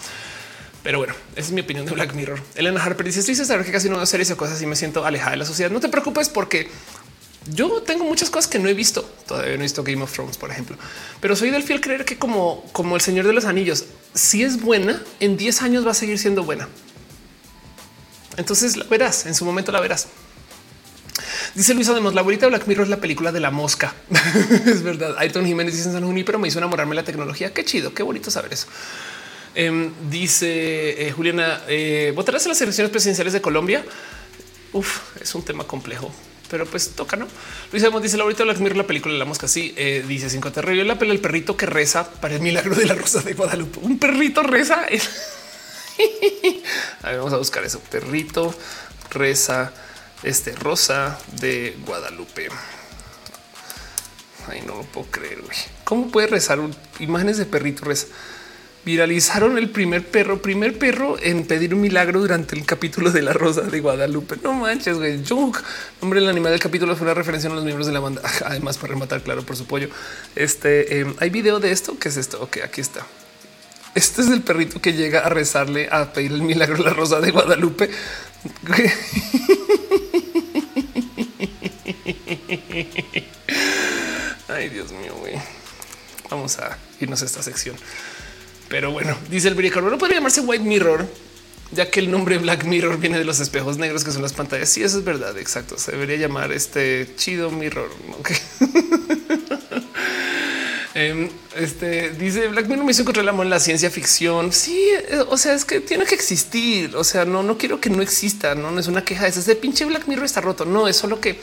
[0.81, 2.39] Pero bueno, esa es mi opinión de Black Mirror.
[2.53, 5.03] Elena Harper dice: Estoy saber que casi no veo series o cosas y me siento
[5.03, 5.71] alejada de la sociedad.
[5.71, 6.69] No te preocupes porque
[7.47, 9.03] yo tengo muchas cosas que no he visto.
[9.27, 10.77] Todavía no he visto Game of Thrones, por ejemplo,
[11.21, 14.61] pero soy del fiel creer que como, como el Señor de los Anillos, si es
[14.61, 16.67] buena, en 10 años va a seguir siendo buena.
[18.37, 20.07] Entonces la verás, en su momento la verás.
[21.53, 23.93] Dice Luis Además, la de Black Mirror es la película de la mosca.
[24.65, 25.15] es verdad.
[25.17, 27.53] Ayrton Jiménez dice en San Juni, pero me hizo enamorarme la tecnología.
[27.53, 28.67] Qué chido, qué bonito saber eso.
[29.53, 33.85] Em, dice eh, Juliana, eh, ¿votarás en las elecciones presidenciales de Colombia?
[34.73, 36.11] Uf, es un tema complejo
[36.49, 37.27] pero pues toca, ¿no?
[37.71, 39.47] Luis Amos dice ahorita Black Mirror, la película de la mosca.
[39.47, 42.85] Sí, eh, dice cinco te la pela el perrito que reza para el milagro de
[42.85, 43.79] la rosa de Guadalupe.
[43.81, 44.85] Un perrito reza.
[47.01, 47.79] a ver, vamos a buscar eso.
[47.79, 48.53] Perrito
[49.11, 49.71] reza
[50.23, 52.49] este rosa de Guadalupe.
[54.47, 55.39] Ay, no lo puedo creer.
[55.83, 56.59] ¿Cómo puede rezar
[56.99, 58.07] imágenes de perrito reza?
[58.85, 63.33] Viralizaron el primer perro, primer perro en pedir un milagro durante el capítulo de la
[63.33, 64.35] Rosa de Guadalupe.
[64.43, 65.19] No manches, güey.
[66.01, 68.21] nombre del animal del capítulo fue una referencia a los miembros de la banda.
[68.45, 69.89] Además, para rematar, claro, por su pollo.
[70.35, 71.97] Este em, hay video de esto.
[71.97, 72.41] ¿Qué es esto?
[72.41, 73.05] Ok, aquí está.
[73.95, 77.19] Este es el perrito que llega a rezarle a pedir el milagro de la Rosa
[77.21, 77.89] de Guadalupe.
[84.47, 85.41] Ay, Dios mío, güey.
[86.29, 87.75] Vamos a irnos a esta sección.
[88.75, 91.07] Pero bueno, dice el Bricor, no podría llamarse White Mirror,
[91.71, 94.67] ya que el nombre Black Mirror viene de los espejos negros que son las pantallas.
[94.67, 95.37] Sí, eso es verdad.
[95.37, 95.77] Exacto.
[95.77, 97.89] Se debería llamar este chido Mirror.
[100.93, 104.51] Em, este dice Black Mirror me hizo encontrar el amor en la ciencia ficción.
[104.51, 104.77] Sí,
[105.09, 106.97] eh, o sea, es que tiene que existir.
[106.97, 108.55] O sea, no, no quiero que no exista.
[108.55, 109.25] No, es una queja.
[109.25, 110.65] Es ese pinche Black Mirror está roto.
[110.65, 111.39] No es solo que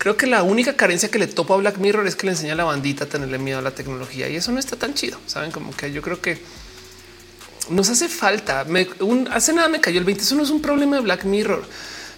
[0.00, 2.54] creo que la única carencia que le topa a Black Mirror es que le enseña
[2.54, 5.18] a la bandita a tenerle miedo a la tecnología y eso no está tan chido.
[5.26, 6.40] Saben como que yo creo que
[7.68, 8.64] nos hace falta.
[9.30, 10.22] hace nada me cayó el 20.
[10.22, 11.62] Eso no es un problema de Black Mirror.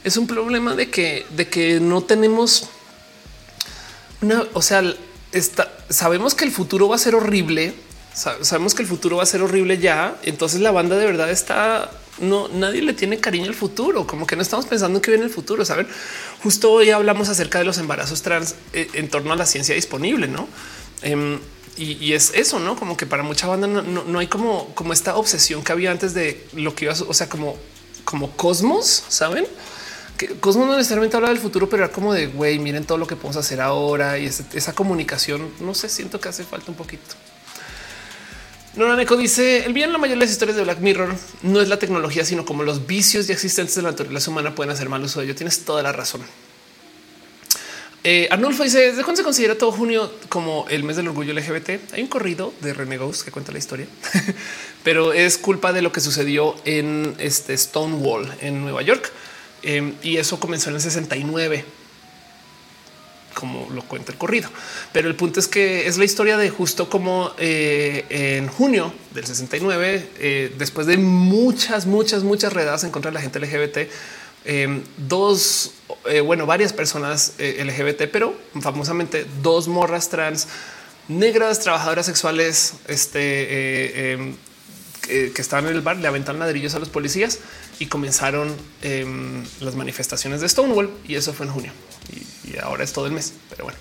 [0.04, 2.68] Es un problema de que, de que no tenemos
[4.20, 4.84] una, o sea,
[5.88, 7.74] sabemos que el futuro va a ser horrible.
[8.14, 10.16] Sabemos que el futuro va a ser horrible ya.
[10.22, 11.90] Entonces la banda de verdad está
[12.20, 15.26] no nadie le tiene cariño al futuro, como que no estamos pensando en qué viene
[15.26, 15.64] el futuro.
[15.64, 15.86] Saben,
[16.42, 20.28] justo hoy hablamos acerca de los embarazos trans eh, en torno a la ciencia disponible,
[20.28, 20.48] no?
[21.02, 21.38] Em,
[21.76, 25.64] y, es eso, no como que para mucha banda no, hay como, como esta obsesión
[25.64, 27.56] que había antes de lo que iba, o sea, como,
[28.04, 29.46] como cosmos, saben?
[30.18, 33.06] Que Cosmos no necesariamente habla del futuro, pero era como de güey, miren todo lo
[33.06, 35.48] que podemos hacer ahora y esa comunicación.
[35.60, 37.16] No sé, siento que hace falta un poquito.
[38.74, 41.78] Noraneco dice el bien la mayoría de las historias de Black Mirror no es la
[41.78, 45.20] tecnología, sino como los vicios ya existentes de la naturaleza humana pueden hacer mal uso
[45.20, 45.34] de ello.
[45.34, 46.22] Tienes toda la razón.
[48.04, 51.92] Eh, Arnulfo dice desde cuándo se considera todo junio como el mes del orgullo LGBT.
[51.92, 53.86] Hay un corrido de Renegos que cuenta la historia,
[54.84, 59.12] pero es culpa de lo que sucedió en este Stonewall en Nueva York.
[59.62, 61.64] Eh, y eso comenzó en el 69
[63.34, 64.48] como lo cuenta el corrido.
[64.92, 69.26] Pero el punto es que es la historia de justo como eh, en junio del
[69.26, 73.90] 69, eh, después de muchas, muchas, muchas redadas en contra de la gente LGBT,
[74.44, 75.72] eh, dos,
[76.24, 80.48] bueno, varias personas LGBT, pero famosamente dos morras trans
[81.08, 84.36] negras, trabajadoras sexuales, este, em,
[85.02, 87.38] que, estaban en el bar, le aventaron ladrillos a los policías
[87.82, 91.72] y comenzaron em, las manifestaciones de Stonewall y eso fue en junio
[92.46, 93.32] y, ahora es todo el mes.
[93.50, 93.78] Pero bueno.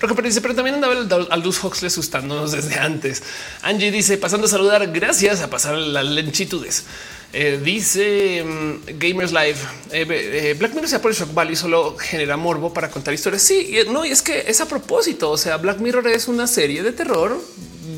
[0.00, 3.22] Lo que dice, pero también andaba el Aldous Huxley asustándonos desde antes.
[3.62, 4.90] Angie dice pasando a saludar.
[4.90, 6.84] Gracias a pasar las lenchitudes.
[7.32, 9.56] Eh, dice mm, Gamers Live
[9.90, 13.42] eh, eh, Black Mirror sea por el shock value solo genera morbo para contar historias.
[13.42, 15.30] Sí, no, y es que es a propósito.
[15.30, 17.40] O sea, Black Mirror es una serie de terror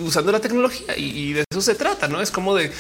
[0.05, 2.09] usando la tecnología y de eso se trata.
[2.09, 2.71] No es como de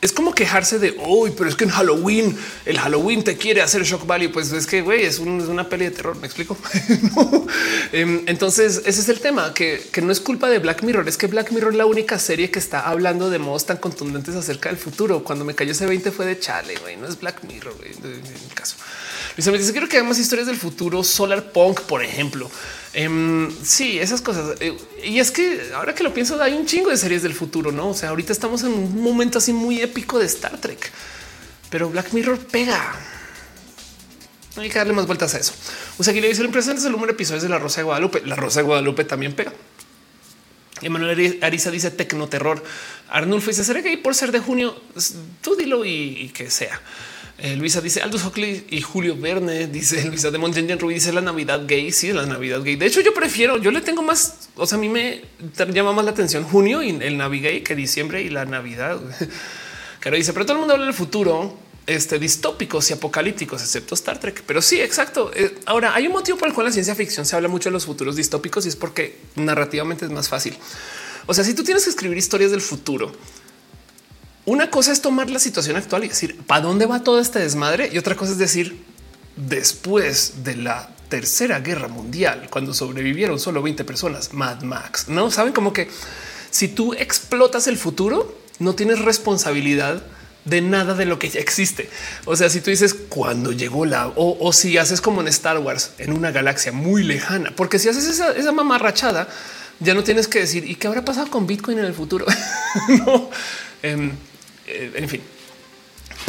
[0.00, 3.82] es como quejarse de hoy, pero es que en Halloween el Halloween te quiere hacer
[3.82, 4.30] shock value.
[4.30, 6.16] Pues es que güey, es, una peli de terror.
[6.16, 6.56] Me explico.
[7.92, 11.08] Em, entonces, ese es el tema que, no es culpa de Black Mirror.
[11.08, 14.34] Es que Black Mirror es la única serie que está hablando de modos tan contundentes
[14.34, 15.24] acerca del futuro.
[15.24, 16.76] Cuando me cayó ese 20 fue de chale.
[16.76, 17.74] Güey, no es Black Mirror.
[17.84, 18.76] en mi caso,
[19.46, 21.04] Me dice: Quiero que hagamos historias del futuro.
[21.04, 22.50] Solar Punk, por ejemplo.
[22.92, 24.56] Em, sí, esas cosas.
[24.60, 27.70] Eh, y es que ahora que lo pienso, hay un chingo de series del futuro,
[27.70, 27.90] no?
[27.90, 30.90] O sea, ahorita estamos en un momento así muy épico de Star Trek,
[31.70, 32.94] pero Black Mirror pega.
[34.56, 35.52] No hay que darle más vueltas a eso.
[35.98, 37.80] O sea, aquí le dice el presente es el número de episodios de La Rosa
[37.80, 38.22] de Guadalupe.
[38.26, 39.52] La Rosa de Guadalupe también pega.
[40.82, 42.64] Emanuel Ariza dice tecnoterror.
[43.08, 44.82] Arnulfo dice será que por ser de junio,
[45.42, 46.80] tú dilo y que sea.
[47.40, 51.20] Eh, Luisa dice Aldous Huxley y Julio Verne dice Luisa de Montaigne Rubí dice la
[51.20, 51.92] Navidad gay.
[51.92, 52.76] Sí, la Navidad gay.
[52.76, 55.22] De hecho, yo prefiero, yo le tengo más, o sea, a mí me
[55.72, 59.00] llama más la atención junio y el Navigay que diciembre y la Navidad.
[60.00, 64.20] Claro, dice, pero todo el mundo habla del futuro este, distópicos y apocalípticos, excepto Star
[64.20, 64.44] Trek.
[64.46, 65.32] Pero sí, exacto.
[65.34, 67.72] Eh, ahora hay un motivo por el cual la ciencia ficción se habla mucho de
[67.72, 70.56] los futuros distópicos y es porque narrativamente es más fácil.
[71.26, 73.10] O sea, si tú tienes que escribir historias del futuro,
[74.48, 77.90] una cosa es tomar la situación actual y decir para dónde va todo este desmadre
[77.92, 78.82] y otra cosa es decir
[79.36, 85.52] después de la tercera guerra mundial, cuando sobrevivieron solo 20 personas, Mad Max, no saben
[85.52, 85.88] como que
[86.50, 90.02] si tú explotas el futuro, no tienes responsabilidad
[90.46, 91.90] de nada de lo que ya existe.
[92.24, 95.92] O sea, si tú dices cuando llegó la o, si haces como en Star Wars
[95.98, 99.28] en una galaxia muy lejana, porque si haces esa, esa mamarrachada,
[99.80, 102.24] ya no tienes que decir y qué habrá pasado con Bitcoin en el futuro.
[103.06, 103.30] no.
[103.82, 104.12] Em,
[104.68, 105.22] eh, en fin.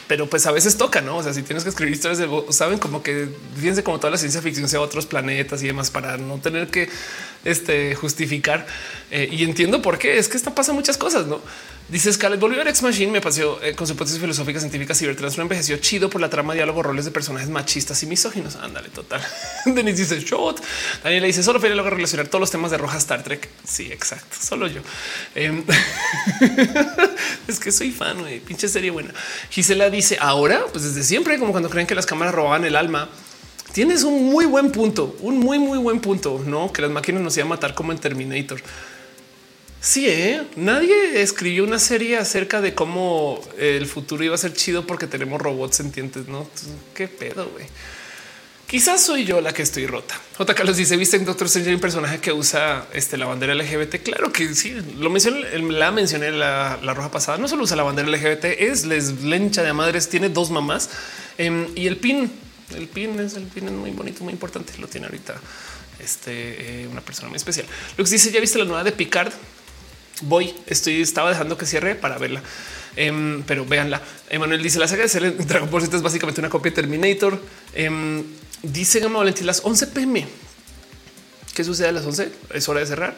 [0.08, 1.18] Pero pues a veces toca, ¿no?
[1.18, 4.18] O sea, si tienes que escribir historias de, saben, como que fíjense como toda la
[4.18, 6.90] ciencia ficción sea otros planetas y demás para no tener que
[7.46, 8.66] este, justificar.
[9.12, 11.42] Eh, y entiendo por qué, es que esto pasa muchas cosas, ¿no?
[11.90, 15.78] Dice Scarlett Bolívar Ex Machine me pasó eh, con su hipótesis filosófica científica cibertrans envejeció
[15.78, 18.58] chido por la trama diálogo roles de personajes machistas y misóginos.
[18.58, 19.26] Ándale, total.
[19.66, 20.62] Denis dice shot.
[21.04, 23.50] Daniela dice solo quería luego relacionar todos los temas de roja Star Trek.
[23.68, 24.38] Sí, exacto.
[24.40, 24.82] Solo yo.
[25.34, 25.64] Em,
[27.48, 28.40] es que soy fan, güey.
[28.40, 29.12] Pinche serie buena.
[29.50, 33.10] Gisela dice ahora, pues desde siempre, como cuando creen que las cámaras robaban el alma.
[33.74, 37.38] Tienes un muy buen punto, un muy, muy buen punto, no que las máquinas nos
[37.38, 38.62] iban a matar como en Terminator.
[39.82, 40.42] Sí, ¿eh?
[40.58, 45.42] nadie escribió una serie acerca de cómo el futuro iba a ser chido porque tenemos
[45.42, 46.28] robots sentientes.
[46.28, 46.50] No
[46.94, 47.66] qué pedo, güey.
[48.68, 50.20] Quizás soy yo la que estoy rota.
[50.38, 50.54] J.
[50.54, 54.04] Carlos dice: Viste en Doctor Strange un personaje que usa este, la bandera LGBT.
[54.04, 57.38] Claro que sí, lo mencioné, la mencioné la, la roja pasada.
[57.38, 60.90] No solo usa la bandera LGBT, es les lencha de madres, tiene dos mamás
[61.38, 62.32] em, y el pin.
[62.76, 64.74] El pin es el pin es muy bonito, muy importante.
[64.78, 65.36] Lo tiene ahorita
[66.00, 67.66] este, eh, una persona muy especial.
[67.96, 69.34] Que dice: Ya viste la nueva de Picard
[70.22, 72.42] voy, estoy, estaba dejando que cierre para verla.
[72.96, 74.02] Em, pero véanla.
[74.30, 77.40] Emanuel dice la saga de ser Dragon Ball Z es básicamente una copia de Terminator.
[77.74, 78.24] Em,
[78.64, 80.28] dice Gama Valentín las 11 pm.
[81.54, 82.32] ¿Qué sucede a las 11?
[82.54, 83.16] Es hora de cerrar.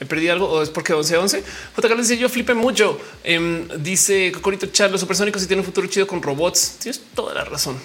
[0.00, 1.44] Me perdí algo o es porque 11 11.
[1.76, 3.00] JK dice yo flipé mucho.
[3.24, 6.76] Em, dice Cocorito Charlo, supersónicos y tiene un futuro chido con robots.
[6.80, 7.76] Tienes toda la razón.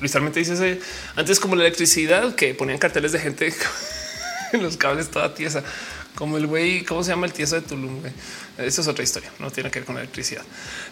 [0.00, 0.80] Literalmente dice
[1.16, 3.54] antes como la electricidad que ponían carteles de gente
[4.52, 5.62] en los cables toda tiesa
[6.14, 8.02] como el güey, ¿cómo se llama el tieso de Tulum?
[8.58, 10.42] Eso es otra historia, no tiene que ver con la electricidad.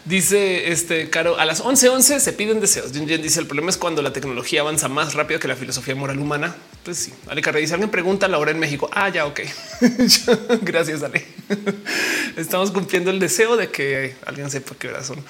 [0.05, 2.93] Dice este Caro a las 11:11 11 se piden deseos.
[2.93, 6.57] dice el problema es cuando la tecnología avanza más rápido que la filosofía moral humana.
[6.85, 8.89] Pues sí, Ale Carrera dice alguien pregunta la hora en México.
[8.93, 9.41] Ah, ya, ok.
[10.63, 11.27] Gracias, Ale.
[12.37, 15.23] Estamos cumpliendo el deseo de que alguien sepa qué hora son.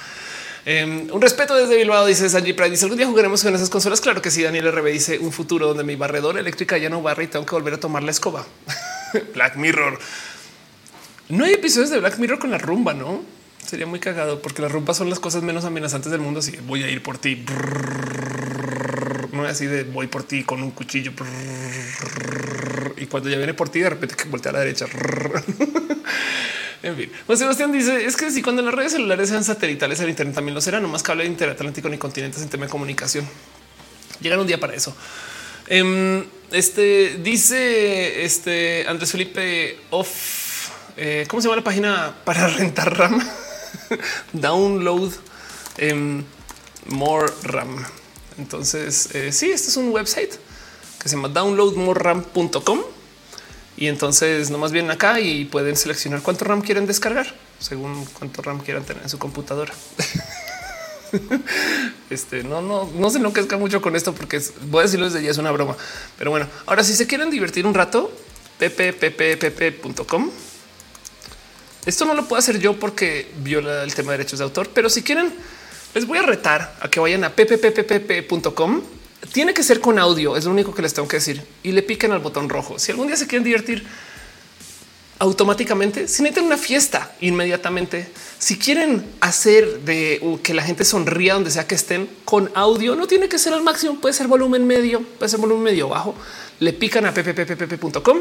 [0.65, 2.71] Em, un respeto desde Bilbao, dice Sanji Pride.
[2.71, 4.01] Dice algún día jugaremos con esas consolas.
[4.01, 4.43] Claro que sí.
[4.43, 7.55] Daniel RB dice un futuro donde mi barredora eléctrica ya no barre y tengo que
[7.55, 8.47] volver a tomar la escoba.
[9.35, 9.99] Black Mirror.
[11.29, 13.23] No hay episodios de Black Mirror con la rumba, no
[13.71, 16.41] sería muy cagado porque las rumba son las cosas menos amenazantes del mundo.
[16.41, 17.45] Así voy a ir por ti.
[19.33, 21.13] No es así de voy por ti con un cuchillo.
[22.97, 24.87] Y cuando ya viene por ti, de repente que voltea a la derecha.
[26.83, 30.35] En fin, Sebastián dice es que si cuando las redes celulares sean satelitales, el Internet
[30.35, 33.29] también lo será, no más cable interatlántico ni continentes en tema de comunicación.
[34.21, 34.97] Llegan un día para eso.
[35.67, 40.71] Em, este dice este Andrés Felipe off.
[40.97, 43.23] Eh, ¿Cómo se llama la página para rentar RAM?
[44.33, 45.13] Download
[45.77, 46.25] em,
[46.87, 47.85] more RAM.
[48.39, 50.33] Entonces, eh, sí, este es un website
[50.99, 52.81] que se llama downloadmoreram.com
[53.81, 58.61] y entonces nomás vienen acá y pueden seleccionar cuánto RAM quieren descargar según cuánto RAM
[58.61, 59.73] quieran tener en su computadora.
[62.11, 65.31] este no, no, no se enloquezca mucho con esto porque voy a decirlo desde ya
[65.31, 65.77] es una broma.
[66.19, 68.13] Pero bueno, ahora si se quieren divertir un rato,
[68.59, 70.31] pppp.com.
[71.87, 74.91] Esto no lo puedo hacer yo porque viola el tema de derechos de autor, pero
[74.91, 75.33] si quieren,
[75.95, 78.83] les voy a retar a que vayan a pppp.com.
[79.33, 81.83] Tiene que ser con audio, es lo único que les tengo que decir y le
[81.83, 82.79] piquen al botón rojo.
[82.79, 83.85] Si algún día se quieren divertir,
[85.21, 88.09] automáticamente, si necesitan una fiesta inmediatamente,
[88.39, 93.07] si quieren hacer de que la gente sonría donde sea que estén con audio, no
[93.07, 96.15] tiene que ser al máximo, puede ser volumen medio, puede ser volumen medio bajo.
[96.59, 98.21] Le pican a pppp.com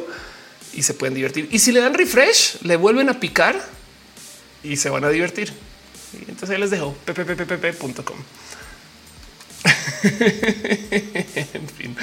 [0.74, 1.48] y se pueden divertir.
[1.52, 3.66] Y si le dan refresh, le vuelven a picar
[4.62, 5.54] y se van a divertir.
[6.28, 8.18] Entonces ahí les dejo pppp.com.
[11.54, 11.96] en fin.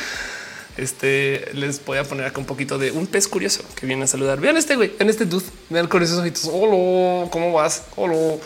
[0.76, 4.06] Este les voy a poner acá un poquito de un pez curioso que viene a
[4.06, 4.40] saludar.
[4.40, 6.48] Vean este güey, en este dude, vean con esos ojitos.
[6.52, 7.84] Hola, ¿cómo vas?
[7.96, 8.36] Hola.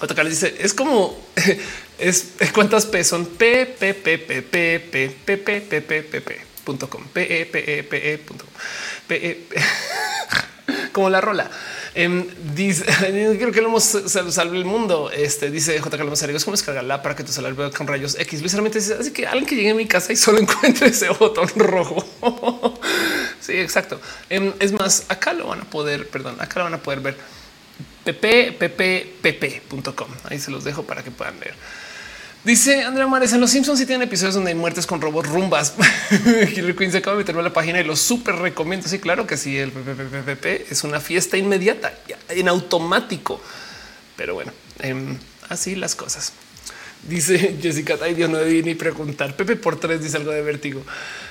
[0.00, 1.16] Otra les dice es como
[1.98, 6.20] es cuántas P son P P P P P P P P P P P
[6.20, 8.44] P punto com P E P E P E punto
[9.06, 9.46] P E
[10.92, 11.50] como la rola.
[11.94, 15.10] Em, dice, creo que lo hemos salvado el mundo.
[15.10, 15.96] Este dice J.
[15.96, 18.42] Carlos es como descargarla para que tu celular vea con rayos X.
[18.42, 21.48] Literalmente dice así que alguien que llegue a mi casa y solo encuentre ese botón
[21.56, 22.04] rojo.
[23.40, 24.00] sí, exacto.
[24.28, 27.16] Em, es más, acá lo van a poder, perdón, acá lo van a poder ver
[28.04, 30.08] pppp.com.
[30.24, 31.54] Ahí se los dejo para que puedan ver.
[32.44, 35.74] Dice Andrea Mares en los Simpsons si tienen episodios donde hay muertes con robots rumbas.
[36.52, 38.88] Hillary Quinn se acaba de meterme a la página y lo súper recomiendo.
[38.88, 39.58] Sí, claro que sí.
[39.58, 41.92] El PPPP es una fiesta inmediata
[42.28, 43.40] en automático.
[44.16, 46.32] Pero bueno, em, así las cosas.
[47.08, 49.36] Dice Jessica, ay Dios, no debí ni preguntar.
[49.36, 50.82] Pepe por tres dice algo de vértigo.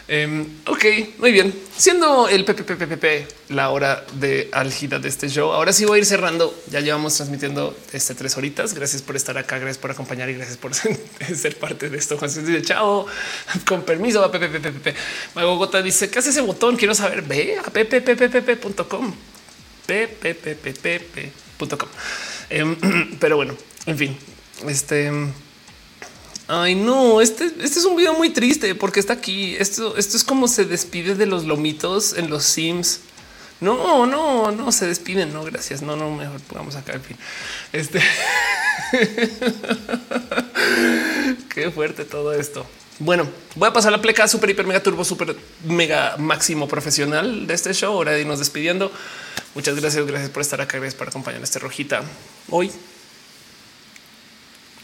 [0.07, 0.85] Em, ok,
[1.17, 1.53] muy bien.
[1.75, 6.05] Siendo el PPPPP la hora de álgida de este show, ahora sí voy a ir
[6.05, 6.57] cerrando.
[6.69, 8.73] Ya llevamos transmitiendo este tres horitas.
[8.73, 10.71] Gracias por estar acá, gracias por acompañar y gracias por
[11.35, 12.17] ser parte de esto.
[12.17, 13.05] Juan dice chao,
[13.65, 14.95] con permiso a PPPPP.
[15.35, 16.77] Magogota dice ¿qué hace ese botón?
[16.77, 17.23] Quiero saber.
[17.23, 19.13] Ve a pppppp.com,
[19.87, 21.09] pppppp.com.
[22.49, 22.77] Em,
[23.19, 24.17] pero bueno, en fin,
[24.67, 25.11] este
[26.47, 29.55] Ay, no, este, este es un video muy triste porque está aquí.
[29.57, 32.99] Esto, esto es como se despide de los lomitos en los Sims.
[33.61, 35.33] No, no, no se despiden.
[35.33, 35.81] No, gracias.
[35.81, 36.93] No, no, mejor pongamos acá.
[36.93, 37.17] En fin,
[37.73, 37.99] este
[41.53, 42.65] qué fuerte todo esto.
[42.99, 47.53] Bueno, voy a pasar la pleca super, hiper, mega turbo, super, mega máximo profesional de
[47.55, 47.93] este show.
[47.93, 48.91] Ahora de irnos despidiendo.
[49.55, 50.05] Muchas gracias.
[50.05, 50.77] Gracias por estar acá.
[50.77, 52.03] Gracias por acompañar este rojita
[52.51, 52.71] hoy.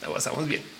[0.01, 0.63] La pasamos bien.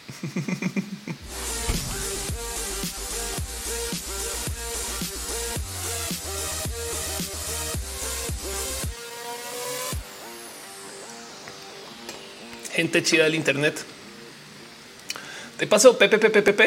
[12.73, 13.83] Gente chida del Internet.
[15.57, 16.61] Te paso PPPPP.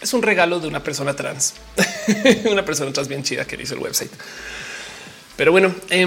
[0.00, 1.54] Es un regalo de una persona trans,
[2.50, 4.10] una persona trans bien chida que hizo el website.
[5.36, 6.06] Pero bueno, eh,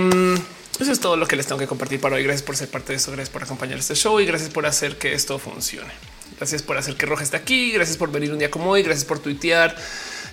[0.81, 2.23] eso es todo lo que les tengo que compartir para hoy.
[2.23, 3.11] Gracias por ser parte de esto.
[3.11, 5.91] Gracias por acompañar este show y gracias por hacer que esto funcione.
[6.37, 7.71] Gracias por hacer que Roja esté aquí.
[7.71, 8.83] Gracias por venir un día como hoy.
[8.83, 9.75] Gracias por tuitear.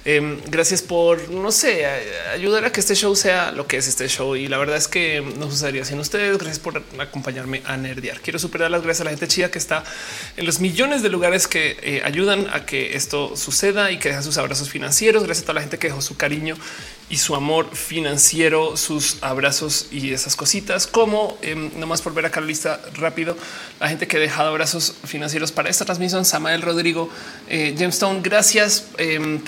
[0.05, 1.87] Em, gracias por, no sé,
[2.33, 4.35] ayudar a que este show sea lo que es este show.
[4.35, 6.39] Y la verdad es que no sucedería sin ustedes.
[6.39, 8.21] Gracias por acompañarme a nerdear.
[8.21, 9.85] Quiero superar las gracias a la gente chida que está
[10.37, 14.23] en los millones de lugares que eh, ayudan a que esto suceda y que deja
[14.23, 15.23] sus abrazos financieros.
[15.23, 16.57] Gracias a toda la gente que dejó su cariño
[17.09, 22.41] y su amor financiero, sus abrazos y esas cositas, como eh, nomás por ver acá
[22.41, 23.37] la lista rápido,
[23.81, 27.11] la gente que ha dejado abrazos financieros para esta transmisión, Samael Rodrigo,
[27.51, 28.87] eh, Gemstone, gracias.
[28.97, 29.39] Em,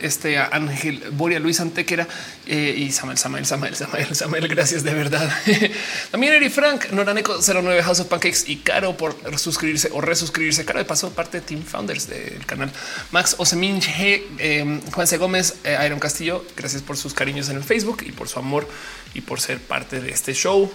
[0.00, 2.06] este Ángel Boria, Luis Antequera
[2.46, 5.30] eh, y Samuel, Samuel, Samuel, Samuel, Samuel, gracias de verdad.
[6.10, 10.64] también Eri Frank, Noraneco 09, House of Pancakes y Caro por suscribirse o resuscribirse.
[10.64, 12.70] Caro de paso, parte de Team Founders del canal.
[13.10, 15.16] Max Osemin, eh, Juan C.
[15.16, 18.68] Gómez, eh, Iron Castillo, gracias por sus cariños en el Facebook y por su amor
[19.14, 20.70] y por ser parte de este show.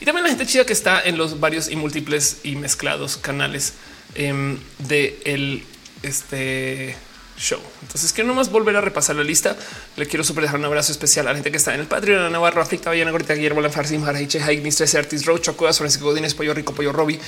[0.00, 3.74] Y también la gente chida que está en los varios y múltiples y mezclados canales
[4.14, 5.64] em, de el
[6.02, 6.96] este
[7.38, 7.60] show.
[7.86, 9.56] Entonces quiero nomás volver a repasar la lista.
[9.96, 12.24] Le quiero super dejar un abrazo especial a la gente que está en el Patreon,
[12.24, 16.34] a Navarro, Aflicta, Vallana, Gorita, Guillermo, Lanfarsim, Jarahiche, Haig, Mistres, Artis, Roach, Chocudas, Francisco Godínez,
[16.34, 17.18] Pollo Rico, Pollo Robbie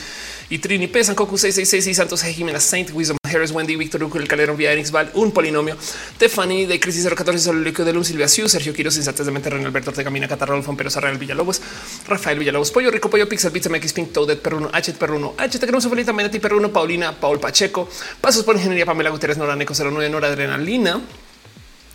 [0.51, 4.19] y Trini P, Sankoku 666 y Santos G, Jimena Saint, Wisdom Harris, Wendy, Víctor Uco,
[4.19, 5.77] el Calero, Vía Val, un polinomio,
[6.19, 9.51] Tefani de Crisis 014, Solo Líquido de Luz, Silvia Siu, Sergio Quiros, Instantes de Mente,
[9.51, 11.61] Alberto Ortega, Mina, Catarro, Pero Sarreal, Villalobos,
[12.07, 15.67] Rafael Villalobos, Pollo Rico, Pollo Pixel, Pizza, MX, Pink, Toadette, Perruno, H, Perruno, H, Te
[15.67, 17.89] queremos Felita, Menati, Perruno, Paulina, Paul Pacheco,
[18.21, 21.01] Pasos por Ingeniería, Pamela Guterres, Noraneco 09, Nora Adrenalina,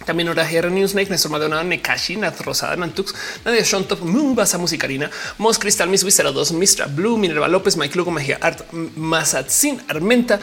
[0.05, 3.13] también Hora GR Newsnake, Néstor Madonna, Nekashi, Nat Rosada, Nantux,
[3.45, 3.99] Nadia Shontop,
[4.35, 8.71] Basa Musicarina, Mos Cristal, Miss Wizard 2, Mistra Blue, Minerva López, Mike Lugo, Magia Art,
[8.71, 10.39] Mazatzin, Armenta,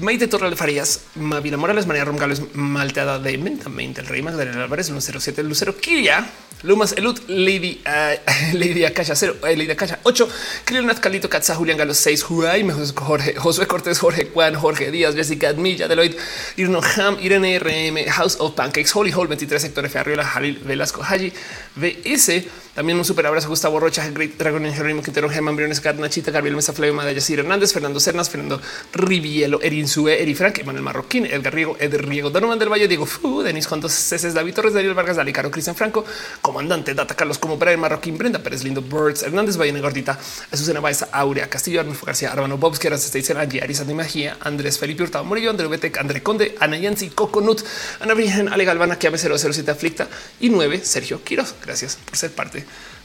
[0.00, 5.20] Maite Torral Farías, Mavila Morales, María Romgales, Malteada de Menta, el Rey Magdalena Álvarez, Lucero
[5.20, 6.26] 7, Lucero Kiria,
[6.62, 8.16] Lumas Elut, Lady, uh,
[8.56, 10.28] Lady Akasha 0, uh, Lady Akasha 8,
[10.64, 12.62] Krill Nat Calito, Katza, Julián Galo 6, Huay,
[12.94, 16.16] Jorge, Josué Cortés, Jorge Juan, Jorge Díaz, Jessica Admilla, Deloitte,
[16.56, 21.02] Irno Ham, Irene RM, House of Pancakes, Holy Hall 23, Sector F, Arriola, Jalil, Velasco,
[21.02, 21.32] Haji,
[21.74, 26.30] VS, también un super abrazo a Gustavo Rocha, Great Dragon, Jerónimo Quintero, Germán Briones, Nachita,
[26.30, 28.62] Gabriel Mesa, Flavio Madaya, Yacir Hernández, Fernando Cernas, Fernando
[28.94, 33.04] Rivielo, Erin Sue, Eri Frank, Emanuel Marroquín, Edgar Riego, Ed Riego, Donovan del Valle, Diego
[33.04, 36.02] Fu, Denis Juan dos Ceces, David Torres, Daniel Vargas, Dalicaro, Cristian Franco,
[36.40, 40.18] Comandante, Data Carlos como Marroquín, Brenda Pérez Lindo, Birds, Hernández Valle, Gordita,
[40.50, 44.78] Azucena Baeza, Aurea, Castillo, Arnulfo García, Arbano Bobs, que dice Angie, Arisa de Magia, Andrés
[44.78, 47.62] Felipe Hurtado Murillo, André Betec, André Conde, Ana Yancy, Coconut,
[48.00, 50.08] Ana Virgen, Ale Galvana, Kiame 007 Aflicta
[50.40, 51.54] y 9, Sergio Quiroz.
[51.62, 52.61] Gracias por ser parte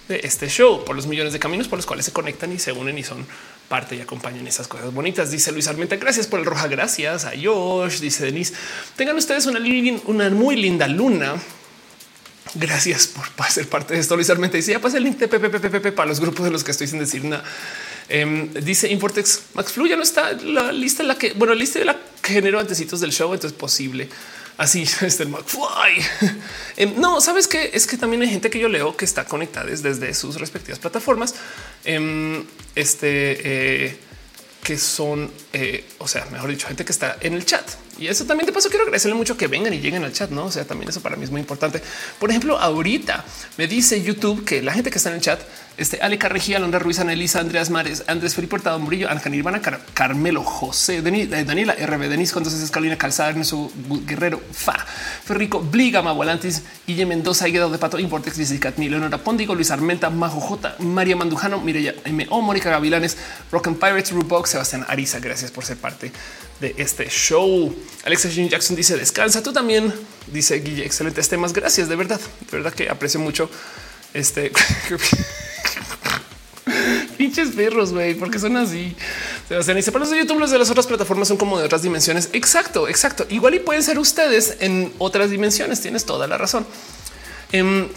[0.08, 2.72] de este show, por los millones de caminos por los cuales se conectan y se
[2.72, 3.26] unen y son
[3.68, 5.32] parte y acompañan esas cosas bonitas.
[5.32, 8.54] Dice Luis Armenta, gracias por el roja, gracias a Josh, dice Denise.
[8.96, 9.60] Tengan ustedes una,
[10.06, 11.36] una muy linda luna.
[12.54, 14.16] Gracias por ser parte de esto.
[14.16, 16.72] Luis Armenta dice, ya pasa el link de PPPPP para los grupos de los que
[16.72, 17.44] estoy sin decir nada.
[18.08, 21.60] Em, dice Importex, Max Flu ya no está la lista en la que, bueno, la
[21.60, 24.08] lista de la que generó antecitos del show, entonces es posible
[24.58, 26.38] así está el McFly.
[26.78, 29.66] Em, no, sabes que es que también hay gente que yo leo que está conectada
[29.66, 31.34] desde sus respectivas plataformas.
[31.84, 32.46] Em,
[32.76, 34.00] este eh,
[34.64, 37.66] que son, eh, o sea, mejor dicho, gente que está en el chat.
[37.98, 40.46] Y eso también de paso quiero agradecerle mucho que vengan y lleguen al chat, no?
[40.46, 41.82] O sea, también eso para mí es muy importante.
[42.20, 43.26] Por ejemplo, ahorita
[43.58, 45.40] me dice YouTube que la gente que está en el chat
[45.78, 49.62] este Ale Carregía, Londra Ruiz, Anelisa, Andreas Mares, Andrés Felipe Portado Murillo, Ángel Nirvana,
[49.94, 53.72] Carmelo José, eh, Daniela RB, Denis entonces Escalina Calzada, Ernesto
[54.06, 59.70] Guerrero, Fa, Ferrico, Bliga, Magualantis, Guille Mendoza, Guedo de Pato, Importex, Jessica Leonora Póndigo, Luis
[59.70, 63.16] Armenta, Majo J, María Mandujano, Mireya M.O., Mónica Gavilanes,
[63.52, 65.20] Rock and Pirates, Rubox, Sebastián Ariza.
[65.20, 66.12] Gracias por ser parte
[66.60, 67.76] de este show.
[68.04, 69.42] Alexa Jean Jackson dice descansa.
[69.44, 69.94] Tú también
[70.28, 70.86] dice Guille.
[70.86, 71.54] Excelentes temas.
[71.54, 71.90] Gracias.
[71.90, 73.50] De verdad, de verdad que aprecio mucho
[74.14, 74.52] este.
[77.18, 78.96] Pinches perros, güey, porque son así.
[79.48, 81.82] Sebastián dice, para los de YouTube, los de las otras plataformas son como de otras
[81.82, 82.30] dimensiones.
[82.34, 83.26] Exacto, exacto.
[83.30, 85.82] Igual y pueden ser ustedes en otras dimensiones.
[85.82, 86.68] Tienes toda la razón.
[87.52, 87.88] Em,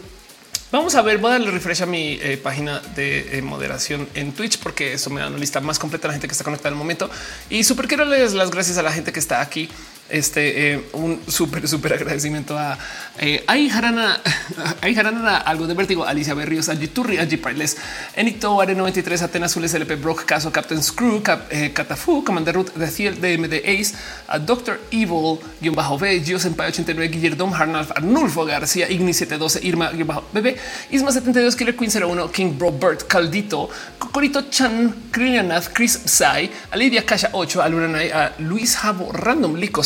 [0.71, 4.33] vamos a ver, voy a darle refresh a mi eh, página de eh, moderación en
[4.33, 6.71] Twitch porque eso me da una lista más completa de la gente que está conectada
[6.71, 7.11] el momento.
[7.49, 9.69] Y súper quiero darles las gracias a la gente que está aquí
[10.11, 12.79] este eh, un súper, súper agradecimiento a
[13.19, 14.19] eh, Jarana,
[14.81, 17.77] hay Jarana, algo de vértigo, Alicia Berrios, Angie Turri, Angie Parles,
[18.17, 22.71] Enito, Are 93, Atenas Azules, LP Brock, Caso, Captain Screw, Cap, eh, Catafu, Commander Root,
[22.89, 23.95] Ciel, DMD Ace,
[24.27, 29.67] a Doctor Evil, guion bajo B, Gio Senpai 89, Guillermo Harnalf, Arnulfo García, Igni 712,
[29.67, 30.57] Irma, guion bajo BB,
[30.91, 37.31] Isma 72, Killer Queen 01, King Robert, Caldito, Cocorito Chan, Krilianath, Chris Psy, Alidia Kasha
[37.33, 39.83] 8, a Luna a Luis Jabo, Random Lico,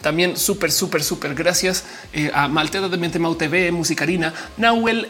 [0.00, 5.08] También súper, súper, súper gracias eh, a Malteda de Mente Mau TV, Musicarina, Nahuel.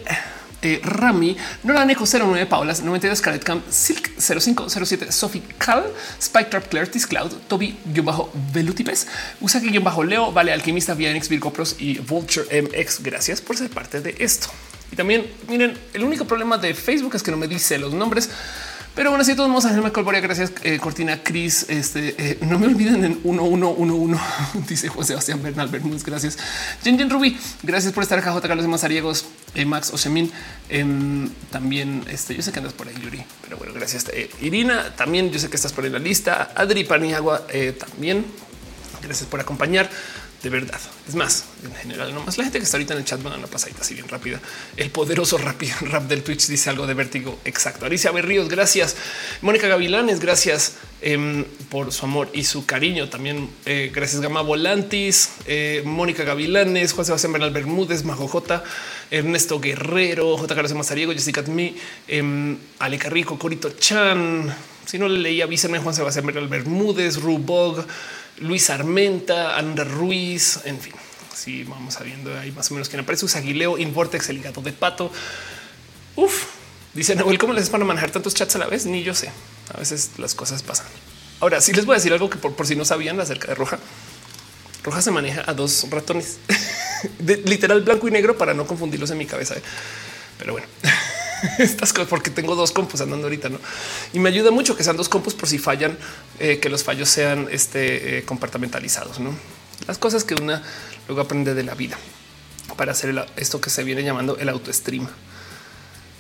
[0.63, 5.85] eh, Rami, Nora Neco 09, Paulas 92, Scarlet Camp, Silk 0507, Sophie Cal,
[6.21, 9.07] Spike Trap, Clarity Cloud, Toby, yo bajo Velutipes,
[9.41, 13.03] Usagi, yo bajo Leo, Vale, Alquimista, Vianix, Virgo Pros y Vulture MX.
[13.03, 14.49] Gracias por ser parte de esto.
[14.93, 18.29] Y también miren, el único problema de Facebook es que no me dice los nombres
[19.01, 22.67] pero bueno, así todos modos, Ángel Michael gracias eh, Cortina, Cris, este, eh, no me
[22.67, 24.20] olviden en 1111,
[24.69, 26.37] dice José Sebastián Bernal Bermúdez, gracias.
[26.85, 28.39] Jen Jen Ruby, gracias por estar acá.
[28.43, 30.31] Carlos de Mazariegos, eh, Max Osemin,
[30.69, 34.05] em, también, este, yo sé que andas por ahí, Yuri, pero bueno, gracias.
[34.43, 37.47] Irina, también yo sé que estás por ahí en la lista, Adri Paniagua,
[37.79, 38.27] también,
[39.01, 39.89] gracias por acompañar
[40.43, 40.81] de verdad.
[41.07, 43.35] Es más, en general, no más la gente que está ahorita en el chat, van
[43.35, 44.41] a una pasadita así bien rápida.
[44.77, 45.60] El poderoso rap,
[46.09, 47.39] del Twitch dice algo de vértigo.
[47.44, 47.85] Exacto.
[47.85, 48.97] Alicia Berríos, gracias.
[49.43, 53.10] Mónica Gavilanes, gracias em, por su amor y su cariño.
[53.10, 58.65] También eh, gracias Gama Volantis, eh, Mónica Gavilanes, Juan Sebastián Bernal Bermúdez, Majo J,
[59.10, 60.55] Ernesto Guerrero, J.
[60.55, 61.77] Carlos Mazariego, Jessica Tmi,
[62.09, 64.57] eh, Ale Carrico, Corito Chan.
[64.86, 67.85] Si no le leía, avísenme Juan Sebastián Bernal Bermúdez, Rubog.
[68.41, 70.94] Luis Armenta, Andrés Ruiz, en fin.
[71.35, 73.25] Si vamos sabiendo ahí más o menos quién aparece.
[73.25, 75.10] Usaguileo, Invortex, el gato de pato.
[76.17, 76.44] Uf,
[76.94, 78.86] dice Nahuel, ¿cómo les van a manejar tantos chats a la vez?
[78.86, 79.31] Ni yo sé.
[79.73, 80.86] A veces las cosas pasan.
[81.41, 83.78] Ahora sí les voy a decir algo que por, si no sabían acerca de Roja.
[84.83, 86.39] Roja se maneja a dos ratones,
[87.19, 89.55] de, literal blanco y negro para no confundirlos en mi cabeza.
[89.55, 89.62] ¿eh?
[90.39, 90.67] Pero bueno.
[91.59, 93.59] estas cosas porque tengo dos compus andando ahorita, ¿no?
[94.12, 95.97] Y me ayuda mucho que sean dos compus por si fallan,
[96.39, 99.35] eh, que los fallos sean este, eh, compartamentalizados, ¿no?
[99.86, 100.62] Las cosas que una
[101.07, 101.99] luego aprende de la vida
[102.77, 105.09] para hacer esto que se viene llamando el autostream.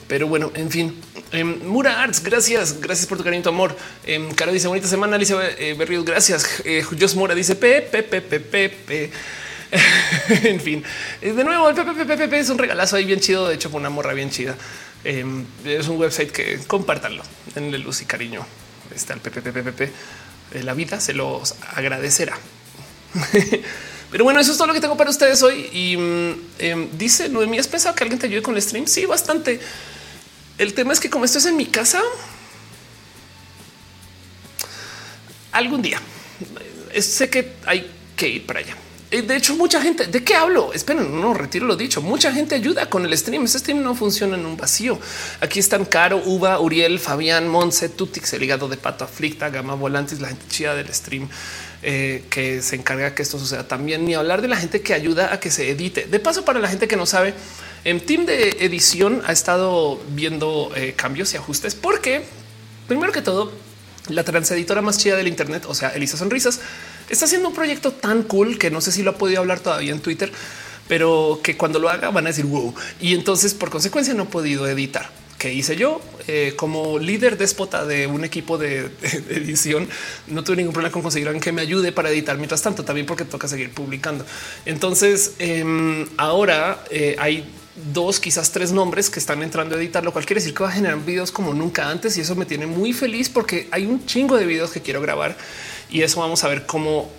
[0.08, 1.00] Pero bueno, en fin,
[1.30, 3.76] em, Mura Arts, gracias, gracias por tu cariño, tu amor.
[4.04, 6.62] Eh, Caro dice bonita semana, Alicia eh, Berrios, gracias.
[6.98, 9.10] Jos Mora dice p, p, p, p, p, p.
[10.48, 10.82] en fin,
[11.20, 13.46] de nuevo, el PPPPP es un regalazo ahí bien chido.
[13.46, 14.56] De hecho, fue una morra bien chida.
[15.04, 17.22] Em, es un website que compártanlo
[17.54, 18.44] en luz y cariño.
[18.94, 19.80] Está el PPPPP.
[20.52, 22.36] Eh, la vida se los agradecerá.
[24.10, 25.68] Pero bueno, eso es todo lo que tengo para ustedes hoy.
[25.72, 25.94] Y
[26.58, 28.86] em, dice Noemí, ¿has pensado que alguien te ayude con el stream?
[28.86, 29.60] Sí, bastante.
[30.58, 32.02] El tema es que como esto es en mi casa,
[35.52, 36.00] algún día
[36.98, 38.76] sé que hay que ir para allá.
[39.10, 40.72] De hecho, mucha gente, ¿de qué hablo?
[40.72, 42.00] Esperen, no retiro lo dicho.
[42.00, 43.44] Mucha gente ayuda con el stream.
[43.44, 45.00] Este stream no funciona en un vacío.
[45.40, 50.20] Aquí están Caro, Uva, Uriel, Fabián, Monse, Tutix, el hígado de pato aflicta, Gama Volantis,
[50.20, 51.28] la gente chida del stream
[51.82, 54.04] eh, que se encarga que esto suceda también.
[54.04, 56.04] Ni hablar de la gente que ayuda a que se edite.
[56.04, 57.34] De paso, para la gente que no sabe,
[57.82, 62.22] en team de edición ha estado viendo eh, cambios y ajustes porque,
[62.86, 63.50] primero que todo,
[64.08, 66.60] la transeditora más chida del Internet, o sea, Elisa Sonrisas,
[67.10, 69.92] está haciendo un proyecto tan cool que no sé si lo ha podido hablar todavía
[69.92, 70.32] en Twitter,
[70.88, 72.74] pero que cuando lo haga van a decir wow.
[73.00, 75.10] Y entonces, por consecuencia, no he podido editar.
[75.38, 76.02] ¿Qué hice yo?
[76.28, 78.90] Eh, como líder déspota de un equipo de,
[79.30, 79.88] edición,
[80.26, 82.36] no tuve ningún problema con conseguir alguien que me ayude para editar.
[82.36, 84.26] Mientras tanto, también porque toca seguir publicando.
[84.66, 87.44] Entonces, em, ahora eh, hay
[87.94, 90.68] dos, quizás tres nombres que están entrando a editar, lo cual quiere decir que va
[90.68, 92.18] a generar videos como nunca antes.
[92.18, 95.38] Y eso me tiene muy feliz porque hay un chingo de videos que quiero grabar
[95.90, 97.10] y eso vamos a ver cómo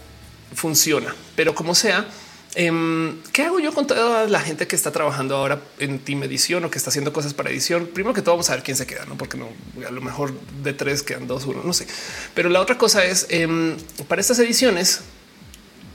[0.53, 1.13] funciona.
[1.35, 2.07] Pero como sea,
[2.55, 6.63] em, ¿qué hago yo con toda la gente que está trabajando ahora en team edición
[6.65, 7.87] o que está haciendo cosas para edición?
[7.93, 9.49] Primero que todo vamos a ver quién se queda, no porque no
[9.87, 10.33] a lo mejor
[10.63, 11.87] de tres quedan dos, uno, no sé.
[12.33, 13.77] Pero la otra cosa es em,
[14.07, 15.01] para estas ediciones,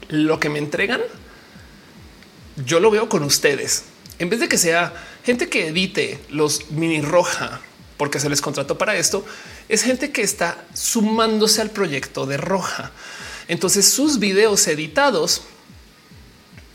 [0.09, 1.01] lo que me entregan,
[2.65, 3.83] yo lo veo con ustedes.
[4.19, 7.61] En vez de que sea gente que edite los mini roja
[7.97, 9.25] porque se les contrató para esto,
[9.69, 12.91] es gente que está sumándose al proyecto de Roja.
[13.47, 15.41] Entonces sus videos editados,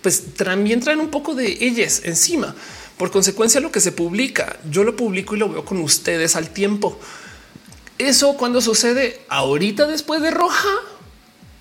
[0.02, 2.54] pues también traen un poco de ellas encima.
[2.96, 6.50] Por consecuencia, lo que se publica, yo lo publico y lo veo con ustedes al
[6.50, 6.98] tiempo.
[7.98, 10.68] Eso cuando sucede ahorita después de Roja,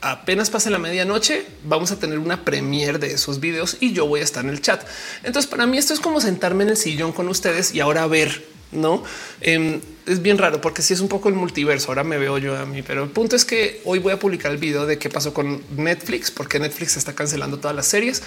[0.02, 4.22] apenas pase la medianoche, vamos a tener una premier de esos videos y yo voy
[4.22, 4.84] a estar en el chat.
[5.24, 8.46] Entonces, para mí esto es como sentarme en el sillón con ustedes y ahora ver
[8.72, 9.04] no
[9.42, 11.90] em, es bien raro porque si es un poco el multiverso.
[11.90, 14.52] Ahora me veo yo a mí, pero el punto es que hoy voy a publicar
[14.52, 18.22] el video de qué pasó con Netflix, porque Netflix está cancelando todas las series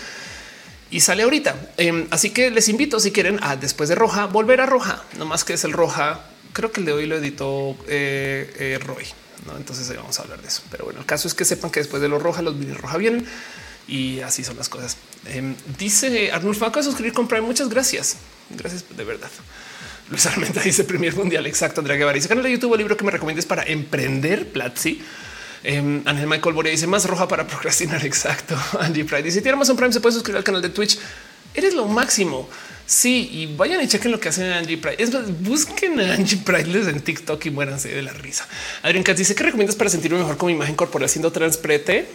[0.90, 1.72] y sale ahorita.
[1.76, 5.26] Em, así que les invito si quieren a después de Roja volver a Roja, no
[5.26, 6.20] más que es el Roja.
[6.52, 9.04] Creo que el de hoy lo editó eh, eh, Roy.
[9.46, 9.56] ¿no?
[9.56, 10.62] Entonces vamos a hablar de eso.
[10.70, 12.96] Pero bueno, el caso es que sepan que después de los roja, los mini roja
[12.96, 13.26] vienen
[13.88, 14.96] y así son las cosas.
[15.26, 17.42] Em, dice Arnulfo, acabo suscribir con Prime.
[17.46, 18.16] Muchas gracias.
[18.50, 19.30] Gracias de verdad.
[20.10, 21.46] Luis Armenta dice Primer Mundial.
[21.46, 21.80] Exacto.
[21.80, 25.00] Andrea Guevara dice canal de YouTube, el libro que me recomiendes para emprender Platzi.
[25.62, 28.04] Eh, Ángel Michael Borea dice más roja para procrastinar.
[28.06, 28.56] Exacto.
[28.80, 29.92] Andy Pride dice tiene un Prime.
[29.92, 30.98] Se puede suscribir al canal de Twitch.
[31.54, 32.48] Eres lo máximo.
[32.86, 34.96] Sí, y vayan y chequen lo que hacen Angie Pride.
[35.02, 38.46] Es más, busquen a Angie Pride en TikTok y muéranse de la risa.
[38.82, 42.06] Adrián Katz dice que recomiendas para sentirme mejor con mi imagen corporal siendo transprete.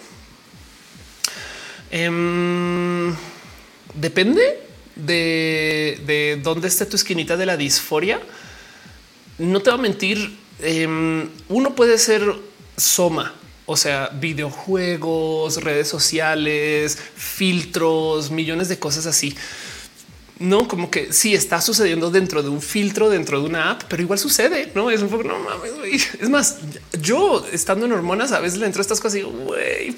[1.89, 3.15] Em,
[3.95, 4.68] depende
[5.05, 8.21] de, de dónde esté tu esquinita de la disforia.
[9.37, 10.37] No te va a mentir.
[10.61, 12.23] Em, uno puede ser
[12.75, 13.33] soma,
[13.65, 19.35] o sea, videojuegos, redes sociales, filtros, millones de cosas así
[20.39, 24.01] no como que sí está sucediendo dentro de un filtro, dentro de una app, pero
[24.01, 24.71] igual sucede.
[24.73, 25.73] No es un poco no mames.
[26.19, 26.57] Es más,
[27.01, 29.95] yo estando en hormonas a veces le entro a estas cosas y güey,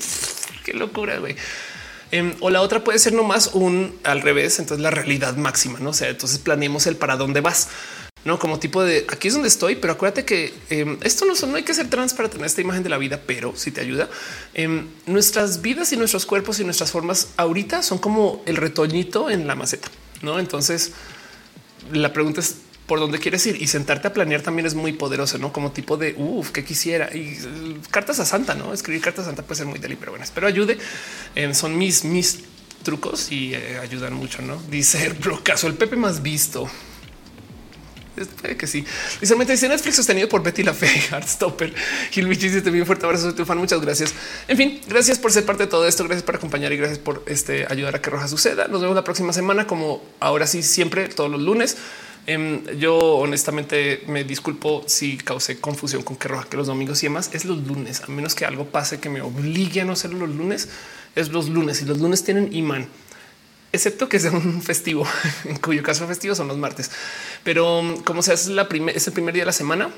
[0.66, 1.36] qué locura, güey.
[2.12, 4.60] Em, o la otra puede ser nomás un al revés.
[4.60, 7.70] Entonces la realidad máxima, no o sea, entonces planeemos el para dónde vas,
[8.24, 11.52] no como tipo de aquí es donde estoy, pero acuérdate que em, esto no, son,
[11.52, 13.82] no hay que ser trans para tener esta imagen de la vida, pero si te
[13.82, 14.10] ayuda,
[14.54, 19.48] em, nuestras vidas y nuestros cuerpos y nuestras formas ahorita son como el retoñito en
[19.48, 19.88] la maceta.
[20.22, 20.92] No, entonces
[21.92, 22.58] la pregunta es
[22.92, 25.95] por dónde quieres ir y sentarte a planear también es muy poderoso, no como tipo
[25.95, 29.60] de uff, que quisiera y uh, cartas a Santa, no escribir cartas a Santa puede
[29.60, 30.78] ser muy deli, pero bueno, espero ayude.
[31.34, 32.40] Eh, son mis, mis
[32.84, 34.42] trucos y eh, ayudan mucho.
[34.42, 36.70] No dice el caso el Pepe más visto.
[38.42, 38.84] Puede que sí.
[39.22, 41.74] Visualmente dice Netflix sostenido por Betty la Fe, Heartstopper.
[42.11, 43.58] Gilmichi dice bien fuerte abrazo, soy tu fan.
[43.58, 44.14] Muchas gracias.
[44.50, 46.03] En fin, gracias por ser parte de todo esto.
[46.03, 48.68] Gracias por acompañar y gracias por este, ayudar a que Roja suceda.
[48.68, 51.78] Nos vemos la próxima semana, como ahora sí, siempre todos los lunes.
[52.27, 57.08] Em, yo honestamente me disculpo si causé confusión con que Roja que los domingos y
[57.08, 60.27] demás es los lunes, a menos que algo pase que me obligue a no hacerlo
[60.27, 60.69] los lunes.
[61.16, 62.88] Es los lunes y los lunes tienen imán
[63.72, 65.08] excepto que sea un festivo,
[65.45, 66.91] en cuyo caso festivo son los martes.
[67.43, 69.90] Pero um, como sea, es, la es el primer día de la semana,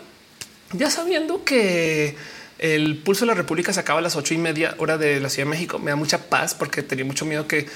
[0.73, 2.15] ya sabiendo que
[2.59, 5.29] el pulso de la República se acaba a las ocho y media hora de la
[5.29, 7.67] Ciudad de México, me da mucha paz porque tenía mucho miedo que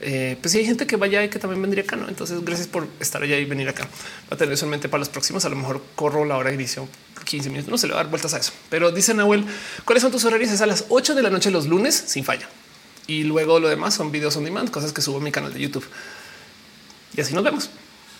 [0.00, 1.96] eh, pues si hay gente que vaya y que también vendría acá.
[1.96, 2.08] ¿no?
[2.08, 3.84] Entonces, gracias por estar allá y venir acá.
[4.30, 5.44] Va a tener solamente para los próximos.
[5.44, 6.88] A lo mejor corro la hora de inicio
[7.24, 7.70] 15 minutos.
[7.70, 9.44] No se le va a dar vueltas a eso, pero dice Nahuel,
[9.84, 10.50] ¿cuáles son tus horarios?
[10.50, 12.48] Es a las 8 de la noche los lunes sin falla
[13.08, 15.60] y luego lo demás son videos on demand, cosas que subo a mi canal de
[15.60, 15.84] YouTube.
[17.16, 17.70] Y así nos vemos.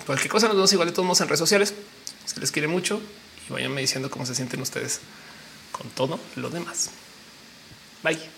[0.07, 1.74] Cualquier cosa nos vemos igual de todos modos en redes sociales.
[2.24, 3.00] Se les quiere mucho
[3.48, 5.00] y váyanme diciendo cómo se sienten ustedes
[5.70, 6.90] con todo lo demás.
[8.02, 8.38] Bye.